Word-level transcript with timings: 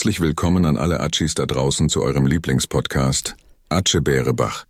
Herzlich 0.00 0.20
willkommen 0.20 0.64
an 0.64 0.78
alle 0.78 0.98
Atschis 1.00 1.34
da 1.34 1.44
draußen 1.44 1.90
zu 1.90 2.02
eurem 2.02 2.24
Lieblingspodcast 2.24 3.36
Atsche 3.68 4.00
Bärebach. 4.00 4.64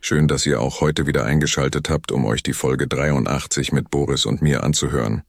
Schön, 0.00 0.26
dass 0.26 0.46
ihr 0.46 0.60
auch 0.60 0.80
heute 0.80 1.06
wieder 1.06 1.24
eingeschaltet 1.24 1.88
habt, 1.88 2.10
um 2.10 2.24
euch 2.24 2.42
die 2.42 2.54
Folge 2.54 2.88
83 2.88 3.70
mit 3.70 3.88
Boris 3.88 4.26
und 4.26 4.42
mir 4.42 4.64
anzuhören. 4.64 5.22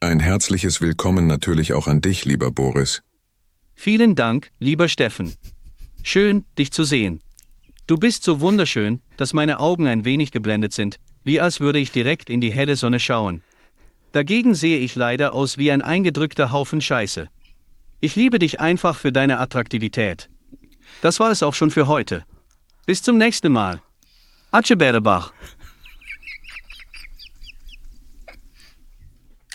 Ein 0.00 0.20
herzliches 0.20 0.82
Willkommen 0.82 1.26
natürlich 1.26 1.72
auch 1.72 1.86
an 1.86 2.02
dich, 2.02 2.26
lieber 2.26 2.50
Boris. 2.50 3.00
Vielen 3.74 4.14
Dank, 4.14 4.50
lieber 4.58 4.88
Steffen. 4.88 5.36
Schön, 6.02 6.44
dich 6.58 6.70
zu 6.70 6.84
sehen. 6.84 7.22
Du 7.86 7.96
bist 7.96 8.24
so 8.24 8.42
wunderschön, 8.42 9.00
dass 9.16 9.32
meine 9.32 9.58
Augen 9.58 9.86
ein 9.86 10.04
wenig 10.04 10.32
geblendet 10.32 10.74
sind, 10.74 10.98
wie 11.24 11.40
als 11.40 11.60
würde 11.60 11.78
ich 11.78 11.92
direkt 11.92 12.28
in 12.28 12.42
die 12.42 12.52
helle 12.52 12.76
Sonne 12.76 13.00
schauen. 13.00 13.40
Dagegen 14.12 14.54
sehe 14.54 14.80
ich 14.80 14.96
leider 14.96 15.32
aus 15.32 15.56
wie 15.56 15.72
ein 15.72 15.80
eingedrückter 15.80 16.52
Haufen 16.52 16.82
Scheiße. 16.82 17.30
Ich 18.04 18.16
liebe 18.16 18.40
dich 18.40 18.58
einfach 18.58 18.96
für 18.96 19.12
deine 19.12 19.38
Attraktivität. 19.38 20.28
Das 21.02 21.20
war 21.20 21.30
es 21.30 21.44
auch 21.44 21.54
schon 21.54 21.70
für 21.70 21.86
heute. 21.86 22.24
Bis 22.84 23.00
zum 23.00 23.16
nächsten 23.16 23.52
Mal. 23.52 23.80
Atschebärebach. 24.50 25.32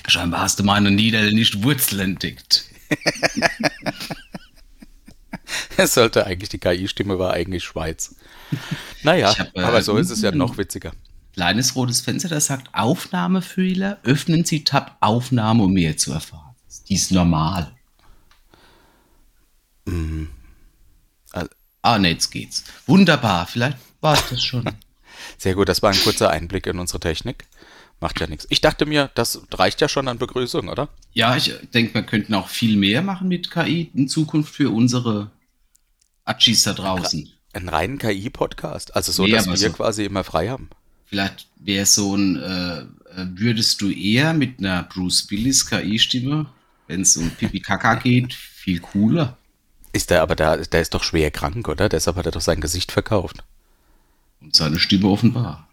Scheinbar 0.08 0.44
hast 0.44 0.60
du 0.60 0.64
meine 0.64 0.92
niederländische 0.92 1.62
Wurzel 1.62 2.00
entdeckt. 2.00 2.64
Es 5.78 5.94
sollte 5.94 6.26
eigentlich, 6.26 6.50
die 6.50 6.58
KI-Stimme 6.58 7.20
war 7.20 7.34
eigentlich 7.34 7.64
Schweiz. 7.64 8.16
Naja, 9.04 9.38
hab, 9.38 9.56
äh, 9.56 9.62
aber 9.62 9.82
so 9.84 9.96
ist 9.98 10.10
es 10.10 10.22
ja 10.22 10.32
noch 10.32 10.58
witziger. 10.58 10.92
Kleines 11.34 11.76
rotes 11.76 12.02
Fenster, 12.02 12.30
das 12.30 12.48
sagt 12.48 12.74
Aufnahmefehler. 12.74 14.00
Öffnen 14.04 14.44
Sie 14.44 14.64
Tab 14.64 14.98
Aufnahme, 15.02 15.64
um 15.64 15.74
mehr 15.74 15.96
zu 15.96 16.12
erfahren. 16.14 16.56
Die 16.90 16.96
ist 16.96 17.12
normal. 17.12 17.77
Also- 21.32 21.50
Ah, 21.82 21.98
ne, 22.00 22.10
jetzt 22.10 22.32
geht's. 22.32 22.64
Wunderbar, 22.86 23.48
vielleicht 23.48 23.78
war 24.02 24.14
es 24.16 24.30
das 24.30 24.44
schon. 24.44 24.66
Sehr 25.38 25.56
gut, 25.56 25.70
das 25.70 25.82
war 25.82 25.92
ein 25.92 26.00
kurzer 26.02 26.30
Einblick 26.30 26.68
in 26.68 26.80
unsere 26.80 27.00
Technik. 27.00 27.46
Macht 28.00 28.20
ja 28.20 28.28
nichts. 28.28 28.46
Ich 28.50 28.62
dachte 28.62 28.86
mir, 28.86 29.10
das 29.16 29.42
reicht 29.54 29.82
ja 29.82 29.90
schon 29.90 30.08
an 30.08 30.18
Begrüßung, 30.20 30.68
oder? 30.70 30.90
ja, 31.14 31.36
ich 31.36 31.52
denke, 31.74 31.96
wir 31.96 32.04
könnten 32.04 32.34
auch 32.36 32.48
viel 32.50 32.76
mehr 32.78 33.02
machen 33.02 33.28
mit 33.28 33.50
KI 33.50 33.90
in 33.96 34.08
Zukunft 34.08 34.54
für 34.54 34.70
unsere 34.70 35.32
Atschis 36.26 36.64
da 36.64 36.74
draußen. 36.74 37.32
Einen 37.54 37.70
reinen 37.70 37.98
KI-Podcast. 37.98 38.96
Also 38.96 39.12
so, 39.12 39.24
Nee, 39.26 39.32
dass 39.32 39.48
wir 39.48 39.58
so- 39.58 39.72
quasi 39.72 40.06
immer 40.06 40.24
frei 40.24 40.50
haben. 40.50 40.70
Vielleicht 41.06 41.48
wäre 41.56 41.86
so 41.86 42.16
ein, 42.16 42.36
äh, 42.36 42.80
äh, 42.82 42.86
würdest 43.34 43.82
du 43.82 43.90
eher 43.90 44.34
mit 44.34 44.60
einer 44.60 44.84
Bruce 44.84 45.32
Willis 45.32 45.66
KI-Stimme, 45.66 46.46
wenn 46.88 47.02
es 47.02 47.16
um 47.18 47.30
Pipi 47.32 47.62
Kaka 47.62 47.96
geht, 47.96 48.34
viel 48.34 48.80
cooler. 48.80 49.38
Ist 49.94 50.10
der 50.10 50.22
aber 50.22 50.36
da, 50.36 50.58
der 50.58 50.82
ist 50.82 50.94
doch 50.94 51.04
schwer 51.04 51.32
krank, 51.32 51.68
oder? 51.68 51.90
Deshalb 51.90 52.18
hat 52.18 52.26
er 52.26 52.32
doch 52.32 52.42
sein 52.42 52.62
Gesicht 52.62 52.92
verkauft. 52.92 53.44
Und 54.42 54.56
seine 54.56 54.80
Stimme 54.80 55.08
offenbar. 55.08 55.68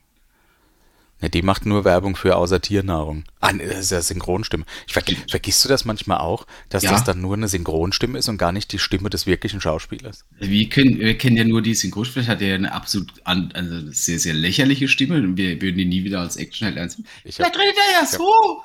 Ne, 1.20 1.30
die 1.30 1.42
macht 1.42 1.64
nur 1.64 1.84
Werbung 1.84 2.16
für 2.16 2.36
außer 2.36 2.60
Tiernahrung. 2.60 3.24
Ah, 3.40 3.52
ne, 3.52 3.66
das 3.66 3.78
ist 3.78 3.90
ja 3.92 4.00
Synchronstimme. 4.02 4.64
Ich 4.86 4.92
ver 4.94 5.02
vergisst 5.28 5.64
du 5.64 5.68
das 5.68 5.84
manchmal 5.84 6.18
auch, 6.18 6.46
dass 6.70 6.82
Ja. 6.82 6.90
das 6.90 7.04
dann 7.04 7.20
nur 7.20 7.34
eine 7.34 7.46
Synchronstimme 7.48 8.18
ist 8.18 8.28
und 8.28 8.36
gar 8.38 8.50
nicht 8.52 8.72
die 8.72 8.78
Stimme 8.78 9.10
des 9.10 9.26
wirklichen 9.26 9.60
Schauspielers? 9.60 10.24
Wir 10.40 10.68
kennen, 10.68 10.98
wir 10.98 11.16
kennen 11.16 11.36
ja 11.36 11.44
nur 11.44 11.62
die 11.62 11.74
Synchronsprecher, 11.74 12.32
hat 12.32 12.40
ja 12.40 12.54
eine 12.54 12.72
absolut 12.72 13.12
an, 13.24 13.52
also 13.54 13.90
sehr, 13.92 14.18
sehr 14.18 14.34
lächerliche 14.34 14.88
Stimme 14.88 15.16
und 15.18 15.36
wir 15.36 15.60
würden 15.62 15.78
ihn 15.78 15.88
nie 15.88 16.04
wieder 16.04 16.20
als 16.20 16.36
Actionheld 16.36 16.78
einsetzen. 16.78 17.06
Da 17.38 17.44
redet 17.46 17.76
er 17.88 18.00
ja 18.00 18.06
so. 18.06 18.62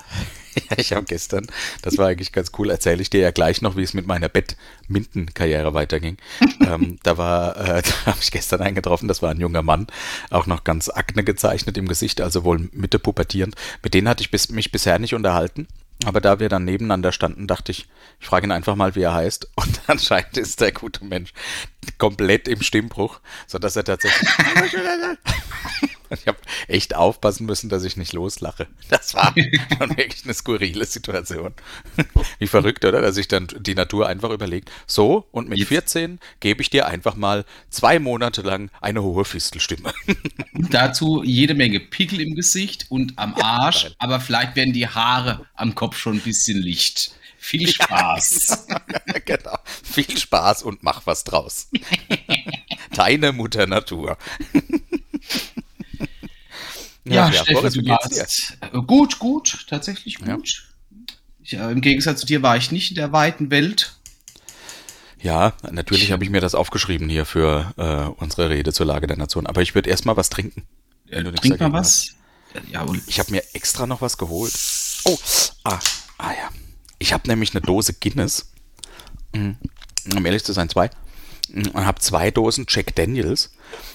Ja, 0.70 0.78
ich 0.78 0.92
habe 0.92 1.04
gestern, 1.06 1.46
das 1.82 1.98
war 1.98 2.08
eigentlich 2.08 2.32
ganz 2.32 2.52
cool, 2.58 2.70
erzähle 2.70 3.02
ich 3.02 3.10
dir 3.10 3.20
ja 3.20 3.30
gleich 3.30 3.62
noch, 3.62 3.76
wie 3.76 3.82
es 3.82 3.94
mit 3.94 4.06
meiner 4.06 4.28
Badminton-Karriere 4.28 5.74
weiterging. 5.74 6.16
ähm, 6.60 6.98
da 7.02 7.18
war, 7.18 7.56
äh, 7.56 7.82
da 8.04 8.06
habe 8.06 8.18
ich 8.20 8.30
gestern 8.30 8.60
eingetroffen, 8.60 9.08
das 9.08 9.22
war 9.22 9.30
ein 9.30 9.40
junger 9.40 9.62
Mann, 9.62 9.86
auch 10.30 10.46
noch 10.46 10.64
ganz 10.64 10.88
akne 10.88 11.24
gezeichnet 11.24 11.78
im 11.78 11.88
Gesicht, 11.88 12.20
also 12.20 12.44
wohl 12.44 12.68
Mitte 12.72 12.98
pubertierend. 12.98 13.54
Mit 13.82 13.94
denen 13.94 14.08
hatte 14.08 14.22
ich 14.22 14.30
bis, 14.30 14.50
mich 14.50 14.72
bisher 14.72 14.98
nicht 14.98 15.14
unterhalten. 15.14 15.66
Aber 16.06 16.22
da 16.22 16.40
wir 16.40 16.48
dann 16.48 16.64
nebeneinander 16.64 17.12
standen, 17.12 17.46
dachte 17.46 17.72
ich, 17.72 17.86
ich 18.20 18.26
frage 18.26 18.46
ihn 18.46 18.52
einfach 18.52 18.74
mal, 18.74 18.94
wie 18.94 19.02
er 19.02 19.12
heißt. 19.12 19.50
Und 19.56 19.80
anscheinend 19.86 20.38
ist 20.38 20.60
der 20.60 20.72
gute 20.72 21.04
Mensch 21.04 21.34
komplett 21.98 22.48
im 22.48 22.62
Stimmbruch, 22.62 23.20
sodass 23.46 23.76
er 23.76 23.84
tatsächlich. 23.84 24.30
Ich 26.10 26.26
habe 26.26 26.38
echt 26.68 26.94
aufpassen 26.96 27.46
müssen, 27.46 27.68
dass 27.68 27.84
ich 27.84 27.96
nicht 27.96 28.12
loslache. 28.12 28.66
Das 28.88 29.14
war 29.14 29.32
schon 29.78 29.96
wirklich 29.96 30.24
eine 30.24 30.34
skurrile 30.34 30.84
Situation. 30.84 31.54
Wie 32.38 32.46
verrückt, 32.46 32.84
oder? 32.84 33.00
Dass 33.00 33.14
sich 33.14 33.28
dann 33.28 33.46
die 33.60 33.74
Natur 33.74 34.08
einfach 34.08 34.30
überlegt, 34.30 34.70
so, 34.86 35.28
und 35.30 35.48
mit 35.48 35.58
Jetzt- 35.58 35.68
14 35.68 36.18
gebe 36.40 36.62
ich 36.62 36.70
dir 36.70 36.86
einfach 36.86 37.14
mal 37.16 37.44
zwei 37.70 37.98
Monate 37.98 38.42
lang 38.42 38.70
eine 38.80 39.02
hohe 39.02 39.24
Fistelstimme. 39.24 39.92
Dazu 40.54 41.22
jede 41.22 41.54
Menge 41.54 41.80
Pickel 41.80 42.20
im 42.20 42.34
Gesicht 42.34 42.86
und 42.88 43.18
am 43.18 43.34
Arsch, 43.34 43.82
geil. 43.84 43.94
aber 43.98 44.20
vielleicht 44.20 44.56
werden 44.56 44.72
die 44.72 44.88
Haare 44.88 45.46
am 45.54 45.74
Kopf 45.74 45.96
schon 45.96 46.14
ein 46.14 46.20
bisschen 46.20 46.60
licht. 46.60 47.12
Viel 47.42 47.68
Spaß. 47.68 48.66
genau. 49.24 49.56
Viel 49.82 50.18
Spaß 50.18 50.62
und 50.62 50.82
mach 50.82 51.06
was 51.06 51.24
draus. 51.24 51.68
Deine 52.94 53.32
Mutter 53.32 53.66
Natur. 53.66 54.18
Ja, 57.04 57.32
Steffen, 57.32 57.54
Boris, 57.54 57.74
du 57.74 57.86
warst, 57.86 58.58
äh, 58.60 58.78
gut, 58.86 59.18
gut, 59.18 59.66
tatsächlich 59.68 60.18
Ja. 60.20 60.36
gut. 60.36 60.66
Ich, 61.42 61.54
äh, 61.54 61.70
Im 61.72 61.80
Gegensatz 61.80 62.20
zu 62.20 62.26
dir 62.26 62.42
war 62.42 62.56
ich 62.56 62.70
nicht 62.70 62.90
in 62.90 62.96
der 62.96 63.12
weiten 63.12 63.50
Welt. 63.50 63.96
Ja, 65.22 65.52
natürlich 65.70 66.12
habe 66.12 66.24
ich 66.24 66.30
mir 66.30 66.40
das 66.40 66.54
aufgeschrieben 66.54 67.08
hier 67.08 67.26
für 67.26 67.72
äh, 67.76 68.22
unsere 68.22 68.48
Rede 68.50 68.72
zur 68.72 68.86
Lage 68.86 69.06
der 69.06 69.16
Nation. 69.18 69.46
Aber 69.46 69.60
ich 69.60 69.74
würde 69.74 69.90
erstmal 69.90 70.16
was 70.16 70.30
trinken. 70.30 70.66
nichts 71.10 71.40
Trink 71.40 71.60
mal 71.60 71.72
hast. 71.72 72.14
was. 72.54 72.62
Ja, 72.70 72.82
und 72.82 73.02
Ich 73.06 73.18
habe 73.18 73.30
mir 73.30 73.42
extra 73.54 73.86
noch 73.86 74.00
was 74.00 74.16
geholt. 74.16 74.52
Oh, 75.04 75.18
ah, 75.64 75.78
ah 76.18 76.32
ja. 76.32 76.48
Ich 76.98 77.12
habe 77.12 77.28
nämlich 77.28 77.52
eine 77.54 77.60
Dose 77.60 77.92
Guinness. 77.94 78.50
Mm, 79.32 79.52
Um 80.16 80.26
ehrlich 80.26 80.44
zu 80.44 80.52
sein, 80.52 80.68
zwei. 80.68 80.90
Mm, 81.48 81.68
Und 81.68 81.86
habe 81.86 82.00
zwei 82.00 82.30
Dosen 82.30 82.66
Jack 82.68 82.94
Daniels. 82.96 83.52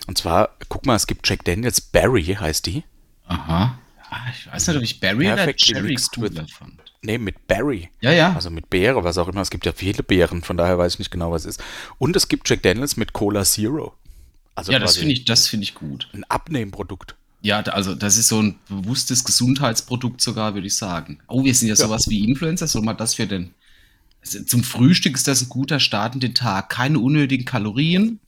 Und 0.08 0.18
zwar, 0.18 0.56
guck 0.70 0.86
mal, 0.86 0.96
es 0.96 1.08
gibt 1.08 1.28
Jack 1.28 1.44
Daniels 1.46 1.82
Berry, 1.82 2.38
heißt 2.40 2.66
die. 2.66 2.84
Aha. 3.28 3.80
Ah, 4.10 4.18
ich 4.32 4.52
weiß 4.52 4.68
nicht, 4.68 4.78
ob 4.78 4.84
ich 4.84 5.00
Barry 5.00 5.28
oder 5.28 5.36
Perfectly 5.36 5.74
Cherry 5.74 5.96
cooler 6.14 6.48
fand. 6.48 6.82
Nee, 7.02 7.18
mit 7.18 7.48
Berry. 7.48 7.90
Ja, 8.02 8.12
ja. 8.12 8.34
Also 8.34 8.50
mit 8.50 8.70
Beere, 8.70 9.04
was 9.04 9.18
auch 9.18 9.28
immer. 9.28 9.42
Es 9.42 9.50
gibt 9.50 9.66
ja 9.66 9.74
viele 9.74 10.04
Beeren, 10.04 10.42
von 10.42 10.58
daher 10.58 10.78
weiß 10.78 10.94
ich 10.94 11.00
nicht 11.00 11.12
genau, 11.12 11.32
was 11.32 11.46
es 11.46 11.58
ist. 11.58 11.64
Und 12.00 12.16
es 12.16 12.28
gibt 12.28 12.50
Jack 12.50 12.64
Daniels 12.64 12.98
mit 12.98 13.14
Cola 13.14 13.44
Zero. 13.44 13.94
Also 14.56 14.72
ja, 14.72 14.80
das 14.80 14.98
finde 14.98 15.14
ich, 15.14 15.26
das 15.26 15.48
finde 15.48 15.66
ich 15.66 15.76
gut. 15.76 16.08
ein 16.14 16.24
Abnehmprodukt. 16.24 17.16
Ja, 17.42 17.60
also 17.60 17.94
das 17.94 18.18
ist 18.18 18.30
so 18.30 18.42
ein 18.42 18.56
bewusstes 18.68 19.24
Gesundheitsprodukt 19.24 20.20
sogar, 20.20 20.56
würde 20.56 20.66
ich 20.66 20.76
sagen. 20.76 21.20
Oh, 21.28 21.44
wir 21.44 21.54
sind 21.54 21.68
ja, 21.68 21.76
sowas 21.76 22.10
wie 22.10 22.28
Influencer. 22.28 22.66
Soll 22.66 22.82
man 22.82 22.98
das 22.98 23.14
für 23.14 23.28
den? 23.28 23.54
Also 24.22 24.44
zum 24.44 24.64
Frühstück 24.64 25.16
ist 25.16 25.28
das 25.28 25.44
ein 25.44 25.50
guter 25.50 25.80
Start 25.80 26.16
in 26.16 26.22
den 26.22 26.34
Tag. 26.34 26.70
Keine 26.70 26.98
unnötigen 26.98 27.46
Kalorien, 27.46 28.20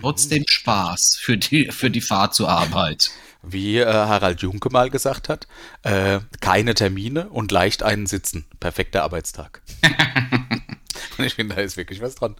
trotzdem 0.00 0.44
Spaß 0.48 1.18
für 1.20 1.36
die, 1.36 1.70
für 1.70 1.90
die 1.90 2.00
Fahrt 2.00 2.34
zur 2.34 2.48
Arbeit. 2.48 3.10
Wie 3.42 3.78
äh, 3.78 3.86
Harald 3.86 4.42
Junke 4.42 4.70
mal 4.70 4.90
gesagt 4.90 5.28
hat, 5.28 5.48
äh, 5.82 6.20
keine 6.40 6.74
Termine 6.74 7.28
und 7.28 7.50
leicht 7.50 7.82
einen 7.82 8.06
sitzen. 8.06 8.44
Perfekter 8.60 9.02
Arbeitstag. 9.02 9.62
und 11.18 11.24
ich 11.24 11.34
finde, 11.34 11.56
da 11.56 11.60
ist 11.60 11.76
wirklich 11.76 12.00
was 12.00 12.14
dran. 12.14 12.36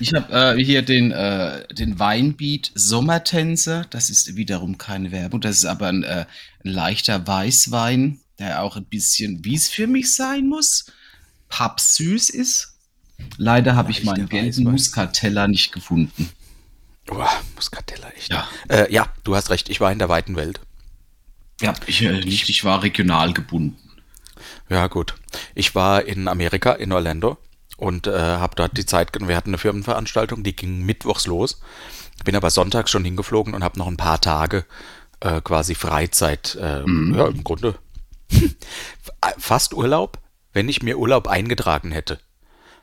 Ich 0.00 0.14
habe 0.14 0.56
äh, 0.56 0.64
hier 0.64 0.82
den, 0.82 1.10
äh, 1.10 1.66
den 1.74 1.98
Weinbeat 1.98 2.70
Sommertänzer. 2.74 3.86
Das 3.90 4.08
ist 4.08 4.36
wiederum 4.36 4.78
keine 4.78 5.10
Werbung. 5.10 5.40
Das 5.40 5.56
ist 5.58 5.64
aber 5.64 5.88
ein, 5.88 6.04
äh, 6.04 6.26
ein 6.64 6.70
leichter 6.70 7.26
Weißwein, 7.26 8.20
der 8.38 8.62
auch 8.62 8.76
ein 8.76 8.84
bisschen, 8.84 9.44
wie 9.44 9.54
es 9.54 9.68
für 9.68 9.86
mich 9.86 10.14
sein 10.14 10.46
muss, 10.46 10.86
pappsüß 11.48 12.30
ist. 12.30 12.78
Leider 13.36 13.76
habe 13.76 13.90
ich 13.90 14.04
meinen 14.04 14.28
gelben. 14.28 14.64
Muscatella 14.64 15.48
nicht 15.48 15.72
gefunden. 15.72 16.30
Oh, 17.10 17.24
Muscatella, 17.54 18.08
echt. 18.16 18.32
Ja. 18.32 18.48
Äh, 18.68 18.92
ja, 18.92 19.08
du 19.24 19.36
hast 19.36 19.50
recht, 19.50 19.68
ich 19.68 19.80
war 19.80 19.92
in 19.92 19.98
der 19.98 20.08
weiten 20.08 20.36
Welt. 20.36 20.60
Ja, 21.60 21.74
ich 21.86 22.02
äh, 22.02 22.12
nicht. 22.12 22.48
Ich 22.48 22.64
war 22.64 22.82
regional 22.82 23.32
gebunden. 23.32 23.76
Ja, 24.68 24.86
gut. 24.86 25.14
Ich 25.54 25.74
war 25.74 26.04
in 26.04 26.28
Amerika, 26.28 26.72
in 26.72 26.92
Orlando 26.92 27.36
und 27.76 28.06
äh, 28.06 28.18
habe 28.18 28.56
dort 28.56 28.76
die 28.76 28.86
Zeit 28.86 29.12
genommen. 29.12 29.28
Wir 29.28 29.36
hatten 29.36 29.50
eine 29.50 29.58
Firmenveranstaltung, 29.58 30.42
die 30.42 30.56
ging 30.56 30.84
mittwochs 30.84 31.26
los. 31.26 31.60
Bin 32.24 32.36
aber 32.36 32.50
sonntags 32.50 32.90
schon 32.90 33.04
hingeflogen 33.04 33.54
und 33.54 33.62
habe 33.64 33.78
noch 33.78 33.86
ein 33.86 33.96
paar 33.96 34.20
Tage 34.20 34.64
äh, 35.20 35.40
quasi 35.40 35.74
Freizeit. 35.74 36.54
Äh, 36.56 36.80
Ja, 36.80 37.26
im 37.28 37.44
Grunde 37.44 37.76
fast 39.38 39.74
Urlaub, 39.74 40.18
wenn 40.52 40.68
ich 40.68 40.82
mir 40.82 40.98
Urlaub 40.98 41.28
eingetragen 41.28 41.92
hätte. 41.92 42.18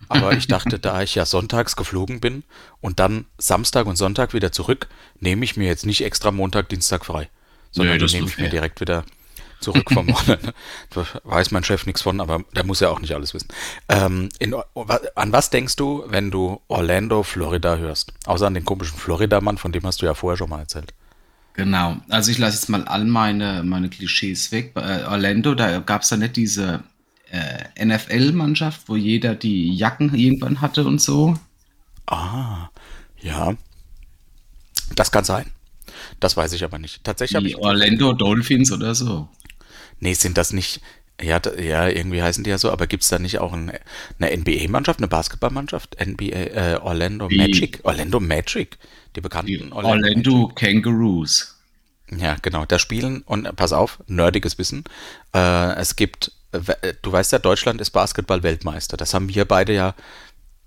Aber 0.07 0.33
ich 0.33 0.47
dachte, 0.47 0.79
da 0.79 1.01
ich 1.01 1.15
ja 1.15 1.25
sonntags 1.25 1.75
geflogen 1.75 2.19
bin 2.19 2.43
und 2.81 2.99
dann 2.99 3.25
Samstag 3.37 3.85
und 3.85 3.95
Sonntag 3.95 4.33
wieder 4.33 4.51
zurück, 4.51 4.87
nehme 5.19 5.45
ich 5.45 5.57
mir 5.57 5.67
jetzt 5.67 5.85
nicht 5.85 6.03
extra 6.03 6.31
Montag, 6.31 6.69
Dienstag 6.69 7.05
frei. 7.05 7.29
Sondern 7.71 7.99
ist 8.01 8.13
nehme 8.13 8.27
ich 8.27 8.37
mir 8.37 8.49
direkt 8.49 8.81
wieder 8.81 9.05
zurück 9.61 9.89
vom. 9.91 10.07
Ne? 10.27 10.37
Da 10.89 11.05
weiß 11.23 11.51
mein 11.51 11.63
Chef 11.63 11.85
nichts 11.85 12.01
von, 12.01 12.19
aber 12.19 12.43
der 12.55 12.65
muss 12.65 12.79
ja 12.79 12.89
auch 12.89 12.99
nicht 12.99 13.15
alles 13.15 13.33
wissen. 13.33 13.47
Ähm, 13.89 14.29
in, 14.39 14.53
an 15.15 15.31
was 15.31 15.49
denkst 15.49 15.75
du, 15.77 16.03
wenn 16.07 16.31
du 16.31 16.61
Orlando, 16.67 17.23
Florida 17.23 17.77
hörst? 17.77 18.13
Außer 18.25 18.47
an 18.47 18.53
den 18.53 18.65
komischen 18.65 18.97
Florida-Mann, 18.97 19.57
von 19.57 19.71
dem 19.71 19.83
hast 19.83 20.01
du 20.01 20.05
ja 20.05 20.13
vorher 20.13 20.37
schon 20.37 20.49
mal 20.49 20.59
erzählt. 20.59 20.93
Genau. 21.53 21.97
Also 22.09 22.31
ich 22.31 22.37
lasse 22.37 22.57
jetzt 22.57 22.69
mal 22.69 22.83
all 22.85 23.05
meine, 23.05 23.63
meine 23.63 23.89
Klischees 23.89 24.51
weg. 24.51 24.73
Bei 24.73 25.01
äh, 25.01 25.05
Orlando, 25.05 25.55
da 25.55 25.79
gab 25.79 26.03
es 26.03 26.09
ja 26.09 26.17
nicht 26.17 26.35
diese 26.35 26.83
äh, 27.31 27.85
NFL-Mannschaft, 27.85 28.81
wo 28.87 28.95
jeder 28.95 29.35
die 29.35 29.73
Jacken 29.75 30.13
irgendwann 30.15 30.61
hatte 30.61 30.85
und 30.85 31.01
so. 31.01 31.35
Ah, 32.07 32.69
ja. 33.21 33.55
Das 34.95 35.11
kann 35.11 35.23
sein. 35.23 35.45
Das 36.19 36.35
weiß 36.37 36.53
ich 36.53 36.63
aber 36.63 36.77
nicht. 36.79 37.03
Tatsächlich 37.03 37.35
habe 37.35 37.45
Die 37.45 37.51
ich. 37.51 37.57
Orlando 37.57 38.13
Dolphins 38.13 38.71
oder 38.71 38.93
so. 38.95 39.29
Nee, 39.99 40.13
sind 40.13 40.37
das 40.37 40.51
nicht. 40.53 40.81
Ja, 41.21 41.39
ja, 41.59 41.87
irgendwie 41.87 42.21
heißen 42.23 42.43
die 42.43 42.49
ja 42.49 42.57
so, 42.57 42.71
aber 42.71 42.87
gibt 42.87 43.03
es 43.03 43.09
da 43.09 43.19
nicht 43.19 43.37
auch 43.39 43.53
ein, 43.53 43.71
eine 44.19 44.35
NBA-Mannschaft, 44.37 44.99
eine 44.99 45.07
Basketballmannschaft? 45.07 45.97
NBA, 46.03 46.25
äh, 46.25 46.79
Orlando 46.81 47.27
Die- 47.27 47.37
Magic? 47.37 47.79
Orlando 47.83 48.19
Magic? 48.19 48.77
Die 49.15 49.21
bekannten 49.21 49.47
Die 49.51 49.71
Orlando 49.71 50.47
Kangaroos. 50.55 51.59
Ja, 52.09 52.35
genau. 52.41 52.65
Da 52.65 52.79
spielen, 52.79 53.21
und 53.21 53.55
pass 53.55 53.71
auf, 53.71 53.99
nerdiges 54.07 54.57
Wissen. 54.57 54.83
Äh, 55.33 55.73
es 55.75 55.95
gibt, 55.95 56.31
du 56.51 57.11
weißt 57.11 57.31
ja, 57.31 57.39
Deutschland 57.39 57.81
ist 57.81 57.91
Basketball-Weltmeister. 57.91 58.97
Das 58.97 59.13
haben 59.13 59.29
wir 59.29 59.45
beide 59.45 59.73
ja, 59.73 59.95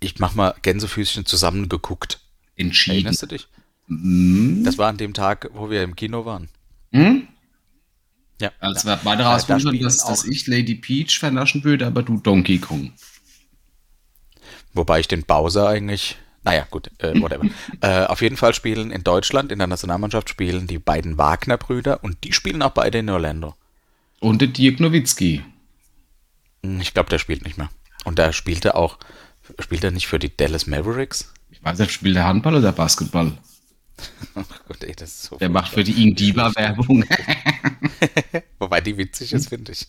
ich 0.00 0.18
mach 0.18 0.34
mal 0.34 0.54
Gänsefüßchen 0.62 1.26
zusammengeguckt. 1.26 2.20
Entschieden. 2.56 2.96
Erinnerst 2.96 3.22
du 3.22 3.26
dich? 3.26 3.48
Mhm. 3.86 4.62
Das 4.64 4.78
war 4.78 4.88
an 4.88 4.96
dem 4.96 5.14
Tag, 5.14 5.50
wo 5.52 5.70
wir 5.70 5.82
im 5.82 5.96
Kino 5.96 6.24
waren. 6.24 6.48
Hm? 6.92 7.28
Ja. 8.40 8.50
Also 8.60 8.88
ja. 8.88 8.96
wir 8.96 9.00
beide 9.04 9.22
Äh, 9.22 9.24
da 9.46 9.60
spielen 9.60 9.82
dass, 9.82 10.04
dass 10.04 10.24
ich 10.24 10.46
Lady 10.46 10.74
Peach 10.74 11.18
vernaschen 11.18 11.64
würde, 11.64 11.86
aber 11.86 12.02
du 12.02 12.18
Donkey 12.18 12.58
Kong. 12.58 12.92
Wobei 14.72 15.00
ich 15.00 15.08
den 15.08 15.24
Bowser 15.24 15.68
eigentlich, 15.68 16.16
naja, 16.42 16.66
gut, 16.70 16.90
äh, 16.98 17.20
whatever. 17.20 17.44
äh, 17.80 18.06
auf 18.06 18.22
jeden 18.22 18.36
Fall 18.36 18.54
spielen 18.54 18.90
in 18.90 19.04
Deutschland, 19.04 19.52
in 19.52 19.58
der 19.58 19.68
Nationalmannschaft 19.68 20.28
spielen 20.28 20.66
die 20.66 20.78
beiden 20.78 21.16
Wagner-Brüder 21.16 22.02
und 22.02 22.24
die 22.24 22.32
spielen 22.32 22.62
auch 22.62 22.72
beide 22.72 22.98
in 22.98 23.10
Orlando. 23.10 23.54
Und 24.20 24.40
der 24.40 24.48
Dirk 24.48 24.80
Nowitzki. 24.80 25.44
Hm, 26.64 26.80
Ich 26.80 26.94
glaube, 26.94 27.10
der 27.10 27.18
spielt 27.18 27.44
nicht 27.44 27.58
mehr. 27.58 27.70
Und 28.04 28.18
da 28.18 28.32
spielt 28.32 28.64
er 28.64 28.76
auch, 28.76 28.98
spielt 29.58 29.84
er 29.84 29.90
nicht 29.90 30.06
für 30.06 30.18
die 30.18 30.34
Dallas 30.36 30.66
Mavericks? 30.66 31.32
Ich 31.50 31.62
weiß 31.62 31.78
nicht, 31.78 31.92
spielt 31.92 32.16
der 32.16 32.24
Handball 32.24 32.56
oder 32.56 32.72
Basketball? 32.72 33.32
Ach 34.34 34.44
Gott, 34.66 34.82
ey, 34.82 34.94
das 34.94 35.10
ist 35.10 35.22
so 35.24 35.36
Der 35.36 35.48
macht 35.48 35.72
für 35.72 35.84
die 35.84 36.02
Indiva-Werbung. 36.02 37.04
Wobei 38.58 38.80
die 38.80 38.96
witzig 38.96 39.32
ist, 39.32 39.48
finde 39.48 39.72
ich. 39.72 39.86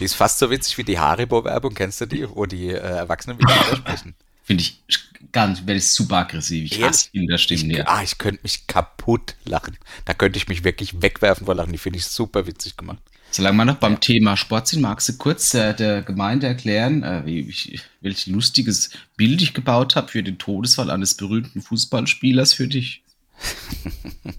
Die 0.00 0.04
ist 0.04 0.14
fast 0.14 0.38
so 0.38 0.50
witzig 0.50 0.78
wie 0.78 0.84
die 0.84 0.98
Haribo-Werbung, 0.98 1.74
kennst 1.74 2.00
du 2.00 2.06
die? 2.06 2.28
Wo 2.28 2.46
die 2.46 2.68
äh, 2.68 2.76
Erwachsenen 2.78 3.36
miteinander 3.36 3.76
sprechen. 3.76 4.14
Finde 4.44 4.62
ich 4.62 4.82
ganz, 5.30 5.60
ich 5.66 5.90
super 5.90 6.16
aggressiv. 6.18 6.64
Ich 6.64 6.72
Ehrlich? 6.78 6.86
hasse 6.88 7.10
Kinderstimmen, 7.10 7.70
Ich, 7.70 7.76
ja. 7.76 7.86
ah, 7.86 8.02
ich 8.02 8.16
könnte 8.16 8.40
mich 8.44 8.66
kaputt 8.66 9.36
lachen. 9.44 9.76
Da 10.06 10.14
könnte 10.14 10.38
ich 10.38 10.48
mich 10.48 10.64
wirklich 10.64 11.02
wegwerfen 11.02 11.44
vor 11.44 11.54
Lachen. 11.54 11.72
Die 11.72 11.78
finde 11.78 11.98
ich 11.98 12.06
super 12.06 12.46
witzig 12.46 12.78
gemacht. 12.78 13.02
Solange 13.30 13.58
wir 13.58 13.64
noch 13.66 13.76
beim 13.76 14.00
Thema 14.00 14.36
Sport 14.36 14.68
sind, 14.68 14.80
magst 14.80 15.08
du 15.08 15.16
kurz 15.16 15.52
äh, 15.54 15.74
der 15.74 16.02
Gemeinde 16.02 16.46
erklären, 16.46 17.02
äh, 17.02 17.22
wie 17.26 17.40
ich, 17.40 17.80
welch 18.00 18.26
lustiges 18.26 18.90
Bild 19.16 19.42
ich 19.42 19.54
gebaut 19.54 19.96
habe 19.96 20.08
für 20.08 20.22
den 20.22 20.38
Todesfall 20.38 20.90
eines 20.90 21.14
berühmten 21.14 21.60
Fußballspielers 21.60 22.52
für 22.52 22.68
dich? 22.68 23.02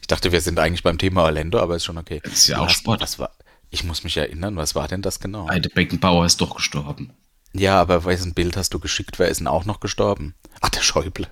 Ich 0.00 0.06
dachte, 0.06 0.30
wir 0.30 0.40
sind 0.40 0.60
eigentlich 0.60 0.84
beim 0.84 0.98
Thema 0.98 1.24
Orlando, 1.24 1.58
aber 1.58 1.74
ist 1.74 1.84
schon 1.84 1.98
okay. 1.98 2.20
Das 2.22 2.34
ist 2.34 2.46
ja 2.46 2.58
Du 2.58 2.62
auch 2.62 2.70
Sport. 2.70 3.00
Was 3.00 3.18
war, 3.18 3.32
ich 3.70 3.82
muss 3.82 4.04
mich 4.04 4.16
erinnern, 4.16 4.56
was 4.56 4.76
war 4.76 4.86
denn 4.86 5.02
das 5.02 5.18
genau? 5.18 5.48
Heide 5.48 5.68
Beckenbauer 5.68 6.24
ist 6.24 6.40
doch 6.40 6.54
gestorben. 6.54 7.10
Ja, 7.52 7.80
aber 7.80 8.04
wessen 8.04 8.32
Bild 8.32 8.56
hast 8.56 8.72
du 8.72 8.78
geschickt? 8.78 9.18
Wer 9.18 9.28
ist 9.28 9.40
denn 9.40 9.48
auch 9.48 9.64
noch 9.64 9.80
gestorben? 9.80 10.36
Ach, 10.60 10.68
der 10.68 10.82
Schäuble. 10.82 11.26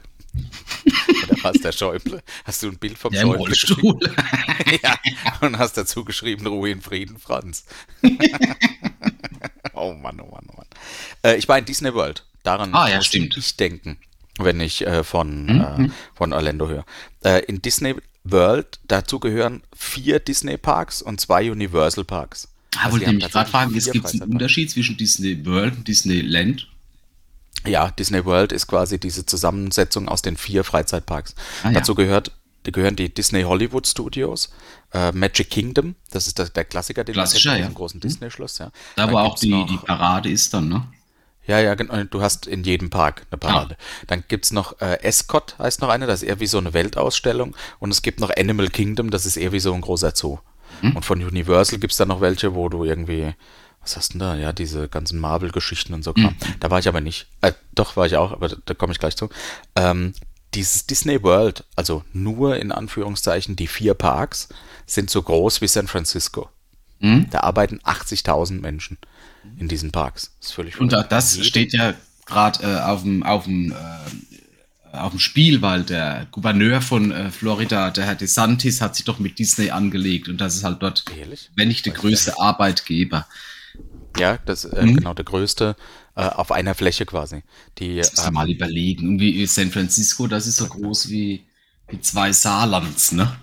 Oder 1.28 1.42
war 1.44 1.54
es 1.54 1.60
der 1.62 1.72
Schäuble? 1.72 2.22
Hast 2.44 2.62
du 2.62 2.68
ein 2.68 2.78
Bild 2.78 2.98
vom 2.98 3.12
Der 3.12 3.20
Schäuble? 3.22 3.38
Rollstuhl. 3.38 3.98
ja, 4.82 4.98
und 5.40 5.58
hast 5.58 5.76
dazu 5.76 6.04
geschrieben, 6.04 6.46
Ruhe 6.46 6.70
in 6.70 6.80
Frieden, 6.82 7.18
Franz. 7.18 7.64
oh 9.74 9.92
Mann, 9.94 10.20
oh 10.20 10.30
Mann, 10.30 10.44
oh 10.52 10.56
Mann. 10.56 10.66
Äh, 11.22 11.36
ich 11.36 11.48
war 11.48 11.58
in 11.58 11.64
Disney 11.64 11.92
World. 11.94 12.24
Daran 12.42 12.74
Ah, 12.74 12.88
ja, 12.88 12.96
muss 12.96 13.06
stimmt. 13.06 13.36
ich 13.36 13.56
denken, 13.56 13.98
wenn 14.38 14.60
ich 14.60 14.86
äh, 14.86 15.02
von, 15.04 15.46
Mhm. 15.46 15.84
äh, 15.86 15.88
von 16.14 16.32
Orlando 16.32 16.68
höre. 16.68 16.84
Äh, 17.24 17.44
in 17.46 17.62
Disney 17.62 17.94
World, 18.24 18.80
dazu 18.88 19.18
gehören 19.20 19.62
vier 19.76 20.18
Disney 20.20 20.56
Parks 20.56 21.02
und 21.02 21.20
zwei 21.20 21.50
Universal 21.50 22.04
Parks. 22.04 22.48
Ah, 22.76 22.84
Also 22.84 22.92
wollte 22.94 23.06
haben 23.06 23.16
nämlich 23.16 23.32
gerade 23.32 23.50
fragen, 23.50 23.76
es 23.76 23.90
gibt 23.90 24.06
einen. 24.06 24.22
Unterschied 24.32 24.70
zwischen 24.70 24.96
Disney 24.96 25.44
World 25.46 25.76
und 25.76 25.88
Disneyland. 25.88 26.68
Ja, 27.66 27.90
Disney 27.90 28.24
World 28.24 28.52
ist 28.52 28.66
quasi 28.66 28.98
diese 28.98 29.24
Zusammensetzung 29.26 30.08
aus 30.08 30.22
den 30.22 30.36
vier 30.36 30.64
Freizeitparks. 30.64 31.34
Ah, 31.62 31.68
ja. 31.68 31.72
Dazu 31.74 31.94
gehört, 31.94 32.32
die 32.66 32.72
gehören 32.72 32.96
die 32.96 33.12
Disney 33.12 33.42
Hollywood 33.42 33.86
Studios, 33.86 34.50
äh, 34.92 35.12
Magic 35.12 35.50
Kingdom, 35.50 35.94
das 36.10 36.26
ist 36.26 36.38
der, 36.38 36.48
der 36.48 36.64
Klassiker, 36.64 37.04
den 37.04 37.16
man 37.16 37.26
ja. 37.26 37.54
im 37.56 37.74
großen 37.74 38.00
Disney-Schloss. 38.00 38.58
Ja. 38.58 38.70
Da, 38.96 39.06
Dann 39.06 39.14
wo 39.14 39.18
auch 39.18 39.38
die, 39.38 39.50
noch- 39.50 39.66
die 39.66 39.76
Parade 39.76 40.30
ist 40.30 40.52
dann, 40.54 40.68
ne? 40.68 40.86
Ja, 41.46 41.60
ja, 41.60 41.74
genau. 41.74 42.02
Du 42.04 42.22
hast 42.22 42.46
in 42.46 42.64
jedem 42.64 42.88
Park 42.88 43.26
eine 43.30 43.36
Parade. 43.36 43.76
Dann 44.06 44.24
gibt's 44.28 44.50
noch 44.50 44.80
äh, 44.80 45.00
Escot, 45.02 45.56
heißt 45.58 45.82
noch 45.82 45.90
eine, 45.90 46.06
das 46.06 46.22
ist 46.22 46.28
eher 46.28 46.40
wie 46.40 46.46
so 46.46 46.56
eine 46.56 46.72
Weltausstellung. 46.72 47.54
Und 47.80 47.90
es 47.90 48.00
gibt 48.00 48.18
noch 48.18 48.30
Animal 48.34 48.68
Kingdom, 48.68 49.10
das 49.10 49.26
ist 49.26 49.36
eher 49.36 49.52
wie 49.52 49.60
so 49.60 49.74
ein 49.74 49.82
großer 49.82 50.12
Zoo. 50.14 50.38
Und 50.82 51.04
von 51.04 51.22
Universal 51.22 51.78
gibt's 51.78 51.98
dann 51.98 52.08
noch 52.08 52.20
welche, 52.20 52.54
wo 52.54 52.68
du 52.68 52.84
irgendwie, 52.84 53.34
was 53.84 53.96
hast 53.96 54.14
du 54.14 54.18
denn 54.18 54.26
da? 54.28 54.34
Ja, 54.36 54.52
diese 54.52 54.88
ganzen 54.88 55.20
Marvel-Geschichten 55.20 55.94
und 55.94 56.02
so 56.02 56.12
Kram. 56.12 56.34
Da 56.60 56.70
war 56.70 56.78
ich 56.80 56.88
aber 56.88 57.00
nicht. 57.00 57.26
Äh, 57.42 57.52
doch, 57.72 57.96
war 57.96 58.06
ich 58.06 58.16
auch, 58.16 58.32
aber 58.32 58.48
da, 58.48 58.56
da 58.64 58.74
komme 58.74 58.92
ich 58.92 58.98
gleich 58.98 59.16
zu. 59.16 59.28
Ähm, 59.76 60.14
dieses 60.54 60.86
Disney 60.86 61.22
World, 61.22 61.64
also 61.76 62.04
nur 62.12 62.56
in 62.56 62.72
Anführungszeichen 62.72 63.56
die 63.56 63.66
vier 63.66 63.94
Parks, 63.94 64.48
sind 64.86 65.10
so 65.10 65.22
groß 65.22 65.60
wie 65.60 65.68
San 65.68 65.86
Francisco. 65.86 66.48
Hm? 67.00 67.28
Da 67.30 67.40
arbeiten 67.40 67.80
80.000 67.80 68.60
Menschen 68.60 68.98
in 69.58 69.68
diesen 69.68 69.92
Parks. 69.92 70.32
Das 70.40 70.50
ist 70.50 70.54
völlig 70.54 70.80
Und 70.80 70.90
verrückt. 70.90 71.12
das 71.12 71.44
steht 71.44 71.72
ja 71.72 71.94
gerade 72.26 72.62
äh, 72.62 72.80
auf 72.80 73.02
dem 73.02 73.22
auf 73.22 73.44
dem 73.44 73.72
äh, 73.72 74.96
auf 74.96 75.10
dem 75.10 75.18
Spiel, 75.18 75.60
weil 75.60 75.82
der 75.82 76.28
Gouverneur 76.30 76.80
von 76.80 77.10
äh, 77.10 77.30
Florida, 77.30 77.90
der 77.90 78.06
Herr 78.06 78.14
DeSantis, 78.14 78.80
hat 78.80 78.94
sich 78.94 79.04
doch 79.04 79.18
mit 79.18 79.38
Disney 79.40 79.70
angelegt 79.70 80.28
und 80.28 80.40
das 80.40 80.54
ist 80.54 80.62
halt 80.64 80.82
dort, 80.82 81.04
Ehrlich? 81.18 81.50
wenn 81.56 81.68
nicht 81.68 81.84
der 81.84 81.92
größte 81.94 82.38
Arbeitgeber. 82.38 83.26
Ja, 84.18 84.38
das 84.46 84.64
ist 84.64 84.72
äh, 84.72 84.84
Mhm. 84.86 84.96
genau 84.96 85.14
der 85.14 85.24
größte 85.24 85.76
äh, 86.16 86.22
auf 86.22 86.52
einer 86.52 86.74
Fläche 86.74 87.06
quasi. 87.06 87.42
Die, 87.78 87.96
Das 87.96 88.12
musst 88.12 88.26
ähm, 88.28 88.34
mal 88.34 88.50
überlegen. 88.50 89.02
Irgendwie 89.18 89.46
San 89.46 89.70
Francisco, 89.70 90.26
das 90.26 90.46
ist 90.46 90.56
so 90.56 90.66
groß 90.66 91.08
wie, 91.08 91.44
wie 91.88 92.00
zwei 92.00 92.32
Saarlands, 92.32 93.12
ne? 93.12 93.36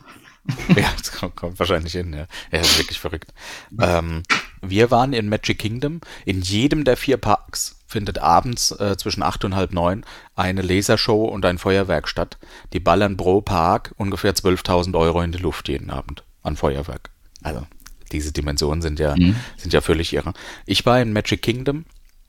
ja, 0.76 0.90
das 0.98 1.12
kommt, 1.12 1.36
kommt 1.36 1.60
wahrscheinlich 1.60 1.94
hin, 1.94 2.14
ja. 2.14 2.20
Ja, 2.52 2.60
das 2.60 2.72
ist 2.72 2.78
wirklich 2.80 3.00
verrückt. 3.00 3.32
Ähm, 3.80 4.24
wir 4.62 4.90
waren 4.90 5.14
in 5.14 5.30
Magic 5.30 5.60
Kingdom. 5.60 6.02
In 6.26 6.42
jedem 6.42 6.84
der 6.84 6.98
vier 6.98 7.18
Parks 7.18 7.80
findet 7.86 8.20
abends 8.20 8.72
äh, 8.72 8.96
zwischen 8.98 9.22
acht 9.22 9.44
und 9.46 9.56
halb 9.56 9.72
neun 9.74 10.04
eine 10.36 10.62
Lasershow 10.62 11.26
und 11.26 11.46
ein 11.46 11.58
Feuerwerk 11.60 12.08
statt. 12.08 12.38
Die 12.74 12.80
ballern 12.80 13.18
pro 13.18 13.42
Park 13.42 13.94
ungefähr 13.98 14.34
12.000 14.34 14.98
Euro 14.98 15.22
in 15.22 15.32
die 15.32 15.38
Luft 15.40 15.68
jeden 15.70 15.90
Abend 15.92 16.24
an 16.42 16.56
Feuerwerk. 16.56 17.12
Also 17.44 17.68
diese 18.12 18.32
Dimensionen 18.32 18.82
sind 18.82 19.00
ja, 19.00 19.16
sind 19.58 19.74
ja 19.74 19.82
völlig 19.82 20.14
irre. 20.14 20.34
Ich 20.66 20.86
war 20.86 21.02
in 21.02 21.14
Magic 21.14 21.42
Kingdom. 21.42 21.86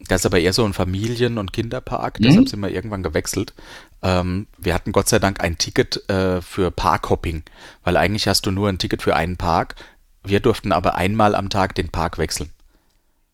Das 0.09 0.23
ist 0.23 0.27
aber 0.27 0.41
eher 0.41 0.53
so 0.53 0.65
ein 0.65 0.73
Familien- 0.73 1.39
und 1.39 1.53
Kinderpark, 1.53 2.19
deshalb 2.19 2.49
sind 2.49 2.59
wir 2.59 2.71
irgendwann 2.71 3.05
gewechselt. 3.05 3.55
Ähm, 4.03 4.49
wir 4.59 4.75
hatten 4.75 4.91
Gott 4.91 5.09
sei 5.09 5.21
Dank 5.21 5.41
ein 5.41 5.59
Ticket 5.59 6.09
äh, 6.11 6.43
für 6.43 6.73
Parkhopping, 6.73 7.45
weil 7.85 7.97
eigentlich 7.97 8.27
hast 8.27 8.45
du 8.47 8.51
nur 8.51 8.69
ein 8.69 8.79
Ticket 8.79 9.01
für 9.01 9.15
einen 9.15 9.37
Park. 9.37 9.77
Wir 10.25 10.41
durften 10.41 10.73
aber 10.73 10.97
einmal 10.97 11.37
am 11.37 11.51
Tag 11.51 11.77
den 11.77 11.89
Park 11.89 12.19
wechseln. 12.19 12.51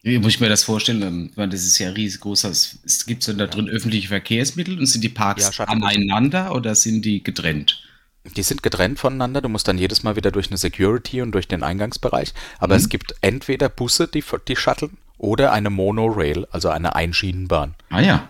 Wie 0.02 0.18
muss 0.18 0.34
ich 0.34 0.40
mir 0.40 0.48
das 0.48 0.62
vorstellen? 0.62 1.02
Ähm, 1.02 1.28
ich 1.30 1.36
meine, 1.36 1.52
Das 1.52 1.62
ist 1.64 1.78
ja 1.78 1.90
riesig 1.90 2.20
groß. 2.20 2.44
Es 2.44 3.06
gibt 3.06 3.26
denn 3.26 3.38
da 3.38 3.46
drin 3.46 3.68
öffentliche 3.68 4.08
Verkehrsmittel 4.08 4.78
und 4.78 4.86
sind 4.86 5.02
die 5.02 5.08
Parks 5.08 5.56
Ja, 5.56 5.64
aneinander 5.64 6.54
oder 6.54 6.74
sind 6.74 7.02
die 7.04 7.22
getrennt? 7.22 7.82
Die 8.24 8.42
sind 8.42 8.62
getrennt 8.62 8.98
voneinander. 8.98 9.40
Du 9.40 9.48
musst 9.48 9.68
dann 9.68 9.78
jedes 9.78 10.02
Mal 10.02 10.16
wieder 10.16 10.30
durch 10.30 10.48
eine 10.48 10.58
Security 10.58 11.22
und 11.22 11.32
durch 11.32 11.48
den 11.48 11.62
Eingangsbereich. 11.62 12.34
Aber 12.58 12.76
es 12.76 12.88
gibt 12.88 13.14
entweder 13.20 13.68
Busse, 13.68 14.06
die, 14.08 14.24
die 14.46 14.56
shutteln, 14.56 14.98
oder 15.16 15.52
eine 15.52 15.70
Monorail, 15.70 16.46
also 16.50 16.68
eine 16.68 16.94
Einschienenbahn. 16.94 17.74
Ah 17.90 18.00
ja. 18.00 18.28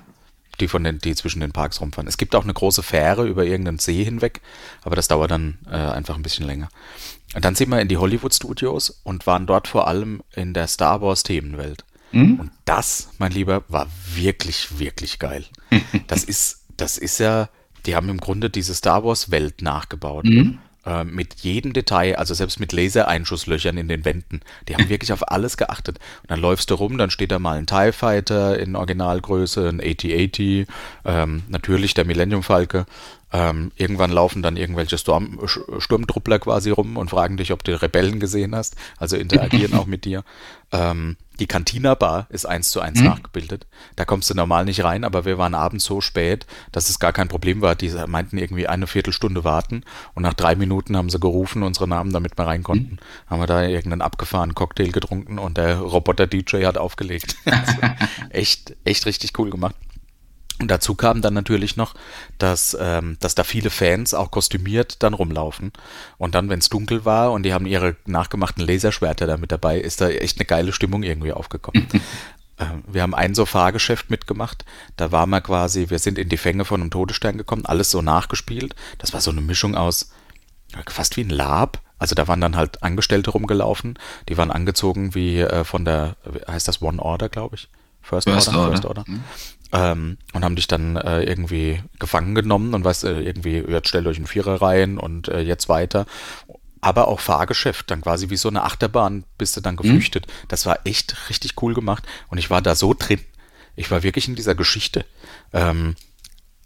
die 0.61 0.69
von 0.69 0.85
den, 0.85 0.99
die 0.99 1.15
zwischen 1.15 1.41
den 1.41 1.53
Parks 1.53 1.81
rumfahren. 1.81 2.09
Es 2.09 2.17
gibt 2.17 2.35
auch 2.35 2.45
eine 2.45 2.55
große 2.55 2.83
Fähre 2.83 3.27
über 3.27 3.45
irgendeinen 3.45 3.79
See 3.79 4.03
hinweg, 4.03 4.41
aber 4.83 4.97
das 4.97 5.09
dauert 5.09 5.31
dann 5.31 5.59
äh, 5.67 5.77
einfach 5.77 6.17
ein 6.17 6.23
bisschen 6.23 6.47
länger. 6.47 6.69
Und 7.35 7.45
dann 7.45 7.55
sind 7.55 7.69
wir 7.71 7.81
in 7.81 7.89
die 7.89 7.99
Hollywood 7.99 8.35
Studios 8.35 9.01
und 9.05 9.27
waren 9.27 9.47
dort 9.47 9.69
vor 9.69 9.87
allem 9.87 10.23
in 10.35 10.55
der 10.55 10.67
Star 10.67 11.01
Wars 11.03 11.23
Themenwelt. 11.23 11.85
Und 12.13 12.51
das, 12.65 13.11
mein 13.19 13.33
Lieber, 13.33 13.65
war 13.69 13.87
wirklich, 14.15 14.79
wirklich 14.79 15.19
geil. 15.19 15.45
Das 16.07 16.25
ist, 16.25 16.65
das 16.77 16.97
ist 16.97 17.19
ja, 17.19 17.51
die 17.87 17.97
haben 17.97 18.09
im 18.09 18.19
Grunde 18.19 18.51
diese 18.51 18.75
Star 18.75 19.05
Wars 19.05 19.31
Welt 19.31 19.63
nachgebaut. 19.63 20.27
Ähm, 20.27 20.59
äh, 20.89 21.05
mit 21.05 21.35
jedem 21.41 21.75
Detail, 21.75 22.17
also 22.17 22.33
selbst 22.33 22.61
mit 22.61 22.73
Lasereinschusslöchern 22.73 23.77
in 23.77 23.89
den 23.89 24.05
Wänden. 24.05 24.41
Die 24.69 24.75
haben 24.75 24.89
wirklich 24.89 25.13
auf 25.13 25.31
alles 25.31 25.57
geachtet. 25.57 25.99
Und 26.23 26.31
dann 26.31 26.41
läufst 26.41 26.71
du 26.71 26.77
rum, 26.77 26.97
dann 26.97 27.11
steht 27.11 27.31
da 27.31 27.39
mal 27.39 27.59
ein 27.59 27.67
TIE 27.67 27.93
Fighter 27.93 28.59
in 28.59 28.75
Originalgröße, 28.75 29.69
ein 29.69 29.81
AT-AT, 29.81 30.39
ähm, 31.05 31.43
natürlich 31.49 31.95
der 31.95 32.07
Millennium 32.07 32.43
Falke. 32.43 32.87
Ähm, 33.31 33.73
irgendwann 33.77 34.11
laufen 34.11 34.43
dann 34.43 34.57
irgendwelche 34.57 34.97
Sturm, 34.97 35.39
Sturmtruppler 35.47 36.39
quasi 36.39 36.71
rum 36.71 36.97
und 36.97 37.11
fragen 37.11 37.37
dich, 37.37 37.53
ob 37.53 37.63
du 37.63 37.81
Rebellen 37.81 38.21
gesehen 38.21 38.55
hast, 38.55 38.75
also 38.97 39.17
interagieren 39.17 39.75
auch 39.79 39.87
mit 39.87 40.07
dir. 40.07 40.25
Ähm, 40.73 41.17
die 41.39 41.47
Cantina 41.47 41.95
Bar 41.95 42.27
ist 42.31 42.47
eins 42.47 42.71
zu 42.71 42.81
eins 42.81 43.01
mhm. 43.01 43.07
nachgebildet. 43.07 43.67
Da 43.97 44.05
kommst 44.05 44.29
du 44.31 44.35
normal 44.35 44.65
nicht 44.65 44.83
rein, 44.85 45.05
aber 45.05 45.25
wir 45.25 45.39
waren 45.39 45.55
abends 45.55 45.85
so 45.85 46.01
spät, 46.01 46.47
dass 46.73 46.89
es 46.89 46.99
gar 46.99 47.13
kein 47.13 47.29
Problem 47.29 47.61
war. 47.61 47.75
Die 47.75 47.91
meinten 48.07 48.39
irgendwie 48.39 48.67
eine 48.67 48.87
Viertelstunde 48.87 49.45
warten 49.45 49.85
und 50.15 50.23
nach 50.23 50.35
drei 50.35 50.55
Minuten 50.55 50.97
haben 50.97 51.11
sie 51.11 51.21
gerufen, 51.21 51.63
unsere 51.63 51.89
Namen, 51.89 52.13
damit 52.13 52.37
wir 52.39 52.47
rein 52.47 52.63
konnten. 52.63 52.95
Mhm. 52.95 53.31
Haben 53.31 53.41
wir 53.43 53.47
da 53.47 53.63
irgendeinen 53.63 54.03
abgefahrenen 54.03 54.55
Cocktail 54.55 54.91
getrunken 54.91 55.39
und 55.39 55.59
der 55.59 55.79
Roboter-DJ 55.79 56.65
hat 56.65 56.79
aufgelegt. 56.79 57.37
also 57.45 57.77
echt, 58.31 58.77
echt 58.85 59.07
richtig 59.07 59.39
cool 59.39 59.51
gemacht. 59.51 59.75
Und 60.61 60.71
dazu 60.71 60.95
kam 60.95 61.23
dann 61.23 61.35
natürlich 61.35 61.77
noch, 61.77 61.95
dass, 62.39 62.77
ähm, 62.81 63.17
dass 63.21 63.35
da 63.35 63.45
viele 63.45 63.71
Fans 63.71 64.13
auch 64.13 64.31
kostümiert 64.31 65.03
dann 65.03 65.15
rumlaufen. 65.15 65.73
Und 66.17 66.35
dann, 66.35 66.49
wenn 66.49 66.59
es 66.59 66.69
dunkel 66.69 67.05
war 67.05 67.33
und 67.33 67.45
die 67.45 67.53
haben 67.53 67.67
ihre 67.67 67.97
nachgemachten 68.07 68.67
Laserschwerter 68.67 69.27
da 69.27 69.37
mit 69.37 69.53
dabei, 69.53 69.79
ist 69.79 70.01
da 70.01 70.09
echt 70.09 70.39
eine 70.39 70.47
geile 70.47 70.73
Stimmung 70.73 71.05
irgendwie 71.05 71.33
aufgekommen. 71.33 71.87
ähm, 72.59 72.83
wir 72.89 73.03
haben 73.03 73.15
ein 73.15 73.37
so 73.37 73.47
Fahrgeschäft 73.47 74.11
mitgemacht. 74.11 74.65
Da 74.97 75.13
war 75.13 75.27
man 75.27 75.43
quasi, 75.43 75.91
wir 75.91 76.01
sind 76.01 76.19
in 76.19 76.29
die 76.29 76.37
Fänge 76.37 76.65
von 76.65 76.81
einem 76.81 76.91
Todesstern 76.91 77.39
gekommen, 77.39 77.65
alles 77.65 77.93
so 77.93 78.03
nachgespielt. 78.03 78.75
Das 78.99 79.13
war 79.13 79.21
so 79.21 79.31
eine 79.31 79.41
Mischung 79.41 79.77
aus 79.77 80.11
fast 80.89 81.17
wie 81.17 81.23
ein 81.23 81.31
Lab. 81.31 81.81
Also 82.01 82.15
da 82.15 82.29
waren 82.29 82.41
dann 82.41 82.57
halt 82.57 82.83
Angestellte 82.83 83.31
rumgelaufen, 83.31 83.99
die 84.29 84.37
waren 84.37 84.53
angezogen 84.53 85.17
wie 85.17 85.41
äh, 85.41 85.65
von 85.65 85.85
der, 85.85 86.15
heißt 86.47 86.69
das 86.69 86.81
One 86.81 87.03
Order, 87.03 87.29
glaube 87.29 87.57
ich? 87.57 87.69
First, 88.03 88.29
First 88.29 88.49
Order. 88.49 88.61
Order. 88.61 88.71
First 88.71 88.87
Order. 88.87 89.05
Mhm 89.07 89.25
ähm, 89.73 90.19
und 90.33 90.45
haben 90.45 90.57
dich 90.57 90.67
dann 90.67 90.97
äh, 90.97 91.23
irgendwie 91.23 91.83
gefangen 91.99 92.35
genommen 92.35 92.75
und 92.75 92.85
weißt, 92.85 93.05
äh, 93.05 93.21
irgendwie, 93.21 93.59
jetzt 93.69 93.89
stellt 93.89 94.07
euch 94.07 94.19
in 94.19 94.27
Vierer 94.27 94.61
rein 94.63 94.99
und 94.99 95.29
äh, 95.29 95.41
jetzt 95.41 95.69
weiter. 95.69 96.07
Aber 96.81 97.09
auch 97.09 97.21
Fahrgeschäft, 97.21 97.91
dann 97.91 98.03
quasi 98.03 98.31
wie 98.31 98.37
so 98.37 98.49
eine 98.49 98.63
Achterbahn 98.63 99.25
bist 99.37 99.57
du 99.57 99.61
dann 99.61 99.75
mhm. 99.75 99.79
geflüchtet. 99.79 100.27
Mhm. 100.27 100.33
Das 100.49 100.67
war 100.67 100.79
echt 100.85 101.29
richtig 101.29 101.61
cool 101.63 101.75
gemacht 101.75 102.05
und 102.29 102.39
ich 102.39 102.51
war 102.51 102.63
da 102.63 102.75
so 102.75 102.95
drin. 102.95 103.21
Ich 103.77 103.91
war 103.91 104.03
wirklich 104.03 104.29
in 104.29 104.35
dieser 104.35 104.55
Geschichte. 104.55 105.05
Ähm, 105.53 105.97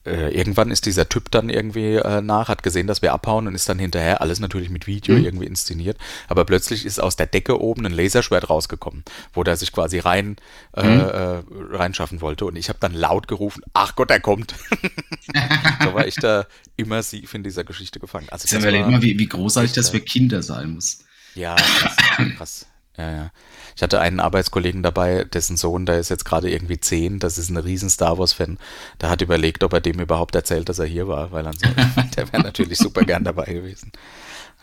äh, 0.04 0.34
irgendwann 0.36 0.70
ist 0.70 0.86
dieser 0.86 1.08
Typ 1.08 1.30
dann 1.30 1.48
irgendwie 1.48 1.94
äh, 1.94 2.20
nach, 2.20 2.48
hat 2.48 2.62
gesehen, 2.62 2.86
dass 2.86 3.02
wir 3.02 3.12
abhauen 3.12 3.46
und 3.46 3.54
ist 3.54 3.68
dann 3.68 3.78
hinterher, 3.78 4.20
alles 4.20 4.40
natürlich 4.40 4.70
mit 4.70 4.86
Video 4.86 5.16
mhm. 5.16 5.24
irgendwie 5.24 5.46
inszeniert, 5.46 5.96
aber 6.28 6.44
plötzlich 6.44 6.84
ist 6.84 7.00
aus 7.00 7.16
der 7.16 7.26
Decke 7.26 7.60
oben 7.60 7.86
ein 7.86 7.92
Laserschwert 7.92 8.50
rausgekommen, 8.50 9.04
wo 9.32 9.44
der 9.44 9.56
sich 9.56 9.72
quasi 9.72 9.98
rein 9.98 10.36
äh, 10.74 10.82
mhm. 10.82 11.00
äh, 11.00 11.76
reinschaffen 11.76 12.20
wollte 12.20 12.46
und 12.46 12.56
ich 12.56 12.68
habe 12.68 12.78
dann 12.80 12.94
laut 12.94 13.28
gerufen, 13.28 13.62
ach 13.74 13.94
Gott, 13.94 14.10
er 14.10 14.20
kommt. 14.20 14.54
so 15.82 15.94
war 15.94 16.06
ich 16.06 16.16
da 16.16 16.46
immersiv 16.76 17.34
in 17.34 17.42
dieser 17.42 17.64
Geschichte 17.64 18.00
gefangen. 18.00 18.26
Also 18.30 18.48
das 18.48 18.58
überleg 18.58 18.86
mal, 18.86 19.02
wie, 19.02 19.18
wie 19.18 19.28
großartig 19.28 19.72
das 19.72 19.90
für 19.90 20.00
Kinder 20.00 20.42
sein 20.42 20.70
muss. 20.74 21.04
Ja, 21.34 21.54
krass. 21.54 21.96
krass. 22.36 22.66
Ja, 22.96 23.10
ja. 23.10 23.32
Ich 23.76 23.82
hatte 23.82 24.00
einen 24.00 24.20
Arbeitskollegen 24.20 24.82
dabei, 24.82 25.24
dessen 25.24 25.56
Sohn, 25.56 25.86
der 25.86 25.98
ist 25.98 26.08
jetzt 26.08 26.24
gerade 26.24 26.50
irgendwie 26.50 26.78
zehn, 26.78 27.18
das 27.18 27.38
ist 27.38 27.50
ein 27.50 27.56
riesen 27.56 27.90
Star 27.90 28.18
Wars-Fan. 28.18 28.58
Der 29.00 29.10
hat 29.10 29.22
überlegt, 29.22 29.64
ob 29.64 29.72
er 29.72 29.80
dem 29.80 30.00
überhaupt 30.00 30.34
erzählt, 30.34 30.68
dass 30.68 30.78
er 30.78 30.86
hier 30.86 31.08
war, 31.08 31.32
weil 31.32 31.44
so, 31.44 31.68
der 32.16 32.32
wäre 32.32 32.42
natürlich 32.42 32.78
super 32.78 33.02
gern 33.02 33.24
dabei 33.24 33.46
gewesen. 33.46 33.92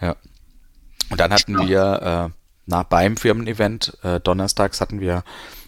Ja. 0.02 0.16
Und 1.10 1.20
dann 1.20 1.34
hatten 1.34 1.68
wir 1.68 2.32
äh, 2.32 2.40
nach 2.68 2.84
beim 2.84 3.18
Firmen-Event, 3.18 3.98
äh, 4.04 4.20
donnerstags 4.20 4.80
hatten 4.80 5.00
wir 5.00 5.24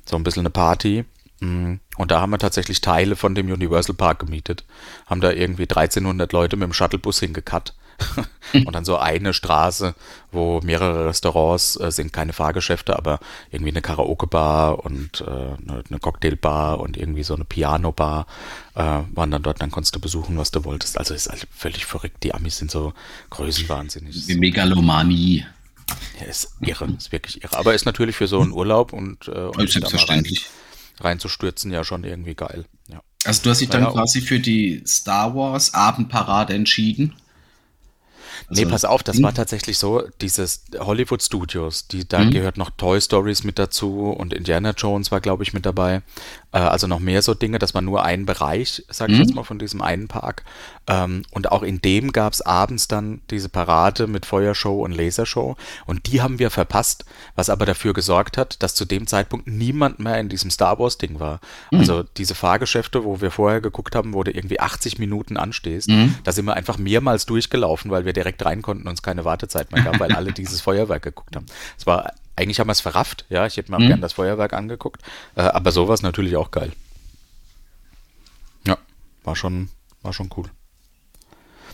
so 0.05 0.15
ein 0.15 0.23
bisschen 0.23 0.41
eine 0.41 0.51
Party. 0.51 1.05
Mm, 1.39 1.75
und 1.97 2.11
da 2.11 2.21
haben 2.21 2.29
wir 2.29 2.37
tatsächlich 2.37 2.81
Teile 2.81 3.15
von 3.15 3.33
dem 3.33 3.51
Universal 3.51 3.95
Park 3.95 4.19
gemietet. 4.19 4.65
Haben 5.07 5.21
da 5.21 5.31
irgendwie 5.31 5.63
1300 5.63 6.31
Leute 6.31 6.55
mit 6.57 6.67
dem 6.67 6.73
Shuttlebus 6.73 7.19
hingekat 7.19 7.73
und 8.53 8.73
dann 8.73 8.85
so 8.85 8.97
eine 8.97 9.33
Straße, 9.33 9.95
wo 10.31 10.61
mehrere 10.61 11.07
Restaurants 11.07 11.79
äh, 11.79 11.91
sind, 11.91 12.13
keine 12.13 12.33
Fahrgeschäfte, 12.33 12.97
aber 12.97 13.19
irgendwie 13.51 13.71
eine 13.71 13.81
Karaoke-Bar 13.81 14.83
und 14.83 15.21
äh, 15.21 15.25
eine, 15.25 15.83
eine 15.89 15.99
Cocktailbar 15.99 16.79
und 16.79 16.97
irgendwie 16.97 17.23
so 17.23 17.35
eine 17.35 17.45
Piano-Bar 17.45 18.25
äh, 18.75 18.99
waren 19.13 19.31
dann 19.31 19.43
dort. 19.43 19.61
Dann 19.61 19.71
konntest 19.71 19.95
du 19.95 19.99
besuchen, 19.99 20.37
was 20.37 20.51
du 20.51 20.63
wolltest. 20.63 20.97
Also 20.97 21.13
ist 21.13 21.29
halt 21.29 21.47
völlig 21.55 21.85
verrückt. 21.85 22.23
Die 22.23 22.33
Amis 22.33 22.57
sind 22.57 22.71
so 22.71 22.93
größenwahnsinnig. 23.29 24.27
Wie 24.27 24.35
Megalomanie. 24.35 25.45
Ja, 26.19 26.25
ist 26.25 26.55
irre, 26.61 26.85
ist 26.97 27.11
wirklich 27.11 27.43
irre. 27.43 27.57
Aber 27.57 27.73
ist 27.73 27.85
natürlich 27.85 28.15
für 28.15 28.27
so 28.27 28.39
einen 28.41 28.51
Urlaub 28.51 28.93
und, 28.93 29.27
äh, 29.27 29.31
und 29.31 29.69
selbstverständlich. 29.69 30.45
Rein, 30.99 31.05
reinzustürzen 31.05 31.71
ja 31.71 31.83
schon 31.83 32.03
irgendwie 32.03 32.35
geil. 32.35 32.65
Ja. 32.87 33.01
Also 33.23 33.43
du 33.43 33.49
hast 33.49 33.61
dich 33.61 33.69
dann 33.69 33.83
ja, 33.83 33.91
quasi 33.91 34.21
für 34.21 34.39
die 34.39 34.83
Star 34.85 35.35
Wars 35.35 35.73
Abendparade 35.73 36.53
entschieden? 36.53 37.13
Also, 38.47 38.61
nee, 38.61 38.69
pass 38.69 38.85
auf, 38.85 39.03
das 39.03 39.21
war 39.21 39.33
tatsächlich 39.33 39.77
so, 39.77 40.03
dieses 40.21 40.63
Hollywood 40.79 41.21
Studios, 41.21 41.87
die, 41.87 42.07
da 42.07 42.19
hm? 42.19 42.31
gehört 42.31 42.57
noch 42.57 42.69
Toy 42.71 42.99
Stories 42.99 43.43
mit 43.43 43.59
dazu 43.59 44.09
und 44.09 44.33
Indiana 44.33 44.71
Jones 44.71 45.11
war, 45.11 45.21
glaube 45.21 45.43
ich, 45.43 45.53
mit 45.53 45.65
dabei. 45.65 46.01
Äh, 46.51 46.59
also 46.59 46.87
noch 46.87 46.99
mehr 46.99 47.21
so 47.21 47.33
Dinge, 47.33 47.59
das 47.59 47.73
war 47.73 47.81
nur 47.81 48.03
ein 48.03 48.25
Bereich, 48.25 48.83
sage 48.89 49.13
ich 49.13 49.19
hm? 49.19 49.25
jetzt 49.25 49.35
mal, 49.35 49.43
von 49.43 49.59
diesem 49.59 49.81
einen 49.81 50.07
Park. 50.07 50.43
Ähm, 50.87 51.23
und 51.31 51.51
auch 51.51 51.63
in 51.63 51.81
dem 51.81 52.11
gab 52.11 52.33
es 52.33 52.41
abends 52.41 52.87
dann 52.87 53.21
diese 53.29 53.49
Parade 53.49 54.07
mit 54.07 54.25
Feuershow 54.25 54.83
und 54.83 54.91
Lasershow. 54.91 55.55
Und 55.85 56.11
die 56.11 56.21
haben 56.21 56.39
wir 56.39 56.49
verpasst, 56.49 57.05
was 57.35 57.49
aber 57.49 57.65
dafür 57.65 57.93
gesorgt 57.93 58.37
hat, 58.37 58.61
dass 58.63 58.75
zu 58.75 58.85
dem 58.85 59.07
Zeitpunkt 59.07 59.47
niemand 59.47 59.99
mehr 59.99 60.19
in 60.19 60.29
diesem 60.29 60.49
Star 60.51 60.79
Wars-Ding 60.79 61.19
war. 61.19 61.39
Mhm. 61.71 61.79
Also 61.79 62.03
diese 62.03 62.35
Fahrgeschäfte, 62.35 63.03
wo 63.03 63.21
wir 63.21 63.31
vorher 63.31 63.61
geguckt 63.61 63.95
haben, 63.95 64.13
wo 64.13 64.23
du 64.23 64.31
irgendwie 64.31 64.59
80 64.59 64.99
Minuten 64.99 65.37
anstehst, 65.37 65.89
mhm. 65.89 66.15
da 66.23 66.31
sind 66.31 66.45
wir 66.45 66.55
einfach 66.55 66.77
mehrmals 66.77 67.25
durchgelaufen, 67.25 67.91
weil 67.91 68.05
wir 68.05 68.13
direkt 68.13 68.30
rein 68.43 68.61
konnten 68.61 68.87
und 68.87 68.93
es 68.93 69.01
keine 69.01 69.25
Wartezeit 69.25 69.71
mehr 69.71 69.83
gab, 69.83 69.99
weil 69.99 70.13
alle 70.13 70.31
dieses 70.33 70.61
Feuerwerk 70.61 71.03
geguckt 71.03 71.35
haben. 71.35 71.45
Es 71.77 71.85
war, 71.85 72.13
eigentlich 72.35 72.59
haben 72.59 72.67
wir 72.67 72.73
es 72.73 72.81
verrafft, 72.81 73.25
ja, 73.29 73.45
ich 73.45 73.57
hätte 73.57 73.71
mir 73.71 73.79
mhm. 73.79 73.87
gern 73.87 74.01
das 74.01 74.13
Feuerwerk 74.13 74.53
angeguckt, 74.53 75.01
äh, 75.35 75.41
aber 75.41 75.71
sowas 75.71 76.01
natürlich 76.01 76.35
auch 76.35 76.51
geil. 76.51 76.71
Ja, 78.65 78.77
war 79.23 79.35
schon, 79.35 79.69
war 80.01 80.13
schon 80.13 80.29
cool. 80.37 80.49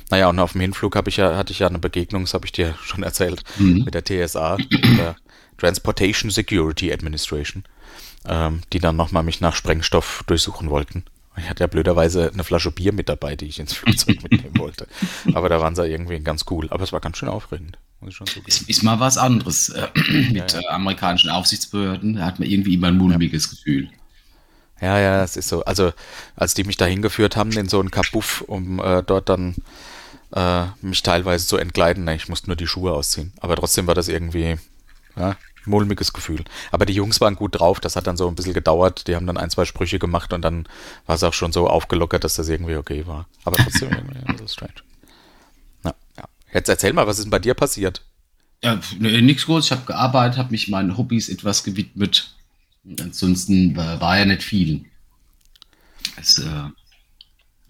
Naja, 0.10 0.30
und 0.30 0.40
auf 0.40 0.54
dem 0.54 0.62
Hinflug 0.62 0.96
habe 0.96 1.10
ich 1.10 1.18
ja, 1.18 1.36
hatte 1.36 1.52
ich 1.52 1.60
ja 1.60 1.68
eine 1.68 1.80
Begegnung, 1.80 2.24
das 2.24 2.34
habe 2.34 2.46
ich 2.46 2.52
dir 2.52 2.76
schon 2.82 3.04
erzählt, 3.04 3.44
mhm. 3.58 3.84
mit 3.84 3.94
der 3.94 4.06
TSA, 4.06 4.58
der 4.98 5.16
Transportation 5.58 6.32
Security 6.32 6.94
Administration, 6.94 7.64
ähm, 8.26 8.62
die 8.72 8.80
dann 8.80 8.96
nochmal 8.96 9.24
mich 9.24 9.42
nach 9.42 9.56
Sprengstoff 9.56 10.24
durchsuchen 10.28 10.70
wollten. 10.70 11.04
Ich 11.38 11.50
hatte 11.50 11.63
ja 11.63 11.67
blöderweise 11.67 12.32
eine 12.34 12.44
Flasche 12.44 12.72
Bier 12.72 12.94
mit 12.94 13.10
dabei, 13.10 13.36
die 13.36 13.46
ich 13.46 13.60
ins 13.60 13.74
Flugzeug 13.74 14.24
mitnehmen 14.29 14.58
wollte. 14.58 14.88
Aber 15.34 15.50
da 15.50 15.60
waren 15.60 15.75
sie 15.75 15.88
irgendwie 15.88 16.20
ganz 16.20 16.46
cool. 16.50 16.67
Aber 16.70 16.84
es 16.84 16.91
war 16.91 17.00
ganz 17.00 17.17
schön 17.17 17.29
aufregend. 17.29 17.77
Muss 18.00 18.12
ich 18.12 18.15
schon 18.15 18.27
zugeben. 18.27 18.48
Ist, 18.48 18.70
ist 18.70 18.84
mal 18.84 19.00
was 19.00 19.17
anderes 19.17 19.70
äh, 19.70 19.88
mit 20.12 20.53
ja, 20.53 20.62
ja. 20.62 20.70
Äh, 20.70 20.74
amerikanischen 20.74 21.29
Aufsichtsbehörden. 21.29 22.15
Da 22.15 22.25
hat 22.25 22.39
man 22.39 22.50
irgendwie 22.50 22.74
immer 22.74 22.88
ein 22.88 22.98
mulmiges 22.98 23.46
ja. 23.46 23.50
Gefühl. 23.51 23.89
Ja, 24.82 25.00
ja, 25.00 25.24
es 25.24 25.38
ist 25.38 25.50
so. 25.50 25.63
Also, 25.65 25.91
als 26.36 26.53
die 26.53 26.63
mich 26.63 26.77
da 26.77 26.86
hingeführt 26.86 27.36
haben 27.36 27.51
in 27.51 27.67
so 27.67 27.79
einen 27.79 27.91
Kabuff, 27.91 28.41
um 28.41 28.79
äh, 28.79 29.01
dort 29.01 29.29
dann 29.29 29.56
äh, 30.34 30.65
mich 30.82 31.01
teilweise 31.01 31.48
zu 31.48 31.58
entgleiten, 31.58 32.08
ich 32.10 32.29
musste 32.29 32.48
nur 32.48 32.56
die 32.56 32.67
Schuhe 32.67 32.91
ausziehen. 32.94 33.34
Aber 33.39 33.56
trotzdem 33.56 33.88
war 33.88 33.96
das 33.96 34.08
irgendwie 34.08 34.58
ja, 35.15 35.36
mulmiges 35.68 36.14
Gefühl. 36.14 36.44
Aber 36.72 36.86
die 36.86 36.94
Jungs 36.94 37.22
waren 37.22 37.36
gut 37.36 37.60
drauf, 37.60 37.80
das 37.80 37.96
hat 37.96 38.08
dann 38.08 38.18
so 38.18 38.28
ein 38.28 38.36
bisschen 38.36 38.54
gedauert. 38.54 39.08
Die 39.08 39.16
haben 39.16 39.28
dann 39.28 39.38
ein, 39.38 39.50
zwei 39.50 39.66
Sprüche 39.66 40.00
gemacht 40.00 40.34
und 40.34 40.42
dann 40.42 40.68
war 41.06 41.16
es 41.16 41.24
auch 41.24 41.34
schon 41.34 41.52
so 41.52 41.68
aufgelockert, 41.68 42.24
dass 42.24 42.36
das 42.36 42.50
irgendwie 42.50 42.76
okay 42.76 43.06
war. 43.08 43.28
Aber 43.44 43.58
trotzdem 43.58 43.90
irgendwie 43.92 44.20
ein 44.20 44.26
bisschen 44.26 44.48
strange. 44.48 44.74
Na, 45.84 45.94
ja. 46.18 46.24
Jetzt 46.54 46.70
erzähl 46.70 46.94
mal, 46.94 47.08
was 47.08 47.18
ist 47.18 47.26
denn 47.26 47.32
bei 47.32 47.40
dir 47.40 47.54
passiert? 47.54 48.02
Ja, 48.64 48.80
nee, 48.98 49.22
nichts 49.22 49.46
groß. 49.46 49.66
Ich 49.66 49.72
habe 49.72 49.86
gearbeitet, 49.86 50.38
habe 50.38 50.52
mich 50.52 50.68
meinen 50.68 50.98
Hobbys 50.98 51.30
etwas 51.30 51.64
gewidmet. 51.64 52.34
Ansonsten 53.00 53.76
war 53.76 54.18
ja 54.18 54.26
nicht 54.26 54.44
viel. 54.44 54.86
Es, 56.16 56.40
äh, 56.40 56.70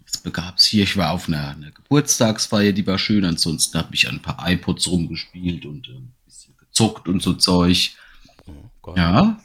es 0.06 0.18
begab 0.18 0.58
sich 0.58 0.70
hier, 0.70 0.84
ich 0.84 0.96
war 0.96 1.10
auf 1.10 1.28
einer, 1.28 1.50
einer, 1.50 1.70
Geburtstagsfeier, 1.70 2.72
die 2.72 2.86
war 2.86 2.98
schön. 2.98 3.24
Ansonsten 3.24 3.78
habe 3.78 3.94
ich 3.94 4.08
an 4.08 4.16
ein 4.16 4.22
paar 4.22 4.38
iPods 4.48 4.88
rumgespielt 4.88 5.66
und 5.66 5.88
äh, 5.88 6.00
gezockt 6.78 7.08
und 7.08 7.22
so 7.22 7.34
Zeug. 7.34 7.90
Oh, 8.82 8.94
ja, 8.96 9.38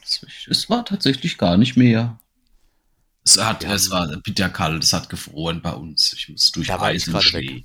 es 0.50 0.70
war 0.70 0.86
tatsächlich 0.86 1.38
gar 1.38 1.58
nicht 1.58 1.76
mehr. 1.76 2.18
Es, 3.26 3.38
hat, 3.38 3.64
ja, 3.64 3.74
es 3.74 3.90
war 3.90 4.08
bitterkalt, 4.18 4.84
es 4.84 4.94
hat 4.94 5.10
gefroren 5.10 5.62
bei 5.62 5.74
uns. 5.74 6.14
Ich 6.14 6.30
muss 6.30 6.52
durch 6.52 6.68
da 6.68 6.80
war 6.80 6.94
ich 6.94 7.06
gerade 7.06 7.34
weg. 7.34 7.64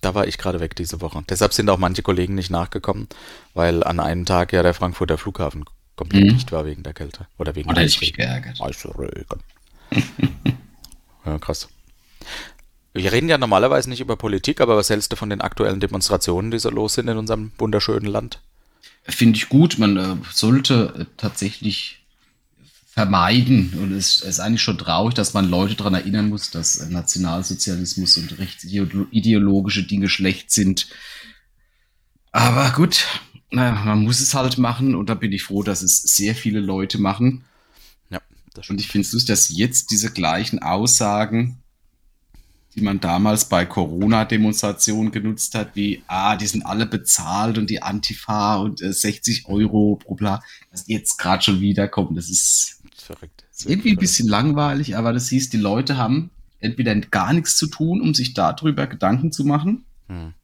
Da 0.00 0.14
war 0.14 0.26
ich 0.26 0.36
gerade 0.36 0.60
weg 0.60 0.76
diese 0.76 1.00
Woche. 1.00 1.22
Deshalb 1.28 1.54
sind 1.54 1.70
auch 1.70 1.78
manche 1.78 2.02
Kollegen 2.02 2.34
nicht 2.34 2.50
nachgekommen, 2.50 3.08
weil 3.54 3.82
an 3.84 4.00
einem 4.00 4.26
Tag 4.26 4.52
ja 4.52 4.62
der 4.62 4.74
Frankfurter 4.74 5.16
Flughafen 5.16 5.64
komplett 5.96 6.24
mhm. 6.24 6.28
dicht 6.30 6.52
war 6.52 6.66
wegen 6.66 6.82
der 6.82 6.92
Kälte. 6.92 7.26
Oder 7.38 7.54
wegen 7.54 7.70
Oder 7.70 7.82
ich 7.82 8.00
mich 8.00 8.12
geärgert. 8.12 8.60
ja, 11.24 11.38
krass. 11.38 11.68
Wir 12.92 13.12
reden 13.12 13.28
ja 13.28 13.38
normalerweise 13.38 13.88
nicht 13.88 14.00
über 14.00 14.16
Politik, 14.16 14.60
aber 14.60 14.76
was 14.76 14.90
hältst 14.90 15.12
du 15.12 15.16
von 15.16 15.30
den 15.30 15.40
aktuellen 15.40 15.80
Demonstrationen, 15.80 16.50
die 16.50 16.58
so 16.58 16.70
los 16.70 16.94
sind 16.94 17.08
in 17.08 17.16
unserem 17.16 17.52
wunderschönen 17.58 18.06
Land? 18.06 18.40
Finde 19.06 19.36
ich 19.36 19.48
gut. 19.48 19.78
Man 19.78 19.96
äh, 19.96 20.16
sollte 20.32 20.94
äh, 20.98 21.04
tatsächlich 21.16 22.04
vermeiden. 22.94 23.74
Und 23.80 23.92
es 23.92 24.20
ist 24.20 24.40
eigentlich 24.40 24.62
schon 24.62 24.78
traurig, 24.78 25.14
dass 25.14 25.34
man 25.34 25.48
Leute 25.48 25.74
daran 25.74 25.94
erinnern 25.94 26.28
muss, 26.28 26.50
dass 26.50 26.76
äh, 26.76 26.88
Nationalsozialismus 26.88 28.16
und 28.16 28.38
rechtsideologische 28.38 29.82
Dinge 29.82 30.08
schlecht 30.08 30.52
sind. 30.52 30.86
Aber 32.30 32.70
gut, 32.70 33.04
naja, 33.50 33.72
man 33.72 34.04
muss 34.04 34.20
es 34.20 34.34
halt 34.34 34.58
machen 34.58 34.94
und 34.94 35.08
da 35.08 35.14
bin 35.14 35.32
ich 35.32 35.42
froh, 35.42 35.62
dass 35.62 35.82
es 35.82 36.02
sehr 36.02 36.34
viele 36.34 36.60
Leute 36.60 36.98
machen. 36.98 37.44
Ja, 38.10 38.20
und 38.68 38.80
ich 38.80 38.88
finde 38.88 39.06
es 39.06 39.12
lustig, 39.12 39.28
dass 39.28 39.48
jetzt 39.48 39.90
diese 39.90 40.12
gleichen 40.12 40.60
Aussagen, 40.60 41.58
die 42.74 42.80
man 42.80 43.00
damals 43.00 43.48
bei 43.48 43.64
Corona-Demonstrationen 43.64 45.12
genutzt 45.12 45.54
hat, 45.54 45.74
wie, 45.74 46.02
ah, 46.06 46.36
die 46.36 46.46
sind 46.46 46.66
alle 46.66 46.86
bezahlt 46.86 47.58
und 47.58 47.70
die 47.70 47.82
Antifa 47.82 48.56
und 48.56 48.82
äh, 48.82 48.92
60 48.92 49.46
Euro 49.48 49.96
pro 49.96 50.14
bla, 50.14 50.42
dass 50.70 50.88
jetzt 50.88 51.18
gerade 51.18 51.42
schon 51.42 51.60
wiederkommen. 51.60 52.16
Das 52.16 52.28
ist, 52.28 52.80
das 52.90 52.98
ist 52.98 53.06
verrückt. 53.06 53.44
Das 53.50 53.60
ist 53.60 53.70
irgendwie 53.70 53.92
ein 53.92 53.98
bisschen 53.98 54.28
langweilig, 54.28 54.96
aber 54.96 55.12
das 55.12 55.28
hieß, 55.28 55.50
die 55.50 55.58
Leute 55.58 55.96
haben 55.96 56.30
entweder 56.60 56.94
gar 56.96 57.32
nichts 57.32 57.56
zu 57.56 57.66
tun, 57.66 58.00
um 58.00 58.14
sich 58.14 58.34
darüber 58.34 58.86
Gedanken 58.86 59.30
zu 59.30 59.44
machen. 59.44 59.84
Hm. 60.08 60.34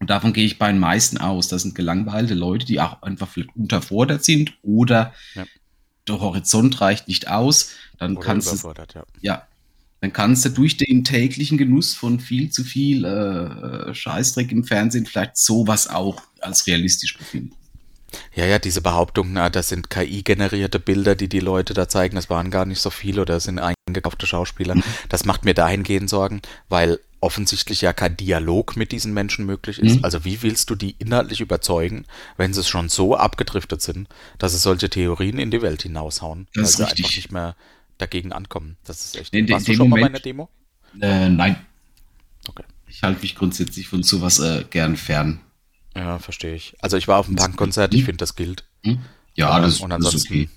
Und 0.00 0.10
davon 0.10 0.32
gehe 0.32 0.46
ich 0.46 0.58
bei 0.58 0.70
den 0.70 0.80
meisten 0.80 1.18
aus. 1.18 1.48
Das 1.48 1.62
sind 1.62 1.74
gelangweilte 1.74 2.34
Leute, 2.34 2.66
die 2.66 2.80
auch 2.80 3.02
einfach 3.02 3.28
vielleicht 3.28 3.54
unterfordert 3.56 4.24
sind 4.24 4.54
oder 4.62 5.12
ja. 5.34 5.44
der 6.06 6.20
Horizont 6.20 6.80
reicht 6.80 7.08
nicht 7.08 7.28
aus. 7.28 7.72
Dann 7.98 8.16
oder 8.16 8.26
kannst 8.26 8.64
du, 8.64 8.68
ja. 8.68 9.04
ja. 9.20 9.42
Dann 10.00 10.12
kannst 10.12 10.44
du 10.44 10.50
durch 10.50 10.76
den 10.76 11.04
täglichen 11.04 11.58
Genuss 11.58 11.94
von 11.94 12.20
viel 12.20 12.50
zu 12.50 12.64
viel 12.64 13.04
äh, 13.04 13.92
Scheißdreck 13.92 14.52
im 14.52 14.64
Fernsehen 14.64 15.06
vielleicht 15.06 15.36
sowas 15.36 15.88
auch 15.88 16.22
als 16.40 16.66
realistisch 16.66 17.16
befinden. 17.18 17.54
Ja, 18.34 18.46
ja, 18.46 18.58
diese 18.58 18.80
Behauptung, 18.80 19.32
na, 19.32 19.50
das 19.50 19.68
sind 19.68 19.90
KI-generierte 19.90 20.78
Bilder, 20.78 21.14
die 21.14 21.28
die 21.28 21.40
Leute 21.40 21.74
da 21.74 21.88
zeigen, 21.88 22.14
das 22.14 22.30
waren 22.30 22.50
gar 22.50 22.64
nicht 22.64 22.80
so 22.80 22.90
viele 22.90 23.22
oder 23.22 23.34
das 23.34 23.44
sind 23.44 23.58
eingekaufte 23.58 24.26
Schauspieler. 24.26 24.76
Mhm. 24.76 24.82
Das 25.08 25.24
macht 25.24 25.44
mir 25.44 25.54
dahingehend 25.54 26.08
Sorgen, 26.08 26.40
weil 26.68 27.00
offensichtlich 27.20 27.80
ja 27.80 27.92
kein 27.92 28.16
Dialog 28.16 28.76
mit 28.76 28.92
diesen 28.92 29.12
Menschen 29.12 29.44
möglich 29.44 29.80
ist. 29.80 29.98
Mhm. 29.98 30.04
Also 30.04 30.24
wie 30.24 30.40
willst 30.42 30.70
du 30.70 30.74
die 30.74 30.94
inhaltlich 30.98 31.40
überzeugen, 31.40 32.06
wenn 32.36 32.54
sie 32.54 32.62
schon 32.64 32.88
so 32.88 33.16
abgedriftet 33.16 33.82
sind, 33.82 34.08
dass 34.38 34.52
sie 34.52 34.58
solche 34.58 34.88
Theorien 34.88 35.38
in 35.38 35.50
die 35.50 35.60
Welt 35.60 35.82
hinaushauen, 35.82 36.46
das 36.54 36.62
weil 36.62 36.66
sie 36.66 36.82
richtig. 36.84 37.04
einfach 37.04 37.16
nicht 37.16 37.32
mehr 37.32 37.56
dagegen 37.98 38.32
ankommen. 38.32 38.76
Das 38.84 39.04
ist 39.04 39.16
echt. 39.16 39.34
In, 39.34 39.48
Warst 39.48 39.68
du 39.68 39.74
schon 39.74 39.88
Moment, 39.88 40.02
mal 40.02 40.08
bei 40.08 40.14
einer 40.14 40.20
Demo? 40.20 40.48
Äh, 41.00 41.28
nein. 41.28 41.56
Okay. 42.48 42.64
Ich 42.86 43.02
halte 43.02 43.20
mich 43.20 43.34
grundsätzlich 43.34 43.88
von 43.88 44.02
sowas 44.02 44.38
äh, 44.38 44.64
gern 44.70 44.96
fern. 44.96 45.40
Ja, 45.94 46.18
verstehe 46.18 46.54
ich. 46.54 46.76
Also 46.80 46.96
ich 46.96 47.08
war 47.08 47.18
auf 47.18 47.26
dem 47.26 47.36
Punkkonzert, 47.36 47.92
ich 47.92 48.04
finde, 48.04 48.18
das 48.18 48.36
gilt. 48.36 48.64
Hm? 48.84 49.00
Ja, 49.34 49.60
das, 49.60 49.80
und 49.80 49.92
ansonsten 49.92 50.16
das 50.16 50.24
ist 50.24 50.30
okay. 50.30 50.48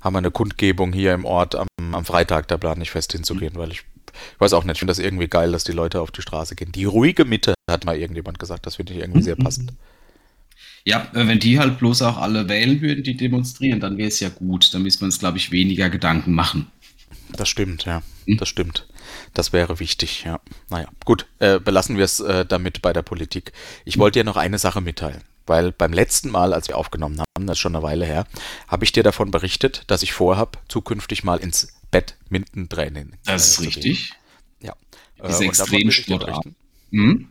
haben 0.00 0.14
wir 0.14 0.18
eine 0.18 0.30
Kundgebung 0.30 0.92
hier 0.92 1.14
im 1.14 1.24
Ort 1.24 1.54
am, 1.54 1.68
am 1.78 2.04
Freitag, 2.04 2.48
da 2.48 2.56
plane 2.56 2.82
ich 2.82 2.90
fest 2.90 3.12
hinzugehen, 3.12 3.54
weil 3.56 3.70
ich, 3.72 3.84
ich 4.06 4.40
weiß 4.40 4.52
auch 4.54 4.64
nicht, 4.64 4.74
ich 4.74 4.78
finde 4.78 4.90
das 4.90 4.98
irgendwie 4.98 5.28
geil, 5.28 5.52
dass 5.52 5.64
die 5.64 5.72
Leute 5.72 6.00
auf 6.00 6.10
die 6.10 6.22
Straße 6.22 6.56
gehen. 6.56 6.72
Die 6.72 6.84
ruhige 6.84 7.24
Mitte, 7.24 7.54
hat 7.70 7.84
mal 7.84 7.96
irgendjemand 7.96 8.38
gesagt, 8.38 8.66
das 8.66 8.76
finde 8.76 8.94
ich 8.94 9.00
irgendwie 9.00 9.22
sehr 9.22 9.36
passend. 9.36 9.72
Ja, 10.84 11.08
äh, 11.14 11.26
wenn 11.26 11.38
die 11.38 11.58
halt 11.58 11.78
bloß 11.78 12.02
auch 12.02 12.18
alle 12.18 12.48
wählen 12.48 12.80
würden, 12.80 13.04
die 13.04 13.16
demonstrieren, 13.16 13.80
dann 13.80 13.98
wäre 13.98 14.08
es 14.08 14.20
ja 14.20 14.28
gut. 14.28 14.72
Dann 14.72 14.82
müsste 14.82 15.02
man 15.02 15.08
uns, 15.08 15.18
glaube 15.18 15.38
ich, 15.38 15.50
weniger 15.50 15.90
Gedanken 15.90 16.32
machen. 16.32 16.70
Das 17.32 17.48
stimmt, 17.48 17.84
ja. 17.84 18.02
Hm? 18.26 18.38
Das 18.38 18.48
stimmt. 18.48 18.86
Das 19.34 19.52
wäre 19.52 19.78
wichtig, 19.80 20.24
ja. 20.24 20.40
Naja, 20.68 20.88
gut, 21.04 21.26
äh, 21.38 21.58
belassen 21.58 21.96
wir 21.96 22.04
es 22.04 22.20
äh, 22.20 22.44
damit 22.44 22.82
bei 22.82 22.92
der 22.92 23.02
Politik. 23.02 23.52
Ich 23.84 23.98
wollte 23.98 24.20
dir 24.20 24.24
noch 24.24 24.36
eine 24.36 24.58
Sache 24.58 24.80
mitteilen, 24.80 25.22
weil 25.46 25.72
beim 25.72 25.92
letzten 25.92 26.30
Mal, 26.30 26.52
als 26.52 26.68
wir 26.68 26.76
aufgenommen 26.76 27.20
haben, 27.20 27.46
das 27.46 27.56
ist 27.56 27.60
schon 27.60 27.74
eine 27.74 27.82
Weile 27.84 28.06
her, 28.06 28.26
habe 28.68 28.84
ich 28.84 28.92
dir 28.92 29.02
davon 29.02 29.30
berichtet, 29.30 29.84
dass 29.88 30.02
ich 30.02 30.12
vorhabe, 30.12 30.58
zukünftig 30.68 31.24
mal 31.24 31.38
ins 31.38 31.74
Badminton-Training. 31.90 33.12
Das 33.24 33.50
ist 33.50 33.60
äh, 33.60 33.64
richtig. 33.64 34.12
Ja. 34.60 34.74
Diese 35.26 35.44
äh, 35.44 35.48
Extremsportarten. 35.48 36.56
Hm? 36.90 37.28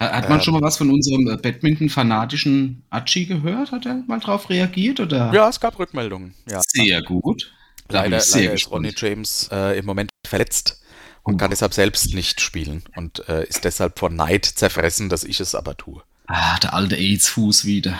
Hat 0.00 0.30
man 0.30 0.38
ähm, 0.38 0.44
schon 0.44 0.54
mal 0.54 0.62
was 0.62 0.78
von 0.78 0.90
unserem 0.90 1.28
äh, 1.28 1.36
Badminton-fanatischen 1.36 2.82
Achi 2.88 3.26
gehört? 3.26 3.70
Hat 3.70 3.84
er 3.84 4.02
mal 4.06 4.18
drauf 4.18 4.48
reagiert? 4.48 4.98
Oder? 4.98 5.30
Ja, 5.34 5.48
es 5.48 5.60
gab 5.60 5.78
Rückmeldungen. 5.78 6.34
Ja. 6.48 6.62
Sehr 6.66 7.02
gut. 7.02 7.52
Leider, 7.88 8.18
leider 8.32 8.52
ist 8.54 8.70
Ronnie 8.70 8.94
James 8.96 9.48
äh, 9.52 9.78
im 9.78 9.84
Moment 9.84 10.10
verletzt 10.26 10.80
und 11.22 11.36
kann 11.36 11.50
deshalb 11.50 11.74
selbst 11.74 12.14
nicht 12.14 12.40
spielen 12.40 12.82
und 12.96 13.28
äh, 13.28 13.44
ist 13.44 13.64
deshalb 13.64 13.98
vor 13.98 14.08
Neid 14.08 14.46
zerfressen, 14.46 15.10
dass 15.10 15.22
ich 15.24 15.38
es 15.40 15.54
aber 15.54 15.76
tue. 15.76 16.02
Ah, 16.26 16.58
der 16.60 16.72
alte 16.72 16.96
AIDS-Fuß 16.96 17.64
wieder. 17.66 17.98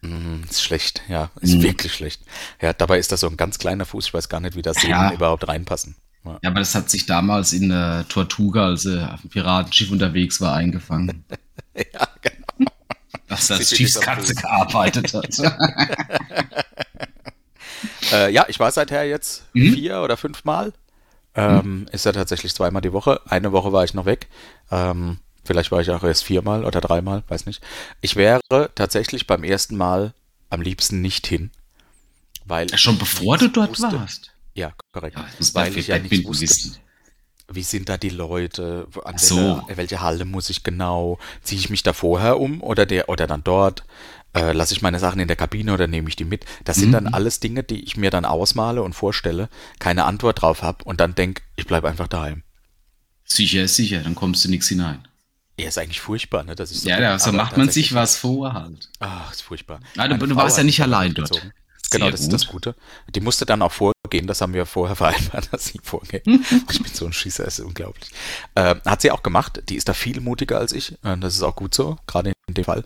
Mm, 0.00 0.42
ist 0.48 0.62
schlecht, 0.62 1.02
ja, 1.08 1.30
ist 1.40 1.56
mm. 1.56 1.62
wirklich 1.62 1.92
schlecht. 1.92 2.22
Ja, 2.60 2.72
dabei 2.72 2.98
ist 2.98 3.12
das 3.12 3.20
so 3.20 3.28
ein 3.28 3.36
ganz 3.36 3.58
kleiner 3.58 3.84
Fuß, 3.84 4.06
ich 4.06 4.14
weiß 4.14 4.28
gar 4.28 4.40
nicht, 4.40 4.56
wie 4.56 4.62
da 4.62 4.74
Sehnen 4.74 4.90
ja. 4.90 5.12
überhaupt 5.12 5.46
reinpassen. 5.46 5.94
Ja. 6.42 6.50
aber 6.50 6.60
das 6.60 6.74
hat 6.74 6.90
sich 6.90 7.06
damals 7.06 7.52
in 7.52 7.68
der 7.68 8.06
Tortuga, 8.08 8.66
als 8.66 8.84
er 8.84 9.14
auf 9.14 9.20
dem 9.22 9.30
Piratenschiff 9.30 9.90
unterwegs 9.90 10.40
war, 10.40 10.54
eingefangen. 10.54 11.24
ja, 11.76 12.08
genau. 12.20 12.70
Dass 13.28 13.48
das 13.48 13.70
Schiffskatze 13.70 14.34
gearbeitet 14.34 15.12
hat. 15.14 15.38
äh, 18.12 18.32
ja, 18.32 18.46
ich 18.48 18.58
war 18.58 18.70
seither 18.70 19.04
jetzt 19.04 19.44
mhm. 19.52 19.72
vier 19.72 20.00
oder 20.00 20.16
fünf 20.16 20.44
Mal 20.44 20.72
ähm, 21.38 21.62
hm. 21.62 21.86
Ist 21.92 22.04
ja 22.04 22.10
tatsächlich 22.10 22.52
zweimal 22.52 22.82
die 22.82 22.92
Woche. 22.92 23.20
Eine 23.26 23.52
Woche 23.52 23.72
war 23.72 23.84
ich 23.84 23.94
noch 23.94 24.06
weg. 24.06 24.26
Ähm, 24.72 25.18
vielleicht 25.44 25.70
war 25.70 25.80
ich 25.80 25.90
auch 25.90 26.02
erst 26.02 26.24
viermal 26.24 26.64
oder 26.64 26.80
dreimal, 26.80 27.22
weiß 27.28 27.46
nicht. 27.46 27.62
Ich 28.00 28.16
wäre 28.16 28.40
tatsächlich 28.74 29.28
beim 29.28 29.44
ersten 29.44 29.76
Mal 29.76 30.14
am 30.50 30.62
liebsten 30.62 31.00
nicht 31.00 31.28
hin. 31.28 31.52
Weil 32.44 32.76
Schon 32.76 32.98
bevor 32.98 33.38
du 33.38 33.48
dort 33.48 33.70
wusste, 33.70 33.92
warst? 33.92 34.32
Ja, 35.04 35.10
korrekt. 35.10 35.16
Ja, 35.16 35.54
weil 35.54 35.76
ich 35.76 35.86
ja 35.88 35.98
nicht 35.98 36.26
wusste, 36.26 36.42
wissen. 36.42 36.76
wie 37.52 37.62
sind 37.62 37.88
da 37.88 37.96
die 37.96 38.10
Leute, 38.10 38.86
an 39.04 39.18
so. 39.18 39.36
welche, 39.36 39.76
welche 39.76 40.00
Halle 40.00 40.24
muss 40.24 40.50
ich 40.50 40.62
genau, 40.64 41.18
ziehe 41.42 41.60
ich 41.60 41.70
mich 41.70 41.82
da 41.82 41.92
vorher 41.92 42.40
um 42.40 42.62
oder 42.62 42.86
der 42.86 43.08
oder 43.08 43.26
dann 43.26 43.44
dort? 43.44 43.84
äh, 44.34 44.52
lasse 44.52 44.74
ich 44.74 44.82
meine 44.82 44.98
Sachen 44.98 45.20
in 45.20 45.28
der 45.28 45.36
Kabine 45.36 45.72
oder 45.72 45.86
nehme 45.86 46.08
ich 46.08 46.16
die 46.16 46.24
mit? 46.24 46.44
Das 46.64 46.76
mhm. 46.76 46.80
sind 46.80 46.92
dann 46.92 47.06
alles 47.08 47.40
Dinge, 47.40 47.62
die 47.62 47.82
ich 47.82 47.96
mir 47.96 48.10
dann 48.10 48.24
ausmale 48.24 48.82
und 48.82 48.94
vorstelle, 48.94 49.48
keine 49.78 50.04
Antwort 50.04 50.42
drauf 50.42 50.62
habe 50.62 50.84
und 50.84 51.00
dann 51.00 51.14
denke, 51.14 51.42
ich 51.56 51.66
bleibe 51.66 51.88
einfach 51.88 52.08
daheim. 52.08 52.42
Sicher 53.24 53.64
ist 53.64 53.76
sicher, 53.76 54.00
dann 54.00 54.14
kommst 54.14 54.44
du 54.44 54.50
nichts 54.50 54.68
hinein. 54.68 55.06
Ja, 55.58 55.68
ist 55.68 55.78
eigentlich 55.78 56.00
furchtbar, 56.00 56.44
ne? 56.44 56.54
Das 56.54 56.70
ist 56.70 56.82
so 56.82 56.88
ja, 56.88 57.00
ja, 57.00 57.18
so 57.18 57.32
macht 57.32 57.56
man 57.56 57.68
sich 57.68 57.92
was 57.92 58.16
vor 58.16 58.52
halt. 58.52 58.88
Ach, 59.00 59.32
ist 59.32 59.42
furchtbar. 59.42 59.80
Nein, 59.96 60.18
du, 60.18 60.26
du 60.26 60.36
warst 60.36 60.56
ja 60.56 60.62
nicht 60.62 60.80
allein 60.80 61.14
dort. 61.14 61.30
Gezogen. 61.30 61.52
Genau, 61.90 62.10
das 62.10 62.20
gut. 62.20 62.28
ist 62.28 62.32
das 62.32 62.46
Gute. 62.50 62.74
Die 63.14 63.20
musste 63.20 63.46
dann 63.46 63.62
auch 63.62 63.72
vorgehen, 63.72 64.26
das 64.26 64.40
haben 64.40 64.54
wir 64.54 64.66
vorher 64.66 64.96
vereinbart, 64.96 65.52
dass 65.52 65.66
sie 65.66 65.80
vorgeht. 65.82 66.26
ich 66.70 66.82
bin 66.82 66.92
so 66.92 67.06
ein 67.06 67.12
Schießer, 67.12 67.44
das 67.44 67.58
ist 67.58 67.64
unglaublich. 67.64 68.10
Äh, 68.54 68.76
hat 68.84 69.02
sie 69.02 69.10
auch 69.10 69.22
gemacht, 69.22 69.62
die 69.68 69.76
ist 69.76 69.88
da 69.88 69.94
viel 69.94 70.20
mutiger 70.20 70.58
als 70.58 70.72
ich, 70.72 70.92
äh, 71.04 71.16
das 71.18 71.34
ist 71.34 71.42
auch 71.42 71.56
gut 71.56 71.74
so, 71.74 71.96
gerade 72.06 72.32
in 72.46 72.54
dem 72.54 72.64
Fall. 72.64 72.84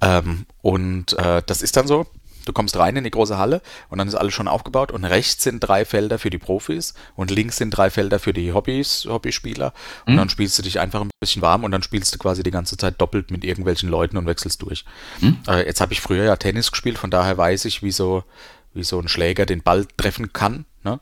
Ähm, 0.00 0.46
und 0.62 1.12
äh, 1.14 1.42
das 1.44 1.62
ist 1.62 1.76
dann 1.76 1.86
so, 1.86 2.06
du 2.50 2.52
kommst 2.52 2.76
rein 2.76 2.96
in 2.96 3.04
die 3.04 3.10
große 3.10 3.38
Halle 3.38 3.62
und 3.88 3.98
dann 3.98 4.08
ist 4.08 4.16
alles 4.16 4.34
schon 4.34 4.48
aufgebaut 4.48 4.90
und 4.90 5.04
rechts 5.04 5.44
sind 5.44 5.60
drei 5.60 5.84
Felder 5.84 6.18
für 6.18 6.30
die 6.30 6.38
Profis 6.38 6.94
und 7.14 7.30
links 7.30 7.56
sind 7.56 7.70
drei 7.70 7.90
Felder 7.90 8.18
für 8.18 8.32
die 8.32 8.52
Hobbys, 8.52 9.06
Hobbyspieler 9.08 9.72
und 10.06 10.14
mhm. 10.14 10.18
dann 10.18 10.28
spielst 10.28 10.58
du 10.58 10.62
dich 10.62 10.80
einfach 10.80 11.00
ein 11.00 11.10
bisschen 11.20 11.42
warm 11.42 11.62
und 11.62 11.70
dann 11.70 11.82
spielst 11.82 12.12
du 12.12 12.18
quasi 12.18 12.42
die 12.42 12.50
ganze 12.50 12.76
Zeit 12.76 13.00
doppelt 13.00 13.30
mit 13.30 13.44
irgendwelchen 13.44 13.88
Leuten 13.88 14.16
und 14.16 14.26
wechselst 14.26 14.62
durch. 14.62 14.84
Mhm. 15.20 15.38
Äh, 15.46 15.64
jetzt 15.64 15.80
habe 15.80 15.92
ich 15.92 16.00
früher 16.00 16.24
ja 16.24 16.36
Tennis 16.36 16.72
gespielt, 16.72 16.98
von 16.98 17.10
daher 17.10 17.38
weiß 17.38 17.64
ich, 17.66 17.82
wie 17.82 17.92
so, 17.92 18.24
wie 18.74 18.84
so 18.84 18.98
ein 18.98 19.08
Schläger 19.08 19.46
den 19.46 19.62
Ball 19.62 19.86
treffen 19.96 20.32
kann. 20.32 20.66
Ne? 20.82 21.00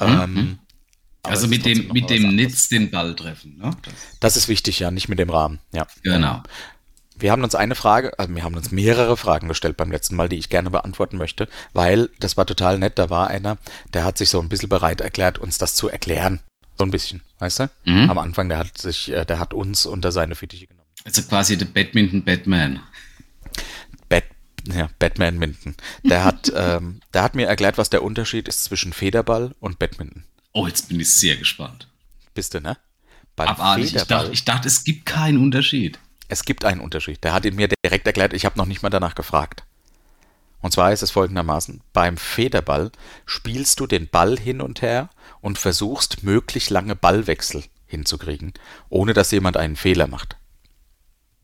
Mhm. 0.00 0.06
Ähm, 0.06 0.58
also 1.22 1.48
mit 1.48 1.64
dem, 1.64 1.88
mit 1.92 2.10
dem 2.10 2.36
Nitz 2.36 2.68
den 2.68 2.90
Ball 2.90 3.16
treffen. 3.16 3.56
Ne? 3.58 3.70
Das, 3.82 3.94
das, 4.20 4.36
ist 4.36 4.48
wichtig, 4.48 4.78
ja, 4.78 4.90
nicht 4.90 5.08
mit 5.08 5.18
dem 5.18 5.30
Rahmen. 5.30 5.58
Ja. 5.72 5.86
Genau. 6.02 6.42
Wir 7.16 7.30
haben 7.30 7.44
uns 7.44 7.54
eine 7.54 7.74
Frage, 7.74 8.18
also 8.18 8.34
wir 8.34 8.42
haben 8.42 8.56
uns 8.56 8.72
mehrere 8.72 9.16
Fragen 9.16 9.48
gestellt 9.48 9.76
beim 9.76 9.90
letzten 9.90 10.16
Mal, 10.16 10.28
die 10.28 10.36
ich 10.36 10.48
gerne 10.48 10.70
beantworten 10.70 11.16
möchte, 11.16 11.48
weil 11.72 12.10
das 12.18 12.36
war 12.36 12.46
total 12.46 12.78
nett. 12.78 12.98
Da 12.98 13.08
war 13.08 13.28
einer, 13.28 13.56
der 13.92 14.04
hat 14.04 14.18
sich 14.18 14.30
so 14.30 14.40
ein 14.40 14.48
bisschen 14.48 14.68
bereit 14.68 15.00
erklärt, 15.00 15.38
uns 15.38 15.58
das 15.58 15.74
zu 15.74 15.88
erklären. 15.88 16.40
So 16.76 16.84
ein 16.84 16.90
bisschen, 16.90 17.22
weißt 17.38 17.60
du? 17.60 17.70
Mhm. 17.84 18.10
Am 18.10 18.18
Anfang, 18.18 18.48
der 18.48 18.58
hat 18.58 18.76
sich, 18.78 19.12
äh, 19.12 19.24
der 19.24 19.38
hat 19.38 19.54
uns 19.54 19.86
unter 19.86 20.10
seine 20.10 20.34
Fittiche 20.34 20.66
genommen. 20.66 20.88
Also 21.04 21.22
quasi 21.22 21.56
der 21.56 21.66
Badminton 21.66 22.24
Batman. 22.24 22.80
Bat, 24.08 24.24
ja, 24.66 24.90
Batman 24.98 25.38
Minden. 25.38 25.76
Der 26.02 26.24
hat, 26.24 26.52
ähm, 26.56 27.00
der 27.12 27.22
hat 27.22 27.36
mir 27.36 27.46
erklärt, 27.46 27.78
was 27.78 27.90
der 27.90 28.02
Unterschied 28.02 28.48
ist 28.48 28.64
zwischen 28.64 28.92
Federball 28.92 29.54
und 29.60 29.78
Badminton. 29.78 30.24
Oh, 30.52 30.66
jetzt 30.66 30.88
bin 30.88 30.98
ich 30.98 31.12
sehr 31.12 31.36
gespannt. 31.36 31.88
Bist 32.34 32.54
du, 32.54 32.60
ne? 32.60 32.76
Beim 33.36 33.48
Abartig. 33.48 33.94
Ich 33.94 34.02
dachte, 34.04 34.30
ich 34.32 34.44
dachte, 34.44 34.68
es 34.68 34.84
gibt 34.84 35.06
keinen 35.06 35.38
Unterschied. 35.38 35.98
Es 36.34 36.44
gibt 36.44 36.64
einen 36.64 36.80
Unterschied. 36.80 37.22
Der 37.22 37.32
hat 37.32 37.44
ihn 37.44 37.54
mir 37.54 37.68
direkt 37.86 38.08
erklärt. 38.08 38.32
Ich 38.32 38.44
habe 38.44 38.58
noch 38.58 38.66
nicht 38.66 38.82
mal 38.82 38.90
danach 38.90 39.14
gefragt. 39.14 39.62
Und 40.62 40.72
zwar 40.72 40.92
ist 40.92 41.04
es 41.04 41.12
folgendermaßen: 41.12 41.80
Beim 41.92 42.16
Federball 42.16 42.90
spielst 43.24 43.78
du 43.78 43.86
den 43.86 44.08
Ball 44.08 44.36
hin 44.36 44.60
und 44.60 44.82
her 44.82 45.10
und 45.40 45.58
versuchst 45.58 46.24
möglichst 46.24 46.70
lange 46.70 46.96
Ballwechsel 46.96 47.62
hinzukriegen, 47.86 48.52
ohne 48.88 49.12
dass 49.12 49.30
jemand 49.30 49.56
einen 49.56 49.76
Fehler 49.76 50.08
macht. 50.08 50.36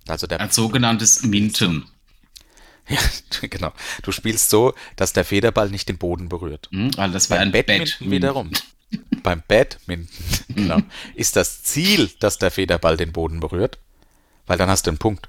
Also 0.08 0.26
der 0.26 0.40
Ein 0.40 0.50
sogenanntes 0.50 1.22
Minten. 1.22 1.86
ja, 2.88 2.98
genau. 3.42 3.72
Du 4.02 4.10
spielst 4.10 4.50
so, 4.50 4.74
dass 4.96 5.12
der 5.12 5.24
Federball 5.24 5.70
nicht 5.70 5.88
den 5.88 5.98
Boden 5.98 6.28
berührt. 6.28 6.68
Hm? 6.72 6.90
Also 6.96 7.12
das 7.14 7.30
war 7.30 7.38
ein 7.38 7.52
Badminton 7.52 7.86
Bett. 8.00 8.10
wiederum. 8.10 8.50
Beim 9.22 9.40
Badminton, 9.46 10.08
genau, 10.48 10.80
ist 11.14 11.36
das 11.36 11.62
Ziel, 11.62 12.10
dass 12.18 12.38
der 12.38 12.50
Federball 12.50 12.96
den 12.96 13.12
Boden 13.12 13.38
berührt, 13.38 13.78
weil 14.46 14.58
dann 14.58 14.68
hast 14.68 14.86
du 14.86 14.90
einen 14.90 14.98
Punkt. 14.98 15.28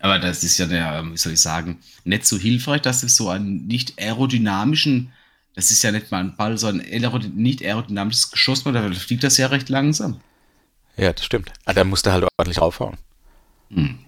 Aber 0.00 0.18
das 0.18 0.42
ist 0.42 0.58
ja 0.58 0.66
der, 0.66 1.04
wie 1.12 1.16
soll 1.16 1.32
ich 1.32 1.40
sagen, 1.40 1.78
nicht 2.04 2.26
so 2.26 2.36
hilfreich, 2.36 2.82
dass 2.82 3.04
es 3.04 3.16
so 3.16 3.28
einen 3.28 3.68
nicht 3.68 4.00
aerodynamischen, 4.00 5.12
das 5.54 5.70
ist 5.70 5.82
ja 5.84 5.92
nicht 5.92 6.10
mal 6.10 6.18
ein 6.18 6.34
Ball, 6.34 6.58
sondern 6.58 6.86
ein 6.86 7.32
nicht 7.34 7.62
aerodynamisches 7.62 8.32
Geschoss, 8.32 8.66
weil 8.66 8.72
da 8.72 8.90
fliegt 8.92 9.22
das 9.22 9.36
ja 9.36 9.46
recht 9.46 9.68
langsam. 9.68 10.20
Ja, 10.96 11.12
das 11.12 11.24
stimmt. 11.24 11.52
Ah, 11.64 11.72
da 11.72 11.84
musst 11.84 12.06
du 12.06 12.12
halt 12.12 12.26
ordentlich 12.36 12.60
raufhauen. 12.60 12.96
Hm. 13.70 13.98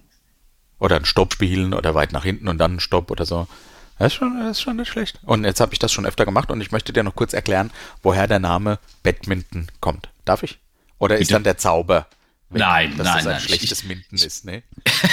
Oder 0.79 0.97
einen 0.97 1.05
Stopp 1.05 1.33
spielen 1.33 1.73
oder 1.73 1.95
weit 1.95 2.11
nach 2.11 2.23
hinten 2.23 2.49
und 2.49 2.57
dann 2.57 2.71
einen 2.71 2.79
Stopp 2.81 3.09
oder 3.09 3.25
so. 3.25 3.47
Das 3.97 4.07
ist 4.07 4.15
schon, 4.15 4.37
das 4.39 4.57
ist 4.57 4.61
schon 4.61 4.75
nicht 4.75 4.89
schlecht. 4.89 5.19
Und 5.23 5.45
jetzt 5.45 5.61
habe 5.61 5.71
ich 5.71 5.79
das 5.79 5.93
schon 5.93 6.05
öfter 6.05 6.25
gemacht 6.25 6.51
und 6.51 6.59
ich 6.59 6.71
möchte 6.71 6.91
dir 6.91 7.03
noch 7.03 7.15
kurz 7.15 7.33
erklären, 7.33 7.71
woher 8.03 8.27
der 8.27 8.39
Name 8.39 8.79
Badminton 9.03 9.67
kommt. 9.79 10.09
Darf 10.25 10.43
ich? 10.43 10.59
Oder 10.99 11.15
ist 11.15 11.27
Bitte. 11.27 11.33
dann 11.33 11.43
der 11.43 11.57
Zauber 11.57 12.07
weg, 12.49 12.59
Nein, 12.59 12.97
dass 12.97 13.05
nein, 13.05 13.15
das 13.17 13.25
ein 13.25 13.31
nein, 13.33 13.41
schlechtes 13.41 13.81
ich- 13.81 13.87
Minden 13.87 14.15
ist, 14.15 14.45
ne? 14.45 14.63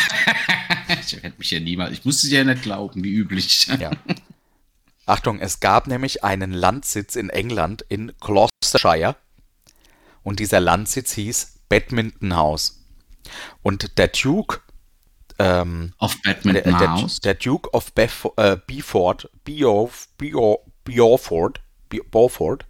Ich 1.00 1.12
hätte 1.22 1.38
mich 1.38 1.50
ja 1.50 1.60
niemals, 1.60 1.92
ich 1.92 2.04
musste 2.04 2.26
es 2.26 2.32
ja 2.32 2.44
nicht 2.44 2.62
glauben, 2.62 3.02
wie 3.02 3.12
üblich. 3.12 3.66
Ja. 3.78 3.90
Achtung, 5.06 5.40
es 5.40 5.60
gab 5.60 5.86
nämlich 5.86 6.22
einen 6.22 6.52
Landsitz 6.52 7.16
in 7.16 7.28
England 7.30 7.82
in 7.88 8.12
Gloucestershire 8.20 9.16
und 10.22 10.38
dieser 10.38 10.60
Landsitz 10.60 11.12
hieß 11.12 11.60
Badminton 11.68 12.36
House. 12.36 12.84
Und 13.62 13.98
der 13.98 14.08
Duke, 14.08 14.60
ähm, 15.38 15.94
der, 16.00 16.08
Badminton 16.34 16.78
der, 16.78 16.90
House. 16.92 17.20
der 17.20 17.34
Duke 17.34 17.72
of 17.72 17.92
Bef 17.94 18.28
äh, 18.36 18.56
Beaufort, 18.66 19.30
Beauf, 19.44 20.08
Beau- 20.18 20.64
Beaufort, 20.84 21.60
Be- 21.88 22.04
Beaufort, 22.10 22.66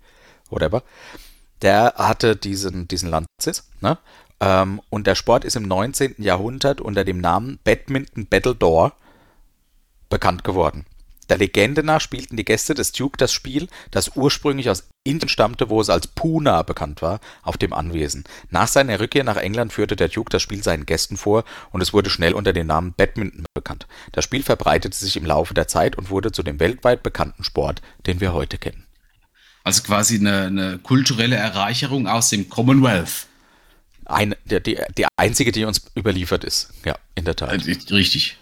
whatever, 0.49 0.83
der 1.61 1.95
hatte 1.97 2.37
diesen, 2.37 2.89
diesen 2.89 3.11
Landsitz. 3.11 3.69
Ne? 3.81 3.99
Ähm, 4.43 4.81
und 4.91 5.07
der 5.07 5.15
Sport 5.15 5.45
ist 5.45 5.57
im 5.57 5.63
19. 5.63 6.17
Jahrhundert 6.19 6.81
unter 6.81 7.05
dem 7.05 7.19
Namen 7.19 7.61
Badminton 7.63 8.27
Battledore 8.27 8.93
bekannt 10.11 10.43
geworden. 10.43 10.85
Der 11.29 11.39
Legende 11.39 11.85
nach 11.85 12.01
spielten 12.01 12.37
die 12.37 12.45
Gäste 12.45 12.75
des 12.75 12.91
Duke 12.93 13.17
das 13.17 13.33
Spiel, 13.33 13.69
das 13.93 14.17
ursprünglich 14.17 14.69
aus 14.69 14.89
Indien 15.05 15.29
stammte, 15.29 15.71
wo 15.71 15.81
es 15.81 15.89
als 15.89 16.09
Puna 16.09 16.63
bekannt 16.63 17.01
war, 17.01 17.21
auf 17.43 17.57
dem 17.57 17.73
Anwesen. 17.73 18.25
Nach 18.51 18.67
seiner 18.67 18.99
Rückkehr 18.99 19.25
nach 19.25 19.37
England 19.37 19.73
führte 19.73 19.95
der 19.95 20.09
Duke 20.09 20.31
das 20.31 20.43
Spiel 20.43 20.63
seinen 20.63 20.85
Gästen 20.87 21.17
vor 21.17 21.45
und 21.71 21.81
es 21.81 21.93
wurde 21.93 22.11
schnell 22.11 22.35
unter 22.35 22.53
dem 22.53 22.67
Namen 22.67 22.93
Badminton 22.95 23.47
bekannt. 23.55 23.87
Das 24.11 24.25
Spiel 24.25 24.43
verbreitete 24.43 24.97
sich 24.97 25.17
im 25.17 25.25
Laufe 25.25 25.55
der 25.55 25.69
Zeit 25.69 25.97
und 25.97 26.11
wurde 26.11 26.33
zu 26.33 26.43
dem 26.43 26.59
weltweit 26.59 27.03
bekannten 27.05 27.45
Sport, 27.45 27.81
den 28.07 28.21
wir 28.21 28.35
heute 28.35 28.59
kennen. 28.59 28.85
Also 29.65 29.85
quasi 29.85 30.17
eine, 30.19 30.47
eine 30.47 30.79
kulturelle 30.79 31.37
Erreicherung 31.37 32.09
aus 32.09 32.29
dem 32.29 32.49
Commonwealth. 32.51 33.29
Eine, 34.05 34.37
der, 34.45 34.61
die, 34.61 34.79
die 34.99 35.07
einzige, 35.17 35.53
die 35.53 35.65
uns 35.65 35.83
überliefert 35.97 36.45
ist. 36.45 36.71
Ja, 36.85 36.97
in 37.15 37.25
der 37.25 37.37
Tat. 37.37 37.51
Also, 37.51 37.71
richtig. 37.95 38.37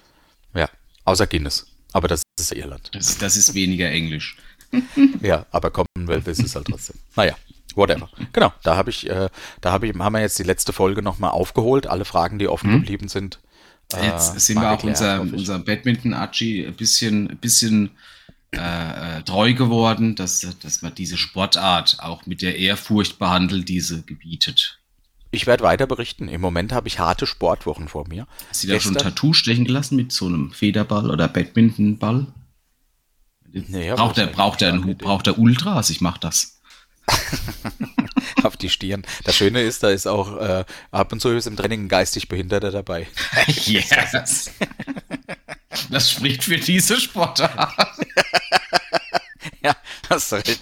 Ja, 0.54 0.68
außer 1.04 1.26
Guinness. 1.26 1.66
Aber 1.92 2.08
das 2.08 2.22
ist 2.38 2.52
Irland. 2.52 2.90
Das, 2.92 3.18
das 3.18 3.36
ist 3.36 3.54
weniger 3.54 3.90
Englisch. 3.90 4.36
Ja, 5.20 5.46
aber 5.50 5.70
Commonwealth 5.72 6.28
ist 6.28 6.42
es 6.44 6.54
halt 6.54 6.66
trotzdem. 6.68 6.96
Naja, 7.16 7.34
whatever. 7.74 8.08
Genau, 8.32 8.52
da 8.62 8.76
habe 8.76 8.90
ich, 8.90 9.08
äh, 9.10 9.28
da 9.60 9.72
habe 9.72 9.88
ich, 9.88 9.94
haben 9.98 10.12
wir 10.12 10.20
jetzt 10.20 10.38
die 10.38 10.44
letzte 10.44 10.72
Folge 10.72 11.02
nochmal 11.02 11.32
aufgeholt. 11.32 11.88
Alle 11.88 12.04
Fragen, 12.04 12.38
die 12.38 12.46
offen 12.46 12.70
geblieben 12.80 13.08
sind. 13.08 13.40
äh, 13.92 14.06
Jetzt 14.06 14.38
sind 14.38 14.60
wir 14.60 14.70
auch 14.70 14.82
unser, 14.84 15.22
unser 15.22 15.58
Badminton-Archie 15.58 16.66
ein 16.66 16.74
bisschen, 16.74 17.30
ein 17.30 17.38
bisschen 17.38 17.90
äh, 18.54 19.18
äh, 19.18 19.22
treu 19.24 19.54
geworden, 19.54 20.14
dass, 20.14 20.46
dass 20.62 20.82
man 20.82 20.94
diese 20.94 21.16
Sportart 21.18 21.98
auch 22.00 22.26
mit 22.26 22.40
der 22.42 22.56
Ehrfurcht 22.56 23.18
behandelt, 23.18 23.68
diese 23.68 24.02
gebietet. 24.02 24.78
Ich 25.30 25.46
werde 25.46 25.62
weiter 25.64 25.86
berichten. 25.86 26.28
Im 26.28 26.40
Moment 26.40 26.72
habe 26.72 26.88
ich 26.88 26.98
harte 26.98 27.26
Sportwochen 27.26 27.88
vor 27.88 28.08
mir. 28.08 28.26
Hast 28.48 28.64
du 28.64 28.68
da 28.68 28.80
schon 28.80 28.96
ein 28.96 29.02
Tattoo 29.02 29.32
stechen 29.32 29.64
gelassen 29.64 29.96
mit 29.96 30.12
so 30.12 30.26
einem 30.26 30.50
Federball 30.52 31.10
oder 31.10 31.28
Badmintonball? 31.28 32.26
Nee, 33.52 33.92
braucht 33.92 34.18
er, 34.18 34.26
braucht 34.28 34.62
er, 34.62 34.72
braucht 34.72 35.26
er 35.26 35.38
Ultras? 35.38 35.90
Ich 35.90 36.00
mach 36.00 36.18
das. 36.18 36.60
auf 38.42 38.56
die 38.56 38.70
Stirn. 38.70 39.04
Das 39.24 39.36
Schöne 39.36 39.62
ist, 39.62 39.82
da 39.82 39.90
ist 39.90 40.06
auch 40.06 40.36
äh, 40.36 40.64
ab 40.90 41.12
und 41.12 41.20
zu 41.20 41.30
ist 41.30 41.46
im 41.46 41.56
Training 41.56 41.84
ein 41.84 41.88
geistig 41.88 42.28
Behinderter 42.28 42.70
dabei. 42.70 43.08
yes. 43.46 44.50
Das 45.90 46.10
spricht 46.10 46.44
für 46.44 46.56
diese 46.56 47.00
Sportart. 47.00 47.72
ja, 49.62 49.76
hast 50.08 50.32
du 50.32 50.36
recht. 50.36 50.60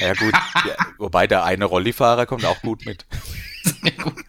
Ja 0.00 0.14
gut, 0.14 0.34
ja, 0.66 0.76
wobei 0.98 1.26
der 1.26 1.44
eine 1.44 1.64
Rollifahrer 1.64 2.26
kommt 2.26 2.44
auch 2.44 2.60
gut 2.62 2.86
mit. 2.86 3.06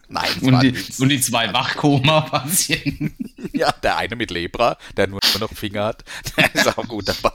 Nein, 0.08 0.30
Und 0.42 0.60
die, 0.62 0.74
und 0.98 1.08
die 1.08 1.20
zwei 1.20 1.52
Wachkoma-Patienten. 1.52 3.14
Ja, 3.54 3.70
der 3.72 3.98
eine 3.98 4.16
mit 4.16 4.30
Lepra, 4.30 4.78
der 4.96 5.08
nur 5.08 5.20
noch 5.38 5.52
Finger 5.52 5.84
hat, 5.84 6.04
der 6.36 6.54
ist 6.54 6.78
auch 6.78 6.86
gut 6.88 7.08
dabei. 7.08 7.32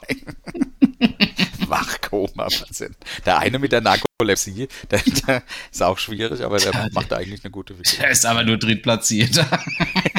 Wachkoma-Patient. 1.68 2.96
Der 3.26 3.40
eine 3.40 3.60
mit 3.60 3.72
der 3.72 3.82
Narkolepsie, 3.82 4.68
der, 4.90 5.02
der 5.28 5.44
ist 5.72 5.84
auch 5.84 5.98
schwierig, 5.98 6.42
aber 6.44 6.58
der 6.58 6.90
macht 6.94 7.14
eigentlich 7.14 7.44
eine 7.44 7.52
gute 7.52 7.76
Figur. 7.76 8.00
Der 8.00 8.10
ist 8.10 8.26
aber 8.26 8.44
nur 8.44 8.58
Drittplatzierter. 8.58 9.48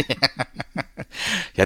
Ja, 0.08 0.44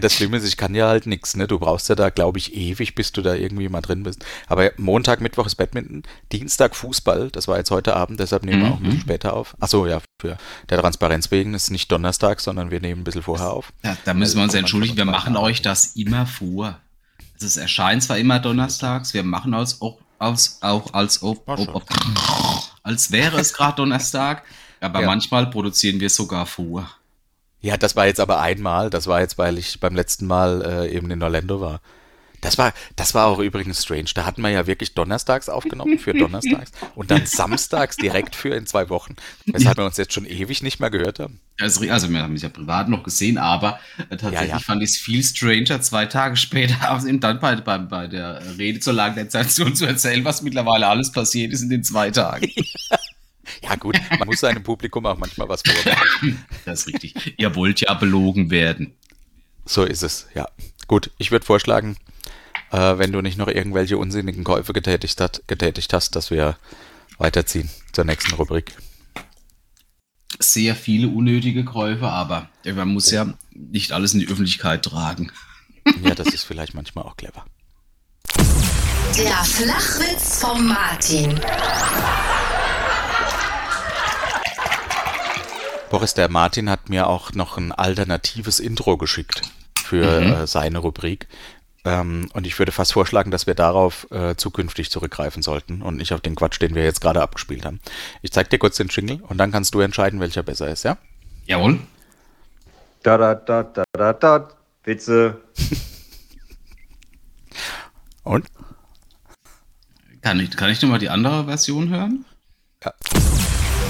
das 0.00 0.14
Schlimme 0.14 0.36
ist, 0.36 0.44
ich 0.46 0.56
kann 0.56 0.74
ja 0.74 0.88
halt 0.88 1.06
nichts, 1.06 1.36
ne? 1.36 1.46
Du 1.46 1.58
brauchst 1.58 1.88
ja 1.88 1.94
da, 1.94 2.10
glaube 2.10 2.38
ich, 2.38 2.54
ewig, 2.54 2.94
bis 2.94 3.12
du 3.12 3.22
da 3.22 3.34
irgendwie 3.34 3.68
mal 3.68 3.80
drin 3.80 4.02
bist. 4.02 4.24
Aber 4.46 4.70
Montag, 4.76 5.20
Mittwoch 5.20 5.46
ist 5.46 5.56
Badminton, 5.56 6.02
Dienstag 6.32 6.74
Fußball, 6.74 7.30
das 7.30 7.48
war 7.48 7.58
jetzt 7.58 7.70
heute 7.70 7.94
Abend, 7.96 8.20
deshalb 8.20 8.44
nehmen 8.44 8.62
wir 8.62 8.70
auch 8.72 8.76
ein 8.78 8.82
bisschen 8.84 9.00
später 9.00 9.34
auf. 9.34 9.54
Achso, 9.60 9.86
ja, 9.86 10.00
für 10.20 10.36
der 10.70 10.80
Transparenz 10.80 11.30
wegen 11.30 11.54
ist 11.54 11.70
nicht 11.70 11.90
Donnerstag, 11.92 12.40
sondern 12.40 12.70
wir 12.70 12.80
nehmen 12.80 13.02
ein 13.02 13.04
bisschen 13.04 13.22
vorher 13.22 13.50
auf. 13.50 13.72
Ja, 13.84 13.96
da 14.04 14.14
müssen 14.14 14.36
wir 14.36 14.42
uns 14.44 14.52
Also, 14.52 14.58
entschuldigen, 14.58 14.96
wir 14.96 15.04
machen 15.04 15.36
euch 15.36 15.62
das 15.62 15.96
immer 15.96 16.26
vor. 16.26 16.78
Also 17.34 17.46
es 17.46 17.56
erscheint 17.56 18.02
zwar 18.02 18.18
immer 18.18 18.38
donnerstags, 18.38 19.14
wir 19.14 19.24
machen 19.24 19.54
als 19.54 19.80
auch, 19.80 19.98
als, 20.18 20.58
auch 20.62 20.94
als, 20.94 21.22
ob, 21.22 21.42
ob, 21.48 21.74
ob, 21.74 21.84
als 22.84 23.10
wäre 23.10 23.40
es 23.40 23.52
gerade 23.52 23.76
Donnerstag, 23.76 24.44
aber 24.80 25.00
Ja. 25.00 25.06
manchmal 25.06 25.48
produzieren 25.50 25.98
wir 26.00 26.10
sogar 26.10 26.46
vor. 26.46 26.88
Ja, 27.62 27.76
das 27.76 27.96
war 27.96 28.06
jetzt 28.06 28.20
aber 28.20 28.40
einmal. 28.40 28.90
Das 28.90 29.06
war 29.06 29.20
jetzt, 29.20 29.38
weil 29.38 29.56
ich 29.56 29.80
beim 29.80 29.94
letzten 29.94 30.26
Mal 30.26 30.62
äh, 30.62 30.94
eben 30.94 31.10
in 31.10 31.22
Orlando 31.22 31.60
war. 31.60 31.80
Das 32.42 32.58
war, 32.58 32.74
das 32.96 33.14
war 33.14 33.26
auch 33.28 33.38
übrigens 33.38 33.84
strange. 33.84 34.10
Da 34.16 34.26
hatten 34.26 34.42
wir 34.42 34.50
ja 34.50 34.66
wirklich 34.66 34.94
donnerstags 34.94 35.48
aufgenommen 35.48 36.00
für 36.00 36.12
donnerstags 36.12 36.72
und 36.96 37.12
dann 37.12 37.24
samstags 37.24 37.96
direkt 37.96 38.34
für 38.34 38.48
in 38.48 38.66
zwei 38.66 38.90
Wochen. 38.90 39.14
Weshalb 39.46 39.78
wir 39.78 39.84
uns 39.84 39.96
jetzt 39.96 40.12
schon 40.12 40.26
ewig 40.26 40.60
nicht 40.60 40.80
mehr 40.80 40.90
gehört 40.90 41.20
haben. 41.20 41.40
Also, 41.60 41.88
also 41.88 42.10
wir 42.10 42.18
haben 42.18 42.34
es 42.34 42.42
ja 42.42 42.48
privat 42.48 42.88
noch 42.88 43.04
gesehen, 43.04 43.38
aber 43.38 43.78
äh, 44.10 44.16
tatsächlich 44.16 44.40
Ja, 44.40 44.56
ja. 44.56 44.58
fand 44.58 44.82
ich 44.82 44.90
es 44.90 44.98
viel 44.98 45.22
stranger, 45.22 45.80
zwei 45.82 46.06
Tage 46.06 46.34
später 46.34 46.74
also 46.90 47.06
eben 47.06 47.20
dann 47.20 47.38
bei, 47.38 47.54
bei, 47.54 47.78
bei 47.78 48.08
der 48.08 48.42
Rede 48.58 48.80
zur 48.80 48.94
Lage 48.94 49.14
der 49.14 49.30
Sensation 49.30 49.76
zu 49.76 49.86
erzählen, 49.86 50.24
was 50.24 50.42
mittlerweile 50.42 50.88
alles 50.88 51.12
passiert 51.12 51.52
ist 51.52 51.62
in 51.62 51.70
den 51.70 51.84
zwei 51.84 52.10
Tagen. 52.10 52.50
Ja 53.72 53.76
gut, 53.76 53.98
man 54.18 54.28
muss 54.28 54.40
seinem 54.40 54.62
Publikum 54.62 55.06
auch 55.06 55.16
manchmal 55.16 55.48
was 55.48 55.62
vormachen. 55.62 56.44
Das 56.66 56.80
ist 56.80 56.88
richtig. 56.88 57.34
Ihr 57.38 57.54
wollt 57.56 57.80
ja 57.80 57.94
belogen 57.94 58.50
werden. 58.50 58.92
So 59.64 59.84
ist 59.84 60.02
es, 60.02 60.26
ja. 60.34 60.46
Gut, 60.88 61.10
ich 61.16 61.30
würde 61.30 61.46
vorschlagen, 61.46 61.96
äh, 62.70 62.98
wenn 62.98 63.12
du 63.12 63.22
nicht 63.22 63.38
noch 63.38 63.48
irgendwelche 63.48 63.96
unsinnigen 63.96 64.44
Käufe 64.44 64.74
getätigt, 64.74 65.18
hat, 65.22 65.42
getätigt 65.46 65.94
hast, 65.94 66.16
dass 66.16 66.30
wir 66.30 66.58
weiterziehen 67.16 67.70
zur 67.92 68.04
nächsten 68.04 68.34
Rubrik. 68.34 68.76
sehr 70.38 70.76
viele 70.76 71.08
unnötige 71.08 71.64
Käufe, 71.64 72.08
aber 72.08 72.50
man 72.74 72.88
muss 72.88 73.10
ja 73.10 73.32
nicht 73.52 73.92
alles 73.92 74.12
in 74.12 74.20
die 74.20 74.28
Öffentlichkeit 74.28 74.84
tragen. 74.84 75.32
Ja, 76.02 76.14
das 76.14 76.28
ist 76.28 76.44
vielleicht 76.44 76.74
manchmal 76.74 77.04
auch 77.04 77.16
clever. 77.16 77.46
Der 79.16 79.44
Flachwitz 79.44 80.40
vom 80.40 80.66
Martin. 80.68 81.40
Boris, 85.92 86.14
der 86.14 86.30
Martin 86.30 86.70
hat 86.70 86.88
mir 86.88 87.06
auch 87.06 87.32
noch 87.34 87.58
ein 87.58 87.70
alternatives 87.70 88.60
Intro 88.60 88.96
geschickt 88.96 89.42
für 89.76 90.22
äh, 90.22 90.46
seine 90.46 90.78
Rubrik. 90.78 91.28
Ähm, 91.84 92.30
und 92.32 92.46
ich 92.46 92.58
würde 92.58 92.72
fast 92.72 92.94
vorschlagen, 92.94 93.30
dass 93.30 93.46
wir 93.46 93.54
darauf 93.54 94.10
äh, 94.10 94.34
zukünftig 94.34 94.90
zurückgreifen 94.90 95.42
sollten 95.42 95.82
und 95.82 95.98
nicht 95.98 96.14
auf 96.14 96.22
den 96.22 96.34
Quatsch, 96.34 96.62
den 96.62 96.74
wir 96.74 96.82
jetzt 96.82 97.02
gerade 97.02 97.20
abgespielt 97.20 97.66
haben. 97.66 97.78
Ich 98.22 98.32
zeig 98.32 98.48
dir 98.48 98.58
kurz 98.58 98.78
den 98.78 98.88
Jingle 98.88 99.20
und 99.28 99.36
dann 99.36 99.52
kannst 99.52 99.74
du 99.74 99.80
entscheiden, 99.80 100.18
welcher 100.18 100.42
besser 100.42 100.70
ist, 100.70 100.82
ja? 100.82 100.96
Jawohl. 101.44 101.78
Da 103.02 103.18
da 103.18 103.34
da 103.34 103.62
da 103.62 103.84
da 103.92 104.12
da. 104.14 104.48
Witze. 104.84 105.42
Und? 108.22 108.46
Kann 110.22 110.40
ich, 110.40 110.56
kann 110.56 110.70
ich 110.70 110.80
nochmal 110.80 111.00
die 111.00 111.10
andere 111.10 111.44
Version 111.44 111.90
hören? 111.90 112.24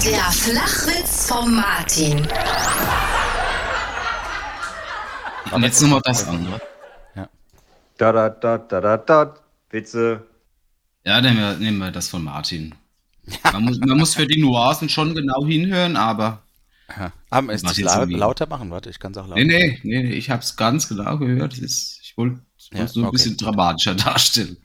Der 0.05 0.23
Flachwitz 0.31 1.27
vom 1.29 1.55
Martin. 1.55 2.27
Und 5.51 5.63
jetzt 5.63 5.81
nochmal 5.81 6.01
das 6.03 6.27
andere. 6.27 6.59
Da 7.97 8.11
da 8.11 8.29
da 8.29 8.57
da 8.57 8.81
da 8.81 8.97
da. 8.97 9.35
Witze. 9.69 10.25
Ja, 11.05 11.21
nehmen 11.21 11.37
wir, 11.37 11.53
nehmen 11.55 11.77
wir 11.77 11.91
das 11.91 12.07
von 12.09 12.23
Martin. 12.23 12.75
Man 13.51 13.63
muss, 13.63 13.77
man 13.79 13.97
muss 13.97 14.15
für 14.15 14.27
die 14.27 14.41
Nuancen 14.41 14.89
schon 14.89 15.13
genau 15.15 15.45
hinhören, 15.45 15.95
aber. 15.95 16.41
Ja. 16.89 17.11
Aber 17.29 17.53
ist 17.53 17.63
Mach 17.63 17.73
das 17.73 17.95
irgendwie. 17.95 18.15
lauter 18.17 18.47
machen? 18.47 18.69
Warte, 18.71 18.89
ich 18.89 18.99
kann 18.99 19.13
es 19.13 19.17
auch 19.17 19.27
lauter 19.27 19.41
Nee, 19.43 19.79
nee, 19.83 20.03
nee, 20.03 20.13
ich 20.13 20.29
habe 20.29 20.41
es 20.41 20.55
ganz 20.55 20.89
genau 20.89 21.17
gehört. 21.17 21.57
Ist, 21.57 21.99
ich 22.01 22.17
wollte 22.17 22.41
Ja, 22.71 22.79
ja, 22.79 22.87
so 22.87 22.99
ein 23.01 23.05
okay, 23.05 23.13
bisschen 23.13 23.37
dramatischer 23.37 23.95
darstellen. 23.95 24.57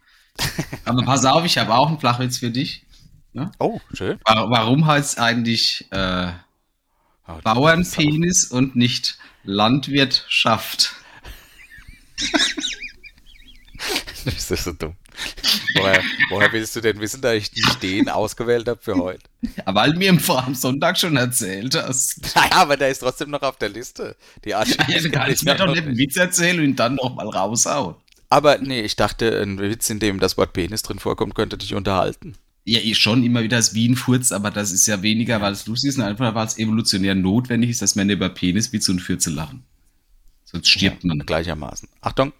aber 0.84 1.02
pass 1.04 1.24
auf, 1.24 1.44
ich 1.44 1.58
habe 1.58 1.72
auch 1.74 1.88
einen 1.88 2.00
Flachwitz 2.00 2.38
für 2.38 2.50
dich. 2.50 2.87
Oh, 3.58 3.80
schön. 3.92 4.18
Wa- 4.24 4.50
Warum 4.50 4.86
heißt 4.86 5.18
eigentlich 5.18 5.86
äh, 5.90 6.32
Oh, 7.28 7.38
Bauernpenis 7.44 8.46
und 8.46 8.74
nicht 8.76 9.18
Landwirtschaft? 9.44 10.94
Das 14.24 14.50
ist 14.50 14.64
so 14.64 14.72
dumm. 14.72 14.96
Woher, 15.76 16.02
woher 16.30 16.52
willst 16.52 16.74
du 16.76 16.80
denn 16.80 17.00
wissen, 17.00 17.20
dass 17.22 17.34
ich 17.34 17.52
nicht 17.54 17.82
den 17.82 18.08
ausgewählt 18.08 18.68
habe 18.68 18.80
für 18.82 18.96
heute? 18.96 19.22
Aber 19.64 19.82
weil 19.82 19.92
du 19.92 19.98
mir 19.98 20.10
am 20.10 20.18
Vor- 20.18 20.44
am 20.44 20.54
Sonntag 20.54 20.98
schon 20.98 21.16
erzählt 21.16 21.74
hast. 21.76 22.34
Naja, 22.34 22.50
aber 22.56 22.76
der 22.76 22.88
ist 22.90 22.98
trotzdem 22.98 23.30
noch 23.30 23.42
auf 23.42 23.56
der 23.56 23.68
Liste. 23.68 24.16
Die 24.44 24.54
Art 24.54 24.68
Ja, 24.88 25.00
du 25.00 25.10
kannst 25.10 25.44
mir 25.44 25.54
doch 25.54 25.68
nicht 25.72 25.84
einen 25.86 25.96
Witz 25.96 26.16
erzählen 26.16 26.58
und 26.58 26.64
ihn 26.64 26.76
dann 26.76 26.96
noch 26.96 27.14
mal 27.14 27.28
raushauen. 27.28 27.94
Aber 28.28 28.58
nee, 28.58 28.80
ich 28.82 28.96
dachte, 28.96 29.40
ein 29.40 29.58
Witz, 29.60 29.88
in 29.88 30.00
dem 30.00 30.18
das 30.20 30.36
Wort 30.36 30.52
Penis 30.52 30.82
drin 30.82 30.98
vorkommt, 30.98 31.34
könnte 31.34 31.56
dich 31.56 31.74
unterhalten. 31.74 32.34
Ja, 32.68 32.80
ich 32.82 32.98
schon 32.98 33.24
immer 33.24 33.42
wieder 33.42 33.56
das 33.56 33.72
wie 33.72 33.88
ein 33.88 33.96
Furz, 33.96 34.30
aber 34.30 34.50
das 34.50 34.72
ist 34.72 34.86
ja 34.86 35.00
weniger, 35.00 35.40
weil 35.40 35.54
es 35.54 35.66
lustig 35.66 35.88
ist, 35.88 35.94
sondern 35.94 36.10
einfach, 36.10 36.34
weil 36.34 36.46
es 36.46 36.58
evolutionär 36.58 37.14
notwendig 37.14 37.70
ist, 37.70 37.80
dass 37.80 37.94
Männer 37.94 38.12
über 38.12 38.28
Peniswitze 38.28 38.92
und 38.92 39.00
Fürze 39.00 39.30
lachen. 39.30 39.62
Sonst 40.44 40.68
stirbt 40.68 41.02
man. 41.02 41.20
Gleichermaßen. 41.20 41.88
Achtung. 42.02 42.34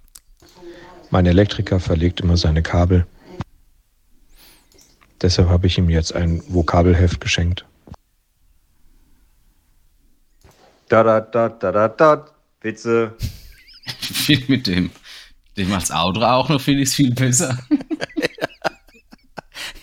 Mein 1.10 1.24
Elektriker 1.24 1.80
verlegt 1.80 2.20
immer 2.20 2.36
seine 2.36 2.62
Kabel. 2.62 3.06
Deshalb 5.22 5.48
habe 5.48 5.66
ich 5.66 5.78
ihm 5.78 5.88
jetzt 5.88 6.14
ein 6.14 6.42
Vokabelheft 6.46 7.22
geschenkt. 7.22 7.64
Da 10.90 11.02
da 11.02 11.22
da 11.22 11.48
da 11.48 11.72
da 11.72 11.88
da. 11.88 12.26
Witze. 12.60 13.14
Viel 13.98 14.44
mit 14.48 14.66
dem, 14.66 14.90
dem 15.56 15.72
als 15.72 15.90
Outro 15.90 16.24
auch 16.24 16.50
noch 16.50 16.60
finde 16.60 16.82
ich 16.82 16.90
es 16.90 16.94
viel 16.96 17.14
besser. 17.14 17.58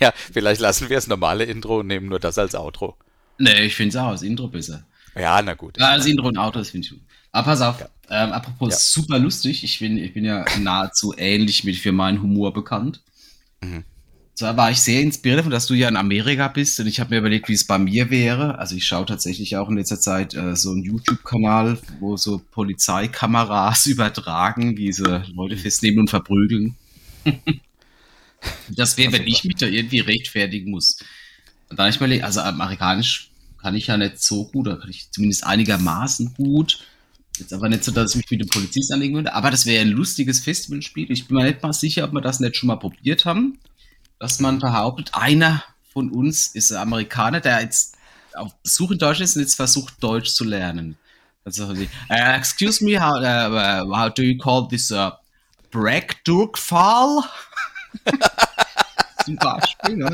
Ja, 0.06 0.14
vielleicht 0.34 0.62
lassen 0.62 0.90
wir 0.90 0.98
das 0.98 1.08
normale 1.08 1.44
Intro 1.46 1.80
und 1.80 1.88
nehmen 1.88 2.08
nur 2.08 2.20
das 2.20 2.38
als 2.38 2.54
Outro. 2.56 2.96
nee, 3.38 3.64
ich 3.66 3.76
finde 3.76 3.90
es 3.90 3.96
auch 3.96 4.08
als 4.10 4.22
Intro 4.22 4.48
besser. 4.48 4.84
Ja, 5.16 5.42
na 5.42 5.54
gut. 5.54 5.78
Ja, 5.80 5.90
als 5.90 6.06
Intro 6.06 6.28
und 6.28 6.38
Outro, 6.38 6.60
das 6.60 6.70
finde 6.70 6.86
ich 6.86 6.92
gut. 6.92 7.02
Aber 7.32 7.46
pass 7.46 7.62
auf, 7.62 7.82
ähm, 8.10 8.32
apropos 8.32 8.74
Ja. 8.74 8.78
super 8.78 9.18
lustig, 9.20 9.64
ich 9.64 9.80
bin, 9.80 9.98
ich 9.98 10.14
bin 10.14 10.26
ja 10.26 10.46
nahezu 10.62 11.14
ähnlich 11.18 11.64
mit 11.64 11.76
für 11.78 11.92
meinen 11.92 12.22
Humor 12.22 12.54
bekannt. 12.54 13.02
Mhm. 13.62 13.84
Zwar 14.36 14.58
war 14.58 14.70
ich 14.70 14.82
sehr 14.82 15.02
inspiriert 15.02 15.40
davon, 15.40 15.52
dass 15.52 15.66
du 15.66 15.74
ja 15.76 15.88
in 15.88 15.96
Amerika 15.96 16.50
bist 16.50 16.78
und 16.82 16.88
ich 16.88 17.00
habe 17.00 17.12
mir 17.12 17.20
überlegt, 17.20 17.48
wie 17.48 17.54
es 17.54 17.64
bei 17.66 17.78
mir 17.80 18.10
wäre. 18.10 18.60
Also 18.60 18.76
ich 18.76 18.86
schaue 18.86 19.06
tatsächlich 19.06 19.56
auch 19.56 19.70
in 19.70 19.78
letzter 19.78 20.00
Zeit 20.00 20.34
äh, 20.34 20.56
so 20.58 20.72
einen 20.72 20.84
YouTube-Kanal, 20.84 21.78
wo 22.02 22.18
so 22.18 22.42
Polizeikameras 22.52 23.86
übertragen, 23.86 24.76
wie 24.78 24.92
sie 24.92 25.24
Leute 25.34 25.56
festnehmen 25.58 26.00
und 26.00 26.10
verprügeln. 26.10 26.76
das 28.70 28.98
wäre, 28.98 29.12
wenn 29.14 29.28
ich 29.28 29.44
mich 29.44 29.56
da 29.56 29.66
irgendwie 29.66 30.00
rechtfertigen 30.00 30.72
muss. 30.72 30.98
Und 31.70 31.80
da 31.80 31.84
hab 31.84 31.90
ich 31.90 31.98
überlegt, 31.98 32.24
also 32.24 32.42
amerikanisch 32.42 33.30
kann 33.62 33.76
ich 33.76 33.88
ja 33.88 33.98
nicht 33.98 34.22
so 34.22 34.46
gut, 34.46 34.68
oder 34.68 34.78
kann 34.78 34.90
ich 34.90 35.10
zumindest 35.12 35.46
einigermaßen 35.46 36.34
gut. 36.36 36.86
Jetzt 37.38 37.54
aber 37.54 37.68
nicht 37.68 37.84
so, 37.84 37.92
dass 37.92 38.12
ich 38.12 38.18
mich 38.18 38.32
mit 38.32 38.42
dem 38.42 38.50
Polizist 38.50 38.92
anlegen 38.94 39.16
würde, 39.16 39.34
aber 39.34 39.52
das 39.52 39.66
wäre 39.66 39.82
ein 39.82 39.90
lustiges 39.90 40.40
Festivalspiel. 40.40 41.12
Ich 41.12 41.28
bin 41.28 41.38
mir 41.38 41.44
nicht 41.44 41.62
mal 41.62 41.74
sicher, 41.74 42.06
ob 42.06 42.14
wir 42.14 42.22
das 42.22 42.40
nicht 42.40 42.56
schon 42.56 42.68
mal 42.68 42.78
probiert 42.78 43.26
haben. 43.26 43.60
Dass 44.20 44.40
man 44.40 44.60
behauptet, 44.60 45.12
einer 45.14 45.64
von 45.92 46.12
uns 46.12 46.48
ist 46.48 46.72
ein 46.72 46.78
Amerikaner, 46.78 47.42
der 47.42 47.62
jetzt 47.62 47.98
auf 48.36 48.56
Besuch 48.62 48.92
in 48.92 49.00
Deutschland 49.00 49.30
ist 49.30 49.36
und 49.36 49.42
jetzt 49.42 49.56
versucht, 49.56 49.96
Deutsch 50.02 50.30
zu 50.30 50.44
lernen. 50.44 50.98
Also, 51.44 51.66
uh, 51.68 51.86
excuse 52.10 52.84
me, 52.84 53.00
how, 53.00 53.22
uh, 53.22 53.86
how 53.94 54.10
do 54.10 54.24
you 54.24 54.38
call 54.38 54.68
this 54.68 54.92
uh, 54.92 55.12
Breckdurkfall? 55.72 57.24
Zum 59.26 59.36
Beispiel? 59.38 60.06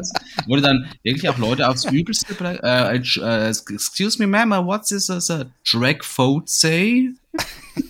Wo 0.47 0.55
du 0.55 0.61
dann 0.61 0.89
wirklich 1.03 1.27
auch 1.27 1.37
Leute 1.37 1.67
aufs 1.67 1.83
Übelste, 1.85 2.33
äh, 2.63 2.95
äh, 2.95 3.49
excuse 3.49 4.17
me, 4.19 4.25
ma'am, 4.27 4.51
uh, 4.53 4.65
what's 4.65 4.87
this 4.89 5.09
as 5.09 5.29
a 5.29 5.45
drag 5.69 6.01
vote 6.03 6.49
say? 6.49 7.09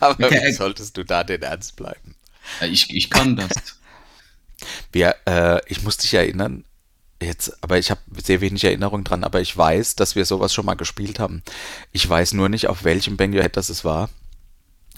Aber 0.00 0.24
Okay. 0.24 0.40
wie 0.48 0.52
solltest 0.52 0.96
du 0.96 1.04
da 1.04 1.22
denn 1.22 1.42
ernst 1.42 1.76
bleiben? 1.76 2.14
Ja, 2.60 2.66
ich, 2.66 2.94
ich 2.94 3.10
kann 3.10 3.36
das. 3.36 3.50
Wir, 4.90 5.16
äh, 5.26 5.60
ich 5.66 5.82
muss 5.82 5.96
dich 5.98 6.14
erinnern, 6.14 6.64
jetzt, 7.20 7.62
aber 7.62 7.78
ich 7.78 7.90
habe 7.90 8.00
sehr 8.22 8.40
wenig 8.40 8.64
Erinnerung 8.64 9.04
dran, 9.04 9.22
aber 9.24 9.40
ich 9.40 9.56
weiß, 9.56 9.96
dass 9.96 10.16
wir 10.16 10.24
sowas 10.24 10.52
schon 10.52 10.66
mal 10.66 10.74
gespielt 10.74 11.18
haben. 11.18 11.42
Ich 11.92 12.08
weiß 12.08 12.32
nur 12.32 12.48
nicht, 12.48 12.68
auf 12.68 12.84
welchem 12.84 13.16
Bang 13.16 13.32
Your 13.34 13.42
Head 13.42 13.56
das 13.56 13.68
es 13.68 13.84
war. 13.84 14.08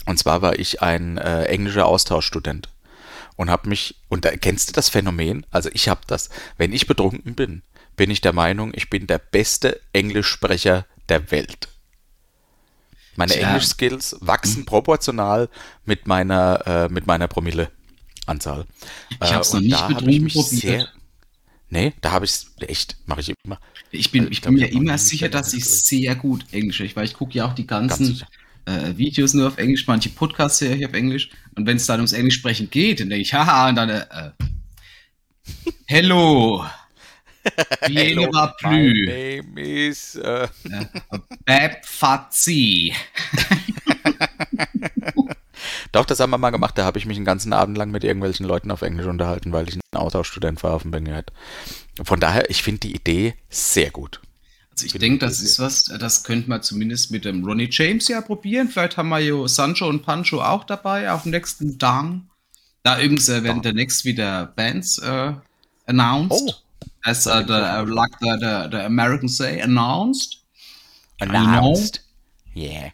Und 0.07 0.19
zwar 0.19 0.43
war 0.43 0.59
ich 0.59 0.83
ein 0.83 1.19
äh, 1.19 1.45
englischer 1.45 1.87
Austauschstudent 1.87 2.69
und 3.37 3.51
habe 3.51 3.69
mich, 3.69 3.97
und 4.09 4.25
da, 4.25 4.31
kennst 4.37 4.69
du 4.69 4.73
das 4.73 4.89
Phänomen? 4.89 5.47
Also 5.51 5.71
ich 5.73 5.89
habe 5.89 6.03
das, 6.07 6.31
wenn 6.59 6.73
ich 6.73 6.87
betrunken 6.87 7.35
bin, 7.35 7.63
bin 7.97 8.11
ich 8.11 8.21
der 8.21 8.33
Meinung, 8.33 8.73
ich 8.75 8.91
bin 8.91 9.07
der 9.07 9.19
beste 9.19 9.81
Englischsprecher 9.93 10.85
der 11.09 11.31
Welt. 11.31 11.69
Meine 13.17 13.33
Tja. 13.33 13.49
Englisch-Skills 13.49 14.17
wachsen 14.21 14.65
proportional 14.67 15.49
mit 15.85 16.07
meiner, 16.07 16.63
äh, 16.67 16.89
mit 16.89 17.07
meiner 17.07 17.29
Promille-Anzahl. 17.29 18.67
Ich 19.23 19.33
hab's 19.33 19.53
Äh, 19.53 19.57
noch 19.57 19.63
nicht 19.63 19.89
betrunken 19.89 20.29
probiert. 20.29 20.51
sehr- 20.63 20.89
Nee, 21.71 21.93
da 22.03 22.13
habe 22.13 22.25
ich 22.25 22.31
es 22.33 22.47
echt, 22.61 22.97
mache 23.07 23.21
ich 23.21 23.33
immer. 23.45 23.59
Ich 23.91 24.11
bin, 24.13 24.23
Also, 24.23 24.33
ich 24.33 24.43
bin 24.43 24.55
mir 24.55 24.71
immer 24.71 24.97
sicher, 24.99 25.29
dass 25.29 25.53
ich 25.55 25.65
sehr 25.65 26.15
gut 26.15 26.45
Englisch 26.53 26.77
spreche, 26.77 26.95
weil 26.97 27.05
ich 27.07 27.15
gucke 27.15 27.35
ja 27.35 27.47
auch 27.47 27.55
die 27.55 27.67
Ganz 27.67 27.89
ganzen 27.91 28.07
sicher. 28.07 28.27
Äh, 28.67 28.97
Videos 28.97 29.35
nur 29.35 29.49
auf 29.49 29.59
Englisch, 29.59 29.87
manche 29.87 30.09
Podcasts 30.11 30.61
höre 30.61 30.73
ich 30.73 30.87
auf 30.87 30.93
Englisch. 30.93 31.31
Und 31.55 31.67
wenn 31.67 31.77
es 31.77 31.87
dann 31.87 32.01
ums 32.01 32.13
Englisch 32.13 32.37
sprechen 32.37 32.71
geht, 32.71 33.01
dann 33.01 33.09
denke 33.09 33.23
ich, 33.23 33.35
haha, 33.35 33.69
und 33.69 33.77
dann, 33.77 33.89
äh, 33.91 34.07
äh, 34.11 34.31
Hello. 35.87 36.65
Bien 37.87 38.17
va 38.33 38.47
my 38.47 38.53
plus. 38.59 39.07
name 39.07 39.61
is, 39.61 40.15
äh, 40.17 40.49
Bab 41.45 41.85
Fazzi. 41.85 42.95
Doch, 45.93 46.07
das 46.07 46.19
haben 46.19 46.31
wir 46.31 46.39
mal 46.39 46.51
gemacht. 46.51 46.77
Da 46.77 46.85
habe 46.85 46.99
ich 46.99 47.07
mich 47.07 47.17
einen 47.17 47.25
ganzen 47.25 47.53
Abend 47.53 47.79
lang 47.79 47.91
mit 47.91 48.03
irgendwelchen 48.03 48.47
Leuten 48.47 48.71
auf 48.71 48.83
Englisch 48.83 49.07
unterhalten, 49.07 49.53
weil 49.53 49.69
ich 49.69 49.77
ein 49.77 49.81
Austauschstudent 49.93 50.63
war 50.63 50.73
auf 50.73 50.83
dem 50.83 51.07
Head. 51.07 51.27
Von 52.03 52.19
daher, 52.19 52.51
ich 52.51 52.63
finde 52.63 52.81
die 52.81 52.97
Idee 52.97 53.35
sehr 53.49 53.91
gut. 53.91 54.21
Also 54.75 54.87
ich 54.87 54.93
denke, 54.95 55.19
das 55.19 55.41
ist 55.41 55.61
was, 55.61 55.85
das 55.85 56.25
könnte 56.25 56.49
man 56.49 56.61
zumindest 56.63 57.13
mit 57.13 57.25
dem 57.25 57.45
Ronnie 57.45 57.69
James 57.71 58.09
ja 58.09 58.21
probieren. 58.21 58.69
Vielleicht 58.69 58.97
haben 58.97 59.09
wir 59.09 59.21
ja 59.21 59.47
Sancho 59.47 59.89
und 59.89 60.03
Pancho 60.03 60.43
auch 60.43 60.65
dabei 60.65 61.13
auf 61.13 61.23
dem 61.23 61.31
nächsten 61.31 61.79
Dang. 61.79 62.29
Da 62.83 63.01
übrigens 63.01 63.29
äh, 63.29 63.45
werden 63.45 63.63
demnächst 63.63 64.05
wieder 64.05 64.47
Bands 64.47 64.99
äh, 64.99 65.33
announced. 65.87 66.43
Oh. 66.49 66.53
As 67.03 67.27
uh, 67.27 67.43
the, 67.47 67.91
like 67.93 68.13
the, 68.21 68.37
the, 68.41 68.69
the 68.71 68.83
Americans 68.85 69.37
say, 69.37 69.61
announced. 69.61 70.43
Announced. 71.21 72.01
Yeah. 72.57 72.91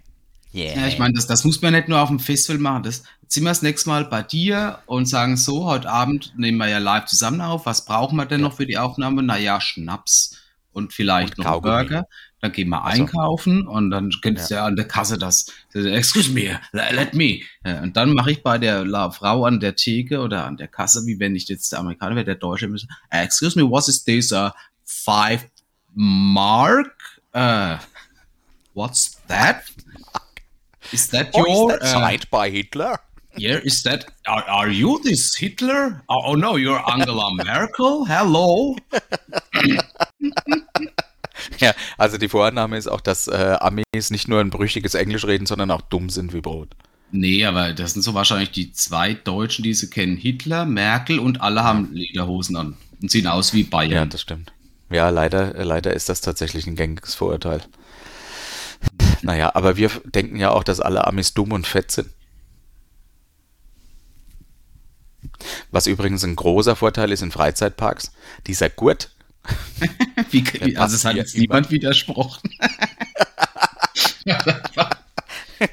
Yeah. 0.53 0.81
Ja, 0.81 0.87
ich 0.87 0.99
meine, 0.99 1.14
das, 1.14 1.27
das 1.27 1.45
muss 1.45 1.62
man 1.62 1.73
nicht 1.73 1.88
nur 1.88 2.01
auf 2.01 2.09
dem 2.09 2.19
Festival 2.19 2.61
machen. 2.61 2.83
Das 2.83 3.05
ziehen 3.29 3.45
wir 3.45 3.51
das 3.51 3.62
nächste 3.62 3.88
Mal 3.88 4.05
bei 4.05 4.23
dir 4.23 4.81
und 4.87 5.07
sagen 5.07 5.37
so, 5.37 5.64
heute 5.64 5.88
Abend 5.88 6.35
nehmen 6.37 6.59
wir 6.59 6.69
ja 6.69 6.79
live 6.79 7.07
zusammen 7.07 7.40
auf. 7.40 7.66
Was 7.66 7.85
brauchen 7.85 8.16
wir 8.16 8.27
denn 8.27 8.40
noch 8.40 8.57
für 8.57 8.66
die 8.66 8.79
Aufnahme? 8.79 9.23
Naja, 9.23 9.61
Schnaps 9.61 10.39
und 10.72 10.92
vielleicht 10.92 11.38
Und 11.38 11.44
noch 11.44 11.52
Kaugummi. 11.52 11.74
Burger. 11.85 12.06
Dann 12.42 12.52
gehen 12.52 12.68
wir 12.70 12.83
Ach 12.83 12.94
so. 12.94 13.02
einkaufen 13.02 13.66
und 13.68 13.90
dann 13.90 14.11
kennst 14.22 14.50
du 14.50 14.54
ja 14.54 14.64
an 14.64 14.74
der 14.76 14.87
Kasse 14.88 15.18
das. 15.18 15.46
Excuse 15.74 16.30
me, 16.30 16.59
let 16.72 17.12
me. 17.12 17.40
Ja, 17.66 17.83
Und 17.83 17.96
dann 17.98 18.14
mache 18.14 18.30
ich 18.33 18.42
bei 18.42 18.56
der 18.56 18.87
Frau 19.12 19.44
an 19.44 19.61
der 19.61 19.76
Theke 19.76 20.20
oder 20.20 20.46
an 20.46 20.56
der 20.56 20.68
Kasse, 20.68 21.04
wie 21.06 21.18
wenn 21.18 21.37
ich 21.37 21.48
jetzt 21.48 21.70
der 21.72 21.80
Amerikaner 21.80 22.16
wäre, 22.16 22.24
der 22.24 22.37
Deutsche, 22.37 22.66
müsste, 22.68 22.88
excuse 23.11 23.59
me, 23.59 23.68
what 23.68 23.87
is 23.88 24.04
this? 24.04 24.33
Uh, 24.33 24.50
five 24.87 25.46
mark? 25.94 26.94
Uh, 27.35 27.76
what's 28.74 29.20
that? 29.28 29.62
Is 30.92 31.09
that 31.09 31.28
Oh, 31.35 31.44
your? 31.46 31.74
is 31.74 31.78
that 31.80 31.83
uh, 31.83 31.87
signed 32.00 32.30
by 32.30 32.50
Hitler? 32.50 32.98
Yeah, 33.38 33.59
is 33.59 33.83
that? 33.83 34.07
Are, 34.27 34.45
are 34.49 34.69
you 34.69 34.99
this 35.03 35.35
Hitler? 35.37 36.03
Oh, 36.09 36.23
oh 36.33 36.35
no, 36.37 36.57
you're 36.57 36.83
Angela 36.93 37.31
Merkel. 37.45 38.07
Hello. 38.07 38.77
Ja, 41.59 41.73
also 41.97 42.19
die 42.19 42.29
Vorannahme 42.29 42.77
ist 42.77 42.87
auch, 42.87 43.01
dass 43.01 43.27
äh, 43.27 43.57
Amis 43.61 44.11
nicht 44.11 44.29
nur 44.29 44.40
ein 44.40 44.51
brüchiges 44.51 44.95
Englisch 44.95 45.25
reden, 45.27 45.47
sondern 45.47 45.71
auch 45.71 45.81
dumm 45.81 46.11
sind 46.11 46.35
wie 46.35 46.40
Brot. 46.43 46.69
Nee, 47.12 47.45
aber 47.47 47.73
das 47.73 47.95
sind 47.95 48.03
so 48.03 48.12
wahrscheinlich 48.14 48.51
die 48.51 48.73
zwei 48.73 49.14
Deutschen, 49.14 49.62
die 49.62 49.73
sie 49.75 49.88
kennen. 49.88 50.16
Hitler, 50.16 50.66
Merkel 50.66 51.19
und 51.19 51.40
alle 51.40 51.64
haben 51.64 51.93
Lederhosen 51.95 52.57
an. 52.57 52.77
und 53.01 53.11
sehen 53.11 53.27
aus 53.27 53.55
wie 53.55 53.62
Ja, 53.62 53.69
Bayern. 53.71 54.11
das 54.11 54.21
stimmt. 54.21 54.53
Ja, 54.90 55.09
leider, 55.09 55.64
leider 55.64 55.95
ist 55.95 56.09
das 56.11 56.21
tatsächlich 56.21 56.66
ein 56.66 56.77
gängiges 56.77 57.14
Vorurteil. 57.14 57.62
Naja, 59.23 59.51
aber 59.55 59.77
wir 59.77 59.90
denken 60.05 60.37
ja 60.37 60.51
auch, 60.51 60.64
dass 60.64 60.81
alle 60.81 61.07
Amis 61.07 61.35
dumm 61.35 61.53
und 61.53 61.66
fett 61.66 61.90
sind. 61.90 62.09
Was 65.70 65.87
übrigens 65.87 66.24
ein 66.24 66.37
großer 66.37 66.76
Vorteil 66.76 67.12
ist 67.12 67.22
in 67.22 67.31
Freizeitparks, 67.31 68.12
dieser 68.46 68.70
Gurt, 68.70 69.11
Wie, 70.31 70.76
also 70.76 70.94
es 70.96 71.05
hat 71.07 71.16
jetzt 71.16 71.35
niemand 71.37 71.70
widersprochen. 71.70 72.50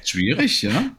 Schwierig, 0.04 0.62
ja. 0.62 0.90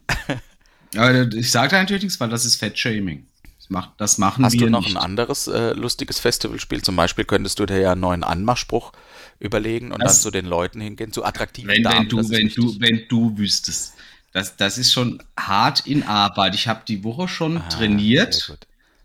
Aber 0.96 1.32
ich 1.34 1.52
sage 1.52 1.70
da 1.72 1.80
natürlich 1.80 2.04
nichts, 2.04 2.20
weil 2.20 2.30
das 2.30 2.46
ist 2.46 2.56
Fettshaming. 2.58 3.26
Das, 3.58 3.70
macht, 3.70 3.92
das 3.98 4.18
machen 4.18 4.46
Hast 4.46 4.54
wir 4.54 4.62
du 4.62 4.70
noch 4.70 4.82
nicht. 4.82 4.96
ein 4.96 4.98
anderes 5.02 5.48
äh, 5.48 5.74
lustiges 5.74 6.20
Festivalspiel? 6.20 6.82
Zum 6.82 6.96
Beispiel 6.96 7.26
könntest 7.26 7.60
du 7.60 7.66
dir 7.66 7.80
ja 7.80 7.92
einen 7.94 8.02
neuen 8.02 8.24
Anmachspruch 8.24 8.92
überlegen 9.40 9.92
und 9.92 10.02
Das- 10.04 10.16
dann 10.16 10.22
zu 10.24 10.32
den 10.32 10.46
Leuten 10.46 10.82
hingehen, 10.82 11.12
zu 11.12 11.24
attraktiven 11.24 11.70
wenn, 11.70 11.84
Damen. 11.84 12.00
wenn, 12.02 12.10
du, 12.10 12.30
wenn, 12.30 12.50
du, 12.50 12.80
wenn 12.80 13.02
du 13.08 13.38
wüsstest. 13.38 13.94
Das, 14.32 14.56
das 14.58 14.78
ist 14.78 14.92
schon 14.92 15.22
hart 15.38 15.86
in 15.88 16.04
Arbeit. 16.04 16.56
Ich 16.56 16.68
habe 16.68 16.82
die 16.88 17.04
Woche 17.04 17.28
schon 17.28 17.58
Ah, 17.58 17.68
trainiert 17.70 18.58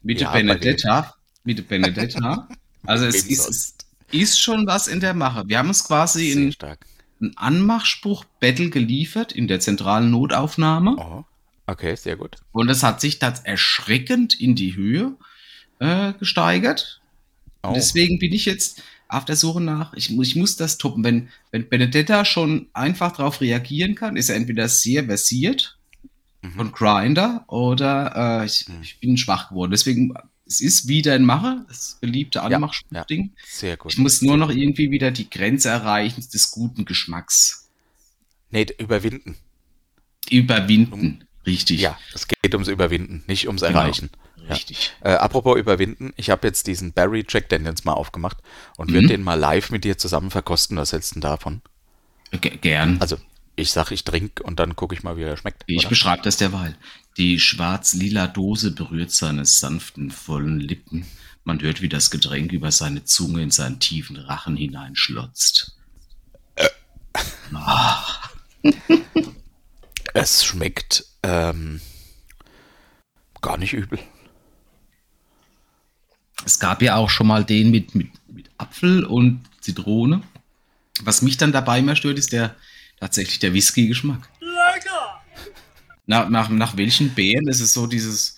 mit 0.02 0.20
Ja, 0.20 0.30
Benedetta. 0.32 1.14
Mit 1.44 1.58
der 1.58 1.62
Benedetta. 1.64 2.48
Also 2.86 3.06
es 3.06 3.24
ist, 3.26 3.86
ist 4.10 4.40
schon 4.40 4.66
was 4.66 4.88
in 4.88 5.00
der 5.00 5.14
Mache. 5.14 5.44
Wir 5.46 5.58
haben 5.58 5.68
uns 5.68 5.84
quasi 5.84 6.30
in, 6.30 6.52
stark. 6.52 6.84
ein 7.20 7.36
Anmachspruch-Battle 7.36 8.70
geliefert 8.70 9.32
in 9.32 9.48
der 9.48 9.60
zentralen 9.60 10.10
Notaufnahme. 10.10 10.96
Oh, 10.98 11.24
okay, 11.66 11.96
sehr 11.96 12.16
gut. 12.16 12.36
Und 12.52 12.68
es 12.68 12.82
hat 12.82 13.00
sich 13.00 13.18
das 13.18 13.40
erschreckend 13.40 14.38
in 14.38 14.54
die 14.54 14.76
Höhe 14.76 15.16
äh, 15.78 16.12
gesteigert. 16.14 17.00
Oh. 17.62 17.72
Deswegen 17.74 18.18
bin 18.18 18.32
ich 18.34 18.44
jetzt 18.44 18.82
auf 19.08 19.24
der 19.24 19.36
Suche 19.36 19.60
nach, 19.60 19.94
ich, 19.94 20.16
ich 20.18 20.36
muss 20.36 20.56
das 20.56 20.78
toppen. 20.78 21.04
Wenn, 21.04 21.28
wenn 21.50 21.68
Benedetta 21.68 22.24
schon 22.24 22.68
einfach 22.72 23.12
darauf 23.16 23.40
reagieren 23.40 23.94
kann, 23.94 24.16
ist 24.16 24.28
er 24.28 24.36
entweder 24.36 24.68
sehr 24.68 25.04
versiert 25.04 25.76
Mhm. 26.44 26.52
von 26.52 26.72
Grinder 26.72 27.44
oder 27.48 28.42
äh, 28.42 28.46
ich, 28.46 28.66
ich 28.82 29.00
bin 29.00 29.16
schwach 29.16 29.48
geworden. 29.48 29.70
Deswegen, 29.70 30.14
es 30.46 30.60
ist 30.60 30.88
wieder 30.88 31.14
ein 31.14 31.24
Mache, 31.24 31.64
das 31.68 31.96
beliebte 32.00 32.38
ja. 32.38 32.44
Anmachspruch-Ding. 32.44 33.32
Sehr 33.46 33.76
gut. 33.76 33.92
Ich 33.92 33.98
muss 33.98 34.20
nur 34.20 34.36
noch 34.36 34.50
irgendwie 34.50 34.90
wieder 34.90 35.10
die 35.10 35.28
Grenze 35.30 35.70
erreichen 35.70 36.22
des 36.32 36.50
guten 36.50 36.84
Geschmacks. 36.84 37.68
Nee, 38.50 38.66
überwinden. 38.78 39.36
Überwinden. 40.30 41.24
Richtig. 41.46 41.80
Ja, 41.80 41.98
es 42.14 42.28
geht 42.28 42.54
ums 42.54 42.68
Überwinden, 42.68 43.24
nicht 43.26 43.46
ums 43.46 43.62
Genau. 43.62 43.90
Ja. 44.46 44.54
Richtig. 44.54 44.92
Äh, 45.00 45.12
apropos 45.12 45.58
Überwinden, 45.58 46.12
ich 46.16 46.30
habe 46.30 46.46
jetzt 46.46 46.66
diesen 46.66 46.92
Barry 46.92 47.24
Jack 47.28 47.48
Daniels 47.48 47.84
mal 47.84 47.94
aufgemacht 47.94 48.38
und 48.76 48.90
Mhm. 48.90 48.94
würde 48.94 49.08
den 49.08 49.22
mal 49.22 49.34
live 49.38 49.70
mit 49.70 49.84
dir 49.84 49.96
zusammen 49.98 50.30
verkosten. 50.30 50.76
Was 50.76 50.92
hältst 50.92 51.12
du 51.12 51.14
denn 51.14 51.22
davon? 51.22 51.62
G 52.30 52.50
gern. 52.50 53.00
Also, 53.00 53.16
ich 53.56 53.70
sag, 53.72 53.90
ich 53.92 54.04
trinke 54.04 54.42
und 54.42 54.58
dann 54.58 54.76
gucke 54.76 54.94
ich 54.94 55.02
mal, 55.02 55.16
wie 55.16 55.22
er 55.22 55.36
schmeckt. 55.36 55.62
Ich 55.66 55.88
beschreibe 55.88 56.22
das 56.22 56.36
derweil. 56.36 56.76
Die 57.16 57.38
schwarz-lila 57.38 58.26
Dose 58.26 58.72
berührt 58.72 59.12
seine 59.12 59.44
sanften, 59.44 60.10
vollen 60.10 60.58
Lippen. 60.60 61.06
Man 61.44 61.60
hört, 61.62 61.80
wie 61.80 61.88
das 61.88 62.10
Getränk 62.10 62.52
über 62.52 62.72
seine 62.72 63.04
Zunge 63.04 63.42
in 63.42 63.50
seinen 63.50 63.78
tiefen 63.78 64.16
Rachen 64.16 64.56
hineinschlotzt. 64.56 65.76
Es 70.14 70.44
schmeckt 70.44 71.04
ähm, 71.22 71.80
gar 73.40 73.56
nicht 73.58 73.72
übel. 73.72 73.98
Es 76.44 76.58
gab 76.58 76.82
ja 76.82 76.96
auch 76.96 77.10
schon 77.10 77.26
mal 77.26 77.44
den 77.44 77.70
mit, 77.70 77.94
mit, 77.94 78.08
mit 78.28 78.50
Apfel 78.58 79.04
und 79.04 79.44
Zitrone. 79.60 80.22
Was 81.02 81.22
mich 81.22 81.36
dann 81.36 81.52
dabei 81.52 81.78
immer 81.78 81.96
stört, 81.96 82.18
ist 82.18 82.32
der 82.32 82.54
tatsächlich 83.00 83.38
der 83.38 83.52
Whisky-Geschmack. 83.52 84.28
Nach, 86.06 86.28
nach, 86.28 86.48
nach 86.50 86.76
welchen 86.76 87.14
Beeren? 87.14 87.48
Ist 87.48 87.60
es 87.60 87.72
so 87.72 87.86
dieses 87.86 88.36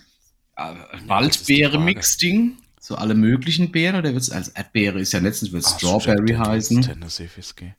äh, 0.56 0.74
Waldbeere-Mix-Ding? 1.06 2.58
So 2.80 2.94
alle 2.94 3.14
möglichen 3.14 3.72
Beeren? 3.72 3.96
Oder 3.96 4.12
wird 4.12 4.22
es 4.22 4.30
als 4.30 4.48
Erdbeere 4.48 5.00
ist 5.00 5.12
ja 5.12 5.18
letztens 5.18 5.50
wird 5.50 5.64
Strawberry 5.64 6.34
heißen. 6.34 6.82
Tennessee 6.82 7.28
Whisky. 7.34 7.74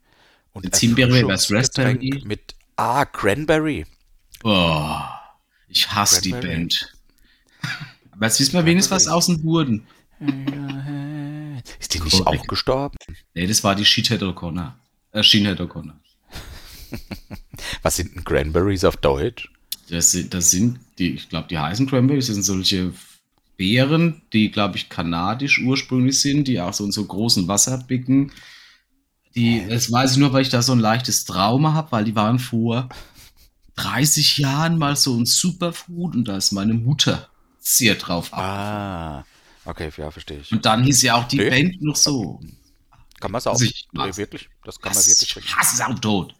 Und 0.51 0.75
Zimbeere, 0.75 1.25
was 1.27 1.51
Raspberry? 1.51 2.21
Mit, 2.25 2.55
ah, 2.75 3.05
Cranberry. 3.05 3.85
Oh, 4.43 4.99
ich 5.69 5.89
hasse 5.89 6.21
die. 6.21 6.31
Band. 6.31 6.93
Aber 8.11 8.25
jetzt 8.25 8.39
wissen 8.39 8.53
wir 8.53 8.65
wenigstens 8.65 8.91
was 8.91 9.07
aus 9.07 9.27
dem 9.27 9.43
Wurden. 9.43 9.87
Ist 11.79 11.93
die 11.93 11.99
nicht 11.99 12.23
Korrekt. 12.23 12.41
auch 12.41 12.47
gestorben? 12.47 12.97
Nee, 13.33 13.47
das 13.47 13.63
war 13.63 13.75
die 13.75 13.85
Shithead 13.85 14.21
O'Connor. 14.21 14.73
Äh, 15.11 15.23
Shinhead 15.23 15.59
O'Connor. 15.61 15.95
Was 17.81 17.95
sind 17.97 18.15
denn 18.15 18.23
Cranberries 18.23 18.83
auf 18.83 18.97
Deutsch? 18.97 19.49
Das 19.89 20.11
sind, 20.11 20.33
das 20.33 20.51
sind 20.51 20.79
die, 20.97 21.11
ich 21.13 21.29
glaube, 21.29 21.47
die 21.49 21.57
heißen 21.57 21.87
Cranberries, 21.87 22.27
das 22.27 22.35
sind 22.35 22.43
solche 22.43 22.93
Beeren, 23.57 24.21
die, 24.33 24.51
glaube 24.51 24.77
ich, 24.77 24.89
kanadisch 24.89 25.59
ursprünglich 25.59 26.19
sind, 26.19 26.47
die 26.47 26.59
auch 26.59 26.73
so 26.73 26.85
in 26.85 26.91
so 26.91 27.03
großen 27.05 27.47
Wasserbecken. 27.47 28.31
Die, 29.35 29.65
das 29.67 29.91
weiß 29.91 30.13
ich 30.13 30.17
nur, 30.17 30.33
weil 30.33 30.41
ich 30.41 30.49
da 30.49 30.61
so 30.61 30.71
ein 30.73 30.79
leichtes 30.79 31.25
Trauma 31.25 31.73
habe, 31.73 31.91
weil 31.91 32.05
die 32.05 32.15
waren 32.15 32.39
vor 32.39 32.89
30 33.75 34.37
Jahren 34.39 34.77
mal 34.77 34.95
so 34.95 35.15
ein 35.17 35.25
Superfood 35.25 36.15
und 36.15 36.27
da 36.27 36.37
ist 36.37 36.51
meine 36.51 36.73
Mutter 36.73 37.29
sehr 37.59 37.95
drauf 37.95 38.33
ab. 38.33 38.39
Ah, 38.39 39.25
okay, 39.67 39.91
ja, 39.97 40.11
verstehe 40.11 40.39
ich. 40.39 40.51
Und 40.51 40.65
dann 40.65 40.83
hieß 40.83 41.01
ja 41.03 41.15
auch 41.15 41.27
die 41.27 41.37
Nee. 41.37 41.49
Band 41.49 41.81
noch 41.81 41.95
so. 41.95 42.39
Kann 43.19 43.31
man 43.31 43.39
es 43.39 43.47
auch? 43.47 43.53
Also 43.53 43.65
nee, 43.93 44.17
wirklich, 44.17 44.49
das 44.63 44.79
kann 44.79 44.93
man 44.93 45.05
wirklich 45.05 45.29
trinken. 45.29 45.55
Hass 45.55 45.73
ist 45.73 45.81
auch 45.83 45.97
tot. 45.99 46.35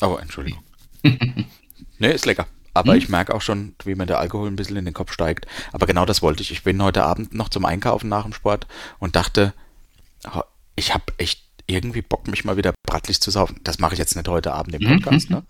Oh, 0.00 0.16
Entschuldigung. 0.20 0.62
nee, 1.02 2.12
ist 2.12 2.26
lecker. 2.26 2.46
Aber 2.76 2.96
ich 2.96 3.08
merke 3.08 3.32
auch 3.34 3.42
schon, 3.42 3.76
wie 3.84 3.94
mir 3.94 4.06
der 4.06 4.18
Alkohol 4.18 4.48
ein 4.50 4.56
bisschen 4.56 4.76
in 4.76 4.84
den 4.84 4.94
Kopf 4.94 5.12
steigt. 5.12 5.46
Aber 5.72 5.86
genau 5.86 6.04
das 6.06 6.22
wollte 6.22 6.42
ich. 6.42 6.50
Ich 6.50 6.64
bin 6.64 6.82
heute 6.82 7.04
Abend 7.04 7.32
noch 7.32 7.48
zum 7.48 7.64
Einkaufen 7.64 8.08
nach 8.08 8.24
dem 8.24 8.32
Sport 8.32 8.66
und 8.98 9.14
dachte, 9.14 9.54
oh, 10.34 10.42
ich 10.74 10.92
habe 10.92 11.04
echt 11.18 11.44
irgendwie 11.66 12.02
Bock, 12.02 12.26
mich 12.26 12.44
mal 12.44 12.56
wieder 12.56 12.74
brattlich 12.84 13.20
zu 13.20 13.30
saufen. 13.30 13.60
Das 13.62 13.78
mache 13.78 13.92
ich 13.94 13.98
jetzt 13.98 14.16
nicht 14.16 14.26
heute 14.28 14.52
Abend 14.52 14.74
im 14.74 14.82
Mhm, 14.82 14.96
Podcast, 15.00 15.30
ne? 15.30 15.44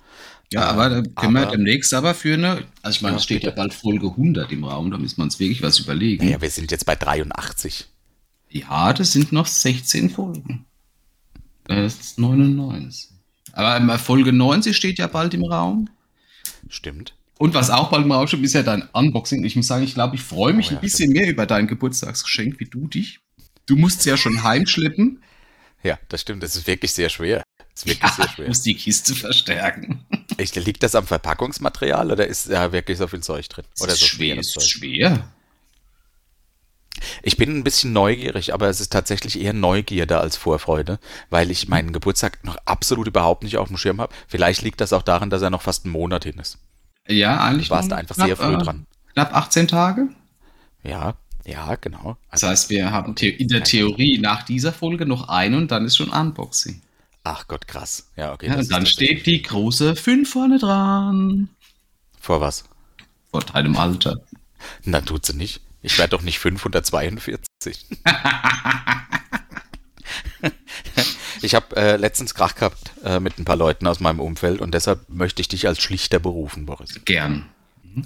Ja, 0.52 0.62
Äh, 0.62 0.64
aber 0.72 0.88
da 0.90 1.02
können 1.20 1.34
wir 1.34 1.46
demnächst 1.46 1.92
aber 1.94 2.14
für 2.14 2.34
eine, 2.34 2.64
also 2.82 2.96
ich 2.96 3.02
meine, 3.02 3.14
Ja, 3.14 3.18
es 3.18 3.24
steht 3.24 3.42
ja 3.42 3.50
bitte. 3.50 3.56
bald 3.56 3.74
Folge 3.74 4.06
100 4.08 4.52
im 4.52 4.64
Raum, 4.64 4.90
da 4.90 4.98
müssen 4.98 5.18
wir 5.18 5.24
uns 5.24 5.38
wirklich 5.40 5.62
was 5.62 5.78
überlegen. 5.78 6.24
Naja, 6.24 6.40
wir 6.40 6.50
sind 6.50 6.70
jetzt 6.70 6.86
bei 6.86 6.94
83. 6.96 7.86
Ja, 8.50 8.92
das 8.92 9.12
sind 9.12 9.32
noch 9.32 9.46
16 9.46 10.10
Folgen. 10.10 10.64
Das 11.64 11.94
ist 11.98 12.18
99. 12.18 13.10
Aber 13.52 13.76
ähm, 13.76 13.98
Folge 13.98 14.32
90 14.32 14.76
steht 14.76 14.98
ja 14.98 15.06
bald 15.06 15.34
im 15.34 15.44
Raum. 15.44 15.88
Stimmt. 16.68 17.14
Und 17.38 17.54
was 17.54 17.70
auch 17.70 17.90
bald 17.90 18.04
im 18.04 18.12
Raum 18.12 18.26
steht, 18.28 18.42
ist 18.42 18.52
ja 18.52 18.62
dein 18.62 18.82
Unboxing. 18.92 19.44
Ich 19.44 19.56
muss 19.56 19.66
sagen, 19.66 19.82
ich 19.84 19.94
glaube, 19.94 20.14
ich 20.16 20.22
freue 20.22 20.52
mich 20.52 20.68
Oh 20.68 20.70
ja, 20.72 20.76
ein 20.78 20.80
bisschen 20.82 21.10
mehr 21.12 21.28
über 21.28 21.46
dein 21.46 21.66
Geburtstagsgeschenk 21.66 22.60
wie 22.60 22.66
du 22.66 22.86
dich. 22.86 23.20
Du 23.66 23.76
musst 23.76 24.00
es 24.00 24.04
ja 24.04 24.16
schon 24.16 24.42
heimschleppen. 24.42 25.22
Ja, 25.82 25.98
das 26.08 26.20
stimmt. 26.20 26.42
Das 26.42 26.54
ist 26.54 26.66
wirklich 26.66 26.92
sehr 26.92 27.08
schwer. 27.08 27.42
Ist 27.74 27.86
wirklich 27.86 28.12
sehr 28.12 28.26
Ich 28.26 28.30
schwer. 28.30 28.46
muss 28.46 28.62
die 28.62 28.74
Kiste 28.74 29.14
verstärken. 29.14 30.04
Ich, 30.36 30.54
liegt 30.54 30.82
das 30.82 30.94
am 30.94 31.06
Verpackungsmaterial 31.06 32.10
oder 32.12 32.26
ist 32.26 32.50
da 32.50 32.72
wirklich 32.72 32.98
so 32.98 33.06
viel 33.08 33.20
Zeug 33.22 33.48
drin? 33.48 33.64
Es 33.74 33.80
Oder 33.80 33.92
ist 33.94 34.00
so 34.00 34.06
schwer, 34.06 34.38
es 34.38 34.52
Zeug? 34.52 34.62
ist 34.62 34.70
schwer. 34.70 35.28
Ich 37.22 37.36
bin 37.36 37.56
ein 37.58 37.64
bisschen 37.64 37.92
neugierig, 37.92 38.54
aber 38.54 38.68
es 38.68 38.80
ist 38.80 38.92
tatsächlich 38.92 39.40
eher 39.40 39.52
Neugierde 39.52 40.18
als 40.18 40.36
Vorfreude, 40.36 41.00
weil 41.28 41.50
ich 41.50 41.68
meinen 41.68 41.92
Geburtstag 41.92 42.44
noch 42.44 42.56
absolut 42.66 43.08
überhaupt 43.08 43.42
nicht 43.42 43.56
auf 43.58 43.68
dem 43.68 43.76
Schirm 43.76 44.00
habe. 44.00 44.14
Vielleicht 44.28 44.62
liegt 44.62 44.80
das 44.80 44.92
auch 44.92 45.02
daran, 45.02 45.28
dass 45.30 45.42
er 45.42 45.50
noch 45.50 45.62
fast 45.62 45.84
einen 45.84 45.92
Monat 45.92 46.24
hin 46.24 46.38
ist. 46.38 46.58
Ja, 47.08 47.42
eigentlich. 47.42 47.68
Du 47.68 47.74
warst 47.74 47.92
einfach 47.92 48.14
knapp, 48.14 48.28
sehr 48.28 48.36
früh 48.36 48.54
äh, 48.54 48.58
dran. 48.58 48.86
Knapp 49.12 49.34
18 49.34 49.68
Tage. 49.68 50.08
Ja, 50.82 51.14
ja, 51.44 51.74
genau. 51.76 52.16
Das 52.30 52.42
heißt, 52.44 52.70
wir 52.70 52.90
haben 52.92 53.14
in 53.16 53.48
der 53.48 53.64
Theorie 53.64 54.18
nach 54.18 54.44
dieser 54.44 54.72
Folge 54.72 55.04
noch 55.04 55.28
einen 55.28 55.54
und 55.56 55.70
dann 55.70 55.84
ist 55.84 55.96
schon 55.96 56.08
Unboxing. 56.10 56.80
Ach 57.24 57.48
Gott, 57.48 57.66
krass. 57.66 58.10
Ja, 58.16 58.32
okay. 58.34 58.48
Ja, 58.48 58.58
und 58.58 58.70
dann 58.70 58.86
steht 58.86 59.26
die 59.26 59.40
große 59.40 59.96
5 59.96 60.30
vorne 60.30 60.58
dran. 60.58 61.48
Vor 62.20 62.42
was? 62.42 62.64
Vor 63.30 63.40
deinem 63.42 63.76
Alter. 63.76 64.20
Na, 64.84 65.00
tut 65.00 65.26
sie 65.26 65.34
nicht. 65.34 65.62
Ich 65.80 65.98
werde 65.98 66.10
doch 66.10 66.22
nicht 66.22 66.38
542. 66.38 67.86
ich 71.42 71.54
habe 71.54 71.76
äh, 71.76 71.96
letztens 71.96 72.34
Krach 72.34 72.54
gehabt 72.54 72.92
äh, 73.04 73.20
mit 73.20 73.38
ein 73.38 73.46
paar 73.46 73.56
Leuten 73.56 73.86
aus 73.86 74.00
meinem 74.00 74.20
Umfeld 74.20 74.60
und 74.60 74.74
deshalb 74.74 75.08
möchte 75.08 75.40
ich 75.40 75.48
dich 75.48 75.66
als 75.66 75.82
Schlichter 75.82 76.18
berufen, 76.18 76.66
Boris. 76.66 77.00
Gern. 77.04 77.48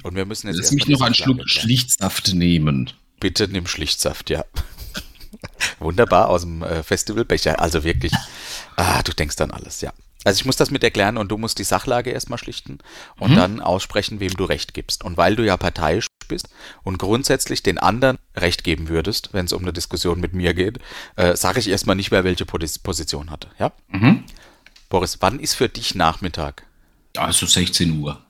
Und 0.04 0.14
wir 0.14 0.26
müssen 0.26 0.46
jetzt 0.48 0.58
Lass 0.58 0.72
mich 0.72 0.88
noch 0.88 1.00
einen 1.00 1.14
Schluck. 1.14 1.48
Schlichtsaft 1.48 2.34
nehmen. 2.34 2.92
Bitte 3.20 3.48
nimm 3.48 3.66
Schlichtsaft, 3.66 4.30
ja. 4.30 4.44
Wunderbar 5.78 6.28
aus 6.28 6.42
dem 6.42 6.62
äh, 6.62 6.82
Festivalbecher. 6.82 7.60
Also 7.60 7.84
wirklich. 7.84 8.12
Ah, 8.76 9.02
du 9.02 9.12
denkst 9.12 9.40
an 9.40 9.50
alles, 9.50 9.80
ja. 9.80 9.92
Also 10.24 10.40
ich 10.40 10.44
muss 10.46 10.56
das 10.56 10.70
mit 10.72 10.82
erklären 10.82 11.16
und 11.16 11.28
du 11.30 11.38
musst 11.38 11.58
die 11.60 11.64
Sachlage 11.64 12.10
erstmal 12.10 12.38
schlichten 12.40 12.78
und 13.20 13.30
Mhm. 13.32 13.36
dann 13.36 13.60
aussprechen, 13.60 14.18
wem 14.20 14.34
du 14.34 14.44
Recht 14.44 14.74
gibst. 14.74 15.04
Und 15.04 15.16
weil 15.16 15.36
du 15.36 15.44
ja 15.46 15.56
parteiisch 15.56 16.08
bist 16.26 16.48
und 16.82 16.98
grundsätzlich 16.98 17.62
den 17.62 17.78
anderen 17.78 18.18
Recht 18.36 18.64
geben 18.64 18.88
würdest, 18.88 19.30
wenn 19.32 19.46
es 19.46 19.52
um 19.52 19.62
eine 19.62 19.72
Diskussion 19.72 20.20
mit 20.20 20.34
mir 20.34 20.54
geht, 20.54 20.80
äh, 21.16 21.36
sage 21.36 21.60
ich 21.60 21.68
erstmal 21.68 21.96
nicht, 21.96 22.10
wer 22.10 22.24
welche 22.24 22.44
Pos- 22.44 22.78
Position 22.80 23.30
hatte. 23.30 23.48
Ja? 23.58 23.72
Mhm. 23.88 24.24
Boris, 24.88 25.18
wann 25.20 25.38
ist 25.38 25.54
für 25.54 25.68
dich 25.68 25.94
Nachmittag? 25.94 26.64
Also 27.16 27.46
16 27.46 28.00
Uhr. 28.00 28.20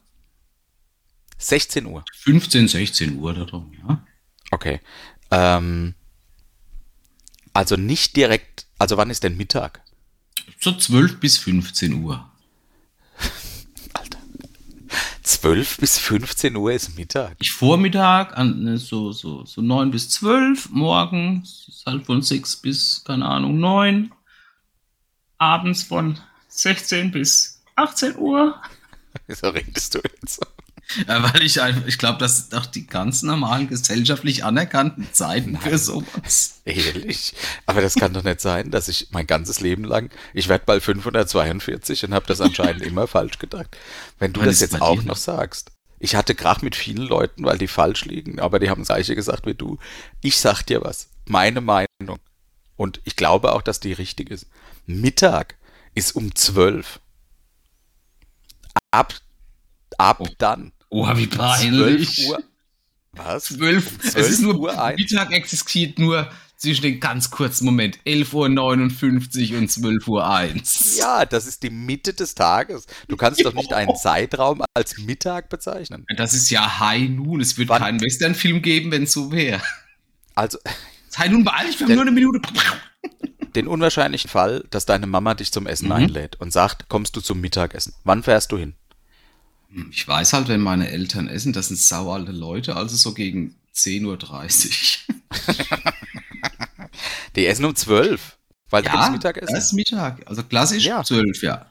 16 1.38 1.86
Uhr. 1.86 2.04
15, 2.16 2.68
16 2.68 3.16
Uhr 3.18 3.32
darum, 3.32 3.72
ja. 3.88 4.04
Okay. 4.50 4.80
Ähm, 5.30 5.94
also 7.52 7.76
nicht 7.76 8.16
direkt, 8.16 8.66
also 8.78 8.96
wann 8.96 9.10
ist 9.10 9.22
denn 9.22 9.36
Mittag? 9.36 9.82
So 10.60 10.72
12 10.72 11.20
bis 11.20 11.38
15 11.38 12.02
Uhr. 12.02 12.30
12 15.22 15.76
bis 15.78 15.98
15 15.98 16.56
Uhr 16.56 16.72
ist 16.72 16.96
Mittag. 16.96 17.36
Ich 17.40 17.52
Vormittag, 17.52 18.36
an, 18.36 18.62
ne, 18.62 18.78
so, 18.78 19.12
so, 19.12 19.44
so 19.44 19.60
9 19.60 19.90
bis 19.90 20.08
12, 20.10 20.70
morgens 20.70 21.66
ist 21.68 21.86
halt 21.86 22.06
von 22.06 22.22
6 22.22 22.56
bis, 22.56 23.04
keine 23.04 23.26
Ahnung, 23.26 23.58
9. 23.58 24.12
Abends 25.38 25.84
von 25.84 26.18
16 26.48 27.12
bis 27.12 27.62
18 27.76 28.16
Uhr. 28.16 28.60
Wieso 29.26 29.50
redest 29.50 29.94
du 29.94 30.00
jetzt? 30.00 30.40
Ja, 31.06 31.22
weil 31.22 31.42
ich 31.42 31.60
einfach, 31.60 31.86
ich 31.86 31.98
glaube, 31.98 32.18
das 32.18 32.38
sind 32.38 32.52
doch 32.54 32.64
die 32.66 32.86
ganz 32.86 33.22
normalen 33.22 33.68
gesellschaftlich 33.68 34.44
anerkannten 34.44 35.06
Zeiten 35.12 35.58
für 35.58 35.76
sowas. 35.76 36.60
Ehrlich? 36.64 37.34
Aber 37.66 37.82
das 37.82 37.94
kann 37.94 38.14
doch 38.14 38.22
nicht 38.24 38.40
sein, 38.40 38.70
dass 38.70 38.88
ich 38.88 39.08
mein 39.10 39.26
ganzes 39.26 39.60
Leben 39.60 39.84
lang, 39.84 40.10
ich 40.32 40.48
werde 40.48 40.64
bald 40.64 40.82
542 40.82 42.04
und 42.04 42.14
habe 42.14 42.26
das 42.26 42.40
anscheinend 42.40 42.82
immer 42.82 43.06
falsch 43.06 43.38
gedacht. 43.38 43.76
Wenn 44.18 44.32
du 44.32 44.40
Wann 44.40 44.48
das 44.48 44.60
jetzt 44.60 44.80
auch 44.80 45.02
noch 45.02 45.16
sagst. 45.16 45.72
Ich 46.00 46.14
hatte 46.14 46.34
Krach 46.34 46.62
mit 46.62 46.76
vielen 46.76 47.02
Leuten, 47.02 47.44
weil 47.44 47.58
die 47.58 47.68
falsch 47.68 48.04
liegen, 48.04 48.40
aber 48.40 48.58
die 48.58 48.70
haben 48.70 48.82
das 48.82 48.88
gleiche 48.88 49.14
gesagt 49.14 49.46
wie 49.46 49.54
du. 49.54 49.78
Ich 50.22 50.38
sag 50.38 50.62
dir 50.62 50.82
was. 50.82 51.08
Meine 51.26 51.60
Meinung. 51.60 52.18
Und 52.76 53.00
ich 53.04 53.16
glaube 53.16 53.52
auch, 53.52 53.62
dass 53.62 53.80
die 53.80 53.92
richtig 53.92 54.30
ist. 54.30 54.46
Mittag 54.86 55.56
ist 55.94 56.12
um 56.14 56.34
12. 56.34 57.00
Ab, 58.90 59.12
ab 59.98 60.20
Oh. 60.20 60.28
dann. 60.38 60.72
Oh, 60.90 61.06
wie 61.16 61.28
12 61.28 61.36
peinlich. 61.38 62.28
Uhr. 62.28 62.42
Was? 63.12 63.44
12, 63.44 63.86
Um 63.90 63.96
es 64.02 64.12
12 64.12 64.28
ist 64.30 64.40
nur, 64.40 64.58
Uhr. 64.58 64.92
Mittag 64.96 65.32
existiert 65.32 65.98
nur 65.98 66.30
zwischen 66.56 66.82
den 66.82 66.98
ganz 67.00 67.30
kurzen 67.30 67.64
Moment 67.66 67.98
11.59 68.06 69.52
Uhr 69.52 69.58
und 69.58 69.70
12.01 69.70 70.08
Uhr. 70.08 70.98
Ja, 70.98 71.24
das 71.24 71.46
ist 71.46 71.62
die 71.62 71.70
Mitte 71.70 72.12
des 72.14 72.34
Tages. 72.34 72.86
Du 73.08 73.16
kannst 73.16 73.44
doch 73.44 73.52
nicht 73.54 73.72
einen 73.72 73.94
Zeitraum 74.00 74.62
als 74.74 74.98
Mittag 74.98 75.48
bezeichnen. 75.50 76.04
Das 76.16 76.34
ist 76.34 76.50
ja 76.50 76.80
High 76.80 77.10
Noon. 77.10 77.40
Es 77.40 77.56
wird 77.58 77.68
Wann- 77.68 77.82
keinen 77.82 78.00
Western-Film 78.00 78.62
geben, 78.62 78.90
wenn 78.90 79.04
es 79.04 79.12
so 79.12 79.30
wäre. 79.32 79.60
Also 80.34 80.58
High 81.16 81.30
Noon 81.30 81.44
beeil 81.44 81.66
dich, 81.66 81.78
wir 81.80 81.86
haben 81.86 81.94
nur 81.94 82.02
eine 82.02 82.10
Minute. 82.12 82.40
den 83.54 83.66
unwahrscheinlichen 83.66 84.28
Fall, 84.30 84.64
dass 84.70 84.84
deine 84.86 85.06
Mama 85.06 85.34
dich 85.34 85.52
zum 85.52 85.66
Essen 85.66 85.86
Mhm. 85.86 85.92
einlädt 85.92 86.36
und 86.40 86.52
sagt, 86.52 86.88
kommst 86.88 87.16
du 87.16 87.20
zum 87.20 87.40
Mittagessen. 87.40 87.94
Wann 88.04 88.22
fährst 88.22 88.52
du 88.52 88.58
hin? 88.58 88.74
Ich 89.90 90.06
weiß 90.08 90.32
halt, 90.32 90.48
wenn 90.48 90.60
meine 90.60 90.88
Eltern 90.90 91.28
essen, 91.28 91.52
das 91.52 91.68
sind 91.68 91.78
saualte 91.78 92.32
Leute, 92.32 92.76
also 92.76 92.96
so 92.96 93.12
gegen 93.12 93.54
10.30 93.74 94.98
Uhr. 95.08 95.14
Die 97.36 97.46
essen 97.46 97.64
um 97.64 97.74
12, 97.76 98.36
weil 98.70 98.82
da 98.82 98.90
gibt's 98.90 99.06
Ja, 99.06 99.12
Mittagessen. 99.12 99.54
das 99.54 99.64
ist 99.66 99.72
Mittag. 99.74 100.26
Also 100.26 100.42
klassisch 100.42 100.84
Ja. 100.84 101.04
12, 101.04 101.42
ja. 101.42 101.66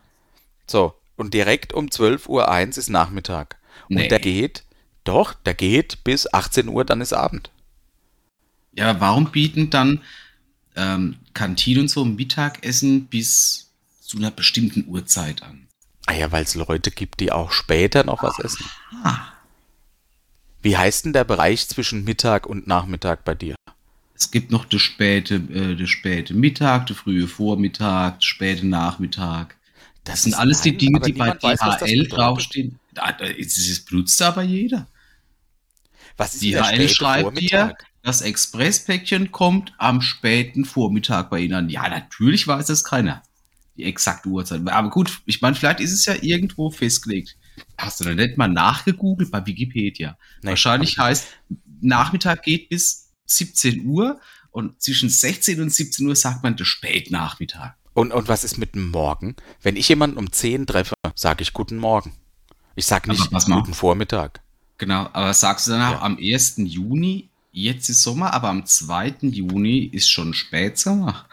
So, 0.67 0.93
und 1.15 1.33
direkt 1.33 1.73
um 1.73 1.89
12 1.89 2.29
Uhr 2.29 2.49
eins 2.49 2.77
ist 2.77 2.89
Nachmittag. 2.89 3.57
Nee. 3.89 4.03
Und 4.03 4.11
der 4.11 4.19
geht, 4.19 4.63
doch, 5.03 5.33
der 5.33 5.53
geht 5.55 6.03
bis 6.03 6.31
18 6.31 6.67
Uhr, 6.67 6.85
dann 6.85 7.01
ist 7.01 7.13
Abend. 7.13 7.49
Ja, 8.73 8.99
warum 9.01 9.31
bieten 9.31 9.69
dann 9.69 10.01
ähm, 10.75 11.17
Kantinen 11.33 11.81
und 11.83 11.87
so 11.87 12.05
Mittagessen 12.05 13.07
bis 13.07 13.71
zu 14.01 14.17
einer 14.17 14.29
bestimmten 14.31 14.87
Uhrzeit 14.87 15.41
an? 15.41 15.66
Ah 16.07 16.13
ja, 16.13 16.31
weil 16.31 16.43
es 16.43 16.55
Leute 16.55 16.89
gibt, 16.89 17.19
die 17.19 17.31
auch 17.31 17.51
später 17.51 18.03
noch 18.03 18.23
was 18.23 18.39
essen. 18.39 18.65
Wie 20.61 20.75
heißt 20.77 21.05
denn 21.05 21.13
der 21.13 21.23
Bereich 21.25 21.67
zwischen 21.67 22.03
Mittag 22.03 22.47
und 22.47 22.65
Nachmittag 22.67 23.23
bei 23.23 23.35
dir? 23.35 23.55
es 24.19 24.31
gibt 24.31 24.49
noch 24.49 24.65
der 24.65 24.79
späte, 24.79 25.35
äh, 25.35 25.85
späte 25.85 26.33
Mittag, 26.33 26.87
der 26.87 26.95
frühe 26.95 27.27
Vormittag, 27.27 28.19
der 28.19 28.25
späte 28.25 28.65
Nachmittag. 28.65 29.55
Das 30.05 30.23
sind 30.23 30.31
ist- 30.31 30.39
alles 30.39 30.61
die 30.61 30.75
Dinge, 30.75 30.99
die 31.01 31.11
bei 31.13 31.29
das 31.31 31.59
DHL 31.79 32.07
draufstehen. 32.07 32.79
Da, 32.95 33.11
da, 33.11 33.25
das 33.27 33.79
benutzt 33.81 34.19
aber 34.23 34.41
jeder. 34.41 34.87
Was 36.15 36.33
ist 36.33 36.43
DHL 36.43 36.89
schreibt 36.89 37.39
dir, 37.39 37.49
Vormittag? 37.59 37.85
das 38.01 38.21
Expresspäckchen 38.21 39.31
kommt 39.31 39.73
am 39.77 40.01
späten 40.01 40.65
Vormittag 40.65 41.29
bei 41.29 41.39
Ihnen 41.41 41.53
an. 41.53 41.69
Ja, 41.69 41.87
natürlich 41.87 42.47
weiß 42.47 42.65
das 42.65 42.83
keiner. 42.83 43.21
Die 43.77 43.83
exakte 43.83 44.27
Uhrzeit. 44.29 44.67
Aber 44.67 44.89
gut, 44.89 45.21
ich 45.25 45.41
meine, 45.41 45.55
vielleicht 45.55 45.79
ist 45.79 45.91
es 45.93 46.05
ja 46.05 46.15
irgendwo 46.19 46.71
festgelegt. 46.71 47.37
Hast 47.77 47.99
du 47.99 48.03
da 48.05 48.13
nicht 48.15 48.37
mal 48.37 48.47
nachgegoogelt 48.47 49.31
bei 49.31 49.45
Wikipedia? 49.45 50.17
Nee, 50.41 50.49
Wahrscheinlich 50.49 50.97
heißt, 50.97 51.27
Nachmittag 51.81 52.43
geht 52.43 52.69
bis 52.69 53.11
17 53.25 53.85
Uhr 53.85 54.19
und 54.51 54.81
zwischen 54.81 55.09
16 55.09 55.61
und 55.61 55.71
17 55.71 56.07
Uhr 56.07 56.15
sagt 56.15 56.43
man 56.43 56.55
der 56.55 56.65
Spätnachmittag. 56.65 57.73
Und, 57.93 58.11
und 58.13 58.27
was 58.27 58.43
ist 58.43 58.57
mit 58.57 58.75
dem 58.75 58.89
Morgen? 58.91 59.35
Wenn 59.61 59.75
ich 59.75 59.89
jemanden 59.89 60.17
um 60.17 60.31
10 60.31 60.67
treffe, 60.67 60.95
sage 61.15 61.41
ich 61.43 61.53
guten 61.53 61.77
Morgen. 61.77 62.13
Ich 62.75 62.85
sage 62.85 63.09
nicht 63.09 63.31
mal. 63.31 63.59
guten 63.59 63.73
Vormittag. 63.73 64.41
Genau, 64.77 65.09
aber 65.13 65.33
sagst 65.33 65.67
du 65.67 65.71
dann 65.71 65.81
auch 65.81 65.91
Ja. 65.99 66.01
am 66.01 66.17
1. 66.17 66.55
Juni, 66.57 67.29
jetzt 67.51 67.89
ist 67.89 68.03
Sommer, 68.03 68.33
aber 68.33 68.49
am 68.49 68.65
2. 68.65 69.15
Juni 69.21 69.79
ist 69.79 70.09
schon 70.09 70.33
Spätsommer. 70.35 71.25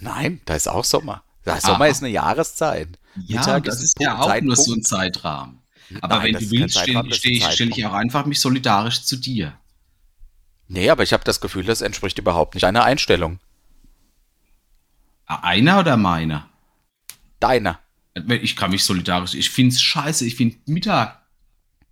Nein, 0.00 0.40
da 0.44 0.54
ist 0.56 0.68
auch 0.68 0.84
Sommer. 0.84 1.22
Ah. 1.46 1.60
Sommer 1.60 1.88
ist 1.88 2.02
eine 2.02 2.12
Jahreszeit. 2.12 2.98
Ja, 3.26 3.40
Mittag 3.40 3.64
das 3.64 3.82
ist 3.82 4.00
ja 4.00 4.18
auch 4.18 4.26
nur 4.40 4.54
Zeitpunkt. 4.56 4.58
so 4.58 4.74
ein 4.74 4.82
Zeitrahmen. 4.82 5.58
Aber 6.00 6.16
Nein, 6.16 6.24
wenn 6.24 6.32
das 6.34 6.42
du 6.44 6.50
willst, 6.50 6.78
stelle 6.78 7.08
das 7.08 7.24
ein 7.24 7.30
ich, 7.32 7.44
stell 7.44 7.68
ich 7.68 7.86
auch 7.86 7.92
einfach 7.92 8.26
mich 8.26 8.40
solidarisch 8.40 9.02
zu 9.04 9.16
dir. 9.16 9.54
Nee, 10.66 10.88
aber 10.90 11.02
ich 11.02 11.12
habe 11.12 11.24
das 11.24 11.40
Gefühl, 11.40 11.64
das 11.64 11.82
entspricht 11.82 12.18
überhaupt 12.18 12.54
nicht 12.54 12.64
einer 12.64 12.84
Einstellung. 12.84 13.38
Einer 15.26 15.80
oder 15.80 15.96
meiner? 15.96 16.48
Deiner. 17.40 17.78
Ich 18.28 18.56
kann 18.56 18.70
mich 18.70 18.84
solidarisch. 18.84 19.34
Ich 19.34 19.50
finde 19.50 19.74
es 19.74 19.82
scheiße. 19.82 20.24
Ich 20.24 20.36
finde 20.36 20.56
Mittag 20.66 21.24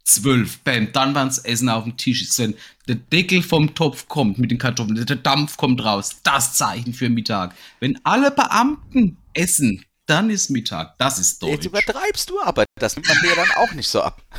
zwölf, 0.05 0.61
bam, 0.61 0.93
dann 0.93 1.15
wann's 1.15 1.39
Essen 1.39 1.69
auf 1.69 1.85
dem 1.85 1.97
Tisch 1.97 2.23
ist, 2.23 2.39
wenn 2.39 2.55
der 2.89 2.97
Deckel 2.97 3.43
vom 3.43 3.75
Topf 3.75 4.09
kommt 4.09 4.39
mit 4.39 4.51
den 4.51 4.59
Kartoffeln, 4.59 5.07
der 5.07 5.17
Dampf 5.17 5.57
kommt 5.57 5.85
raus, 5.85 6.21
das 6.25 6.55
Zeichen 6.55 6.93
für 6.93 7.09
Mittag. 7.09 7.55
Wenn 7.79 8.01
alle 8.05 8.31
Beamten 8.31 9.17
essen, 9.35 9.85
dann 10.07 10.31
ist 10.31 10.51
Mittag. 10.51 10.97
Das 10.99 11.19
ist 11.19 11.43
Jetzt 11.43 11.43
deutsch. 11.43 11.67
übertreibst 11.67 12.31
du 12.31 12.41
aber. 12.41 12.65
Das 12.77 12.97
nimmt 12.97 13.09
man 13.09 13.19
dir 13.23 13.35
dann 13.37 13.51
auch 13.57 13.73
nicht 13.73 13.89
so 13.89 14.03
ab. 14.03 14.23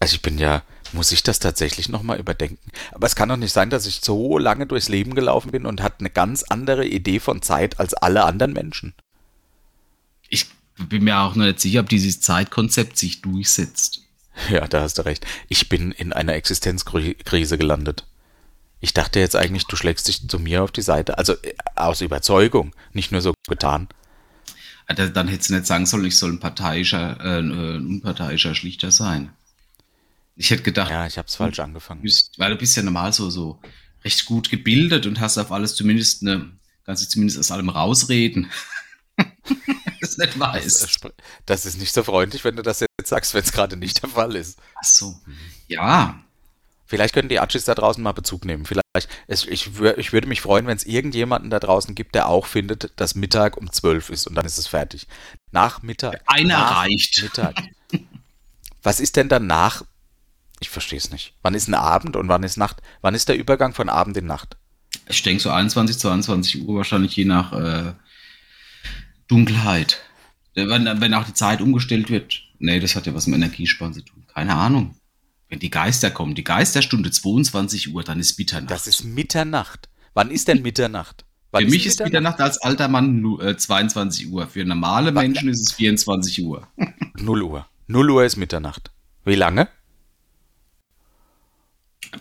Also 0.00 0.14
ich 0.14 0.22
bin 0.22 0.38
ja, 0.38 0.62
muss 0.92 1.10
ich 1.10 1.24
das 1.24 1.40
tatsächlich 1.40 1.88
nochmal 1.88 2.20
überdenken. 2.20 2.70
Aber 2.92 3.06
es 3.08 3.16
kann 3.16 3.28
doch 3.28 3.36
nicht 3.36 3.52
sein, 3.52 3.68
dass 3.68 3.84
ich 3.84 4.00
so 4.00 4.38
lange 4.38 4.64
durchs 4.64 4.88
Leben 4.88 5.16
gelaufen 5.16 5.50
bin 5.50 5.66
und 5.66 5.82
hatte 5.82 5.98
eine 5.98 6.10
ganz 6.10 6.44
andere 6.44 6.86
Idee 6.86 7.18
von 7.18 7.42
Zeit 7.42 7.80
als 7.80 7.94
alle 7.94 8.24
anderen 8.24 8.52
Menschen. 8.52 8.94
Ich 10.28 10.46
bin 10.78 11.02
mir 11.02 11.18
auch 11.18 11.34
noch 11.34 11.46
nicht 11.46 11.58
sicher, 11.58 11.80
ob 11.80 11.88
dieses 11.88 12.20
Zeitkonzept 12.20 12.96
sich 12.96 13.22
durchsetzt. 13.22 14.02
Ja, 14.50 14.68
da 14.68 14.82
hast 14.82 14.98
du 14.98 15.02
recht. 15.04 15.26
Ich 15.48 15.68
bin 15.68 15.90
in 15.90 16.12
einer 16.12 16.34
Existenzkrise 16.34 17.58
gelandet. 17.58 18.06
Ich 18.80 18.94
dachte 18.94 19.18
jetzt 19.20 19.34
eigentlich, 19.36 19.64
du 19.66 19.76
schlägst 19.76 20.06
dich 20.08 20.28
zu 20.28 20.38
mir 20.38 20.62
auf 20.62 20.70
die 20.72 20.82
Seite. 20.82 21.18
Also 21.18 21.34
äh, 21.42 21.54
aus 21.74 22.00
Überzeugung, 22.00 22.74
nicht 22.92 23.10
nur 23.12 23.20
so 23.20 23.34
getan. 23.48 23.88
Ah, 24.86 24.94
da- 24.94 25.08
Dann 25.08 25.28
hättest 25.28 25.50
du 25.50 25.54
nicht 25.54 25.66
sagen 25.66 25.86
sollen, 25.86 26.04
ich 26.04 26.16
soll 26.16 26.32
ein 26.32 26.40
parteiischer, 26.40 27.18
äh, 27.20 27.38
ein 27.40 27.50
unparteiischer 27.86 28.54
Schlichter 28.54 28.90
sein. 28.90 29.30
Ich 30.36 30.50
hätte 30.50 30.62
gedacht, 30.62 30.90
Ja, 30.90 31.06
ich 31.06 31.18
habe 31.18 31.26
es 31.26 31.34
falsch 31.34 31.58
angefangen. 31.58 32.02
bist, 32.02 32.38
weil 32.38 32.50
du 32.50 32.56
bist 32.56 32.76
ja 32.76 32.82
normal 32.84 33.12
so, 33.12 33.28
so 33.30 33.60
recht 34.04 34.24
gut 34.26 34.48
gebildet 34.50 35.06
und 35.06 35.18
hast 35.18 35.36
auf 35.38 35.50
alles 35.50 35.74
zumindest 35.74 36.22
eine, 36.22 36.52
kannst 36.84 37.02
dich 37.02 37.10
zumindest 37.10 37.40
aus 37.40 37.50
allem 37.50 37.68
rausreden. 37.68 38.48
das 40.00 40.16
nicht 40.16 40.34
Das, 40.34 40.36
äh, 40.36 40.40
weiß. 40.40 40.98
das 41.46 41.66
ist 41.66 41.78
nicht 41.80 41.92
so 41.92 42.04
freundlich, 42.04 42.44
wenn 42.44 42.54
du 42.56 42.62
das 42.62 42.78
jetzt 42.80 42.88
sagst, 43.04 43.34
wenn 43.34 43.42
es 43.42 43.50
gerade 43.52 43.76
nicht 43.76 44.00
der 44.02 44.08
Fall 44.10 44.36
ist. 44.36 44.58
Ach 44.76 44.84
so. 44.84 45.18
Ja, 45.66 46.22
Vielleicht 46.88 47.14
können 47.14 47.28
die 47.28 47.38
Atschis 47.38 47.64
da 47.64 47.74
draußen 47.74 48.02
mal 48.02 48.12
Bezug 48.12 48.44
nehmen. 48.46 48.64
Vielleicht, 48.64 49.08
es, 49.26 49.44
ich, 49.44 49.66
wür- 49.78 49.98
ich 49.98 50.12
würde 50.12 50.26
mich 50.26 50.40
freuen, 50.40 50.66
wenn 50.66 50.76
es 50.76 50.86
irgendjemanden 50.86 51.50
da 51.50 51.60
draußen 51.60 51.94
gibt, 51.94 52.14
der 52.14 52.28
auch 52.28 52.46
findet, 52.46 52.92
dass 52.96 53.14
Mittag 53.14 53.56
um 53.58 53.70
12 53.70 54.08
ist 54.10 54.26
und 54.26 54.34
dann 54.34 54.46
ist 54.46 54.56
es 54.58 54.66
fertig. 54.66 55.06
Nach 55.52 55.82
Mittag. 55.82 56.22
einer 56.26 56.58
nach 56.58 56.78
reicht. 56.84 57.22
Mittag. 57.22 57.62
Was 58.82 59.00
ist 59.00 59.16
denn 59.16 59.28
danach? 59.28 59.84
Ich 60.60 60.70
verstehe 60.70 60.98
es 60.98 61.10
nicht. 61.10 61.34
Wann 61.42 61.54
ist 61.54 61.68
ein 61.68 61.74
Abend 61.74 62.16
und 62.16 62.28
wann 62.28 62.42
ist 62.42 62.56
Nacht? 62.56 62.80
Wann 63.02 63.14
ist 63.14 63.28
der 63.28 63.36
Übergang 63.36 63.74
von 63.74 63.88
Abend 63.88 64.16
in 64.16 64.26
Nacht? 64.26 64.56
Ich 65.08 65.22
denke 65.22 65.42
so 65.42 65.50
21, 65.50 65.98
22 65.98 66.66
Uhr 66.66 66.76
wahrscheinlich 66.78 67.14
je 67.14 67.26
nach, 67.26 67.52
äh, 67.52 67.92
Dunkelheit. 69.28 70.00
Wenn, 70.54 71.00
wenn 71.00 71.14
auch 71.14 71.24
die 71.24 71.34
Zeit 71.34 71.60
umgestellt 71.60 72.10
wird. 72.10 72.42
Nee, 72.58 72.80
das 72.80 72.96
hat 72.96 73.06
ja 73.06 73.14
was 73.14 73.26
mit 73.26 73.36
Energiesparen 73.36 73.94
zu 73.94 74.00
tun. 74.02 74.24
Keine 74.34 74.54
Ahnung. 74.54 74.96
Wenn 75.48 75.58
die 75.60 75.70
Geister 75.70 76.10
kommen, 76.10 76.34
die 76.34 76.44
Geisterstunde 76.44 77.10
22 77.10 77.94
Uhr, 77.94 78.04
dann 78.04 78.20
ist 78.20 78.38
Mitternacht. 78.38 78.70
Das 78.70 78.86
ist 78.86 79.04
Mitternacht. 79.04 79.88
Wann 80.14 80.30
ist 80.30 80.48
denn 80.48 80.62
Mitternacht? 80.62 81.24
Wann 81.52 81.64
Für 81.64 81.70
mich 81.70 81.86
ist 81.86 82.00
Mitternacht 82.00 82.40
als 82.40 82.58
alter 82.58 82.88
Mann 82.88 83.20
nu- 83.22 83.40
äh, 83.40 83.56
22 83.56 84.30
Uhr. 84.30 84.46
Für 84.46 84.64
normale 84.66 85.12
Menschen 85.12 85.48
ist 85.48 85.60
es 85.68 85.72
24 85.74 86.42
Uhr. 86.44 86.68
0 87.18 87.42
Uhr. 87.42 87.66
0 87.86 88.10
Uhr 88.10 88.24
ist 88.24 88.36
Mitternacht. 88.36 88.90
Wie 89.24 89.34
lange? 89.36 89.68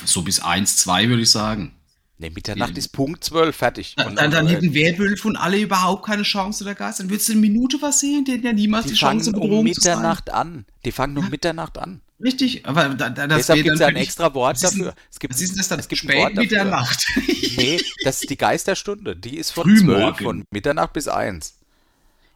So 0.05 0.21
bis 0.21 0.39
1, 0.39 0.77
2 0.77 1.09
würde 1.09 1.23
ich 1.23 1.29
sagen. 1.29 1.73
Nee, 2.19 2.29
Mitternacht 2.31 2.77
ist 2.77 2.89
Punkt 2.93 3.23
12, 3.23 3.55
fertig. 3.55 3.95
Und- 4.03 4.15
dann, 4.17 4.31
dann 4.31 4.47
äh, 4.47 4.51
hätten 4.51 4.73
Werwölfe 4.73 5.27
und 5.27 5.35
alle 5.35 5.59
überhaupt 5.59 6.05
keine 6.05 6.23
Chance 6.23 6.63
oder 6.63 6.73
Geist. 6.75 6.99
Dann 6.99 7.09
würdest 7.09 7.27
du 7.27 7.33
eine 7.33 7.41
Minute 7.41 7.77
was 7.81 7.99
sehen, 7.99 8.23
die 8.25 8.31
hätten 8.33 8.45
ja 8.45 8.53
niemals 8.53 8.85
die, 8.85 8.93
die 8.93 8.97
Chance, 8.97 9.31
um 9.31 9.41
Bedrohung 9.41 9.65
sein. 9.67 9.97
Mitternacht 9.97 10.29
an. 10.31 10.65
Die 10.85 10.91
fangen 10.91 11.17
um 11.17 11.29
Mitternacht 11.29 11.77
an. 11.77 12.01
Richtig, 12.19 12.65
aber 12.65 12.89
da, 12.95 13.09
da, 13.09 13.27
das 13.27 13.37
Deshalb 13.37 13.61
gibt 13.63 13.73
es 13.73 13.79
dann 13.79 13.89
ein 13.89 13.95
extra 13.97 14.33
Wort 14.33 14.55
was 14.55 14.63
ist 14.63 14.71
denn- 14.77 14.85
dafür. 14.85 14.95
Es 15.11 15.19
gibt, 15.19 15.33
Was 15.33 15.41
ist 15.41 15.49
denn 15.51 15.57
das 15.57 15.67
dann? 15.67 15.79
es 15.79 15.87
gibt 15.87 16.01
Spät. 16.01 16.35
Mitternacht. 16.35 17.05
Nee, 17.57 17.79
das 18.03 18.21
ist 18.21 18.29
die 18.29 18.37
Geisterstunde. 18.37 19.15
Die 19.15 19.37
ist 19.37 19.51
von 19.51 19.63
Frühmorgen. 19.63 20.15
12, 20.15 20.17
von 20.23 20.45
Mitternacht 20.51 20.93
bis 20.93 21.07
1. 21.07 21.55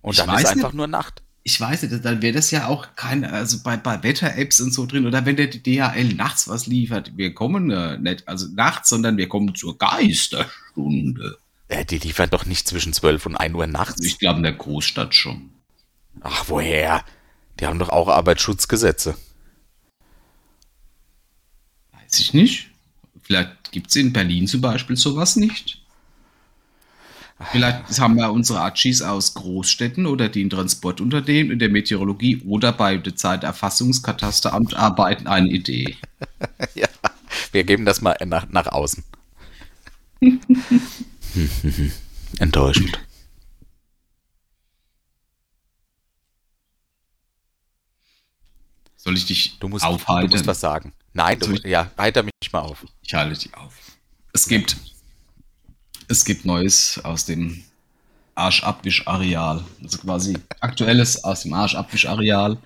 Und 0.02 0.14
Ich 0.14 0.18
dann 0.18 0.30
ist 0.38 0.46
einfach 0.48 0.70
nicht. 0.70 0.74
nur 0.74 0.88
Nacht. 0.88 1.22
ich 1.44 1.60
weiß 1.62 1.84
nicht, 1.84 2.04
dann 2.06 2.22
wäre 2.24 2.34
das 2.34 2.50
ja 2.52 2.68
auch 2.68 2.88
kein, 2.96 3.24
also 3.24 3.60
bei, 3.64 3.78
bei 3.78 4.02
Wetter-Apps 4.04 4.62
und 4.62 4.74
so 4.74 4.86
drin, 4.88 5.06
oder 5.06 5.26
wenn 5.26 5.36
der 5.36 5.48
DHL 5.48 6.14
nachts 6.16 6.48
was 6.48 6.66
liefert, 6.68 7.16
wir 7.18 7.34
kommen 7.36 7.70
äh, 7.72 7.98
nicht, 8.00 8.28
also 8.28 8.48
nachts, 8.54 8.90
sondern 8.90 9.18
wir 9.18 9.28
kommen 9.30 9.54
zur 9.56 9.78
Geisterstunde. 9.78 11.38
Äh, 11.68 11.86
die 11.86 12.00
liefern 12.00 12.30
doch 12.30 12.46
nicht 12.46 12.68
zwischen 12.68 12.94
12 12.94 13.26
und 13.28 13.36
1 13.38 13.56
Uhr 13.56 13.68
nachts. 13.68 13.94
Also 13.98 14.04
ich 14.06 14.20
glaube 14.20 14.38
in 14.38 14.44
der 14.44 14.54
Großstadt 14.54 15.14
schon. 15.16 15.50
Ach, 16.22 16.46
woher? 16.48 17.04
Die 17.60 17.66
haben 17.68 17.80
doch 17.80 17.90
auch 17.90 18.08
Arbeitsschutzgesetze. 18.08 19.16
Weiß 22.12 22.20
ich 22.20 22.34
nicht. 22.34 22.70
Vielleicht 23.24 23.72
gibt 23.72 23.90
es 23.90 23.96
in 23.96 24.12
Berlin 24.12 24.46
zum 24.48 24.60
Beispiel 24.62 24.98
sowas 24.98 25.38
nicht. 25.38 25.78
Vielleicht 27.52 28.00
haben 28.00 28.16
wir 28.18 28.32
unsere 28.32 28.62
Achis 28.62 29.02
aus 29.02 29.34
Großstädten 29.34 30.06
oder 30.06 30.30
die 30.30 30.42
in 30.42 30.50
Transportunternehmen, 30.50 31.52
in 31.54 31.60
der 31.60 31.70
Meteorologie 31.70 32.42
oder 32.46 32.72
bei 32.72 32.98
der 32.98 33.16
Zeiterfassungskatasteramt 33.16 34.76
arbeiten 34.76 35.26
eine 35.28 35.50
Idee. 35.50 35.98
ja, 36.76 36.88
wir 37.52 37.64
geben 37.64 37.86
das 37.86 38.02
mal 38.02 38.16
nach, 38.26 38.48
nach 38.50 38.68
außen. 38.68 39.04
Enttäuschend. 42.40 43.00
Soll 48.98 49.18
ich 49.18 49.26
dich 49.26 49.58
Du 49.60 49.68
musst, 49.68 49.84
du 49.84 49.90
aufhalten? 49.90 50.32
musst 50.32 50.46
was 50.46 50.60
sagen. 50.60 50.94
Nein, 51.14 51.40
du, 51.40 51.48
Soll 51.48 51.56
ich- 51.58 51.64
ja, 51.64 51.92
heiter 51.98 52.24
mich 52.24 52.32
mal 52.52 52.60
auf. 52.60 52.86
Ich 53.02 53.14
halte 53.14 53.38
dich 53.38 53.54
auf. 53.54 53.74
Es 54.34 54.48
gibt, 54.48 54.78
es 56.08 56.24
gibt 56.26 56.46
Neues 56.46 57.00
aus 57.04 57.26
dem 57.26 57.64
Arschabwisch-Areal. 58.36 59.64
Also 59.84 59.98
quasi 59.98 60.38
aktuelles 60.62 61.24
aus 61.24 61.42
dem 61.44 61.54
Arschabwisch-Areal. 61.54 62.58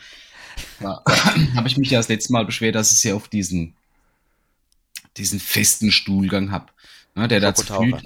Da 0.79 1.01
habe 1.55 1.67
ich 1.67 1.77
mich 1.77 1.89
ja 1.89 1.99
das 1.99 2.07
letzte 2.07 2.31
Mal 2.33 2.45
beschwert, 2.45 2.75
dass 2.75 2.91
ich 2.91 3.03
ja 3.03 3.15
auf 3.15 3.27
diesen, 3.27 3.73
diesen 5.17 5.39
festen 5.39 5.91
Stuhlgang 5.91 6.51
habe. 6.51 6.67
Ne, 7.15 7.27
der 7.27 7.39
dazu 7.39 7.65
führt, 7.65 8.03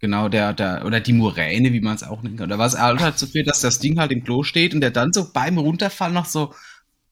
genau, 0.00 0.28
der, 0.28 0.52
der, 0.52 0.84
oder 0.84 1.00
die 1.00 1.14
Muräne, 1.14 1.72
wie 1.72 1.80
man 1.80 1.96
es 1.96 2.02
auch 2.02 2.22
nennen 2.22 2.36
kann. 2.36 2.46
Oder 2.46 2.58
was 2.58 2.78
halt 2.78 3.00
dazu 3.00 3.26
führt, 3.26 3.48
dass 3.48 3.60
das 3.60 3.78
Ding 3.80 3.98
halt 3.98 4.12
im 4.12 4.22
Klo 4.22 4.42
steht 4.42 4.74
und 4.74 4.80
der 4.82 4.90
dann 4.90 5.12
so 5.12 5.30
beim 5.32 5.58
Runterfallen 5.58 6.14
noch 6.14 6.26
so 6.26 6.54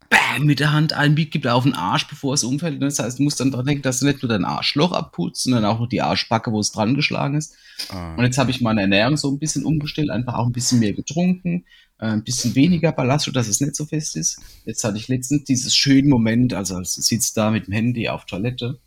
bam, 0.09 0.45
mit 0.45 0.61
der 0.61 0.73
Hand 0.73 0.93
einen 0.93 1.15
Beat 1.15 1.31
gibt 1.31 1.47
auf 1.47 1.65
den 1.65 1.75
Arsch, 1.75 2.09
bevor 2.09 2.35
es 2.35 2.45
umfällt. 2.45 2.81
Das 2.83 2.99
heißt, 2.99 3.19
du 3.19 3.23
musst 3.23 3.41
dann 3.41 3.51
dran 3.51 3.67
denken, 3.67 3.83
dass 3.83 4.01
du 4.01 4.07
nicht 4.07 4.23
nur 4.23 4.29
dein 4.29 4.45
Arschloch 4.45 4.93
abputzt, 4.93 5.43
sondern 5.43 5.65
auch 5.65 5.81
noch 5.81 5.89
die 5.89 6.03
Arschbacke, 6.03 6.53
wo 6.53 6.61
es 6.61 6.73
dran 6.73 6.95
geschlagen 6.95 7.37
ist. 7.37 7.55
Ah. 7.91 8.15
Und 8.15 8.25
jetzt 8.25 8.39
habe 8.39 8.51
ich 8.51 8.61
meine 8.61 8.83
Ernährung 8.83 9.17
so 9.17 9.31
ein 9.31 9.39
bisschen 9.39 9.65
umgestellt, 9.65 10.11
einfach 10.11 10.35
auch 10.35 10.47
ein 10.47 10.53
bisschen 10.53 10.81
mehr 10.81 10.93
getrunken, 10.93 11.65
äh, 11.99 12.07
ein 12.07 12.25
bisschen 12.25 12.55
weniger 12.55 12.93
Ballast, 12.93 13.31
dass 13.35 13.49
es 13.49 13.61
nicht 13.61 13.77
so 13.77 13.85
fest 13.85 14.17
ist. 14.17 14.41
Jetzt 14.65 14.85
hatte 14.85 14.97
ich 14.97 15.09
letztens 15.09 15.45
dieses 15.45 15.77
schöne 15.77 16.09
Moment, 16.09 16.55
also 16.55 16.77
als 16.77 16.95
du 16.95 17.03
sitzt 17.03 17.37
da 17.37 17.51
mit 17.51 17.67
dem 17.67 17.75
Handy 17.75 18.09
auf 18.09 18.25
Toilette 18.25 18.79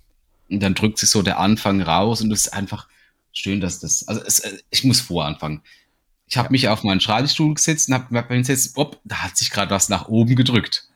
und 0.50 0.62
dann 0.62 0.74
drückt 0.74 0.98
sich 0.98 1.10
so 1.10 1.22
der 1.22 1.40
Anfang 1.40 1.82
raus 1.82 2.22
und 2.22 2.32
es 2.32 2.48
ist 2.48 2.54
einfach 2.54 2.88
schön, 3.34 3.62
dass 3.62 3.80
das, 3.80 4.08
also 4.08 4.22
es, 4.26 4.40
äh, 4.40 4.58
ich 4.70 4.84
muss 4.84 5.02
voranfangen. 5.02 5.62
Ich 6.28 6.38
habe 6.38 6.52
mich 6.52 6.70
auf 6.70 6.84
meinen 6.84 7.02
Schreibstuhl 7.02 7.54
gesetzt 7.54 7.90
und 7.90 7.96
habe 7.96 8.08
gemerkt, 8.08 8.30
beim 8.30 8.44
Setzen, 8.44 8.74
hopp, 8.78 9.00
da 9.04 9.18
hat 9.18 9.36
sich 9.36 9.52
gerade 9.52 9.72
was 9.72 9.90
nach 9.90 10.08
oben 10.08 10.36
gedrückt. 10.36 10.88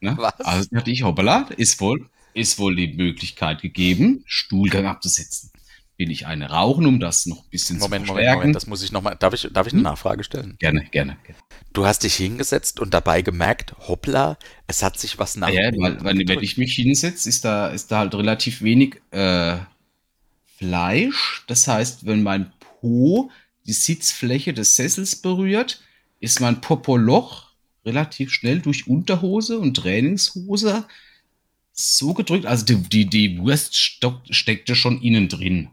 Ne? 0.00 0.14
Was? 0.18 0.40
Also 0.40 0.68
dachte 0.70 0.90
ich, 0.90 1.02
hoppala, 1.02 1.48
ist 1.56 1.80
wohl, 1.80 2.08
ist 2.34 2.58
wohl 2.58 2.74
die 2.76 2.92
Möglichkeit 2.94 3.62
gegeben, 3.62 4.22
Stuhlgang 4.26 4.86
abzusetzen. 4.86 5.50
Will 5.98 6.10
ich 6.10 6.26
eine 6.26 6.48
rauchen, 6.48 6.86
um 6.86 6.98
das 6.98 7.26
noch 7.26 7.44
ein 7.44 7.50
bisschen 7.50 7.78
Moment, 7.78 8.06
zu 8.06 8.12
Moment, 8.12 8.24
verstärken? 8.24 8.38
Moment, 8.38 8.56
das 8.56 8.66
muss 8.66 8.82
ich 8.82 8.90
nochmal. 8.90 9.16
Darf 9.18 9.34
ich, 9.34 9.48
darf 9.52 9.66
ich 9.66 9.74
eine 9.74 9.82
Nachfrage 9.82 10.24
stellen? 10.24 10.56
Gerne, 10.58 10.86
gerne. 10.86 11.18
gerne. 11.24 11.38
Du 11.74 11.84
hast 11.84 12.04
dich 12.04 12.14
hingesetzt 12.14 12.80
und 12.80 12.94
dabei 12.94 13.20
gemerkt, 13.20 13.74
hoppla, 13.86 14.38
es 14.66 14.82
hat 14.82 14.98
sich 14.98 15.18
was 15.18 15.36
nach 15.36 15.48
Ah 15.48 15.52
ja, 15.52 15.70
weil, 15.76 16.02
weil, 16.02 16.18
wenn 16.26 16.42
ich 16.42 16.56
mich 16.56 16.74
hinsetze, 16.74 17.28
ist 17.28 17.44
da, 17.44 17.68
ist 17.68 17.92
da 17.92 17.98
halt 17.98 18.14
relativ 18.14 18.62
wenig 18.62 19.02
äh, 19.10 19.58
Fleisch. 20.56 21.44
Das 21.46 21.68
heißt, 21.68 22.06
wenn 22.06 22.22
mein 22.22 22.50
Po 22.80 23.30
die 23.66 23.74
Sitzfläche 23.74 24.54
des 24.54 24.76
Sessels 24.76 25.16
berührt, 25.16 25.82
ist 26.18 26.40
mein 26.40 26.60
Popoloch 26.62 27.49
relativ 27.84 28.30
schnell 28.32 28.60
durch 28.60 28.86
Unterhose 28.86 29.58
und 29.58 29.76
Trainingshose 29.76 30.86
so 31.72 32.14
gedrückt. 32.14 32.46
Also 32.46 32.64
die, 32.64 32.76
die, 32.76 33.06
die 33.06 33.38
Wurst 33.38 33.76
stock, 33.76 34.20
steckte 34.30 34.74
schon 34.74 35.00
innen 35.00 35.28
drin. 35.28 35.68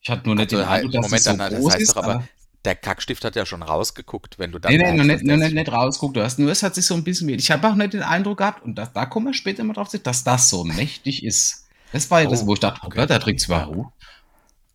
Ich 0.00 0.10
hatte 0.10 0.26
nur 0.26 0.34
nicht 0.34 0.52
Also, 0.52 0.58
den 0.58 0.66
Eindruck, 0.66 0.92
dass 0.92 1.06
Moment, 1.06 1.18
es 1.18 1.24
so 1.24 1.30
dann, 1.30 1.50
das 1.50 1.60
groß 1.60 1.72
heißt 1.72 1.82
ist, 1.82 1.96
doch 1.96 2.02
aber, 2.02 2.28
der 2.64 2.74
Kackstift 2.74 3.24
hat 3.24 3.36
ja 3.36 3.44
schon 3.44 3.62
rausgeguckt, 3.62 4.38
wenn 4.38 4.52
du 4.52 4.58
dann. 4.58 4.72
Nee, 4.72 4.78
nee, 4.78 4.92
noch 4.92 5.04
nicht, 5.04 5.24
noch 5.24 5.36
nicht, 5.36 5.54
nicht 5.54 5.70
rausguckt. 5.70 6.16
Du 6.16 6.22
hast 6.22 6.38
nur, 6.38 6.50
es 6.50 6.62
hat 6.62 6.74
sich 6.74 6.86
so 6.86 6.94
ein 6.94 7.04
bisschen, 7.04 7.28
ich 7.28 7.50
habe 7.50 7.68
auch 7.68 7.74
nicht 7.74 7.92
den 7.92 8.02
Eindruck 8.02 8.38
gehabt, 8.38 8.64
und 8.64 8.76
da, 8.76 8.86
da 8.86 9.06
kommen 9.06 9.26
wir 9.26 9.34
später 9.34 9.64
mal 9.64 9.74
drauf 9.74 9.90
dass 9.90 10.24
das 10.24 10.50
so 10.50 10.64
mächtig 10.64 11.24
ist. 11.24 11.66
Das 11.92 12.10
war 12.10 12.22
ja 12.22 12.28
das, 12.28 12.42
Oh, 12.42 12.46
wo 12.46 12.54
ich 12.54 12.60
dachte, 12.60 12.80
okay. 12.84 12.98
okay. 12.98 13.06
da 13.06 13.18
trinkt's 13.18 13.48
mal 13.48 13.64
Ruhe. 13.64 13.92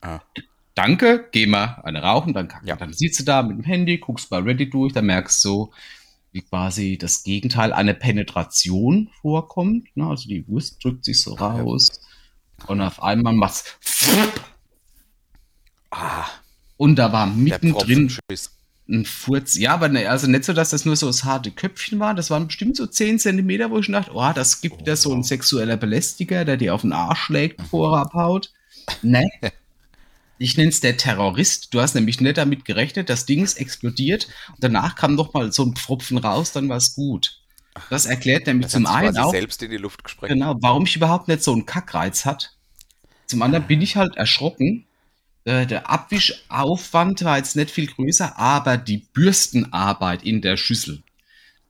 Ah. 0.01 0.19
Danke, 0.75 1.27
geh 1.31 1.45
mal 1.45 1.81
eine 1.83 2.01
rauchen, 2.01 2.33
dann 2.33 2.47
kacken. 2.47 2.67
Ja. 2.67 2.77
Dann 2.77 2.93
sitzt 2.93 3.19
du 3.19 3.23
da 3.25 3.43
mit 3.43 3.57
dem 3.57 3.65
Handy, 3.65 3.97
guckst 3.97 4.29
bei 4.29 4.37
Reddit 4.37 4.73
durch, 4.73 4.93
dann 4.93 5.07
merkst 5.07 5.43
du, 5.43 5.71
wie 6.31 6.41
quasi 6.41 6.97
das 6.97 7.23
Gegenteil 7.23 7.73
einer 7.73 7.93
Penetration 7.93 9.09
vorkommt. 9.21 9.95
Ne? 9.95 10.05
Also 10.05 10.29
die 10.29 10.47
Wurst 10.47 10.83
drückt 10.83 11.05
sich 11.05 11.21
so 11.21 11.33
raus 11.33 12.01
und 12.67 12.81
auf 12.81 13.01
einmal 13.01 13.33
macht's 13.33 13.77
Ah, 15.91 16.25
und 16.77 16.97
da 16.97 17.11
war 17.11 17.25
mittendrin 17.25 18.11
ein 18.89 19.05
Furz. 19.05 19.57
Ja, 19.57 19.73
aber 19.73 19.89
ne, 19.89 20.09
also 20.09 20.27
nicht 20.27 20.43
so, 20.43 20.53
dass 20.53 20.71
das 20.71 20.85
nur 20.85 20.95
so 20.95 21.07
das 21.07 21.23
harte 21.23 21.51
Köpfchen 21.51 21.99
war. 21.99 22.13
Das 22.13 22.29
waren 22.29 22.47
bestimmt 22.47 22.75
so 22.75 22.87
10 22.87 23.19
Zentimeter, 23.19 23.69
wo 23.69 23.79
ich 23.79 23.87
dachte, 23.87 24.11
oh, 24.13 24.31
das 24.33 24.61
gibt 24.61 24.87
ja 24.87 24.95
so 24.95 25.13
ein 25.13 25.23
sexueller 25.23 25.77
Belästiger, 25.77 26.45
der 26.45 26.57
dir 26.57 26.73
auf 26.73 26.81
den 26.81 26.93
Arsch 26.93 27.19
schlägt, 27.19 27.57
bevor 27.57 27.97
er 27.97 28.01
abhaut. 28.01 28.51
Ne? 29.01 29.29
Ich 30.39 30.57
nenne 30.57 30.69
es 30.69 30.79
der 30.79 30.97
Terrorist. 30.97 31.73
Du 31.73 31.81
hast 31.81 31.93
nämlich 31.95 32.19
nicht 32.21 32.37
damit 32.37 32.65
gerechnet, 32.65 33.09
das 33.09 33.25
Ding 33.25 33.43
ist 33.43 33.59
explodiert. 33.59 34.27
Und 34.49 34.63
danach 34.63 34.95
kam 34.95 35.13
noch 35.15 35.33
mal 35.33 35.51
so 35.51 35.63
ein 35.65 35.75
Pfropfen 35.75 36.17
raus, 36.17 36.51
dann 36.53 36.69
war 36.69 36.77
es 36.77 36.95
gut. 36.95 37.41
Das 37.89 38.05
erklärt 38.05 38.47
nämlich 38.47 38.65
Das 38.65 38.71
zum 38.73 38.87
einen 38.87 39.17
auch, 39.17 39.31
selbst 39.31 39.61
in 39.61 39.69
die 39.71 39.77
Luft 39.77 40.03
gesprengt. 40.03 40.33
Genau, 40.33 40.55
warum 40.61 40.85
ich 40.85 40.95
überhaupt 40.95 41.27
nicht 41.27 41.43
so 41.43 41.53
einen 41.53 41.65
Kackreiz 41.65 42.25
hat. 42.25 42.53
Zum 43.27 43.41
anderen 43.41 43.67
bin 43.67 43.81
ich 43.81 43.95
halt 43.95 44.15
erschrocken. 44.17 44.85
Äh, 45.45 45.65
Der 45.67 45.89
Abwischaufwand 45.89 47.23
war 47.23 47.37
jetzt 47.37 47.55
nicht 47.55 47.69
viel 47.71 47.87
größer, 47.87 48.37
aber 48.39 48.77
die 48.77 49.05
Bürstenarbeit 49.13 50.23
in 50.23 50.41
der 50.41 50.57
Schüssel. 50.57 51.03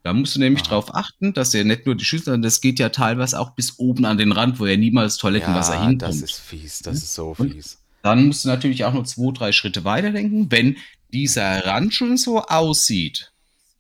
Da 0.04 0.14
musst 0.14 0.36
du 0.36 0.40
nämlich 0.40 0.64
drauf 0.64 0.96
achten, 0.96 1.34
dass 1.34 1.54
ja 1.54 1.64
nicht 1.64 1.86
nur 1.86 1.96
die 1.96 2.06
Schüssel, 2.06 2.26
sondern 2.26 2.44
das 2.44 2.62
geht 2.62 2.80
ja 2.80 2.90
teilweise 2.90 3.40
auch 3.40 3.52
bis 3.52 3.78
oben 3.80 4.06
an 4.06 4.18
den 4.18 4.32
Rand, 4.32 4.60
wo 4.60 4.66
ja 4.66 4.78
niemals 4.78 5.18
Toilettenwasser 5.18 5.74
Ja, 5.76 5.82
hinkommt. 5.88 6.02
das 6.04 6.22
ist 6.22 6.40
fies, 6.40 6.80
das 6.80 6.98
ist 6.98 7.14
so 7.16 7.34
fies. 7.34 7.79
Dann 8.02 8.28
musst 8.28 8.46
du 8.46 8.50
natürlich 8.50 8.86
auch 8.86 8.94
noch 8.94 9.06
zwei, 9.06 9.32
drei 9.34 9.52
Schritte 9.52 9.84
weiterdenken. 9.84 10.50
Wenn 10.52 10.78
dieser 11.12 11.66
Rand 11.66 11.94
schon 11.94 12.18
so 12.18 12.42
aussieht, 12.44 13.32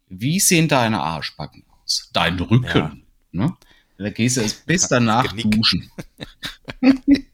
wie 0.10 0.40
sehen 0.40 0.68
deine 0.68 1.02
Arschbacken 1.02 1.64
aus? 1.84 2.10
Dein 2.14 2.40
Rücken. 2.40 3.04
Ne? 3.32 3.56
Da 3.98 4.10
gehst 4.10 4.38
du 4.38 4.42
erst 4.42 4.66
bis 4.68 4.88
danach 4.88 5.32
duschen. 5.34 5.90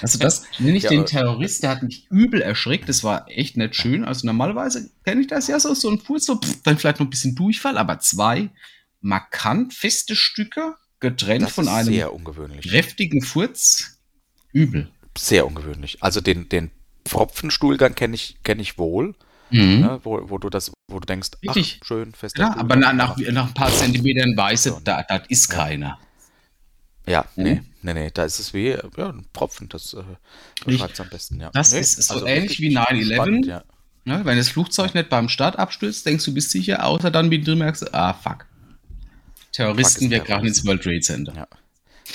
Also 0.00 0.18
das 0.18 0.46
nenne 0.58 0.76
ich 0.78 0.82
Ja, 0.84 0.90
den 0.90 1.00
aber- 1.00 1.08
Terrorist, 1.08 1.62
der 1.62 1.70
hat 1.70 1.82
mich 1.84 2.08
übel 2.10 2.42
erschreckt. 2.42 2.88
Das 2.88 3.04
war 3.04 3.26
echt 3.28 3.56
nicht 3.56 3.76
schön. 3.76 4.04
Also 4.04 4.26
normalerweise 4.26 4.90
kenne 5.04 5.20
ich 5.20 5.28
das 5.28 5.46
ja 5.46 5.60
so, 5.60 5.74
so 5.74 5.90
ein 5.90 6.00
Fuß, 6.00 6.24
so 6.26 6.40
pff, 6.40 6.60
dann 6.64 6.76
vielleicht 6.76 6.98
noch 6.98 7.06
ein 7.06 7.10
bisschen 7.10 7.36
Durchfall, 7.36 7.78
aber 7.78 8.00
zwei 8.00 8.50
markant 9.00 9.74
feste 9.74 10.16
Stücke, 10.16 10.74
getrennt 10.98 11.42
Das 11.44 11.52
von 11.52 11.68
einem 11.68 12.24
kräftigen 12.62 13.22
Furz. 13.22 13.98
Übel. 14.52 14.90
Sehr 15.16 15.46
ungewöhnlich. 15.46 16.02
Also 16.02 16.20
den, 16.20 16.48
den 16.48 16.70
Pfropfenstuhlgang 17.06 17.94
kenne 17.94 18.14
ich, 18.14 18.36
kenn 18.42 18.60
ich 18.60 18.78
wohl. 18.78 19.14
Mhm. 19.50 19.80
ne, 19.80 20.00
wo, 20.02 20.30
wo 20.30 20.38
du 20.38 20.48
das, 20.48 20.72
wo 20.90 20.98
du 20.98 21.06
denkst, 21.06 21.30
ach, 21.46 21.56
schön, 21.84 22.12
fester 22.14 22.40
Ja, 22.40 22.56
aber 22.56 22.74
nach, 22.76 22.94
nach, 22.94 23.16
nach 23.18 23.48
ein 23.48 23.54
paar 23.54 23.70
Zentimetern 23.70 24.34
weißt 24.34 24.66
du, 24.66 24.80
da, 24.82 25.02
das 25.02 25.22
ist 25.28 25.48
keiner. 25.50 25.98
Ja, 27.06 27.26
Mhm. 27.36 27.42
nee, 27.44 27.62
nee, 27.82 27.94
nee, 27.94 28.10
da 28.14 28.24
ist 28.24 28.38
es 28.38 28.54
wie 28.54 28.68
ja, 28.68 28.80
ein 28.96 29.26
Tropfen, 29.34 29.68
das 29.68 29.92
äh, 29.92 30.02
beschreibt 30.64 30.94
es 30.94 31.00
am 31.00 31.08
besten, 31.10 31.40
ja. 31.40 31.50
Das 31.52 31.72
nee, 31.72 31.80
ist 31.80 32.00
so 32.02 32.14
also 32.14 32.26
ähnlich 32.26 32.60
wie 32.60 32.74
9/11. 32.76 33.14
spannend, 33.14 33.46
Ja. 33.46 33.62
Ne, 34.04 34.24
wenn 34.24 34.36
das 34.38 34.48
Flugzeug 34.48 34.94
nicht 34.94 35.10
beim 35.10 35.28
Start 35.28 35.58
abstürzt, 35.58 36.06
denkst 36.06 36.24
du, 36.24 36.32
bist 36.34 36.50
sicher, 36.50 36.84
außer 36.84 37.10
dann 37.10 37.28
merkst 37.28 37.82
du, 37.82 37.94
ah, 37.94 38.14
fuck. 38.14 38.46
Terroristen, 39.52 40.04
Fuck, 40.04 40.10
wir 40.10 40.20
krachen 40.20 40.46
ins 40.46 40.64
World 40.64 40.82
Trade 40.82 41.00
Center. 41.00 41.34
Ja. 41.34 41.46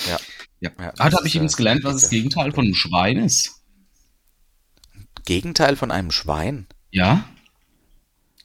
Ja. 0.08 0.18
Ja. 0.60 0.70
Ja, 0.78 0.88
ah, 0.88 0.92
da 0.96 1.10
das 1.10 1.18
habe 1.18 1.28
ich 1.28 1.34
übrigens 1.34 1.56
gelernt, 1.56 1.84
was 1.84 1.94
das 1.94 2.02
ja. 2.04 2.18
Gegenteil 2.18 2.52
von 2.52 2.64
einem 2.64 2.74
Schwein 2.74 3.18
ist. 3.18 3.62
Gegenteil 5.24 5.76
von 5.76 5.90
einem 5.90 6.10
Schwein. 6.10 6.66
Ja. 6.90 7.28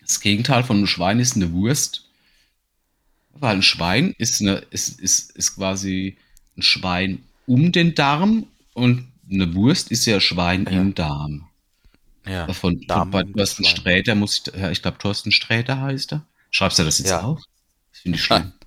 Das 0.01 0.19
Gegenteil 0.19 0.63
von 0.63 0.77
einem 0.77 0.87
Schwein 0.87 1.19
ist 1.19 1.35
eine 1.35 1.51
Wurst. 1.51 2.09
Weil 3.31 3.55
ein 3.57 3.63
Schwein 3.63 4.13
ist, 4.17 4.41
eine, 4.41 4.57
ist, 4.69 4.99
ist, 4.99 5.31
ist 5.31 5.55
quasi 5.55 6.17
ein 6.57 6.61
Schwein 6.61 7.23
um 7.47 7.71
den 7.71 7.95
Darm 7.95 8.47
und 8.73 9.11
eine 9.31 9.53
Wurst 9.55 9.91
ist 9.91 10.05
ja 10.05 10.19
Schwein 10.19 10.65
im 10.65 10.93
Darm. 10.93 11.49
Ja. 12.25 12.51
Von, 12.53 12.79
Darm 12.87 13.11
von 13.11 13.23
um 13.23 13.33
Thorsten. 13.33 13.65
Sträter 13.65 14.15
muss 14.15 14.43
ich, 14.45 14.53
ja, 14.53 14.71
ich 14.71 14.81
glaube 14.81 14.97
Thorsten 14.97 15.31
Sträter 15.31 15.81
heißt 15.81 16.13
er. 16.13 16.25
Schreibst 16.51 16.79
du 16.79 16.83
das 16.83 16.99
jetzt 16.99 17.09
Ja. 17.09 17.21
auf? 17.21 17.41
Das 17.91 17.99
finde 18.01 18.17
ich 18.17 18.23
schlimm. 18.23 18.53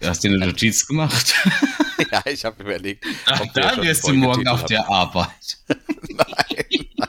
Du 0.00 0.08
hast 0.08 0.22
dir 0.24 0.28
eine 0.30 0.46
Notiz 0.46 0.86
gemacht. 0.86 1.34
ja, 2.12 2.22
ich 2.26 2.44
habe 2.44 2.62
überlegt. 2.62 3.04
Ach, 3.26 3.42
da 3.54 3.76
wirst 3.82 4.06
du 4.06 4.12
morgen 4.14 4.46
auf 4.48 4.60
haben. 4.60 4.68
der 4.68 4.88
Arbeit. 4.88 5.58
nein, 5.68 6.86
nein. 6.96 7.08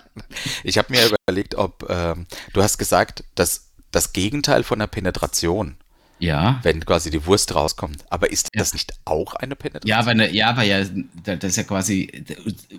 Ich 0.64 0.78
habe 0.78 0.92
mir 0.94 1.10
überlegt, 1.28 1.56
ob 1.56 1.86
ähm, 1.90 2.26
du 2.54 2.62
hast 2.64 2.78
gesagt, 2.78 3.24
dass 3.36 3.70
das 3.92 4.14
Gegenteil 4.14 4.64
von 4.64 4.80
einer 4.80 4.88
Penetration, 4.88 5.78
Ja. 6.20 6.60
wenn 6.64 6.84
quasi 6.86 7.10
die 7.12 7.26
Wurst 7.26 7.54
rauskommt. 7.56 8.04
Aber 8.10 8.32
ist 8.32 8.50
Ja. 8.54 8.60
das 8.60 8.74
nicht 8.74 8.94
auch 9.06 9.36
eine 9.36 9.56
Penetration? 9.56 9.88
Ja, 9.90 10.00
aber, 10.00 10.14
ne, 10.14 10.32
ja, 10.34 10.50
aber 10.50 10.64
ja, 10.64 10.84
das 11.24 11.44
ist 11.44 11.56
ja 11.58 11.64
quasi 11.64 12.26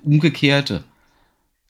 umgekehrte. 0.05 0.85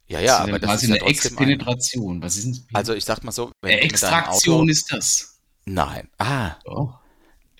ja, 0.08 0.20
ja, 0.20 0.38
das 0.38 0.40
aber 0.48 0.58
das 0.58 0.70
quasi 0.70 0.86
ist 0.86 0.94
ja 0.96 1.00
eine 1.02 1.10
Expenetration. 1.10 2.22
Was 2.22 2.36
ist 2.36 2.44
denn 2.46 2.64
Also 2.72 2.94
ich 2.94 3.04
sag 3.04 3.22
mal 3.24 3.32
so, 3.32 3.52
wenn 3.62 3.70
Äh, 3.72 3.78
Extraktion 3.82 4.68
ist 4.68 4.92
das. 4.92 5.38
nein, 5.64 6.08
ah, 6.18 6.52
Oh. 6.64 6.90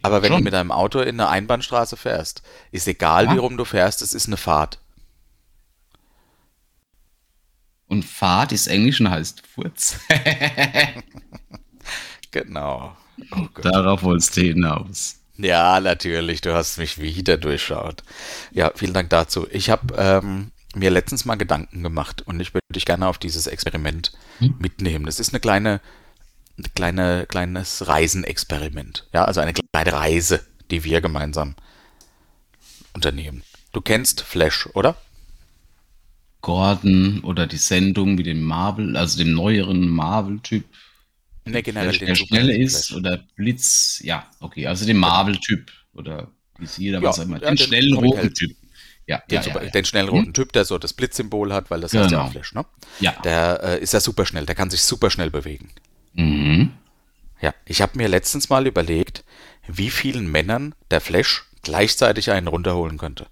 Aber 0.02 0.22
wenn 0.22 0.28
Schon. 0.30 0.38
du 0.38 0.44
mit 0.44 0.52
deinem 0.52 0.72
Auto 0.72 1.00
in 1.00 1.20
eine 1.20 1.28
Einbahnstraße 1.28 1.96
fährst, 1.96 2.42
ist 2.70 2.86
egal, 2.88 3.26
Ja. 3.26 3.34
wie 3.34 3.38
rum 3.38 3.56
du 3.56 3.64
fährst, 3.64 4.02
es 4.02 4.14
ist 4.14 4.26
eine 4.26 4.36
Fahrt. 4.36 4.78
Und 7.88 8.04
Fahrt 8.04 8.52
ist 8.52 8.66
Englisch 8.66 9.00
und 9.00 9.10
heißt 9.10 9.42
Furz. 9.46 9.98
Genau. 12.32 12.94
Oh. 13.32 13.46
Darauf 13.62 14.02
wolltest 14.02 14.36
du 14.36 14.42
hinaus. 14.42 15.20
Ja, 15.38 15.80
natürlich, 15.80 16.40
du 16.42 16.54
hast 16.54 16.76
mich 16.78 17.00
wieder 17.00 17.38
durchschaut. 17.38 18.02
Ja, 18.50 18.72
vielen 18.74 18.92
Dank 18.92 19.08
dazu. 19.10 19.46
Ich 19.50 19.70
habe 19.70 19.94
ähm, 19.96 20.50
mir 20.74 20.90
letztens 20.90 21.24
mal 21.24 21.36
Gedanken 21.36 21.82
gemacht 21.82 22.22
und 22.26 22.40
ich 22.40 22.52
würde 22.52 22.64
dich 22.74 22.84
gerne 22.84 23.06
auf 23.06 23.16
dieses 23.18 23.46
Experiment 23.46 24.12
Hm? 24.40 24.54
mitnehmen. 24.58 25.06
Das 25.06 25.18
ist 25.20 25.30
eine 25.32 25.40
kleine, 25.40 25.80
eine 26.58 26.68
kleine, 26.74 27.26
kleines 27.28 27.86
Reisenexperiment. 27.86 29.06
Ja, 29.12 29.24
also 29.24 29.40
eine 29.40 29.52
kleine 29.52 29.92
Reise, 29.92 30.44
die 30.70 30.84
wir 30.84 31.00
gemeinsam 31.00 31.54
unternehmen. 32.94 33.42
Du 33.72 33.80
kennst 33.80 34.22
Flash, 34.22 34.66
oder? 34.74 34.96
Gordon 36.40 37.20
oder 37.24 37.46
die 37.46 37.56
Sendung 37.56 38.14
mit 38.14 38.26
dem 38.26 38.42
Marvel, 38.42 38.96
also 38.96 39.18
dem 39.18 39.32
neueren 39.34 39.88
Marvel-Typ, 39.88 40.64
Ne, 41.48 41.62
generell 41.62 41.90
der, 41.92 41.98
den 42.00 42.06
der 42.08 42.16
Super 42.16 42.26
schnell 42.40 42.50
ist 42.50 42.88
Flash. 42.88 42.98
oder 42.98 43.24
Blitz, 43.36 44.00
ja, 44.02 44.28
okay, 44.40 44.66
also 44.66 44.84
den 44.84 44.96
Marvel-Typ 44.96 45.70
oder 45.92 46.28
wie 46.58 46.64
es 46.64 46.76
jeder 46.76 46.98
Ja, 47.00 47.08
was 47.10 47.18
immer, 47.18 47.40
ja, 47.40 47.50
den 47.50 47.56
den 47.56 47.58
schnellen 47.66 47.94
roten. 47.94 48.34
Typ. 48.34 48.56
Ja, 49.06 49.22
Den, 49.30 49.36
ja, 49.36 49.42
super, 49.44 49.62
ja, 49.64 49.70
den 49.70 49.84
schnellen 49.84 50.08
roten 50.08 50.34
Typ, 50.34 50.52
der 50.52 50.64
so 50.64 50.76
das 50.78 50.92
Blitzsymbol 50.92 51.52
hat, 51.52 51.70
weil 51.70 51.80
das 51.82 51.92
heißt 51.94 52.10
ja 52.10 52.18
Genau. 52.18 52.22
auch 52.28 52.32
Flash, 52.32 52.52
ne? 52.54 52.64
ja. 52.98 53.12
Der 53.22 53.60
äh, 53.62 53.80
ist 53.80 53.92
ja 53.92 54.00
super 54.00 54.26
schnell, 54.26 54.44
der 54.46 54.56
kann 54.56 54.70
sich 54.70 54.82
super 54.82 55.08
schnell 55.08 55.30
bewegen. 55.30 55.70
Mhm. 56.16 56.72
Ja, 57.40 57.54
ich 57.66 57.82
habe 57.82 57.96
mir 57.98 58.08
letztens 58.08 58.48
mal 58.48 58.66
überlegt, 58.66 59.24
wie 59.68 59.90
vielen 59.90 60.30
Männern 60.30 60.74
der 60.90 61.00
Flash 61.00 61.44
gleichzeitig 61.62 62.30
einen 62.30 62.48
runterholen 62.48 62.98
könnte. 62.98 63.26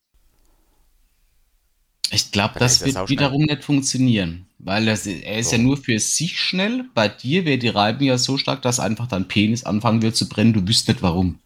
Ich 2.11 2.31
glaube, 2.31 2.59
das 2.59 2.85
wird 2.85 3.09
wiederum 3.09 3.43
nicht 3.43 3.65
funktionieren, 3.65 4.47
weil 4.59 4.87
das, 4.87 5.07
er 5.07 5.39
ist 5.39 5.51
So. 5.51 5.57
ja 5.57 5.63
nur 5.63 5.77
für 5.77 5.99
sich 5.99 6.39
schnell. 6.41 6.85
Bei 6.95 7.09
dir 7.09 7.45
wäre 7.45 7.59
die 7.59 7.69
Reibung 7.69 8.07
ja 8.07 8.19
so 8.19 8.39
stark, 8.39 8.63
dass 8.63 8.79
einfach 8.81 9.07
dein 9.09 9.27
Penis 9.27 9.65
anfangen 9.65 10.03
wird 10.03 10.15
zu 10.17 10.29
brennen. 10.29 10.53
Du 10.53 10.67
wüsst 10.69 10.87
nicht 10.89 11.03
warum. 11.03 11.41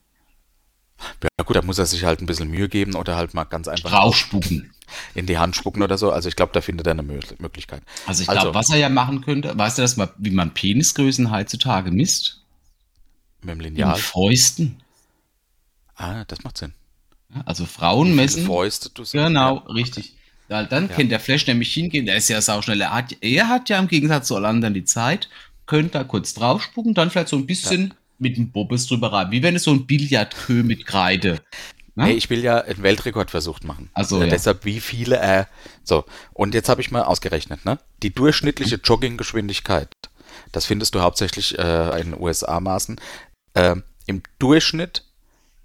Ja 1.22 1.44
gut, 1.44 1.56
da 1.56 1.62
muss 1.62 1.78
er 1.78 1.86
sich 1.86 2.04
halt 2.04 2.20
ein 2.20 2.26
bisschen 2.26 2.50
Mühe 2.50 2.68
geben 2.68 2.94
oder 2.94 3.16
halt 3.16 3.32
mal 3.34 3.44
ganz 3.44 3.68
einfach 3.68 3.90
Draufspucken. 3.90 4.72
in 5.14 5.26
die 5.26 5.38
Hand 5.38 5.54
spucken 5.56 5.82
oder 5.82 5.98
so. 5.98 6.10
Also 6.10 6.28
ich 6.28 6.36
glaube, 6.36 6.52
da 6.52 6.60
findet 6.60 6.86
er 6.86 6.92
eine 6.92 7.02
Mö- 7.02 7.22
Möglichkeit. 7.40 7.82
Also 8.06 8.22
ich 8.22 8.28
Also- 8.28 8.42
glaube, 8.42 8.54
was 8.54 8.70
er 8.70 8.78
ja 8.78 8.88
machen 8.88 9.20
könnte, 9.20 9.56
weißt 9.56 9.78
du, 9.78 9.82
das 9.82 9.96
mal, 9.96 10.10
wie 10.18 10.30
man 10.30 10.54
Penisgrößen 10.54 11.30
heutzutage 11.30 11.90
misst? 11.90 12.40
Mit 13.42 13.50
dem 13.54 13.60
In 13.60 13.64
Lineal. 13.74 13.96
Fäusten. 13.96 14.80
Ah, 15.96 16.24
das 16.26 16.42
macht 16.44 16.58
Sinn. 16.58 16.72
Ja, 17.34 17.42
Also 17.44 17.66
Frauen 17.66 18.14
messen. 18.14 18.46
Fäuste 18.46 18.90
du 18.90 19.04
Genau, 19.04 19.56
Ja. 19.66 19.72
richtig. 19.72 20.14
Ja, 20.48 20.62
dann 20.64 20.88
kann 20.88 21.08
der 21.10 21.20
Flash 21.20 21.46
nämlich 21.46 21.72
hingehen, 21.74 22.06
der 22.06 22.16
ist 22.16 22.28
ja 22.28 22.40
sauschnell. 22.40 22.80
Er 22.80 22.92
hat, 22.94 23.14
er 23.20 23.48
hat 23.48 23.68
ja 23.68 23.78
im 23.78 23.86
Gegensatz 23.88 24.28
zu 24.28 24.36
allen 24.36 24.46
anderen 24.46 24.72
die 24.74 24.84
Zeit, 24.84 25.28
könnte 25.66 25.90
da 25.98 26.04
kurz 26.04 26.32
draufspucken, 26.32 26.94
dann 26.94 27.10
vielleicht 27.10 27.28
so 27.28 27.36
ein 27.36 27.44
bisschen 27.46 27.92
mit 28.18 28.36
dem 28.36 28.50
Bobbes 28.50 28.86
drüber 28.86 29.12
rein. 29.12 29.30
Wie 29.30 29.42
wenn 29.42 29.56
es 29.56 29.64
so 29.64 29.70
ein 29.72 29.86
Billardkö 29.86 30.62
mit 30.62 30.86
Kreide. 30.86 31.40
Ne? 31.94 32.04
Hey, 32.04 32.14
ich 32.14 32.30
will 32.30 32.44
ja 32.44 32.58
einen 32.60 32.82
Weltrekordversuch 32.82 33.60
machen. 33.62 33.90
Ach 33.94 34.04
so, 34.04 34.20
Äh, 34.20 34.24
ja. 34.24 34.30
Deshalb, 34.30 34.64
wie 34.64 34.80
viele 34.80 35.16
er. 35.16 35.48
So, 35.82 36.04
und 36.32 36.54
jetzt 36.54 36.68
habe 36.68 36.80
ich 36.80 36.90
mal 36.90 37.02
ausgerechnet, 37.02 37.64
ne? 37.64 37.78
Die 38.02 38.14
durchschnittliche 38.14 38.76
Jogginggeschwindigkeit, 38.76 39.88
das 40.52 40.66
findest 40.66 40.94
du 40.94 41.00
hauptsächlich 41.00 41.58
äh, 41.58 42.00
in 42.00 42.14
USA-Maßen. 42.18 43.00
Ähm, 43.54 43.82
Im 44.06 44.22
Durchschnitt 44.38 45.04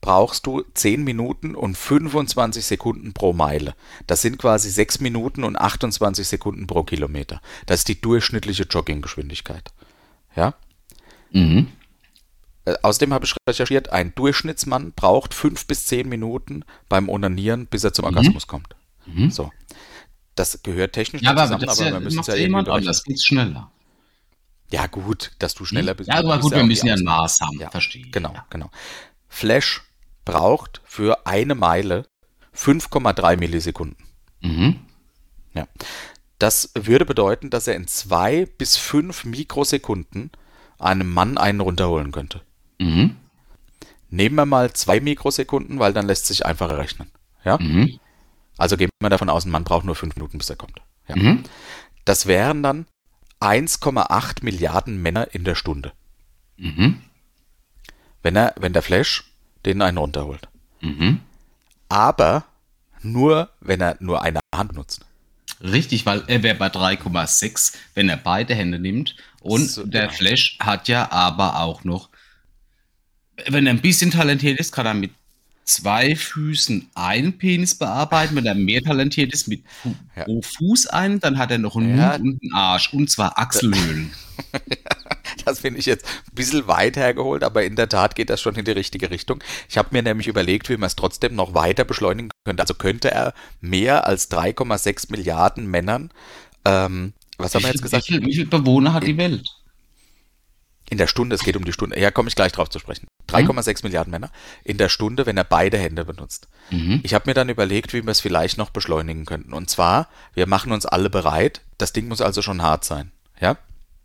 brauchst 0.02 0.48
du 0.48 0.64
10 0.74 1.04
Minuten 1.04 1.56
und 1.56 1.78
25 1.78 2.66
Sekunden 2.66 3.14
pro 3.14 3.32
Meile. 3.32 3.76
Das 4.08 4.22
sind 4.22 4.38
quasi 4.38 4.70
6 4.70 5.00
Minuten 5.00 5.44
und 5.44 5.56
28 5.56 6.28
Sekunden 6.28 6.68
pro 6.68 6.84
Kilometer. 6.84 7.42
Das 7.68 7.82
ist 7.82 7.88
die 7.88 8.02
durchschnittliche 8.02 8.64
Jogginggeschwindigkeit. 8.64 9.72
Ja? 10.36 10.56
Mhm. 11.32 11.68
Äh, 12.66 12.76
Außerdem 12.82 13.14
habe 13.14 13.26
ich 13.26 13.36
recherchiert, 13.48 13.90
ein 13.90 14.14
Durchschnittsmann 14.16 14.94
braucht 14.94 15.34
fünf 15.34 15.66
bis 15.68 15.86
zehn 15.86 16.08
Minuten 16.10 16.64
beim 16.90 17.10
Onanieren, 17.10 17.68
bis 17.68 17.84
er 17.84 17.94
zum 17.94 18.06
Orgasmus 18.06 18.48
kommt. 18.48 18.76
Mhm. 19.06 19.30
So. 19.32 19.52
Das 20.36 20.64
gehört 20.64 20.94
technisch 20.94 21.22
Ja, 21.22 21.32
nicht 21.34 21.40
aber 21.42 21.48
zusammen, 21.60 21.66
das 21.68 21.78
aber 21.80 21.88
ja, 21.88 21.94
wir 21.94 22.00
müssen 22.00 22.20
es 22.20 22.28
ja 22.28 22.36
jemand 22.36 22.68
irgendwie 22.68 22.78
anders, 22.88 22.98
berechnen. 23.04 23.14
geht's 23.16 23.26
schneller. 23.26 23.72
Ja, 24.72 24.88
gut, 24.88 25.32
dass 25.40 25.54
du 25.54 25.66
schneller 25.66 25.94
bist. 25.94 26.10
Ja, 26.10 26.16
aber 26.16 26.40
gut, 26.40 26.52
wir 26.52 26.64
müssen 26.64 26.88
ja 26.88 26.96
ein. 26.96 27.04
Maß 27.04 27.42
haben, 27.42 27.60
Ja, 27.60 27.70
verstehe. 27.70 28.08
Genau, 28.10 28.34
Ja. 28.34 28.46
genau. 28.50 28.72
Flash 29.28 29.82
braucht 30.26 30.82
für 30.86 31.28
eine 31.28 31.54
Meile 31.54 32.08
5,3 32.56 33.38
Millisekunden. 33.38 33.98
Mhm. 34.42 34.80
Ja. 35.54 35.68
Das 36.40 36.72
würde 36.76 37.06
bedeuten, 37.06 37.50
dass 37.52 37.68
er 37.68 37.76
in 37.76 37.88
zwei 37.88 38.46
bis 38.58 38.76
fünf 38.78 39.26
Mikrosekunden 39.26 40.32
einem 40.80 41.12
Mann 41.14 41.38
einen 41.38 41.62
runterholen 41.62 42.12
könnte. 42.12 42.42
Mhm. 42.80 43.16
Nehmen 44.10 44.36
wir 44.36 44.46
mal 44.46 44.74
zwei 44.74 45.00
Mikrosekunden, 45.00 45.80
weil 45.80 45.94
dann 45.94 46.06
lässt 46.08 46.28
sich 46.28 46.46
einfacher 46.46 46.78
rechnen. 46.78 47.10
Ja? 47.44 47.58
Mhm. 47.58 48.00
Also 48.58 48.78
gehen 48.78 48.90
wir 49.00 49.10
davon 49.10 49.30
aus, 49.30 49.46
ein 49.46 49.52
Mann 49.52 49.64
braucht 49.64 49.86
nur 49.86 49.96
fünf 49.96 50.16
Minuten, 50.16 50.38
bis 50.38 50.50
er 50.50 50.56
kommt. 50.56 50.80
Ja. 51.08 51.16
Mhm. 51.16 51.44
Das 52.06 52.28
wären 52.28 52.62
dann 52.64 52.86
1,8 53.40 54.44
Milliarden 54.44 55.02
Männer 55.02 55.34
in 55.34 55.44
der 55.44 55.56
Stunde, 55.56 55.92
Mhm. 56.58 57.02
wenn 58.22 58.36
er, 58.36 58.54
wenn 58.58 58.74
der 58.74 58.82
Flash 58.84 59.24
den 59.66 59.82
einen 59.82 59.98
runterholt. 59.98 60.48
Mhm. 60.82 61.20
Aber 61.90 62.46
nur, 63.02 63.50
wenn 63.60 63.82
er 63.82 63.98
nur 64.00 64.22
eine 64.22 64.40
Hand 64.56 64.74
nutzt. 64.74 65.06
Richtig, 65.62 66.06
weil 66.06 66.24
er 66.28 66.44
wäre 66.44 66.56
bei 66.56 66.68
3,6, 66.68 67.74
wenn 67.96 68.10
er 68.10 68.18
beide 68.18 68.54
Hände 68.56 68.80
nimmt. 68.80 69.16
Und 69.42 69.70
So, 69.70 69.86
der 69.86 70.04
genau. 70.08 70.14
Flash 70.14 70.58
hat 70.60 70.88
ja 70.88 71.12
aber 71.12 71.60
auch 71.60 71.84
noch, 71.84 72.10
wenn 73.48 73.66
er 73.68 73.74
ein 73.74 73.82
bisschen 73.82 74.12
talentiert 74.12 74.60
ist, 74.60 74.72
kann 74.72 74.86
er 74.86 74.94
mit 74.94 75.12
zwei 75.66 76.16
Füßen 76.16 76.90
einen 76.94 77.38
Penis 77.38 77.76
bearbeiten. 77.76 78.36
Wenn 78.36 78.46
er 78.46 78.56
mehr 78.56 78.82
talentiert 78.82 79.34
ist, 79.34 79.48
mit 79.48 79.64
Fu 79.82 79.96
Ja. 80.16 80.24
pro 80.26 80.42
Fuß 80.42 80.88
einen, 80.88 81.20
dann 81.20 81.38
hat 81.38 81.52
er 81.52 81.58
noch 81.58 81.76
einen 81.78 81.98
Ja. 81.98 82.18
Mund 82.18 82.22
und 82.22 82.42
einen 82.44 82.54
Arsch. 82.54 82.94
Und 82.94 83.10
zwar 83.10 83.38
Achselhöhlen. 83.38 84.12
Das 85.46 85.60
finde 85.60 85.80
ich 85.80 85.86
jetzt 85.86 86.06
ein 86.06 86.36
bisschen 86.36 86.68
weit 86.68 86.96
hergeholt, 86.96 87.44
aber 87.44 87.64
in 87.66 87.76
der 87.76 87.90
Tat 87.90 88.16
geht 88.16 88.30
das 88.30 88.40
schon 88.40 88.56
in 88.56 88.64
die 88.66 88.72
richtige 88.72 89.10
Richtung. 89.10 89.44
Ich 89.68 89.78
habe 89.78 89.90
mir 89.92 90.02
nämlich 90.02 90.28
überlegt, 90.28 90.70
wie 90.70 90.78
man 90.78 90.88
es 90.88 90.96
trotzdem 90.96 91.36
noch 91.36 91.54
weiter 91.54 91.84
beschleunigen 91.84 92.30
könnte. 92.46 92.62
Also 92.62 92.76
könnte 92.76 93.12
er 93.12 93.34
mehr 93.60 94.08
als 94.08 94.30
3,6 94.32 95.12
Milliarden 95.12 95.66
Männern, 95.68 96.12
ähm, 96.66 97.14
was 97.38 97.56
haben 97.56 97.64
wir 97.64 97.72
jetzt 97.72 97.82
gesagt? 97.82 98.10
wie 98.10 98.34
viele 98.34 98.46
Bewohner 98.46 98.94
hat 98.94 99.06
die 99.06 99.18
Welt? 99.18 99.46
In 100.94 100.98
der 100.98 101.08
Stunde, 101.08 101.36
es 101.36 101.44
geht 101.44 101.58
um 101.58 101.66
die 101.66 101.74
Stunde, 101.74 102.00
ja, 102.00 102.12
komme 102.12 102.30
ich 102.30 102.36
gleich 102.36 102.52
drauf 102.52 102.70
zu 102.70 102.80
sprechen. 102.80 103.08
3,6 103.30 103.84
Milliarden 103.84 104.12
Männer 104.12 104.30
in 104.64 104.78
der 104.78 104.90
Stunde, 104.90 105.26
wenn 105.26 105.38
er 105.38 105.44
beide 105.44 105.78
Hände 105.78 106.06
benutzt. 106.06 106.48
Mhm. 106.70 107.02
Ich 107.04 107.14
habe 107.14 107.30
mir 107.30 107.34
dann 107.34 107.50
überlegt, 107.50 107.94
wie 107.94 108.04
wir 108.04 108.12
es 108.12 108.22
vielleicht 108.22 108.58
noch 108.58 108.70
beschleunigen 108.70 109.26
könnten. 109.26 109.54
Und 109.54 109.70
zwar, 109.70 110.08
wir 110.34 110.48
machen 110.48 110.72
uns 110.72 110.86
alle 110.86 111.10
bereit. 111.10 111.62
Das 111.78 111.94
Ding 111.94 112.08
muss 112.08 112.22
also 112.22 112.42
schon 112.42 112.62
hart 112.62 112.86
sein. 112.86 113.12
Ja? 113.42 113.58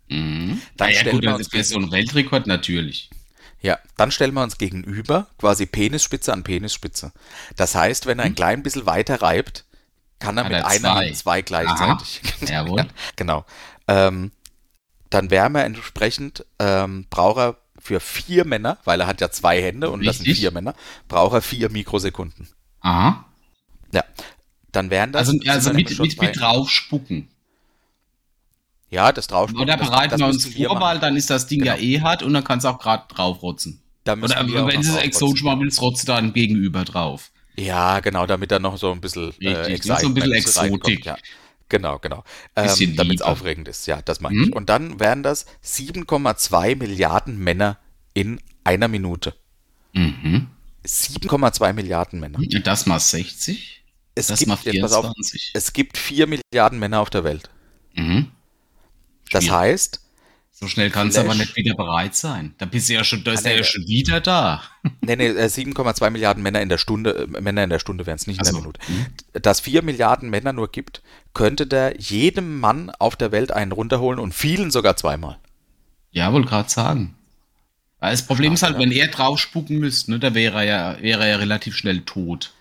Mhm. 0.09 0.63
Dann 0.77 0.91
ja, 0.91 0.97
stellen 0.97 1.17
gut, 1.17 1.25
wir 1.25 1.39
das 1.39 1.49
für 1.49 1.63
so 1.63 1.79
ein 1.79 1.93
Weltrekord 1.93 2.47
natürlich. 2.47 3.11
Ja, 3.61 3.79
dann 3.97 4.11
stellen 4.11 4.35
wir 4.35 4.43
uns 4.43 4.57
gegenüber, 4.57 5.27
quasi 5.37 5.67
Penisspitze 5.67 6.33
an 6.33 6.43
Penisspitze. 6.45 7.13
Das 7.57 7.75
heißt, 7.75 8.07
wenn 8.07 8.19
er 8.19 8.25
ein 8.25 8.35
klein 8.35 8.63
bisschen 8.63 8.87
weiter 8.87 9.21
reibt, 9.21 9.65
kann 10.21 10.39
er 10.39 10.45
Hat 10.45 10.53
mit 10.53 10.61
er 10.61 10.67
einer 10.67 10.81
zwei. 10.81 11.07
Hand 11.07 11.17
zwei 11.17 11.43
gleichzeitig. 11.43 12.23
Jawohl. 12.49 12.87
genau. 13.17 13.45
Ähm, 13.89 14.33
dann 15.11 15.31
wäre 15.31 15.51
er 15.55 15.65
entsprechend, 15.65 16.45
ähm, 16.59 17.07
braucht 17.11 17.39
er 17.39 17.57
für 17.79 18.01
vier 18.01 18.45
Männer, 18.45 18.79
weil 18.85 19.01
er 19.01 19.07
hat 19.07 19.21
ja 19.21 19.31
zwei 19.31 19.63
Hände 19.63 19.91
und 19.91 20.05
das 20.05 20.17
sind 20.19 20.27
Richtig. 20.27 20.41
vier 20.41 20.51
Männer, 20.51 20.75
braucht 21.09 21.35
er 21.35 21.43
vier 21.43 21.71
Mikrosekunden. 21.71 22.49
Aha. 22.81 23.25
Ja. 23.93 24.05
Dann 24.73 24.91
wären 24.91 25.13
das. 25.13 25.29
Also, 25.29 25.39
also 25.49 25.73
mit, 25.73 25.99
mit, 25.99 26.21
mit 26.21 26.39
draufspucken. 26.39 27.29
Ja, 28.91 29.13
das 29.13 29.27
drauf. 29.27 29.51
Oder 29.55 29.77
das- 29.77 29.87
bereiten 29.89 30.11
das 30.11 30.21
wir 30.21 30.27
uns 30.27 30.47
vor, 30.55 30.81
weil 30.81 30.99
dann 30.99 31.17
ist 31.17 31.31
das 31.31 31.47
Ding 31.47 31.65
ja 31.65 31.75
Genau. 31.77 31.87
eh 31.87 32.01
hart 32.01 32.23
und 32.23 32.33
dann 32.33 32.45
kannst 32.45 32.65
du 32.65 32.71
auch 32.71 32.79
gerade 32.79 33.05
draufrotzen. 33.09 33.81
Oder 34.07 34.47
wenn 34.67 34.81
es 34.81 34.95
exotisch 34.97 35.43
machen 35.43 35.61
willst, 35.61 35.81
rotzt 35.83 36.09
dann 36.09 36.33
gegenüber 36.33 36.85
drauf. 36.85 37.31
Ja, 37.57 38.01
genau, 38.01 38.25
damit 38.27 38.51
da 38.51 38.59
noch 38.59 38.79
so 38.79 38.93
ein 38.93 39.01
bisschen, 39.01 39.33
äh, 39.41 39.49
Richtig, 39.51 39.83
so 39.85 40.07
ein 40.07 40.15
bisschen 40.15 40.33
Exotik. 40.33 41.05
Ja. 41.05 41.17
Genau, 41.69 41.99
genau. 41.99 42.25
Ähm, 42.57 42.97
damit 42.97 43.17
es 43.17 43.23
aufregend 43.23 43.69
ist, 43.69 43.87
ja, 43.87 44.01
das 44.03 44.21
meine 44.21 44.37
Mhm. 44.37 44.45
ich. 44.45 44.53
Und 44.55 44.71
dann 44.71 45.01
wären 45.01 45.23
das 45.23 45.47
7,2 45.63 46.77
Milliarden 46.77 47.39
Männer 47.39 47.79
in 48.15 48.41
einer 48.65 48.89
Minute. 48.89 49.35
Mhm. 49.93 50.49
7,2 50.85 51.73
Milliarden 51.73 52.21
Männer. 52.21 52.39
Und 52.39 52.67
das 52.67 52.87
mal 52.87 52.99
60. 53.01 53.85
Es 54.15 54.29
das 54.29 54.39
gibt, 54.41 54.49
mal 54.49 54.59
jetzt 54.65 54.81
pass 54.81 54.93
auf, 54.93 55.05
24. 55.05 55.51
es 55.55 55.73
gibt 55.73 55.99
4 55.99 56.27
Milliarden 56.27 56.79
Männer 56.79 57.01
auf 57.01 57.11
der 57.11 57.25
Welt. 57.25 57.51
Mhm. 57.95 58.33
Das 59.31 59.51
heißt, 59.51 60.01
So 60.61 60.67
schnell 60.67 60.91
kannst 60.91 61.17
du 61.17 61.21
aber 61.21 61.37
nicht 61.37 61.55
wieder 61.55 61.75
bereit 61.77 62.17
sein. 62.17 62.53
Da 62.59 62.67
bist 62.67 62.89
du 62.89 62.95
ja 62.95 63.05
schon, 63.05 63.23
da 63.23 63.31
ist 63.33 63.47
Ah, 63.47 63.51
er 63.51 63.55
nee, 63.55 63.61
ja 63.61 63.65
schon 63.65 63.87
wieder 63.87 64.21
da. 64.21 64.61
nee, 65.03 65.15
nee, 65.15 65.29
äh, 65.29 65.49
7,2 65.49 66.11
Milliarden 66.11 66.43
Männer 66.43 66.61
in 66.61 66.69
der 66.69 66.79
Stunde, 66.79 67.29
äh, 67.33 67.41
Männer 67.41 67.63
in 67.63 67.71
der 67.71 67.79
Stunde 67.79 68.07
wären 68.07 68.17
es 68.17 68.27
nicht 68.27 68.39
in 68.39 68.43
der 68.45 68.55
Also, 68.55 68.59
Minute. 68.61 68.81
Dass 69.41 69.61
4 69.61 69.83
Milliarden 69.83 70.31
Männer 70.31 70.53
nur 70.53 70.69
gibt, 70.73 71.01
könnte 71.33 71.69
der 71.69 71.95
jedem 72.01 72.59
Mann 72.59 72.91
auf 72.91 73.15
der 73.15 73.31
Welt 73.31 73.53
einen 73.53 73.71
runterholen 73.71 74.19
und 74.19 74.35
vielen 74.35 74.73
sogar 74.73 74.97
zweimal. 74.97 75.39
Ja, 76.11 76.33
wollte 76.33 76.49
gerade 76.49 76.69
sagen. 76.69 77.15
Das 78.01 78.27
Problem 78.27 78.53
ist 78.55 78.63
halt, 78.65 78.79
wenn 78.79 78.91
er 78.91 79.09
drauf 79.09 79.39
spucken 79.39 79.79
müsste, 79.79 80.11
ne, 80.11 80.19
da 80.19 80.35
wäre 80.35 80.59
er 80.59 80.65
ja, 80.97 81.03
wäre 81.03 81.23
er 81.23 81.29
ja 81.29 81.37
relativ 81.37 81.77
schnell 81.77 82.01
tot. 82.01 82.53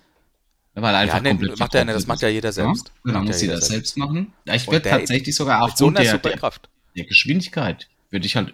Ja, 0.76 0.84
Weil 0.84 0.94
er 0.94 1.00
einfach 1.00 1.16
Ja, 1.16 1.22
nee, 1.24 1.30
komplett 1.30 1.58
macht 1.60 1.74
er 1.74 1.86
nicht, 1.86 1.96
das 1.96 2.06
macht 2.06 2.22
ja 2.22 2.28
ist. 2.28 2.34
jeder 2.36 2.52
selbst. 2.52 2.88
Ja, 2.90 2.94
genau, 3.06 3.20
ja 3.20 3.26
muss 3.26 3.42
jeder 3.42 3.54
jeder 3.56 3.66
selbst. 3.66 3.98
machen. 3.98 4.34
Ja, 4.46 4.54
ich 4.54 4.68
würde 4.68 4.82
der- 4.82 5.00
tatsächlich 5.00 5.36
sogar 5.36 5.66
Mit 5.66 5.78
so 5.78 5.88
einer 5.88 5.96
der, 5.96 6.04
der, 6.04 6.12
Superkraft. 6.12 6.70
Der 6.98 7.06
Geschwindigkeit, 7.06 7.88
würde 8.10 8.26
ich 8.26 8.36
halt 8.36 8.54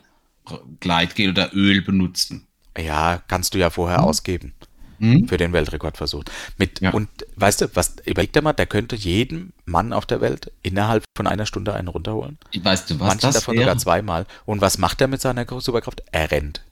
Gleitgel 0.80 1.30
oder 1.30 1.54
Öl 1.54 1.82
benutzen. 1.82 2.48
Ja, 2.78 3.22
kannst 3.28 3.54
du 3.54 3.60
ja 3.60 3.70
vorher 3.70 4.04
ausgeben 4.04 4.54
Hm? 5.00 5.28
für 5.28 5.38
den 5.38 5.54
Weltrekordversuch. 5.54 6.24
Mit, 6.58 6.82
Ja. 6.82 6.92
Und 6.92 7.10
weißt 7.36 7.62
du, 7.62 7.76
was, 7.76 7.96
überleg 8.06 8.32
dir 8.34 8.42
mal, 8.42 8.54
der 8.54 8.68
könnte 8.68 8.96
jedem 8.96 9.52
Mann 9.66 9.92
auf 9.94 10.06
der 10.06 10.22
Welt 10.22 10.52
innerhalb 10.62 11.04
von 11.18 11.28
einer 11.28 11.46
Stunde 11.46 11.74
einen 11.74 11.88
runterholen. 11.88 12.38
Weißt 12.58 12.90
du, 12.90 13.00
was 13.00 13.08
Manche 13.10 13.32
davon 13.32 13.56
wäre? 13.56 13.64
sogar 13.66 13.78
zweimal. 13.80 14.26
Und 14.46 14.62
was 14.62 14.78
macht 14.78 15.02
er 15.02 15.08
mit 15.08 15.20
seiner 15.22 15.46
Superkraft? 15.60 16.04
Er 16.12 16.32
rennt. 16.32 16.64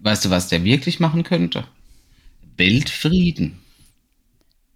Weißt 0.00 0.24
du, 0.26 0.30
was 0.30 0.48
der 0.48 0.64
wirklich 0.64 1.00
machen 1.00 1.22
könnte? 1.22 1.66
Weltfrieden. 2.56 3.58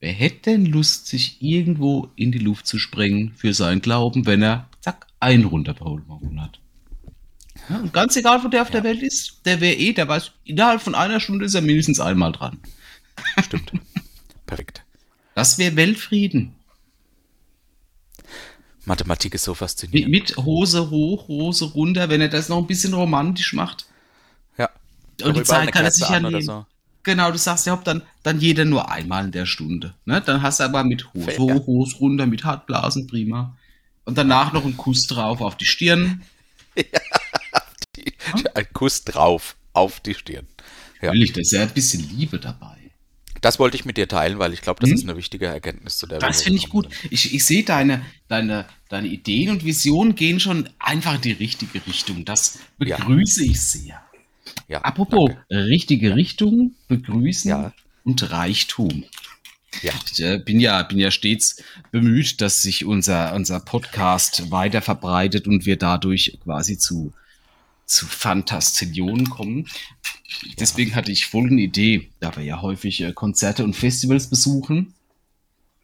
Wer 0.00 0.12
hätte 0.12 0.50
denn 0.52 0.66
Lust, 0.66 1.06
sich 1.08 1.42
irgendwo 1.42 2.08
in 2.16 2.32
die 2.32 2.38
Luft 2.38 2.66
zu 2.66 2.78
sprengen 2.78 3.32
für 3.36 3.52
seinen 3.52 3.82
Glauben, 3.82 4.26
wenn 4.26 4.42
er, 4.42 4.67
zack, 5.20 5.28
einen 5.28 5.44
runtergeholt 5.44 6.04
hat? 6.38 6.60
Ja, 7.68 7.76
und 7.78 7.92
ganz 7.92 8.16
egal, 8.16 8.42
wo 8.44 8.48
der 8.48 8.62
auf 8.62 8.70
der 8.70 8.84
Welt 8.84 9.02
ist, 9.02 9.40
der 9.44 9.60
wäre 9.60 9.74
eh, 9.74 9.92
der 9.92 10.08
weiß, 10.08 10.32
innerhalb 10.44 10.80
von 10.80 10.94
einer 10.94 11.20
Stunde 11.20 11.44
ist 11.44 11.54
er 11.54 11.60
mindestens 11.60 12.00
einmal 12.00 12.32
dran. 12.32 12.58
Stimmt. 13.44 13.72
Perfekt. 14.46 14.84
Das 15.34 15.58
wäre 15.58 15.76
Weltfrieden. 15.76 16.54
Mathematik 18.84 19.34
ist 19.34 19.44
so 19.44 19.54
faszinierend. 19.54 20.10
mit 20.10 20.36
Hose 20.38 20.88
hoch, 20.90 21.28
Hose 21.28 21.66
runter, 21.66 22.08
wenn 22.08 22.22
er 22.22 22.28
das 22.28 22.48
noch 22.48 22.58
ein 22.58 22.66
bisschen 22.66 22.94
romantisch 22.94 23.52
macht. 23.52 23.86
ja. 24.56 24.70
Und 25.22 25.36
die 25.36 25.42
Zeit 25.42 25.72
kann 25.72 25.84
er 25.84 25.90
sich 25.90 26.08
ja 26.08 26.20
nehmen. 26.20 26.40
so. 26.40 26.64
Genau, 27.02 27.30
du 27.30 27.38
sagst 27.38 27.66
ja, 27.66 27.74
ob 27.74 27.84
dann, 27.84 28.02
dann 28.22 28.40
jeder 28.40 28.64
nur 28.64 28.90
einmal 28.90 29.26
in 29.26 29.32
der 29.32 29.46
Stunde. 29.46 29.94
Ne? 30.04 30.20
Dann 30.20 30.42
hast 30.42 30.60
du 30.60 30.64
aber 30.64 30.84
mit 30.84 31.12
Hose 31.12 31.30
Fair. 31.30 31.38
hoch, 31.38 31.66
Hose 31.66 31.96
runter, 31.98 32.26
mit 32.26 32.44
Hartblasen, 32.44 33.06
prima. 33.06 33.56
Und 34.08 34.16
danach 34.16 34.54
noch 34.54 34.64
einen 34.64 34.78
Kuss 34.78 35.06
drauf 35.06 35.42
auf 35.42 35.58
die 35.58 35.66
Stirn. 35.66 36.22
Ein 38.54 38.66
Kuss 38.72 39.04
drauf 39.04 39.54
auf 39.74 40.00
die 40.00 40.14
Stirn. 40.14 40.46
Ja. 41.02 41.08
Natürlich, 41.08 41.34
da 41.34 41.40
ist 41.42 41.52
ja 41.52 41.60
ein 41.60 41.68
bisschen 41.68 42.08
Liebe 42.16 42.38
dabei. 42.38 42.78
Das 43.42 43.58
wollte 43.58 43.76
ich 43.76 43.84
mit 43.84 43.98
dir 43.98 44.08
teilen, 44.08 44.38
weil 44.38 44.54
ich 44.54 44.62
glaube, 44.62 44.80
das 44.80 44.88
Hm? 44.88 44.96
ist 44.96 45.02
eine 45.04 45.14
wichtige 45.18 45.44
Erkenntnis, 45.44 45.98
zu 45.98 46.06
der 46.06 46.20
Das 46.20 46.40
finde 46.40 46.58
ich 46.58 46.70
gut. 46.70 46.88
Ich, 47.10 47.34
ich 47.34 47.44
sehe 47.44 47.64
deine, 47.64 48.00
deine, 48.28 48.64
deine 48.88 49.08
Ideen 49.08 49.50
und 49.50 49.62
Visionen 49.66 50.14
gehen 50.14 50.40
schon 50.40 50.70
einfach 50.78 51.16
in 51.16 51.20
die 51.20 51.32
richtige 51.32 51.86
Richtung. 51.86 52.24
Das 52.24 52.58
Ja. 52.82 52.96
begrüße 52.96 53.44
ich 53.44 53.60
sehr. 53.60 54.00
Ja, 54.68 54.80
Apropos, 54.80 55.28
danke. 55.50 55.66
richtige 55.66 56.16
Richtung, 56.16 56.74
begrüßen 56.88 57.50
Ja. 57.50 57.72
und 58.04 58.30
Reichtum. 58.30 59.04
Ja. 59.82 59.92
Ich 60.12 60.20
äh, 60.20 60.38
bin 60.38 60.60
ja, 60.60 60.82
bin 60.82 60.98
ja 60.98 61.10
stets 61.10 61.62
bemüht, 61.90 62.40
dass 62.40 62.62
sich 62.62 62.84
unser, 62.84 63.34
unser 63.34 63.60
Podcast 63.60 64.50
weiter 64.50 64.82
verbreitet 64.82 65.46
und 65.46 65.66
wir 65.66 65.76
dadurch 65.76 66.38
quasi 66.42 66.78
zu, 66.78 67.12
zu 67.86 68.06
Fantastillionen 68.06 69.30
kommen. 69.30 69.66
Deswegen 70.58 70.94
hatte 70.94 71.12
ich 71.12 71.26
folgende 71.26 71.62
Idee, 71.62 72.10
da 72.20 72.34
wir 72.36 72.44
ja 72.44 72.60
häufig 72.62 73.00
äh, 73.00 73.12
Konzerte 73.12 73.64
und 73.64 73.74
Festivals 73.74 74.28
besuchen, 74.28 74.94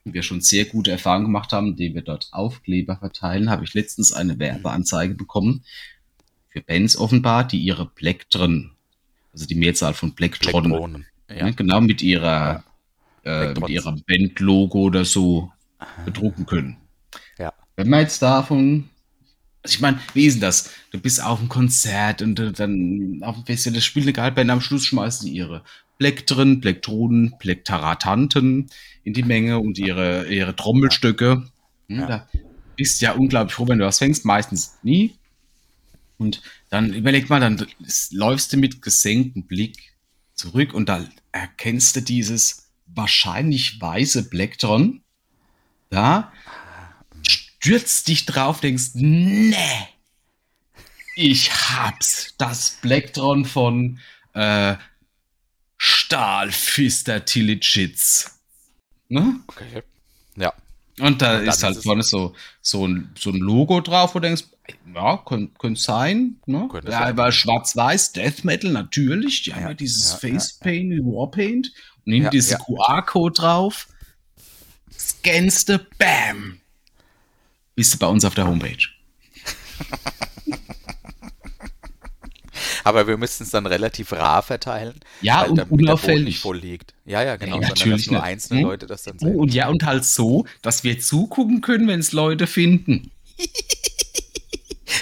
und 0.05 0.13
wir 0.13 0.23
schon 0.23 0.43
sehr 0.43 0.67
gute 0.67 0.91
Erfahrungen 0.91 1.25
gemacht 1.25 1.53
haben, 1.53 1.69
indem 1.69 1.95
wir 1.95 2.03
dort 2.03 2.29
Aufkleber 2.33 2.97
verteilen, 2.97 3.49
habe 3.49 3.65
ich 3.65 3.73
letztens 3.73 4.13
eine 4.13 4.39
Werbeanzeige 4.39 5.15
bekommen 5.15 5.65
für 6.51 6.61
Bands 6.61 6.97
offenbar, 6.97 7.45
die 7.47 7.59
ihre 7.59 7.87
Plektren, 7.87 8.73
also 9.33 9.47
die 9.47 9.55
Mehrzahl 9.55 9.95
von 9.95 10.15
Plektron, 10.15 10.65
Plektronen. 10.65 11.07
Ja. 11.29 11.47
ne, 11.47 11.55
genau 11.55 11.81
mit 11.81 12.03
ihrer 12.03 12.63
äh, 13.25 13.49
mit 13.49 13.69
ihrer 13.69 13.97
Bandlogo 14.07 14.79
oder 14.81 15.05
so 15.05 15.51
bedrucken 16.05 16.47
können. 16.47 16.77
Ja. 17.39 17.53
Wenn 17.77 17.89
man 17.89 18.01
jetzt 18.01 18.23
davon, 18.23 18.89
also 19.63 19.75
ich 19.75 19.81
meine, 19.81 19.99
wie 20.15 20.27
ist 20.27 20.35
denn 20.35 20.41
das? 20.43 20.71
Du 20.93 20.99
bist 20.99 21.23
auf 21.23 21.41
einem 21.41 21.49
Konzert 21.49 22.23
und 22.23 22.39
äh, 22.39 22.53
dann 22.53 23.21
auf 23.23 23.37
dem 23.37 23.47
Festival, 23.47 23.75
das 23.75 23.85
spielt 23.85 24.07
eine 24.07 24.13
Geilband, 24.13 24.51
am 24.51 24.61
Schluss 24.61 24.87
schmeißen 24.87 25.27
die 25.27 25.37
ihre 25.37 25.63
Plektren, 25.99 26.61
Plektronen, 26.61 27.39
Plektaratanten 27.39 28.69
in 29.05 29.13
die 29.15 29.23
Menge 29.23 29.59
und 29.59 29.79
ihre, 29.79 30.27
ihre 30.29 30.57
Trommelstöcke. 30.57 31.45
Hm, 31.89 32.01
Ja. 32.01 32.07
Da 32.07 32.29
bist 32.77 33.01
ja 33.01 33.13
unglaublich 33.13 33.55
froh, 33.55 33.69
wenn 33.69 33.79
du 33.79 33.87
was 33.87 33.99
fängst, 33.99 34.25
meistens 34.25 34.79
nie. 34.83 35.15
Und 36.19 36.43
dann 36.71 36.93
überleg 36.93 37.29
mal, 37.29 37.41
dann 37.41 37.67
läufst 38.11 38.53
du 38.53 38.57
mit 38.57 38.83
gesenktem 38.83 39.45
Blick 39.45 39.95
zurück 40.35 40.75
und 40.75 40.89
da 40.89 41.05
erkennst 41.33 41.97
du 41.97 42.01
dieses 42.01 42.64
wahrscheinlich 42.95 43.81
weiße 43.81 44.29
Plektron. 44.31 45.03
Da 45.91 46.33
stürzt 47.27 48.09
dich 48.09 48.27
drauf, 48.27 48.61
denkst, 48.61 48.91
nee, 48.95 49.55
ich 51.17 51.53
hab's. 51.53 52.35
Das 52.39 52.79
Plektron 52.83 53.45
von 53.45 54.01
äh, 54.35 54.77
Stahlfister 55.77 57.25
Tillichitz. 57.25 58.41
Ne? 59.09 59.41
Okay. 59.47 59.83
Ja. 60.37 60.53
Und 61.01 61.23
da 61.23 61.39
Und 61.39 61.47
ist 61.47 61.63
halt 61.63 61.83
vorne 61.83 62.03
so, 62.03 62.35
so, 62.61 62.87
ein, 62.87 63.13
so 63.19 63.31
ein 63.31 63.37
Logo 63.37 63.81
drauf, 63.81 64.15
wo 64.15 64.19
du 64.19 64.29
denkst, 64.29 64.45
ja, 64.95 65.19
könnte 65.19 65.53
könnt 65.59 65.79
sein. 65.79 66.37
Ne? 66.47 66.69
Könnte 66.71 66.91
ja, 66.91 67.01
aber 67.01 67.33
schwarz-weiß, 67.33 68.13
Death 68.13 68.45
Metal 68.45 68.71
natürlich. 68.71 69.43
Die 69.43 69.53
haben 69.53 69.63
Ja, 69.63 69.69
ja 69.69 69.75
dieses 69.75 70.13
ja, 70.13 70.19
Face 70.19 70.55
Paint 70.55 70.91
wie 70.93 71.01
Warpaint. 71.01 71.73
Nimm 72.05 72.25
Ja, 72.25 72.31
diesen 72.31 72.53
ja. 72.53 72.59
QR-Code 72.59 73.35
drauf. 73.35 73.89
Scannst 74.97 75.69
du, 75.69 75.79
bam. 75.99 76.61
Bist 77.75 77.95
du 77.95 77.99
bei 77.99 78.07
uns 78.07 78.25
auf 78.25 78.35
der 78.35 78.47
Homepage. 78.47 78.77
Aber 82.85 83.07
wir 83.09 83.17
müssten 83.17 83.45
es 83.45 83.51
dann 83.51 83.67
relativ 83.67 84.13
rar 84.13 84.43
verteilen. 84.43 85.01
Ja, 85.23 85.43
weil 85.43 85.51
und 85.51 85.57
damit 85.57 85.71
der 85.73 85.79
unauffällig. 85.79 86.25
nicht 86.25 86.41
voll 86.41 86.59
liegt. 86.59 86.95
Ja, 87.07 87.23
ja, 87.23 87.37
genau. 87.37 87.61
Ja, 87.61 87.69
natürlich 87.69 88.07
nur 88.11 88.21
nicht. 88.21 88.29
einzelne 88.29 88.61
Hm? 88.61 88.67
Leute 88.67 88.87
das 88.87 89.03
dann 89.05 89.17
Oh, 89.17 89.25
sehen. 89.25 89.37
und 89.37 89.55
ja, 89.55 89.69
und 89.69 89.85
halt 89.85 90.05
so, 90.05 90.45
dass 90.63 90.85
wir 90.85 91.01
zugucken 91.01 91.63
können, 91.63 91.89
wenn 91.89 92.01
es 92.01 92.13
Leute 92.13 92.47
finden. 92.47 93.11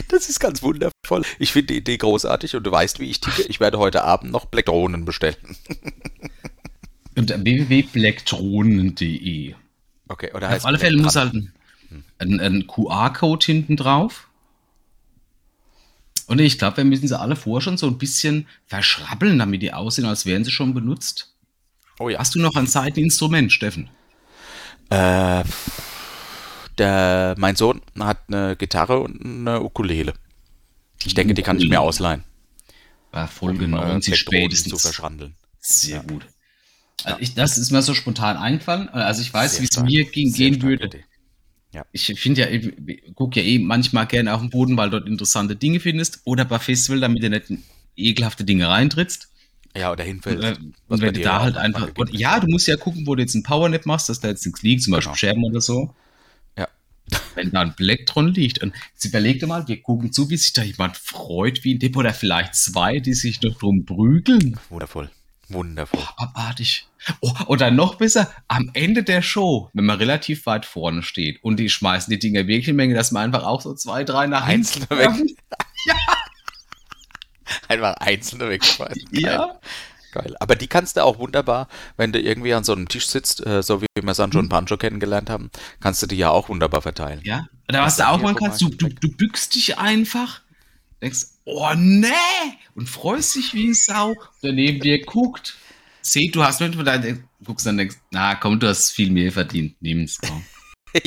Das 0.09 0.29
ist 0.31 0.41
ganz 0.41 0.63
wundervoll. 0.63 1.23
Ich 1.39 1.53
finde 1.53 1.69
die 1.75 1.77
Idee 1.79 1.99
großartig 1.99 2.57
und 2.57 2.65
du 2.65 2.71
weißt, 2.71 2.99
wie 2.99 3.11
ich 3.11 3.21
ticke. 3.21 3.43
Ich 3.43 3.61
werde 3.61 3.79
heute 3.79 4.05
Abend 4.05 4.31
noch 4.33 4.47
Black 4.47 4.67
Drohnen 4.67 5.05
bestellen. 5.05 5.37
Unter 7.23 7.43
www.blackdrohnen.de. 7.45 9.55
Okay, 10.09 10.33
oder 10.35 10.57
Auf 10.57 10.65
alle 10.65 10.81
Fälle 10.81 11.01
muss 11.01 11.15
halt 11.15 11.35
ein, 11.35 11.53
ein, 12.19 12.41
ein 12.41 12.67
QR-Code 12.67 13.47
hinten 13.47 13.77
drauf. 13.77 14.27
Und 16.27 16.41
ich 16.41 16.59
glaube, 16.59 16.79
wir 16.79 16.85
müssen 16.85 17.07
sie 17.07 17.17
alle 17.17 17.37
vorher 17.37 17.61
schon 17.61 17.77
so 17.77 17.87
ein 17.87 17.97
bisschen 17.97 18.49
verschrabbeln, 18.67 19.39
damit 19.39 19.63
die 19.63 19.73
aussehen, 19.73 20.05
als 20.05 20.27
wären 20.27 20.43
sie 20.43 20.51
schon 20.51 20.75
benutzt. 20.75 21.33
Oh 22.01 22.09
ja. 22.09 22.19
Hast 22.19 22.35
du 22.35 22.41
noch 22.41 22.57
ein 22.57 22.67
Seiteninstrument, 22.67 23.53
Steffen? 23.53 23.89
Äh, 24.91 25.45
der, 26.77 27.37
mein 27.39 27.55
Sohn 27.55 27.83
hat 28.01 28.19
eine 28.27 28.57
Gitarre 28.57 28.99
und 28.99 29.25
eine 29.25 29.63
Ukulele. 29.63 30.15
Ich 31.05 31.15
denke, 31.15 31.35
die 31.35 31.43
kann 31.43 31.61
ich 31.61 31.69
mir 31.69 31.81
ausleihen. 31.81 32.25
War 33.13 33.29
Folge 33.29 33.67
um, 33.67 33.75
äh, 33.75 33.77
90 33.77 34.13
Black 34.13 34.25
Drohnen 34.25 34.51
spätestens. 34.51 34.73
zu 34.73 34.79
verschrandeln. 34.89 35.37
Sehr 35.61 36.03
gut. 36.03 36.27
Also 37.05 37.19
ich, 37.21 37.35
das 37.35 37.59
ist 37.59 37.71
mir 37.71 37.83
so 37.83 37.95
spontan 37.95 38.37
eingefallen. 38.37 38.89
Also 38.89 39.23
ich 39.23 39.33
weiß, 39.33 39.61
wie 39.61 39.69
es 39.71 39.81
mir 39.83 40.05
ging, 40.05 40.33
gehen 40.33 40.63
würde. 40.63 40.87
Idee. 40.87 41.05
Ich 41.93 42.07
finde 42.21 42.43
ja, 42.43 42.49
ich 42.49 43.15
gucke 43.15 43.41
ja 43.41 43.47
eh 43.47 43.59
manchmal 43.59 44.07
gerne 44.07 44.35
auf 44.35 44.41
den 44.41 44.51
Boden, 44.51 44.77
weil 44.77 44.91
dort 44.91 45.09
interessante 45.09 45.57
Dinge 45.57 45.81
findest. 45.81 46.21
Oder 46.25 46.45
bei 46.45 46.59
Festival, 46.59 47.01
damit 47.01 47.23
du 47.23 47.31
nicht 47.31 47.47
ekelhafte 47.97 48.45
Dinge 48.45 48.69
reintrittst. 48.69 49.29
Ja, 49.75 49.91
oder 49.91 50.05
hinfällt. 50.05 50.43
Äh, 50.43 50.57
und 50.89 51.01
wenn 51.01 51.15
du 51.15 51.21
da 51.21 51.39
ja 51.39 51.43
halt 51.43 51.57
einfach. 51.57 51.89
Und, 51.97 52.13
ja, 52.13 52.39
du 52.41 52.47
musst 52.49 52.69
ja 52.69 52.77
gucken, 52.77 53.07
wo 53.07 53.15
du 53.15 53.23
jetzt 53.23 53.35
einen 53.35 53.43
Powernap 53.43 53.87
machst, 53.87 54.11
dass 54.11 54.21
da 54.21 54.29
jetzt 54.29 54.45
nichts 54.45 54.63
liegt, 54.63 54.83
zum 54.83 54.93
Beispiel 54.93 55.13
Genau. 55.13 55.17
Scherben 55.17 55.45
oder 55.45 55.63
so. 55.63 55.95
Ja. 56.59 56.69
Wenn 57.35 57.53
da 57.53 57.63
ein 57.63 57.75
Plektron 57.75 58.35
liegt. 58.35 58.63
Und 58.63 58.75
jetzt 58.93 59.07
überleg 59.07 59.41
dir 59.41 59.47
mal, 59.47 59.67
wir 59.67 59.81
gucken 59.81 60.13
zu, 60.13 60.29
wie 60.29 60.37
sich 60.37 60.53
da 60.53 60.63
jemand 60.63 60.99
freut, 60.99 61.65
wie 61.65 61.75
ein 61.75 61.79
Depp 61.79 61.97
oder 61.97 62.13
vielleicht 62.13 62.55
zwei, 62.55 63.01
die 63.01 63.15
sich 63.15 63.41
noch 63.41 63.59
drum 63.59 63.87
prügeln. 63.87 64.61
Wundervoll. 64.69 65.11
Wundervoll. 65.53 66.03
Abartig. 66.17 66.87
Oh, 67.21 67.33
oder 67.47 67.71
noch 67.71 67.97
besser, 67.97 68.33
am 68.49 68.71
Ende 68.75 69.03
der 69.03 69.23
Show, 69.23 69.71
wenn 69.73 69.87
man 69.87 69.99
relativ 69.99 70.47
weit 70.47 70.67
vorne 70.67 71.03
steht 71.03 71.43
und 71.43 71.59
die 71.59 71.69
schmeißen 71.69 72.11
die 72.11 72.19
Dinger 72.19 72.47
wirklich 72.47 72.69
in 72.69 72.77
Menge, 72.77 72.95
dass 72.95 73.11
man 73.11 73.25
einfach 73.25 73.45
auch 73.45 73.61
so 73.61 73.75
zwei, 73.75 74.05
drei 74.05 74.27
nach 74.27 74.47
Einzelne 74.47 74.89
weg. 74.91 74.99
werfen. 74.99 75.37
Einfach 77.69 77.95
einzelne 77.95 78.49
wegschmeißen. 78.49 79.05
Geil. 79.13 79.23
Ja. 79.23 79.61
Geil. 80.13 80.37
Aber 80.41 80.57
die 80.57 80.67
kannst 80.67 80.97
du 80.97 81.05
auch 81.05 81.19
wunderbar, 81.19 81.69
wenn 81.97 82.13
du 82.13 82.21
irgendwie 82.21 82.53
an 82.53 82.65
so 82.65 82.73
einem 82.73 82.87
Tisch 82.87 83.07
sitzt, 83.07 83.45
äh, 83.47 83.63
so 83.63 83.81
wie 83.81 83.87
wir 84.01 84.15
Sancho 84.15 84.39
und 84.39 84.51
Pancho 84.51 84.77
kennengelernt 84.77 85.31
haben, 85.31 85.51
kannst 85.81 86.03
du 86.03 86.07
die 86.07 86.17
ja 86.17 86.29
auch 86.29 86.51
wunderbar 86.51 86.83
verteilen. 86.83 87.21
Ja. 87.25 87.47
Oder 87.69 87.81
was 87.81 87.99
Was 87.99 88.07
du 88.07 88.09
auch 88.09 88.29
so 88.29 88.35
kannst, 88.35 88.61
du, 88.61 88.69
du, 88.69 88.89
du 88.89 89.11
bückst 89.11 89.55
dich 89.55 89.79
einfach, 89.79 90.43
denkst, 91.01 91.29
oh 91.45 91.73
nee, 91.77 92.09
und 92.75 92.89
freust 92.89 93.37
dich 93.37 93.55
wie 93.55 93.69
ein 93.69 93.75
Sau, 93.75 94.15
der 94.43 94.53
neben 94.53 94.81
dir 94.81 95.01
guckt. 95.03 95.57
Seh, 96.01 96.29
du 96.29 96.43
hast 96.43 96.61
mit, 96.61 96.75
dann 96.87 97.29
guckst 97.45 97.67
dann 97.67 97.77
denkst, 97.77 97.97
na 98.11 98.35
komm, 98.35 98.59
du 98.59 98.69
hast 98.69 98.91
viel 98.91 99.11
mehr 99.11 99.31
verdient, 99.33 99.81
nimm's. 99.81 100.19
Komm. 100.21 100.45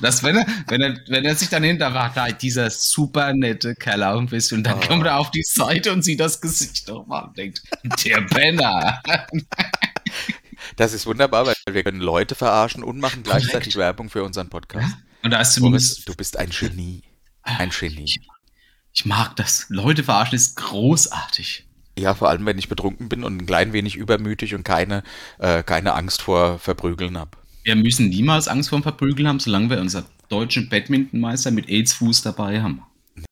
Das, 0.00 0.22
wenn 0.22 0.36
er, 0.36 0.46
wenn 0.68 0.80
er, 0.80 0.96
wenn 1.08 1.24
er 1.24 1.34
sich 1.34 1.48
dann 1.48 1.64
hinter 1.64 1.92
war, 1.92 2.12
da 2.14 2.30
dieser 2.30 2.70
super 2.70 3.32
nette 3.34 3.74
Kerl 3.74 4.04
auf 4.04 4.16
dem 4.18 4.28
Fest 4.28 4.52
und 4.52 4.62
dann 4.62 4.78
Oh. 4.78 4.86
kommt 4.86 5.06
er 5.06 5.18
auf 5.18 5.32
die 5.32 5.42
Seite 5.42 5.92
und 5.92 6.02
sieht 6.02 6.20
das 6.20 6.40
Gesicht 6.40 6.86
nochmal 6.86 7.24
und 7.24 7.36
denkt, 7.36 7.62
der 8.04 8.20
Penner. 8.20 9.02
Das 10.76 10.92
ist 10.92 11.04
wunderbar, 11.06 11.46
weil 11.46 11.54
wir 11.68 11.82
können 11.82 12.00
Leute 12.00 12.36
verarschen 12.36 12.84
und 12.84 13.00
machen 13.00 13.24
gleichzeitig 13.24 13.74
Werbung 13.74 14.08
für 14.08 14.22
unseren 14.22 14.48
Podcast. 14.48 14.94
Und 15.24 15.32
da 15.32 15.40
ist 15.40 15.58
Boris, 15.58 16.04
du 16.04 16.14
bist 16.14 16.36
ein 16.36 16.50
Genie. 16.50 17.02
Ein 17.42 17.70
Genie. 17.70 18.20
Ich 18.92 19.04
mag 19.04 19.36
das. 19.36 19.66
Leute 19.68 20.04
verarschen 20.04 20.36
ist 20.36 20.56
großartig. 20.56 21.66
Ja, 21.98 22.14
vor 22.14 22.30
allem, 22.30 22.46
wenn 22.46 22.58
ich 22.58 22.68
betrunken 22.68 23.08
bin 23.08 23.22
und 23.24 23.36
ein 23.42 23.46
klein 23.46 23.72
wenig 23.72 23.96
übermütig 23.96 24.54
und 24.54 24.64
keine, 24.64 25.02
äh, 25.38 25.62
keine 25.62 25.94
Angst 25.94 26.22
vor 26.22 26.58
Verprügeln 26.58 27.18
habe. 27.18 27.32
Wir 27.64 27.76
müssen 27.76 28.08
niemals 28.08 28.48
Angst 28.48 28.70
vor 28.70 28.82
Verprügeln 28.82 29.28
haben, 29.28 29.40
solange 29.40 29.70
wir 29.70 29.80
unseren 29.80 30.04
deutschen 30.28 30.68
Badmintonmeister 30.68 31.50
mit 31.50 31.68
AIDS-Fuß 31.68 32.22
dabei 32.22 32.62
haben. 32.62 32.82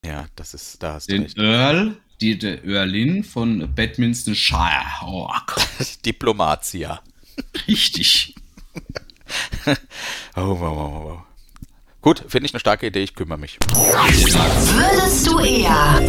Ja, 0.05 0.27
das 0.37 0.55
ist, 0.55 0.83
da 0.83 0.95
hast 0.95 1.11
Den 1.11 1.23
recht. 1.23 1.39
Earl, 1.39 1.97
die, 2.21 2.39
der 2.39 2.63
Earlin 2.65 3.25
von 3.25 3.75
Badmintonshire. 3.75 4.85
Oh 5.05 5.29
Diplomatia. 6.05 7.01
richtig. 7.67 8.35
Oh, 10.37 10.43
wow, 10.43 10.61
wow, 10.61 10.93
wow, 10.93 11.05
wow. 11.05 11.23
Gut, 12.03 12.25
finde 12.29 12.47
ich 12.47 12.55
eine 12.55 12.61
starke 12.61 12.87
Idee, 12.87 13.03
ich 13.03 13.15
kümmere 13.15 13.37
mich. 13.37 13.59
Würdest 13.75 15.27
du 15.27 15.39
eher 15.39 16.01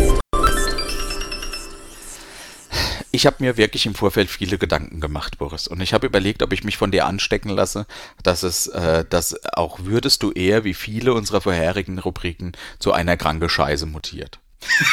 Ich 3.12 3.26
habe 3.26 3.36
mir 3.40 3.58
wirklich 3.58 3.86
im 3.86 3.94
Vorfeld 3.94 4.30
viele 4.30 4.58
Gedanken 4.58 5.02
gemacht, 5.02 5.38
Boris. 5.38 5.68
Und 5.68 5.82
ich 5.82 5.94
habe 5.94 6.08
überlegt, 6.08 6.44
ob 6.44 6.54
ich 6.54 6.64
mich 6.64 6.78
von 6.78 6.92
dir 6.92 7.06
anstecken 7.06 7.50
lasse, 7.50 7.86
dass 8.24 8.44
es, 8.44 8.68
äh, 8.68 9.04
dass 9.04 9.36
auch 9.54 9.80
würdest 9.84 10.24
du 10.24 10.32
eher 10.32 10.64
wie 10.64 10.74
viele 10.74 11.14
unserer 11.14 11.42
vorherigen 11.42 12.00
Rubriken 12.00 12.54
zu 12.80 12.94
einer 12.94 13.18
kranke 13.18 13.50
Scheiße 13.50 13.86
mutiert. 13.86 14.40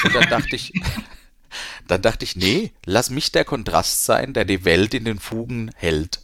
Und 0.02 0.16
dann 0.16 0.28
dachte 0.28 0.56
ich, 0.56 0.72
dann 1.86 2.02
dachte 2.02 2.24
ich, 2.24 2.34
nee, 2.34 2.72
lass 2.84 3.10
mich 3.10 3.30
der 3.30 3.44
Kontrast 3.44 4.04
sein, 4.04 4.32
der 4.32 4.44
die 4.44 4.64
Welt 4.64 4.94
in 4.94 5.04
den 5.04 5.20
Fugen 5.20 5.70
hält. 5.76 6.22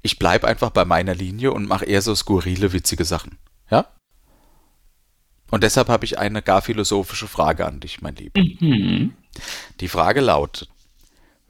Ich 0.00 0.18
bleib 0.18 0.42
einfach 0.44 0.70
bei 0.70 0.86
meiner 0.86 1.14
Linie 1.14 1.52
und 1.52 1.68
mache 1.68 1.84
eher 1.84 2.00
so 2.00 2.14
skurrile, 2.14 2.72
witzige 2.72 3.04
Sachen. 3.04 3.36
Ja? 3.70 3.86
Und 5.50 5.62
deshalb 5.62 5.88
habe 5.88 6.04
ich 6.04 6.18
eine 6.18 6.42
gar 6.42 6.62
philosophische 6.62 7.28
Frage 7.28 7.66
an 7.66 7.80
dich, 7.80 8.00
mein 8.00 8.16
Lieber. 8.16 8.40
Die 9.80 9.88
Frage 9.88 10.20
lautet, 10.20 10.68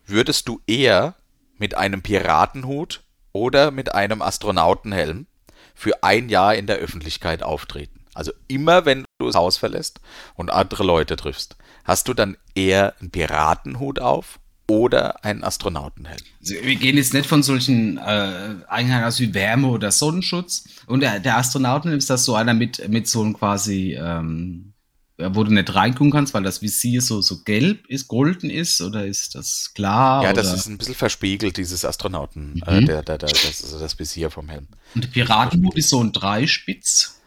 würdest 0.06 0.48
du 0.48 0.60
eher 0.66 1.14
mit 1.56 1.74
einem 1.74 2.02
Piratenhut 2.02 3.02
oder 3.32 3.70
mit 3.70 3.94
einem 3.94 4.22
Astronautenhelm 4.22 5.26
für 5.74 6.02
ein 6.02 6.28
Jahr 6.28 6.54
in 6.54 6.66
der 6.66 6.76
Öffentlichkeit 6.76 7.42
auftreten? 7.42 8.00
Also 8.14 8.32
immer, 8.46 8.84
wenn 8.84 9.04
du 9.18 9.26
das 9.26 9.34
Haus 9.34 9.56
verlässt 9.56 10.00
und 10.34 10.50
andere 10.50 10.84
Leute 10.84 11.16
triffst, 11.16 11.56
hast 11.84 12.08
du 12.08 12.14
dann 12.14 12.36
eher 12.54 12.94
einen 13.00 13.10
Piratenhut 13.10 13.98
auf 13.98 14.38
oder 14.66 15.24
einen 15.24 15.44
Astronautenhelm? 15.44 16.18
Also 16.40 16.54
wir 16.62 16.76
gehen 16.76 16.96
jetzt 16.96 17.12
nicht 17.14 17.26
von 17.26 17.42
solchen 17.42 17.98
äh, 17.98 18.54
Einheiten 18.68 19.04
aus 19.04 19.20
wie 19.20 19.34
Wärme 19.34 19.68
oder 19.68 19.90
Sonnenschutz. 19.90 20.64
Und 20.86 21.00
der, 21.00 21.20
der 21.20 21.36
Astronauten 21.36 21.92
ist 21.92 22.08
das 22.10 22.24
so 22.24 22.34
einer 22.34 22.54
mit, 22.54 22.88
mit 22.88 23.06
so 23.08 23.22
einem 23.22 23.34
quasi, 23.34 23.94
ähm, 23.98 24.72
wo 25.18 25.44
du 25.44 25.52
nicht 25.52 25.74
reingucken 25.74 26.10
kannst, 26.10 26.34
weil 26.34 26.42
das 26.42 26.60
Visier 26.62 27.00
so, 27.00 27.20
so 27.20 27.42
gelb 27.44 27.86
ist, 27.86 28.08
golden 28.08 28.50
ist, 28.50 28.80
oder 28.80 29.06
ist 29.06 29.34
das 29.34 29.72
klar? 29.74 30.22
Ja, 30.24 30.30
oder? 30.30 30.42
das 30.42 30.52
ist 30.52 30.66
ein 30.66 30.78
bisschen 30.78 30.94
verspiegelt, 30.94 31.56
dieses 31.56 31.84
Astronauten, 31.84 32.60
äh, 32.66 32.80
Mhm. 32.80 32.86
der, 32.86 33.02
der, 33.02 33.18
der, 33.18 33.28
das, 33.28 33.76
das 33.78 33.98
Visier 33.98 34.30
vom 34.30 34.48
Helm. 34.48 34.66
Und 34.94 35.04
der 35.04 35.08
Piratenhut 35.10 35.76
ist 35.76 35.90
so 35.90 36.02
ein 36.02 36.12
Dreispitz. 36.12 37.20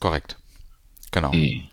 Korrekt. 0.00 0.38
Genau. 1.12 1.28
Okay. 1.28 1.64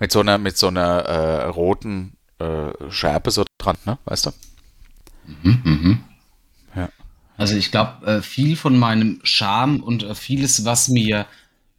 Mit 0.00 0.12
so 0.12 0.20
einer, 0.20 0.38
mit 0.38 0.56
so 0.56 0.68
einer 0.68 1.00
äh, 1.00 1.44
roten 1.46 2.17
äh, 2.38 2.90
Schärpe 2.90 3.30
so 3.30 3.44
dran, 3.58 3.76
ne? 3.84 3.98
Weißt 4.04 4.26
du? 4.26 4.30
Mhm, 5.26 5.60
mhm. 5.64 6.04
Ja. 6.74 6.90
Also 7.36 7.56
ich 7.56 7.70
glaube, 7.70 8.06
äh, 8.06 8.22
viel 8.22 8.56
von 8.56 8.78
meinem 8.78 9.20
Charme 9.22 9.82
und 9.82 10.02
äh, 10.02 10.14
vieles, 10.14 10.64
was 10.64 10.88
mir 10.88 11.26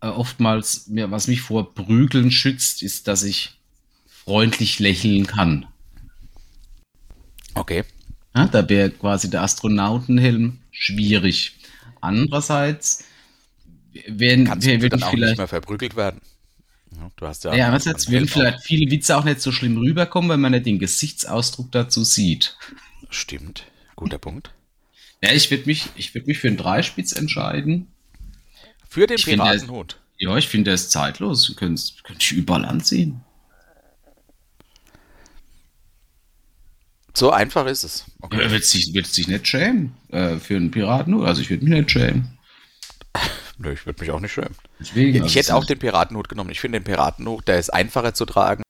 äh, 0.01 0.07
oftmals, 0.07 0.87
mir, 0.87 1.11
was 1.11 1.27
mich 1.27 1.41
vor 1.41 1.73
Prügeln 1.73 2.31
schützt, 2.31 2.83
ist, 2.83 3.07
dass 3.07 3.23
ich 3.23 3.59
freundlich 4.07 4.79
lächeln 4.79 5.27
kann. 5.27 5.65
Okay. 7.55 7.83
Ja, 8.35 8.45
da 8.45 8.69
wäre 8.69 8.91
quasi 8.91 9.29
der 9.29 9.41
Astronautenhelm 9.41 10.59
schwierig. 10.71 11.57
Andererseits 11.99 13.03
werden 14.07 14.45
Kannst 14.45 14.67
wir 14.67 14.77
du 14.77 14.89
dann 14.89 15.03
auch 15.03 15.11
nicht 15.11 15.19
vielleicht, 15.19 15.37
mehr 15.37 15.47
verprügelt 15.47 15.95
werden. 15.95 16.21
Ja, 16.95 17.11
du 17.15 17.27
hast 17.27 17.43
ja. 17.43 17.53
ja, 17.53 17.71
was 17.71 17.85
jetzt, 17.85 18.09
würden 18.09 18.27
vielleicht 18.27 18.63
viele 18.63 18.89
Witze 18.91 19.15
auch 19.17 19.23
nicht 19.23 19.41
so 19.41 19.51
schlimm 19.51 19.77
rüberkommen, 19.77 20.29
wenn 20.29 20.39
man 20.39 20.51
nicht 20.51 20.65
den 20.65 20.79
Gesichtsausdruck 20.79 21.71
dazu 21.71 22.03
sieht. 22.03 22.57
Stimmt. 23.09 23.65
Guter 23.95 24.17
Punkt. 24.17 24.51
Ja, 25.21 25.33
ich 25.33 25.51
würde 25.51 25.65
mich, 25.65 25.89
ich 25.97 26.15
würde 26.15 26.27
mich 26.27 26.39
für 26.39 26.47
einen 26.47 26.55
Dreispitz 26.55 27.11
entscheiden. 27.11 27.87
Für 28.87 29.05
den 29.05 29.17
Ich 29.17 29.25
Piratenhut. 29.25 29.99
Ja, 30.17 30.37
ich 30.37 30.47
finde, 30.47 30.69
der 30.69 30.75
ist 30.75 30.91
zeitlos. 30.91 31.53
Könnte 31.57 31.81
ich 32.17 32.31
überall 32.31 32.63
anziehen. 32.63 33.19
So 37.13 37.31
einfach 37.31 37.65
ist 37.65 37.83
es. 37.83 38.05
Okay. 38.21 38.41
Ja, 38.41 38.49
wird 38.49 38.63
sich, 38.63 38.93
wird 38.93 39.07
sich 39.07 39.27
nicht 39.27 39.45
schämen 39.45 39.93
äh, 40.07 40.37
für 40.37 40.55
einen 40.55 40.71
Piraten. 40.71 41.21
Also 41.21 41.41
ich 41.41 41.49
würde 41.49 41.65
mich 41.65 41.73
nicht 41.73 41.91
schämen. 41.91 42.37
Nö, 43.59 43.73
ich 43.73 43.85
würde 43.85 44.01
mich 44.01 44.09
auch 44.11 44.21
nicht 44.21 44.31
schämen. 44.31 44.55
Deswegen, 44.79 45.25
Ich 45.25 45.35
hätte 45.35 45.53
auch 45.53 45.65
den 45.65 45.77
Piratenhut 45.77 46.29
genommen. 46.29 46.49
Ich 46.49 46.61
finde 46.61 46.79
den 46.79 46.85
Piratenhut, 46.85 47.47
der 47.47 47.59
ist 47.59 47.71
einfacher 47.73 48.13
zu 48.13 48.25
tragen 48.25 48.63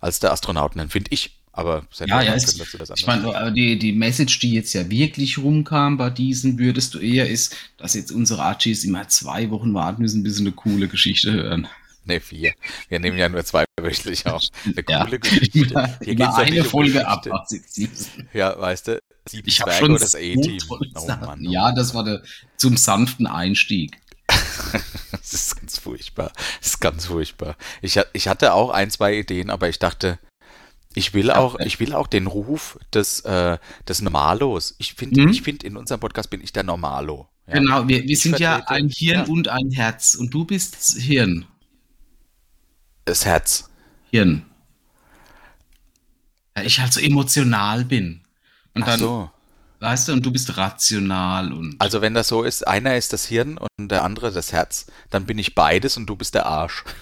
als 0.00 0.20
der 0.20 0.32
Astronauten, 0.32 0.88
finde 0.88 1.10
ich. 1.12 1.36
Aber 1.52 1.86
Ja, 2.04 2.20
ja, 2.20 2.34
ist, 2.34 2.60
dazu 2.60 2.76
das 2.78 2.90
ich 2.94 3.06
meine, 3.06 3.52
die, 3.52 3.78
die 3.78 3.92
Message, 3.92 4.38
die 4.40 4.52
jetzt 4.52 4.74
ja 4.74 4.88
wirklich 4.90 5.38
rumkam 5.38 5.96
bei 5.96 6.10
diesen, 6.10 6.58
würdest 6.58 6.94
du 6.94 6.98
eher 6.98 7.28
ist, 7.28 7.56
dass 7.78 7.94
jetzt 7.94 8.12
unsere 8.12 8.42
Archies 8.42 8.84
immer 8.84 9.08
zwei 9.08 9.50
Wochen 9.50 9.72
warten 9.74 10.02
müssen, 10.02 10.22
bis 10.22 10.36
sie 10.36 10.42
eine 10.42 10.52
coole 10.52 10.86
Geschichte 10.86 11.32
hören. 11.32 11.66
Ne, 12.04 12.20
vier. 12.20 12.52
Wir 12.88 13.00
nehmen 13.00 13.18
ja 13.18 13.28
nur 13.28 13.44
zwei 13.44 13.64
wöchentlich 13.80 14.26
auf. 14.26 14.42
Eine 14.64 14.74
Ja. 14.88 15.04
coole 15.04 15.18
Geschichte. 15.18 15.98
Hier 16.04 16.14
ja 16.14 16.34
eine 16.34 16.62
Folge 16.62 17.08
ab. 17.08 17.26
Geschichte. 17.48 18.26
Ja, 18.32 18.56
weißt 18.60 18.88
du, 18.88 19.02
sieben 19.26 19.48
Ich 19.48 19.60
habe 19.60 19.72
Zwerge 19.72 19.86
schon 19.86 19.98
das 19.98 20.12
tolle 20.12 20.88
Oh 20.94 21.12
oh 21.26 21.34
Ja, 21.40 21.72
das 21.72 21.94
war 21.94 22.04
der 22.04 22.22
zum 22.56 22.76
sanften 22.76 23.26
Einstieg. 23.26 23.98
Das 25.12 25.32
ist 25.32 25.56
ganz 25.56 25.78
furchtbar. 25.78 26.32
Das 26.60 26.68
ist 26.68 26.80
ganz 26.80 27.06
furchtbar. 27.06 27.56
Ich, 27.82 27.98
ich 28.12 28.28
hatte 28.28 28.52
auch 28.54 28.70
ein, 28.70 28.90
zwei 28.90 29.14
Ideen, 29.18 29.50
aber 29.50 29.68
ich 29.68 29.78
dachte, 29.78 30.18
ich 30.94 31.14
will 31.14 31.30
auch, 31.30 31.58
ich 31.60 31.80
will 31.80 31.94
auch 31.94 32.06
den 32.06 32.26
Ruf 32.26 32.78
des, 32.94 33.20
äh, 33.20 33.58
des 33.88 34.02
Normalos. 34.02 34.74
Ich 34.78 34.94
finde, 34.94 35.22
Mhm. 35.22 35.28
ich 35.28 35.42
finde, 35.42 35.66
in 35.66 35.76
unserem 35.76 36.00
Podcast 36.00 36.30
bin 36.30 36.40
ich 36.40 36.52
der 36.52 36.62
Normalo. 36.62 37.28
Ja. 37.46 37.54
Genau, 37.54 37.88
wir, 37.88 38.02
wir 38.02 38.10
Ich 38.10 38.20
sind 38.20 38.38
ja 38.38 38.64
ein 38.66 38.88
Hirn 38.88 39.18
ja. 39.20 39.24
und 39.26 39.48
ein 39.48 39.70
Herz. 39.72 40.14
Und 40.14 40.32
du 40.32 40.44
bist 40.44 40.96
Hirn. 40.98 41.44
Das 43.04 43.24
Herz. 43.24 43.68
Hirn. 44.10 44.46
Ja, 46.56 46.62
ich 46.62 46.80
halt 46.80 46.92
so 46.92 47.00
emotional 47.00 47.84
bin. 47.84 48.22
Und 48.74 48.82
Ach 48.82 48.86
dann, 48.86 49.00
so. 49.00 49.30
Weißt 49.80 50.08
du, 50.08 50.12
und 50.12 50.24
du 50.24 50.30
bist 50.30 50.56
rational 50.56 51.52
und. 51.52 51.76
Also 51.78 52.00
wenn 52.00 52.14
das 52.14 52.28
so 52.28 52.42
ist, 52.42 52.66
einer 52.66 52.96
ist 52.96 53.12
das 53.12 53.26
Hirn 53.26 53.58
und 53.58 53.90
der 53.90 54.04
andere 54.04 54.32
das 54.32 54.52
Herz, 54.52 54.86
dann 55.10 55.26
bin 55.26 55.38
ich 55.38 55.54
beides 55.54 55.96
und 55.96 56.06
du 56.06 56.16
bist 56.16 56.34
der 56.34 56.46
Arsch. 56.46 56.84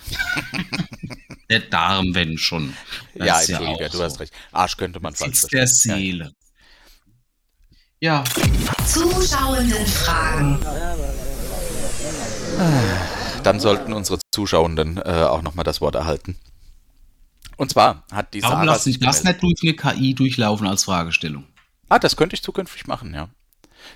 Der 1.51 1.61
Darm, 1.61 2.14
wenn 2.14 2.39
schon. 2.39 2.72
Das 3.14 3.27
ja, 3.27 3.39
ist 3.39 3.51
Entschuldige, 3.51 3.85
auch 3.87 3.91
du 3.91 3.99
so. 3.99 4.05
hast 4.05 4.18
recht. 4.18 4.33
Arsch 4.51 4.79
könnte 4.79 4.99
man 4.99 5.14
falsch 5.14 5.43
Sitz 5.43 5.51
der 5.51 5.66
verstehen. 5.66 5.95
Seele. 5.95 6.33
Ja, 8.01 8.25
Zuschauendenfragen. 8.87 10.59
Dann 13.43 13.61
sollten 13.61 13.93
unsere 13.93 14.18
Zuschauenden 14.33 14.97
äh, 14.97 15.25
auch 15.29 15.43
nochmal 15.43 15.64
das 15.64 15.83
Wort 15.83 15.97
erhalten. 15.97 16.39
Und 17.57 17.70
zwar 17.70 18.05
hat 18.11 18.35
die 18.35 18.43
warum 18.43 18.57
Sarah 18.57 18.64
lass 18.64 18.85
sich 18.85 18.97
ich 18.97 19.03
das 19.03 19.22
nicht 19.22 19.43
durch 19.43 19.62
eine 19.62 19.75
KI 19.75 20.14
durchlaufen 20.14 20.66
als 20.66 20.85
Fragestellung? 20.85 21.45
Ah, 21.89 21.99
das 21.99 22.16
könnte 22.16 22.35
ich 22.35 22.43
zukünftig 22.43 22.87
machen, 22.87 23.14
ja. 23.14 23.28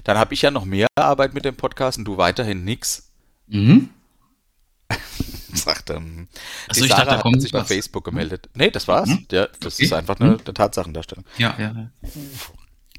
Dann 0.04 0.18
habe 0.18 0.34
ich 0.34 0.42
ja 0.42 0.50
noch 0.50 0.64
mehr 0.64 0.86
Arbeit 0.96 1.34
mit 1.34 1.44
dem 1.44 1.56
Podcast 1.56 1.98
und 1.98 2.04
du 2.04 2.16
weiterhin 2.18 2.64
nix. 2.64 3.10
Mhm. 3.46 3.90
Sagt, 5.54 5.90
ähm, 5.90 6.28
die 6.74 6.80
ich 6.80 6.88
Sarah 6.88 6.96
dachte, 7.04 7.10
da 7.10 7.16
hat 7.16 7.22
kommt 7.22 7.42
sich 7.42 7.52
bei 7.52 7.60
was. 7.60 7.68
Facebook 7.68 8.04
gemeldet. 8.04 8.48
Nee, 8.54 8.70
das 8.70 8.86
war's. 8.86 9.08
Mhm. 9.08 9.26
Ja, 9.30 9.48
das 9.60 9.74
Okay. 9.74 9.84
ist 9.84 9.92
einfach 9.92 10.20
eine, 10.20 10.32
eine 10.32 10.54
Tatsachendarstellung. 10.54 11.24
Ja, 11.38 11.54
ja. 11.58 11.72
ja. 11.74 11.90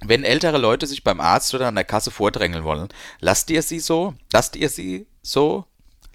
Wenn 0.02 0.24
ältere 0.24 0.58
Leute 0.58 0.88
sich 0.88 1.04
beim 1.04 1.20
Arzt 1.20 1.54
oder 1.54 1.68
an 1.68 1.76
der 1.76 1.84
Kasse 1.84 2.10
vordrängeln 2.12 2.64
wollen, 2.64 2.88
lasst 3.20 3.50
ihr 3.50 3.62
sie 3.62 3.80
so? 3.80 4.16
Lasst 4.34 4.56
ihr 4.56 4.70
sie 4.70 5.08
so? 5.22 5.66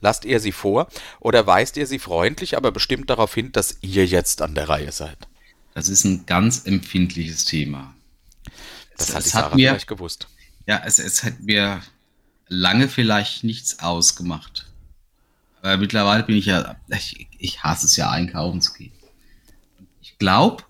Lasst 0.00 0.24
ihr 0.24 0.40
sie 0.40 0.52
vor? 0.52 0.88
Oder 1.20 1.46
weist 1.46 1.76
ihr 1.76 1.86
sie 1.86 1.98
freundlich, 1.98 2.56
aber 2.56 2.72
bestimmt 2.72 3.08
darauf 3.10 3.32
hin, 3.34 3.52
dass 3.52 3.78
ihr 3.80 4.06
jetzt 4.06 4.42
an 4.42 4.54
der 4.54 4.68
Reihe 4.68 4.90
seid? 4.92 5.28
Das 5.74 5.88
ist 5.88 6.04
ein 6.04 6.26
ganz 6.26 6.66
empfindliches 6.66 7.44
Thema. 7.44 7.94
Das 8.96 9.08
Es- 9.08 9.14
hat 9.14 9.24
die 9.24 9.28
es 9.28 9.34
hat 9.34 9.54
mir- 9.54 9.68
vielleicht 9.70 9.86
gewusst. 9.86 10.28
Ja, 10.66 10.82
es, 10.84 10.98
es 10.98 11.24
hat 11.24 11.40
mir 11.40 11.82
lange 12.48 12.88
vielleicht 12.88 13.44
nichts 13.44 13.80
ausgemacht. 13.80 14.66
Aber 15.62 15.76
mittlerweile 15.78 16.22
bin 16.22 16.36
ich 16.36 16.46
ja, 16.46 16.76
ich, 16.88 17.26
ich 17.38 17.62
hasse 17.62 17.86
es 17.86 17.96
ja, 17.96 18.10
einkaufen 18.10 18.60
zu 18.60 18.72
gehen. 18.74 18.92
Ich 20.02 20.18
glaube, 20.18 20.62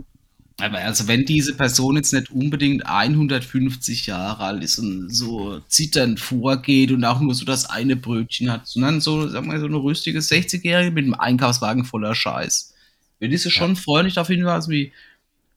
aber 0.60 0.78
also 0.78 1.08
wenn 1.08 1.24
diese 1.24 1.54
Person 1.54 1.96
jetzt 1.96 2.12
nicht 2.12 2.30
unbedingt 2.30 2.86
150 2.86 4.06
Jahre 4.06 4.44
alt 4.44 4.62
ist 4.62 4.78
und 4.78 5.10
so 5.12 5.60
zitternd 5.68 6.20
vorgeht 6.20 6.92
und 6.92 7.04
auch 7.04 7.20
nur 7.20 7.34
so 7.34 7.44
das 7.44 7.66
eine 7.68 7.96
Brötchen 7.96 8.50
hat, 8.52 8.66
sondern 8.68 9.00
so, 9.00 9.28
sagen 9.28 9.50
wir, 9.50 9.58
so 9.58 9.66
eine 9.66 9.76
rüstige 9.82 10.20
60-Jährige 10.20 10.92
mit 10.92 11.04
einem 11.04 11.14
Einkaufswagen 11.14 11.84
voller 11.84 12.14
Scheiß, 12.14 12.72
würde 13.18 13.34
ich 13.34 13.42
sie 13.42 13.50
schon 13.50 13.74
freundlich 13.74 14.14
darauf 14.14 14.28
hinweisen, 14.28 14.70
wie, 14.70 14.92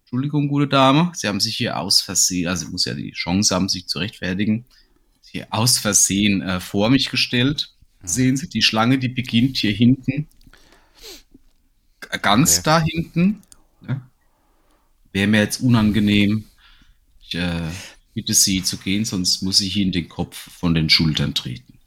Entschuldigung, 0.07 0.47
gute 0.47 0.67
Dame, 0.67 1.11
Sie 1.15 1.27
haben 1.27 1.41
sich 1.41 1.57
hier 1.57 1.77
aus 1.77 1.99
Versehen, 1.99 2.47
also 2.47 2.65
ich 2.65 2.71
muss 2.71 2.85
ja 2.85 2.93
die 2.93 3.11
Chance 3.11 3.53
haben, 3.53 3.67
sich 3.67 3.87
zu 3.87 3.99
rechtfertigen, 3.99 4.63
hier 5.25 5.47
aus 5.49 5.79
Versehen 5.79 6.41
äh, 6.41 6.61
vor 6.61 6.89
mich 6.89 7.09
gestellt. 7.09 7.73
Sehen 8.03 8.37
Sie, 8.37 8.47
die 8.47 8.61
Schlange, 8.61 8.99
die 8.99 9.09
beginnt 9.09 9.57
hier 9.57 9.73
hinten. 9.73 10.29
Ganz 12.21 12.53
Okay. 12.59 12.61
da 12.63 12.79
hinten. 12.79 13.41
Ne? 13.81 13.99
Wäre 15.11 15.27
mir 15.27 15.41
jetzt 15.41 15.59
unangenehm. 15.59 16.45
Ich 17.19 17.35
äh, 17.35 17.63
bitte 18.13 18.33
Sie 18.33 18.63
zu 18.63 18.77
gehen, 18.77 19.03
sonst 19.03 19.41
muss 19.41 19.59
ich 19.59 19.75
Ihnen 19.75 19.91
den 19.91 20.07
Kopf 20.07 20.37
von 20.37 20.73
den 20.73 20.89
Schultern 20.89 21.33
treten. 21.33 21.79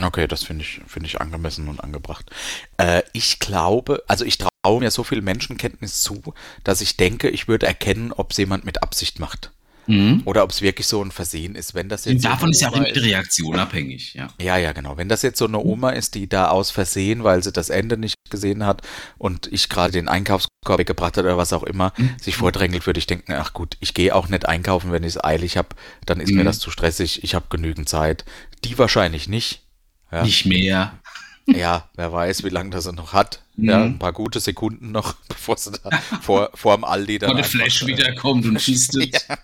Okay, 0.00 0.26
das 0.26 0.42
finde 0.42 0.64
ich, 0.64 0.80
finde 0.88 1.06
ich 1.06 1.20
angemessen 1.20 1.68
und 1.68 1.78
angebracht. 1.84 2.32
Äh, 2.78 3.02
ich 3.12 3.38
glaube, 3.38 4.02
also 4.08 4.24
ich 4.24 4.38
traue 4.38 4.49
mir 4.64 4.90
so 4.90 5.04
viel 5.04 5.22
Menschenkenntnis 5.22 6.02
zu, 6.02 6.22
dass 6.64 6.80
ich 6.80 6.96
denke, 6.96 7.28
ich 7.28 7.48
würde 7.48 7.66
erkennen, 7.66 8.12
ob 8.12 8.32
es 8.32 8.36
jemand 8.36 8.64
mit 8.64 8.82
Absicht 8.82 9.18
macht. 9.18 9.52
Mhm. 9.86 10.22
Oder 10.26 10.44
ob 10.44 10.50
es 10.50 10.60
wirklich 10.60 10.86
so 10.86 11.02
ein 11.02 11.10
Versehen 11.10 11.54
ist. 11.56 11.74
Wenn 11.74 11.88
das 11.88 12.04
jetzt 12.04 12.24
Davon 12.24 12.50
ist 12.50 12.60
ja 12.60 12.68
auch 12.68 12.84
die 12.84 12.98
Reaktion 12.98 13.58
abhängig. 13.58 14.14
Ja. 14.14 14.28
Ja, 14.40 14.56
ja, 14.58 14.72
genau. 14.72 14.98
Wenn 14.98 15.08
das 15.08 15.22
jetzt 15.22 15.38
so 15.38 15.46
eine 15.46 15.58
Oma 15.58 15.90
ist, 15.90 16.14
die 16.14 16.28
da 16.28 16.48
aus 16.48 16.70
Versehen, 16.70 17.24
weil 17.24 17.42
sie 17.42 17.50
das 17.50 17.70
Ende 17.70 17.96
nicht 17.96 18.14
gesehen 18.30 18.64
hat 18.66 18.82
und 19.18 19.48
ich 19.50 19.68
gerade 19.68 19.92
den 19.92 20.06
Einkaufskorb 20.06 20.78
weggebracht 20.78 21.16
hat 21.16 21.24
oder 21.24 21.38
was 21.38 21.52
auch 21.54 21.64
immer, 21.64 21.92
Mhm. 21.96 22.14
sich 22.20 22.36
vordrängelt, 22.36 22.86
würde 22.86 22.98
ich 22.98 23.06
denken, 23.06 23.32
ach 23.32 23.52
gut, 23.54 23.78
ich 23.80 23.94
gehe 23.94 24.14
auch 24.14 24.28
nicht 24.28 24.46
einkaufen, 24.46 24.92
wenn 24.92 25.02
ich 25.02 25.16
es 25.16 25.24
eilig 25.24 25.56
habe, 25.56 25.70
dann 26.06 26.20
ist 26.20 26.30
mir 26.32 26.42
Mhm. 26.42 26.46
das 26.46 26.58
zu 26.60 26.70
stressig, 26.70 27.24
ich 27.24 27.34
habe 27.34 27.46
genügend 27.48 27.88
Zeit. 27.88 28.24
Die 28.64 28.78
wahrscheinlich 28.78 29.28
nicht. 29.28 29.62
Ja. 30.12 30.22
Nicht 30.22 30.44
mehr. 30.44 30.92
Ja, 31.46 31.88
wer 31.94 32.12
weiß, 32.12 32.44
wie 32.44 32.48
lange 32.50 32.70
das 32.70 32.86
er 32.86 32.92
noch 32.92 33.12
hat. 33.12 33.42
Ja, 33.56 33.78
Mhm. 33.78 33.84
ein 33.94 33.98
paar 33.98 34.12
gute 34.12 34.40
Sekunden 34.40 34.92
noch, 34.92 35.14
bevor 35.28 35.56
sie 35.56 35.72
da 35.72 35.90
vor, 36.22 36.50
vor 36.54 36.76
dem 36.76 36.84
Aldi 36.84 37.18
dann 37.18 37.30
Wenn 37.30 37.36
der 37.38 37.44
Flash 37.44 37.84
wiederkommt 37.86 38.46
und 38.46 38.60
fistet. 38.60 39.26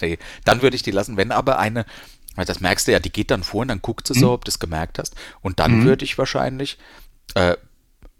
Nee, 0.00 0.18
dann 0.44 0.62
würde 0.62 0.76
ich 0.76 0.82
die 0.82 0.92
lassen. 0.92 1.16
Wenn 1.16 1.32
aber 1.32 1.58
eine, 1.58 1.84
weil 2.36 2.44
das 2.44 2.60
merkst 2.60 2.86
du 2.86 2.92
ja, 2.92 3.00
die 3.00 3.10
geht 3.10 3.32
dann 3.32 3.42
vor 3.42 3.62
und 3.62 3.68
dann 3.68 3.82
guckt 3.82 4.06
sie 4.06 4.14
Mhm. 4.14 4.20
so, 4.20 4.32
ob 4.32 4.44
du 4.44 4.50
es 4.50 4.60
gemerkt 4.60 4.98
hast. 4.98 5.16
Und 5.40 5.58
dann 5.58 5.82
würde 5.82 6.04
ich 6.04 6.18
wahrscheinlich 6.18 6.78
äh, 7.34 7.56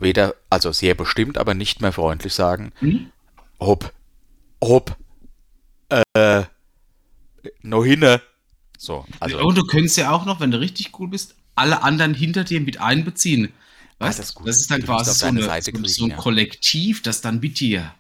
weder, 0.00 0.34
also 0.50 0.72
sehr 0.72 0.94
bestimmt, 0.96 1.38
aber 1.38 1.54
nicht 1.54 1.80
mehr 1.80 1.92
freundlich 1.92 2.34
sagen, 2.34 2.72
Mhm. 2.80 3.10
ob, 3.58 3.92
ob, 4.60 4.96
äh, 6.14 6.42
noch 7.62 7.84
hinne. 7.84 8.20
So, 8.76 9.06
also, 9.20 9.38
und 9.40 9.56
du 9.56 9.62
könntest 9.64 9.96
ja 9.96 10.10
auch 10.10 10.24
noch, 10.26 10.40
wenn 10.40 10.50
du 10.50 10.58
richtig 10.60 10.98
cool 10.98 11.08
bist, 11.08 11.34
alle 11.58 11.82
anderen 11.82 12.14
hinter 12.14 12.44
dir 12.44 12.60
mit 12.60 12.80
einbeziehen. 12.80 13.52
Weißt? 13.98 14.18
Ah, 14.18 14.22
das 14.22 14.30
ist. 14.30 14.40
Das 14.44 14.56
ist 14.56 14.70
dann 14.70 14.80
musst 14.80 14.86
quasi 14.86 15.12
so, 15.18 15.26
eine, 15.26 15.42
so, 15.42 15.48
kriegen, 15.72 15.84
so 15.88 16.04
ein 16.04 16.10
ja. 16.10 16.16
Kollektiv, 16.16 17.02
das 17.02 17.20
dann 17.20 17.40
mit 17.40 17.60
dir. 17.60 17.92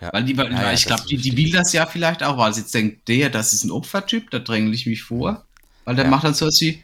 ja. 0.00 0.12
Weil, 0.12 0.24
die, 0.24 0.36
weil 0.36 0.52
Ja, 0.52 0.62
ja, 0.62 0.72
ich 0.72 0.86
glaube, 0.86 1.04
die, 1.08 1.16
die 1.18 1.36
will 1.36 1.52
das 1.52 1.72
ja 1.72 1.86
vielleicht 1.86 2.22
auch, 2.22 2.38
weil 2.38 2.52
sie 2.54 2.60
jetzt 2.62 2.74
denkt, 2.74 3.06
der, 3.08 3.30
das 3.30 3.52
ist 3.52 3.64
ein 3.64 3.70
Opfertyp, 3.70 4.30
da 4.30 4.38
dränge 4.38 4.72
ich 4.74 4.86
mich 4.86 5.02
vor. 5.02 5.46
Weil 5.84 5.96
der 5.96 6.04
Ja. 6.06 6.10
macht 6.10 6.24
dann 6.24 6.34
so 6.34 6.46
was 6.46 6.60
wie, 6.60 6.82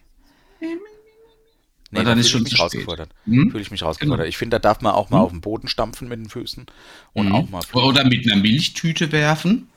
Nee, 1.91 2.01
Weil 2.01 2.05
dann 2.05 2.19
ist 2.19 2.29
schon 2.29 2.45
ich 2.45 2.53
mich 2.53 2.61
rausgefordert. 2.61 3.11
Hm? 3.25 3.51
Fühle 3.51 3.63
ich 3.63 3.71
mich 3.71 3.83
rausgefordert. 3.83 4.19
Genau. 4.25 4.29
Ich 4.29 4.37
finde, 4.37 4.57
da 4.57 4.59
darf 4.59 4.83
man 4.83 4.93
auch 4.93 5.09
mal 5.09 5.19
Hm? 5.19 5.25
auf 5.25 5.31
den 5.31 5.41
Boden 5.41 5.69
stampfen 5.69 6.09
mit 6.09 6.19
den 6.19 6.29
Füßen 6.29 6.67
und 7.15 7.27
Mhm. 7.29 7.35
auch 7.35 7.49
mal 7.49 7.63
oder 7.73 8.05
mit 8.05 8.31
einer 8.31 8.41
Milchtüte 8.41 9.11
werfen. 9.11 9.69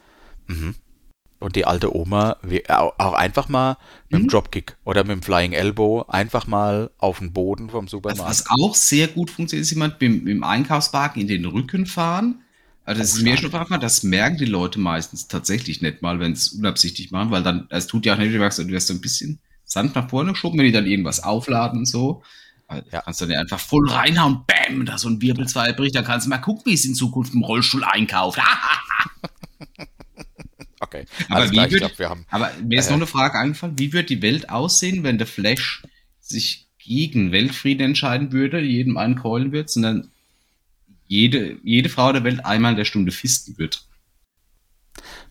Und 1.41 1.55
die 1.55 1.65
alte 1.65 1.93
Oma 1.95 2.37
au- 2.69 2.93
auch 2.97 3.13
einfach 3.13 3.49
mal 3.49 3.77
mit 4.09 4.21
Mhm. 4.21 4.25
dem 4.25 4.29
Dropkick 4.29 4.77
oder 4.85 5.03
mit 5.03 5.11
dem 5.11 5.21
Flying 5.23 5.51
Elbow 5.53 6.05
einfach 6.07 6.47
mal 6.47 6.91
auf 6.99 7.19
den 7.19 7.33
Boden 7.33 7.69
vom 7.69 7.87
Supermarkt. 7.87 8.29
was 8.29 8.45
auch 8.49 8.75
sehr 8.75 9.07
gut 9.07 9.29
funktioniert, 9.31 9.63
ist 9.65 9.71
jemand 9.71 9.99
mit, 9.99 10.23
mit 10.23 10.27
dem 10.33 10.43
Einkaufswagen 10.43 11.19
in 11.21 11.27
den 11.27 11.45
Rücken 11.45 11.85
fahren. 11.85 12.41
Also 12.85 13.01
das 13.01 13.13
ist 13.13 13.21
mir 13.23 13.37
schon 13.37 13.53
einfach, 13.53 13.79
das 13.79 14.03
merken 14.03 14.37
die 14.37 14.45
Leute 14.45 14.79
meistens 14.79 15.27
tatsächlich 15.27 15.81
nicht 15.81 16.01
mal, 16.01 16.19
wenn 16.19 16.35
sie 16.35 16.47
es 16.47 16.53
unabsichtlich 16.53 17.11
machen, 17.11 17.29
weil 17.31 17.43
dann, 17.43 17.67
es 17.69 17.85
tut 17.87 18.05
ja 18.05 18.13
auch 18.13 18.17
nicht, 18.17 18.33
du 18.33 18.37
merkst, 18.39 18.59
du 18.59 18.67
wirst 18.69 18.87
so 18.87 18.93
ein 18.93 19.01
bisschen 19.01 19.39
Sand 19.65 19.95
nach 19.95 20.09
vorne 20.09 20.31
geschoben, 20.31 20.57
wenn 20.59 20.65
die 20.65 20.71
dann 20.71 20.85
irgendwas 20.87 21.23
aufladen 21.23 21.79
und 21.79 21.85
so. 21.85 22.21
Ja. 22.91 23.01
Kannst 23.01 23.19
du 23.21 23.25
dann 23.25 23.37
einfach 23.37 23.59
voll 23.59 23.89
reinhauen, 23.89 24.41
bam, 24.47 24.85
da 24.85 24.97
so 24.97 25.09
ein 25.09 25.21
Wirbelzweig 25.21 25.75
bricht, 25.75 25.95
dann 25.95 26.05
kannst 26.05 26.25
du 26.25 26.29
mal 26.29 26.37
gucken, 26.37 26.63
wie 26.65 26.73
es 26.73 26.85
in 26.85 26.95
Zukunft 26.95 27.33
im 27.33 27.43
Rollstuhl 27.43 27.83
einkauft. 27.83 28.39
Okay, 30.83 31.05
Aber 31.29 31.47
klar, 31.47 31.69
wird- 31.69 31.79
glaube, 31.79 31.99
wir 31.99 32.09
haben. 32.09 32.25
Aber 32.31 32.51
mir 32.63 32.79
ist 32.79 32.87
Äh. 32.87 32.91
noch 32.91 32.97
eine 32.97 33.07
Frage 33.07 33.37
eingefallen, 33.39 33.77
wie 33.77 33.93
wird 33.93 34.09
die 34.09 34.21
Welt 34.21 34.49
aussehen, 34.49 35.03
wenn 35.03 35.17
der 35.19 35.27
Flash 35.27 35.83
sich 36.19 36.67
gegen 36.79 37.31
Weltfrieden 37.31 37.85
entscheiden 37.85 38.31
würde, 38.31 38.59
jedem 38.59 38.97
einen 38.97 39.15
keulen 39.15 39.51
wird, 39.51 39.69
sondern 39.69 40.09
jede, 41.07 41.57
jede 41.63 41.89
Frau 41.89 42.11
der 42.11 42.23
Welt 42.23 42.43
einmal 42.45 42.71
in 42.71 42.77
der 42.77 42.85
Stunde 42.85 43.11
fisten 43.11 43.57
wird. 43.59 43.85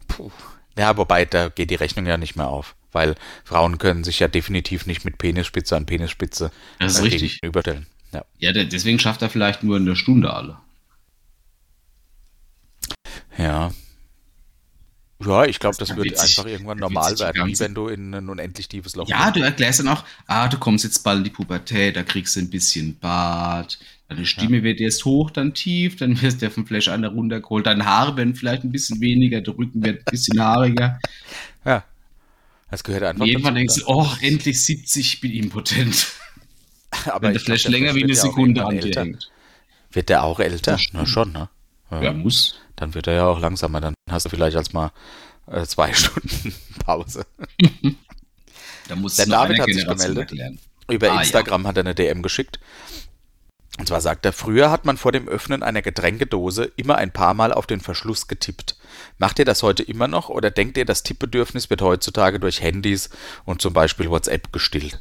Puh. 0.07 0.31
Ja, 0.79 0.97
wobei, 0.97 1.25
da 1.25 1.49
geht 1.49 1.71
die 1.71 1.75
Rechnung 1.75 2.07
ja 2.07 2.17
nicht 2.17 2.37
mehr 2.37 2.49
auf. 2.49 2.77
Weil 2.93 3.17
Frauen 3.45 3.79
können 3.79 4.05
sich 4.05 4.21
ja 4.21 4.29
definitiv 4.29 4.87
nicht 4.87 5.05
mit 5.05 5.19
Penisspitze 5.19 5.77
an 5.77 5.87
Penisspitze 5.87 6.51
Das 6.79 6.93
ist 6.95 6.99
äh, 6.99 7.03
richtig. 7.03 7.41
gegenüberstellen. 7.41 7.87
Ja. 8.13 8.25
Ja, 8.39 8.53
deswegen 8.53 8.99
schafft 8.99 9.23
er 9.23 9.31
vielleicht 9.31 9.63
nur 9.65 9.77
in 9.77 9.87
der 9.87 9.95
Stunde 9.97 10.33
alle. 10.33 10.59
ja. 13.39 13.73
Ja, 15.25 15.45
ich 15.45 15.59
glaube, 15.59 15.77
das 15.79 15.89
Das 15.89 15.97
wird 15.97 16.19
sich- 16.19 16.39
einfach 16.39 16.51
irgendwann 16.51 16.79
normal 16.79 17.19
werden, 17.19 17.47
wie 17.47 17.59
wenn 17.59 17.75
du 17.75 17.89
in 17.89 18.15
ein 18.15 18.29
unendlich 18.29 18.69
tiefes 18.69 18.97
Loch 18.97 19.09
Ja, 19.09 19.31
du 19.31 19.41
erklärst 19.41 19.81
dann 19.81 19.89
auch, 19.89 20.05
ah, 20.27 20.49
du 20.49 20.57
kommst 20.59 20.85
jetzt 20.85 21.01
bald 21.01 21.19
in 21.19 21.25
die 21.25 21.31
Pubertät, 21.31 21.97
da 21.97 22.03
kriegst 22.03 22.37
du 22.37 22.41
ein 22.41 22.49
bisschen 22.49 22.99
Bart, 22.99 23.79
deine 24.09 24.25
Stimme 24.25 24.63
wird 24.63 24.81
erst 24.81 25.05
hoch, 25.05 25.31
dann 25.31 25.53
tief, 25.53 25.97
dann 25.97 26.21
wirst 26.23 26.41
du 26.41 26.51
vom 26.51 26.67
Flash 26.67 26.89
einer 26.89 27.09
runtergeholt, 27.09 27.67
deine 27.67 27.85
Haare 27.85 28.17
werden 28.17 28.35
vielleicht 28.35 28.65
ein 28.65 28.73
bisschen 28.73 29.01
weniger, 29.01 29.41
der 29.43 29.57
Rücken 29.57 29.85
wird 29.85 30.01
ein 30.01 30.11
bisschen 30.11 30.41
haariger. 30.41 30.99
Ja. 31.65 31.85
Das 32.71 32.85
gehört 32.85 33.03
einfach 33.03 33.27
irgendwann 33.27 33.57
denkst 33.57 33.77
du, 33.77 33.83
oh, 33.89 34.09
endlich 34.21 34.63
70, 34.63 35.15
ich 35.15 35.21
bin 35.21 35.33
impotent. 35.33 36.07
aber 37.07 37.27
Wenn 37.29 37.33
der 37.35 37.43
glaub, 37.43 37.45
Flash 37.45 37.69
länger 37.69 37.95
wie 37.95 38.05
eine 38.05 38.13
ja 38.15 38.21
Sekunde 38.21 38.65
an 38.65 38.79
dir 38.79 38.93
hängt. 38.95 39.31
Wird 39.93 40.09
der 40.09 40.23
auch 40.25 40.39
älter? 40.41 40.79
Na 40.93 41.05
schon, 41.05 41.33
ne? 41.33 41.49
Ja. 41.91 42.03
Ja, 42.03 42.13
muss. 42.13 42.61
Dann 42.81 42.95
wird 42.95 43.07
er 43.07 43.15
ja 43.15 43.27
auch 43.27 43.39
langsamer. 43.39 43.81
Dann 43.81 43.95
hast 44.11 44.25
du 44.27 44.31
vielleicht 44.31 44.57
als 44.57 44.73
mal 44.73 44.91
äh, 45.47 45.65
zwei 45.67 45.93
Stunden 45.95 46.55
Pause. 46.85 47.25
Da 48.89 48.97
muss 48.97 49.15
Der 49.15 49.27
David 49.27 49.61
hat 49.61 49.67
sich 49.67 49.87
gemeldet. 49.87 50.19
erklären. 50.19 50.59
Über 50.91 51.13
Ah, 51.13 51.21
Instagram 51.21 51.65
hat 51.69 51.77
er 51.77 51.83
eine 51.85 51.95
DM 51.95 52.23
geschickt. 52.23 52.59
Und 53.79 53.87
zwar 53.87 54.01
sagt 54.01 54.27
er, 54.27 54.33
früher 54.33 54.73
hat 54.73 54.85
man 54.85 54.97
vor 54.97 55.13
dem 55.13 55.29
Öffnen 55.29 55.63
einer 55.63 55.81
Getränkedose 55.81 56.73
immer 56.75 56.97
ein 56.97 57.13
paar 57.13 57.35
Mal 57.35 57.53
auf 57.53 57.69
den 57.69 57.81
Verschluss 57.81 58.27
getippt. 58.27 58.77
Macht 59.19 59.39
ihr 59.39 59.45
das 59.45 59.63
heute 59.63 59.85
immer 59.85 60.09
noch 60.09 60.29
oder 60.29 60.51
denkt 60.51 60.77
ihr, 60.77 60.85
das 60.85 61.05
Tippbedürfnis 61.05 61.71
wird 61.71 61.83
heutzutage 61.83 62.41
durch 62.41 62.63
Handys 62.63 63.11
und 63.45 63.63
zum 63.63 63.73
Beispiel 63.73 64.11
WhatsApp 64.11 64.53
gestillt? 64.53 64.99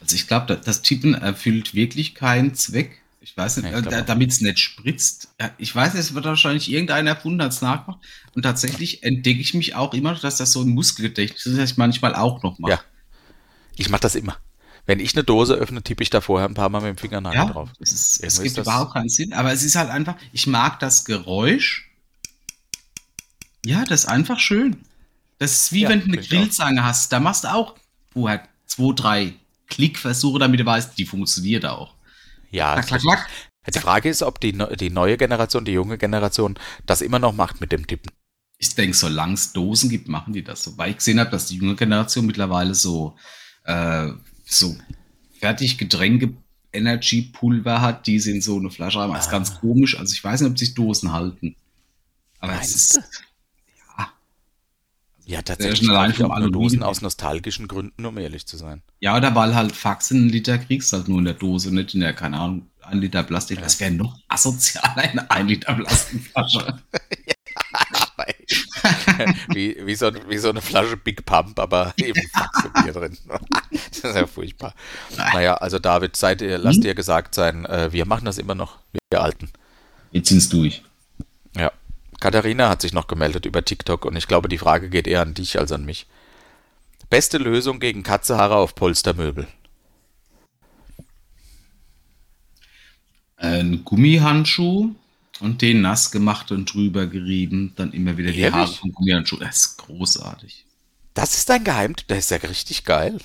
Also 0.00 0.16
ich 0.16 0.26
glaube, 0.26 0.56
das 0.64 0.80
Tippen 0.80 1.12
erfüllt 1.12 1.74
wirklich 1.74 2.14
keinen 2.14 2.54
Zweck. 2.54 3.02
Ich 3.26 3.36
weiß 3.36 3.56
nicht, 3.56 3.72
Ja, 3.72 3.78
äh, 3.80 4.04
damit 4.04 4.30
es 4.30 4.40
nicht 4.40 4.60
spritzt. 4.60 5.34
Ja, 5.40 5.50
ich 5.58 5.74
weiß 5.74 5.94
es 5.94 6.14
wird 6.14 6.24
wahrscheinlich 6.26 6.70
irgendeiner 6.70 7.10
erfunden, 7.10 7.42
hat 7.42 7.50
es 7.50 7.60
nachgemacht. 7.60 7.98
Und 8.34 8.42
tatsächlich 8.42 9.02
entdecke 9.02 9.40
ich 9.40 9.52
mich 9.52 9.74
auch 9.74 9.94
immer, 9.94 10.14
dass 10.14 10.36
das 10.36 10.52
so 10.52 10.62
ein 10.62 10.68
Muskelgedächtnis 10.68 11.44
ist, 11.44 11.58
das 11.58 11.72
ich 11.72 11.76
manchmal 11.76 12.14
auch 12.14 12.44
noch 12.44 12.60
mache. 12.60 12.70
Ja. 12.70 12.80
Ich 13.74 13.88
mache 13.88 14.02
das 14.02 14.14
immer. 14.14 14.36
Wenn 14.86 15.00
ich 15.00 15.16
eine 15.16 15.24
Dose 15.24 15.54
öffne, 15.54 15.82
tippe 15.82 16.04
ich 16.04 16.10
da 16.10 16.20
vorher 16.20 16.48
ein 16.48 16.54
paar 16.54 16.68
Mal 16.68 16.80
mit 16.82 16.90
dem 16.90 16.98
Fingernagel 16.98 17.36
Ja, 17.36 17.46
drauf. 17.46 17.70
es, 17.80 17.90
ist, 17.90 18.22
es 18.22 18.40
gibt 18.40 18.58
überhaupt 18.58 18.92
keinen 18.92 19.08
Sinn, 19.08 19.32
aber 19.32 19.52
es 19.52 19.64
ist 19.64 19.74
halt 19.74 19.90
einfach, 19.90 20.14
ich 20.32 20.46
mag 20.46 20.78
das 20.78 21.04
Geräusch. 21.04 21.90
Ja, 23.64 23.84
das 23.84 24.04
ist 24.04 24.06
einfach 24.06 24.38
schön. 24.38 24.76
Das 25.40 25.50
ist 25.50 25.72
wie 25.72 25.80
Ja, 25.82 25.88
wenn 25.88 25.98
du 26.00 26.06
eine. 26.06 26.18
Grillzange 26.18 26.84
hast, 26.84 27.12
da 27.12 27.18
machst 27.18 27.42
du 27.42 27.52
auch 27.52 27.74
vorher 28.12 28.46
zwei, 28.66 28.92
drei 28.94 29.32
Klickversuche, 29.66 30.38
damit 30.38 30.60
du 30.60 30.64
weißt, 30.64 30.96
die 30.96 31.04
funktioniert 31.06 31.66
auch. 31.66 31.95
Ja, 32.50 32.74
Klack, 32.74 32.86
klack, 32.86 33.00
klack. 33.00 33.28
Die 33.74 33.80
Frage 33.80 34.08
ist, 34.08 34.22
ob 34.22 34.40
die, 34.40 34.52
die 34.52 34.90
neue 34.90 35.16
Generation, 35.16 35.64
die 35.64 35.72
junge 35.72 35.98
Generation, 35.98 36.58
das 36.86 37.02
immer 37.02 37.18
noch 37.18 37.32
macht 37.32 37.60
mit 37.60 37.72
dem 37.72 37.86
Tippen. 37.86 38.12
Ich 38.58 38.74
denke, 38.74 38.96
solange 38.96 39.34
es 39.34 39.52
Dosen 39.52 39.90
gibt, 39.90 40.08
machen 40.08 40.32
die 40.32 40.44
das 40.44 40.62
so. 40.62 40.78
Weil 40.78 40.90
ich 40.90 40.98
gesehen 40.98 41.20
habe, 41.20 41.30
dass 41.30 41.46
die 41.46 41.56
junge 41.56 41.74
Generation 41.74 42.26
mittlerweile 42.26 42.74
so, 42.74 43.16
äh, 43.64 44.08
so 44.44 44.76
fertig 45.38 45.78
Getränke 45.78 46.34
Energy 46.72 47.22
Pulver 47.32 47.80
hat, 47.80 48.06
die 48.06 48.20
sie 48.20 48.32
in 48.32 48.40
so 48.40 48.56
eine 48.56 48.70
Flasche 48.70 49.00
haben. 49.00 49.12
Das 49.12 49.26
ist 49.26 49.30
ganz 49.30 49.58
komisch. 49.58 49.98
Also 49.98 50.12
ich 50.12 50.22
weiß 50.22 50.40
nicht, 50.40 50.50
ob 50.50 50.58
sich 50.58 50.74
Dosen 50.74 51.12
halten. 51.12 51.56
Aber 52.38 52.52
es 52.52 52.58
Meinst 52.58 52.76
ist, 52.76 52.96
du? 52.96 53.00
Ja, 55.28 55.42
tatsächlich 55.42 55.80
schon 55.80 55.90
allein 55.90 56.14
vom 56.14 56.28
nur 56.28 56.38
Dosen 56.38 56.54
Aluminium. 56.54 56.82
aus 56.84 57.02
nostalgischen 57.02 57.66
Gründen, 57.66 58.06
um 58.06 58.16
ehrlich 58.16 58.46
zu 58.46 58.56
sein. 58.56 58.82
ja, 59.00 59.16
oder 59.16 59.34
weil 59.34 59.56
halt 59.56 59.72
Faxen 59.72 60.18
einen 60.18 60.28
Liter 60.28 60.56
kriegst, 60.56 60.92
halt 60.92 61.08
nur 61.08 61.18
in 61.18 61.24
der 61.24 61.34
Dose, 61.34 61.74
nicht 61.74 61.94
in 61.94 62.00
der, 62.00 62.12
keine 62.12 62.38
Ahnung, 62.38 62.70
ein 62.82 62.98
Liter 62.98 63.24
Plastik. 63.24 63.60
Das 63.60 63.80
wäre 63.80 63.90
noch 63.90 64.16
asozialer 64.28 65.12
in 65.12 65.18
ein 65.18 65.48
Liter 65.48 65.74
Plastikflasche. 65.74 66.78
wie, 69.48 69.76
wie, 69.84 69.94
so, 69.96 70.12
wie 70.28 70.38
so 70.38 70.50
eine 70.50 70.60
Flasche 70.60 70.96
Big 70.96 71.26
Pump, 71.26 71.58
aber 71.58 71.92
eben 71.96 72.22
Faxebier 72.32 72.92
drin. 72.92 73.18
Das 73.90 74.10
ist 74.10 74.16
ja 74.16 74.26
furchtbar. 74.26 74.74
Naja, 75.16 75.54
also 75.54 75.78
David, 75.78 76.16
seid 76.16 76.40
ihr, 76.40 76.58
lasst 76.58 76.84
dir 76.84 76.94
gesagt 76.94 77.34
sein, 77.34 77.64
äh, 77.66 77.92
wir 77.92 78.06
machen 78.06 78.26
das 78.26 78.38
immer 78.38 78.54
noch, 78.54 78.78
wir 79.10 79.20
Alten. 79.20 79.48
Jetzt 80.12 80.28
sind's 80.28 80.48
durch. 80.48 80.82
Katharina 82.20 82.68
hat 82.68 82.82
sich 82.82 82.92
noch 82.92 83.06
gemeldet 83.06 83.46
über 83.46 83.64
TikTok 83.64 84.04
und 84.04 84.16
ich 84.16 84.26
glaube, 84.26 84.48
die 84.48 84.58
Frage 84.58 84.88
geht 84.88 85.06
eher 85.06 85.22
an 85.22 85.34
dich 85.34 85.58
als 85.58 85.72
an 85.72 85.84
mich. 85.84 86.06
Beste 87.10 87.38
Lösung 87.38 87.78
gegen 87.78 88.02
Katzehaare 88.02 88.56
auf 88.56 88.74
Polstermöbel. 88.74 89.46
Ein 93.36 93.84
Gummihandschuh 93.84 94.94
und 95.40 95.62
den 95.62 95.82
nass 95.82 96.10
gemacht 96.10 96.50
und 96.50 96.72
drüber 96.72 97.06
gerieben, 97.06 97.72
dann 97.76 97.92
immer 97.92 98.16
wieder 98.16 98.32
die 98.32 98.40
Ehrlich? 98.40 98.54
Haare 98.54 98.72
vom 98.72 98.92
Gummihandschuh. 98.92 99.36
Das 99.36 99.56
ist 99.58 99.76
großartig. 99.76 100.64
Das 101.14 101.36
ist 101.36 101.48
dein 101.48 101.64
Geheimtipp, 101.64 102.08
der 102.08 102.18
ist 102.18 102.30
ja 102.30 102.38
richtig 102.38 102.84
geil. 102.84 103.18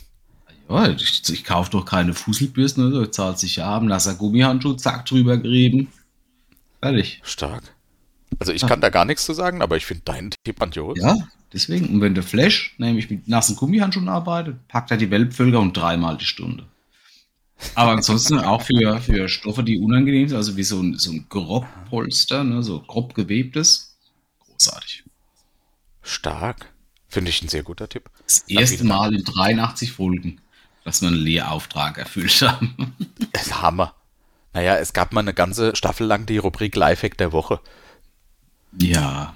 Ja, 0.69 0.89
ich, 0.89 1.27
ich 1.29 1.43
kaufe 1.43 1.71
doch 1.71 1.85
keine 1.85 2.13
Fusselbürsten, 2.13 2.87
oder 2.87 3.05
so. 3.05 3.05
zahlt 3.07 3.39
sich 3.39 3.57
ja 3.57 3.75
ab, 3.75 3.83
nasser 3.83 4.15
Gummihandschuh, 4.15 4.73
zack, 4.73 5.05
drüber 5.05 5.37
gerieben. 5.37 5.87
Fertig. 6.81 7.21
Stark. 7.23 7.63
Also 8.39 8.53
ich 8.53 8.65
kann 8.65 8.81
da 8.81 8.89
gar 8.89 9.05
nichts 9.05 9.25
zu 9.25 9.33
sagen, 9.33 9.61
aber 9.61 9.77
ich 9.77 9.85
finde 9.85 10.03
deinen 10.05 10.31
Tipp 10.43 10.59
grandios. 10.59 10.97
Ja, 10.99 11.15
deswegen. 11.53 11.89
Und 11.89 12.01
wenn 12.01 12.15
der 12.15 12.23
Flash 12.23 12.75
nämlich 12.77 13.09
mit 13.09 13.27
nassen 13.27 13.55
Gummihandschuhen 13.55 14.09
arbeitet, 14.09 14.67
packt 14.67 14.91
er 14.91 14.97
die 14.97 15.11
Welpvölker 15.11 15.59
und 15.59 15.75
dreimal 15.75 16.17
die 16.17 16.25
Stunde. 16.25 16.65
Aber 17.75 17.91
ansonsten 17.91 18.39
auch 18.39 18.61
für, 18.61 18.99
für 19.01 19.29
Stoffe, 19.29 19.63
die 19.63 19.79
unangenehm 19.79 20.27
sind, 20.27 20.37
also 20.37 20.57
wie 20.57 20.63
so 20.63 20.81
ein, 20.81 20.97
so 20.97 21.11
ein 21.11 21.25
Grobpolster, 21.29 22.43
ne, 22.43 22.63
so 22.63 22.81
grob 22.81 23.13
gewebtes. 23.13 23.95
Großartig. 24.39 25.03
Stark. 26.01 26.71
Finde 27.07 27.29
ich 27.29 27.41
ein 27.41 27.49
sehr 27.49 27.63
guter 27.63 27.89
Tipp. 27.89 28.09
Das 28.25 28.39
erste. 28.47 28.85
Mal 28.85 29.13
in 29.13 29.23
83 29.23 29.91
Folgen, 29.91 30.39
dass 30.85 31.01
wir 31.01 31.09
einen 31.09 31.17
Lehrauftrag 31.17 31.97
erfüllt 31.97 32.41
haben. 32.41 32.95
Das 33.33 33.61
Hammer. 33.61 33.95
Naja, 34.53 34.75
es 34.75 34.91
gab 34.91 35.13
mal 35.13 35.21
eine 35.21 35.33
ganze 35.33 35.73
Staffel 35.75 36.05
lang 36.05 36.25
die 36.25 36.37
Rubrik 36.37 36.75
Lifehack 36.75 37.17
der 37.17 37.31
Woche. 37.31 37.61
Ja, 38.79 39.35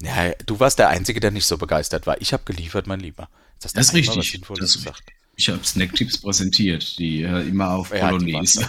Ja, 0.00 0.32
du 0.46 0.60
warst 0.60 0.78
der 0.78 0.88
Einzige, 0.88 1.20
der 1.20 1.30
nicht 1.30 1.46
so 1.46 1.56
begeistert 1.58 2.06
war. 2.06 2.20
Ich 2.20 2.32
habe 2.32 2.44
geliefert, 2.44 2.86
mein 2.86 3.00
Lieber. 3.00 3.28
Jetzt 3.54 3.76
das 3.76 3.88
ist 3.88 3.94
richtig. 3.94 4.40
Das 4.48 4.58
ist 4.60 4.74
gesagt. 4.76 4.98
richtig. 4.98 5.14
Ich 5.36 5.48
habe 5.48 5.64
Snacktipps 5.64 6.18
präsentiert, 6.18 6.98
die 6.98 7.22
äh, 7.22 7.48
immer 7.48 7.70
auf 7.70 7.90
Ja, 7.90 8.12
die 8.12 8.18
Polonaise. 8.18 8.60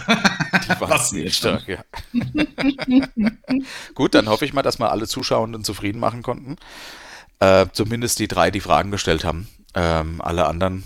Die 0.64 0.80
waren 0.80 1.12
wird 1.12 1.32
stark, 1.32 1.68
ja. 1.68 1.84
Gut, 3.94 4.14
dann 4.14 4.28
hoffe 4.28 4.44
ich 4.44 4.52
mal, 4.52 4.62
dass 4.62 4.80
wir 4.80 4.90
alle 4.90 5.06
Zuschauenden 5.06 5.62
zufrieden 5.62 6.00
machen 6.00 6.22
konnten. 6.22 6.56
Äh, 7.38 7.66
zumindest 7.72 8.18
die 8.18 8.26
drei, 8.28 8.50
die 8.50 8.60
Fragen 8.60 8.90
gestellt 8.90 9.24
haben. 9.24 9.48
Ähm, 9.74 10.20
alle 10.20 10.46
anderen. 10.46 10.84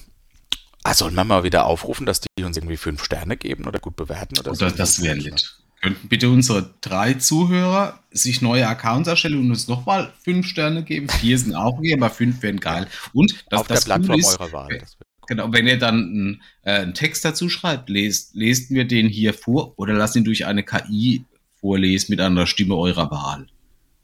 Ah, 0.82 0.94
sollen 0.94 1.14
wir 1.14 1.24
mal 1.24 1.44
wieder 1.44 1.64
aufrufen, 1.64 2.04
dass 2.06 2.20
die 2.20 2.44
uns 2.44 2.56
irgendwie 2.56 2.76
fünf 2.76 3.02
Sterne 3.04 3.36
geben 3.36 3.66
oder 3.66 3.78
gut 3.78 3.96
bewerten 3.96 4.38
oder 4.38 4.54
so? 4.54 4.64
Das, 4.66 4.74
das 4.74 5.02
wäre 5.02 5.16
nett. 5.16 5.54
Könnten 5.80 6.08
bitte 6.08 6.28
unsere 6.28 6.74
drei 6.82 7.14
Zuhörer 7.14 8.00
sich 8.10 8.42
neue 8.42 8.68
Accounts 8.68 9.08
erstellen 9.08 9.38
und 9.38 9.50
uns 9.50 9.66
nochmal 9.66 10.12
fünf 10.22 10.46
Sterne 10.46 10.84
geben? 10.84 11.08
Vier 11.08 11.38
sind 11.38 11.54
auch 11.54 11.78
okay, 11.78 11.94
aber 11.94 12.10
fünf 12.10 12.42
wären 12.42 12.60
geil. 12.60 12.86
Und 13.14 13.44
das, 13.48 13.60
Auf 13.60 13.66
der 13.66 13.76
das 13.76 13.84
Coole 13.86 13.98
Plattform 13.98 14.20
ist, 14.20 14.40
eurer 14.40 14.52
Wahl. 14.52 14.82
Genau, 15.26 15.52
wenn 15.52 15.66
ihr 15.66 15.78
dann 15.78 15.94
einen, 15.94 16.42
äh, 16.64 16.82
einen 16.82 16.92
Text 16.92 17.24
dazu 17.24 17.48
schreibt, 17.48 17.88
lest, 17.88 18.34
lesen 18.34 18.74
wir 18.74 18.84
den 18.84 19.08
hier 19.08 19.32
vor 19.32 19.78
oder 19.78 19.94
lasst 19.94 20.16
ihn 20.16 20.24
durch 20.24 20.44
eine 20.44 20.64
KI 20.64 21.24
vorlesen 21.60 22.10
mit 22.10 22.20
einer 22.20 22.46
Stimme 22.46 22.74
eurer 22.74 23.10
Wahl. 23.10 23.46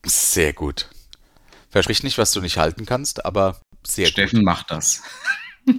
Sehr 0.04 0.52
gut. 0.52 0.88
Versprich 1.68 2.02
nicht, 2.02 2.16
was 2.16 2.32
du 2.32 2.40
nicht 2.40 2.56
halten 2.56 2.86
kannst, 2.86 3.24
aber 3.24 3.60
sehr 3.84 4.06
Steffen 4.06 4.44
macht 4.44 4.70
das. 4.70 5.02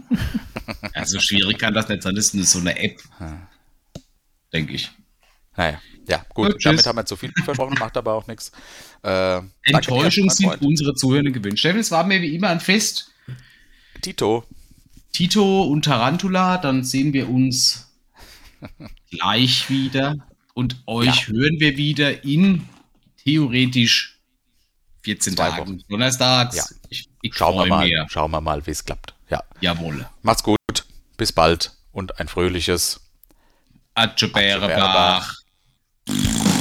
also 0.94 1.20
schwierig 1.20 1.58
kann 1.58 1.74
das 1.74 1.88
nicht 1.88 2.04
sein, 2.04 2.14
das 2.14 2.34
ist 2.34 2.52
so 2.52 2.60
eine 2.60 2.78
App. 2.78 3.02
Denke 4.54 4.74
ich. 4.74 4.92
Naja, 5.58 5.82
ja, 6.08 6.26
gut. 6.34 6.54
Gut, 6.54 6.66
damit 6.66 6.86
haben 6.86 6.96
wir 6.96 7.06
zu 7.06 7.18
viel 7.18 7.34
versprochen, 7.44 7.76
macht 7.80 7.98
aber 7.98 8.14
auch 8.14 8.28
nichts. 8.28 8.52
Äh, 9.04 9.42
Enttäuschung 9.64 10.30
sind 10.30 10.62
unsere 10.62 10.94
Zuhörer 10.94 11.30
gewünscht. 11.30 11.60
Steffen, 11.60 11.80
es 11.80 11.92
war 11.92 12.06
mir 12.06 12.22
wie 12.22 12.34
immer 12.36 12.50
ein 12.50 12.60
Fest. 12.60 13.12
Tito. 14.02 14.46
Tito 15.12 15.64
und 15.64 15.84
Tarantula, 15.84 16.58
dann 16.58 16.84
sehen 16.84 17.12
wir 17.12 17.30
uns 17.30 17.92
gleich 19.12 19.70
wieder 19.70 20.16
und 20.54 20.82
euch 20.86 21.28
hören 21.28 21.60
wir 21.60 21.76
wieder 21.76 22.24
in 22.24 22.68
theoretisch 23.24 24.20
14 25.02 25.36
Zwei 25.36 25.50
Tagen. 25.50 25.62
Wochen. 25.62 25.84
Donnerstags. 25.90 26.56
Ja. 26.56 26.64
Ich, 26.90 27.10
ich 27.22 27.36
Schauen 27.36 27.58
wir 27.58 27.66
mal, 27.66 27.90
schauen 28.10 28.32
wir 28.32 28.42
mal, 28.42 28.66
wie 28.66 28.72
es 28.72 28.86
klappt. 28.86 29.14
Ja. 29.30 29.44
Jawohl. 29.62 30.08
Macht's 30.22 30.44
gut. 30.44 30.58
Bis 31.18 31.32
bald 31.32 31.72
und 31.92 32.20
ein 32.20 32.28
fröhliches 32.28 33.02
Atje 33.96 34.30
Música 36.08 36.57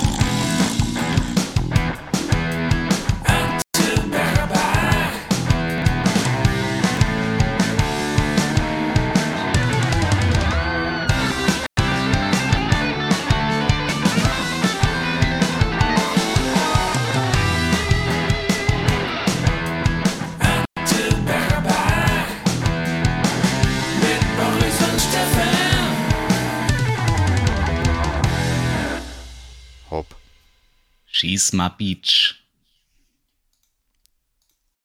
Schieß 31.16 31.54
mal 31.54 31.70
Beach. 31.70 32.45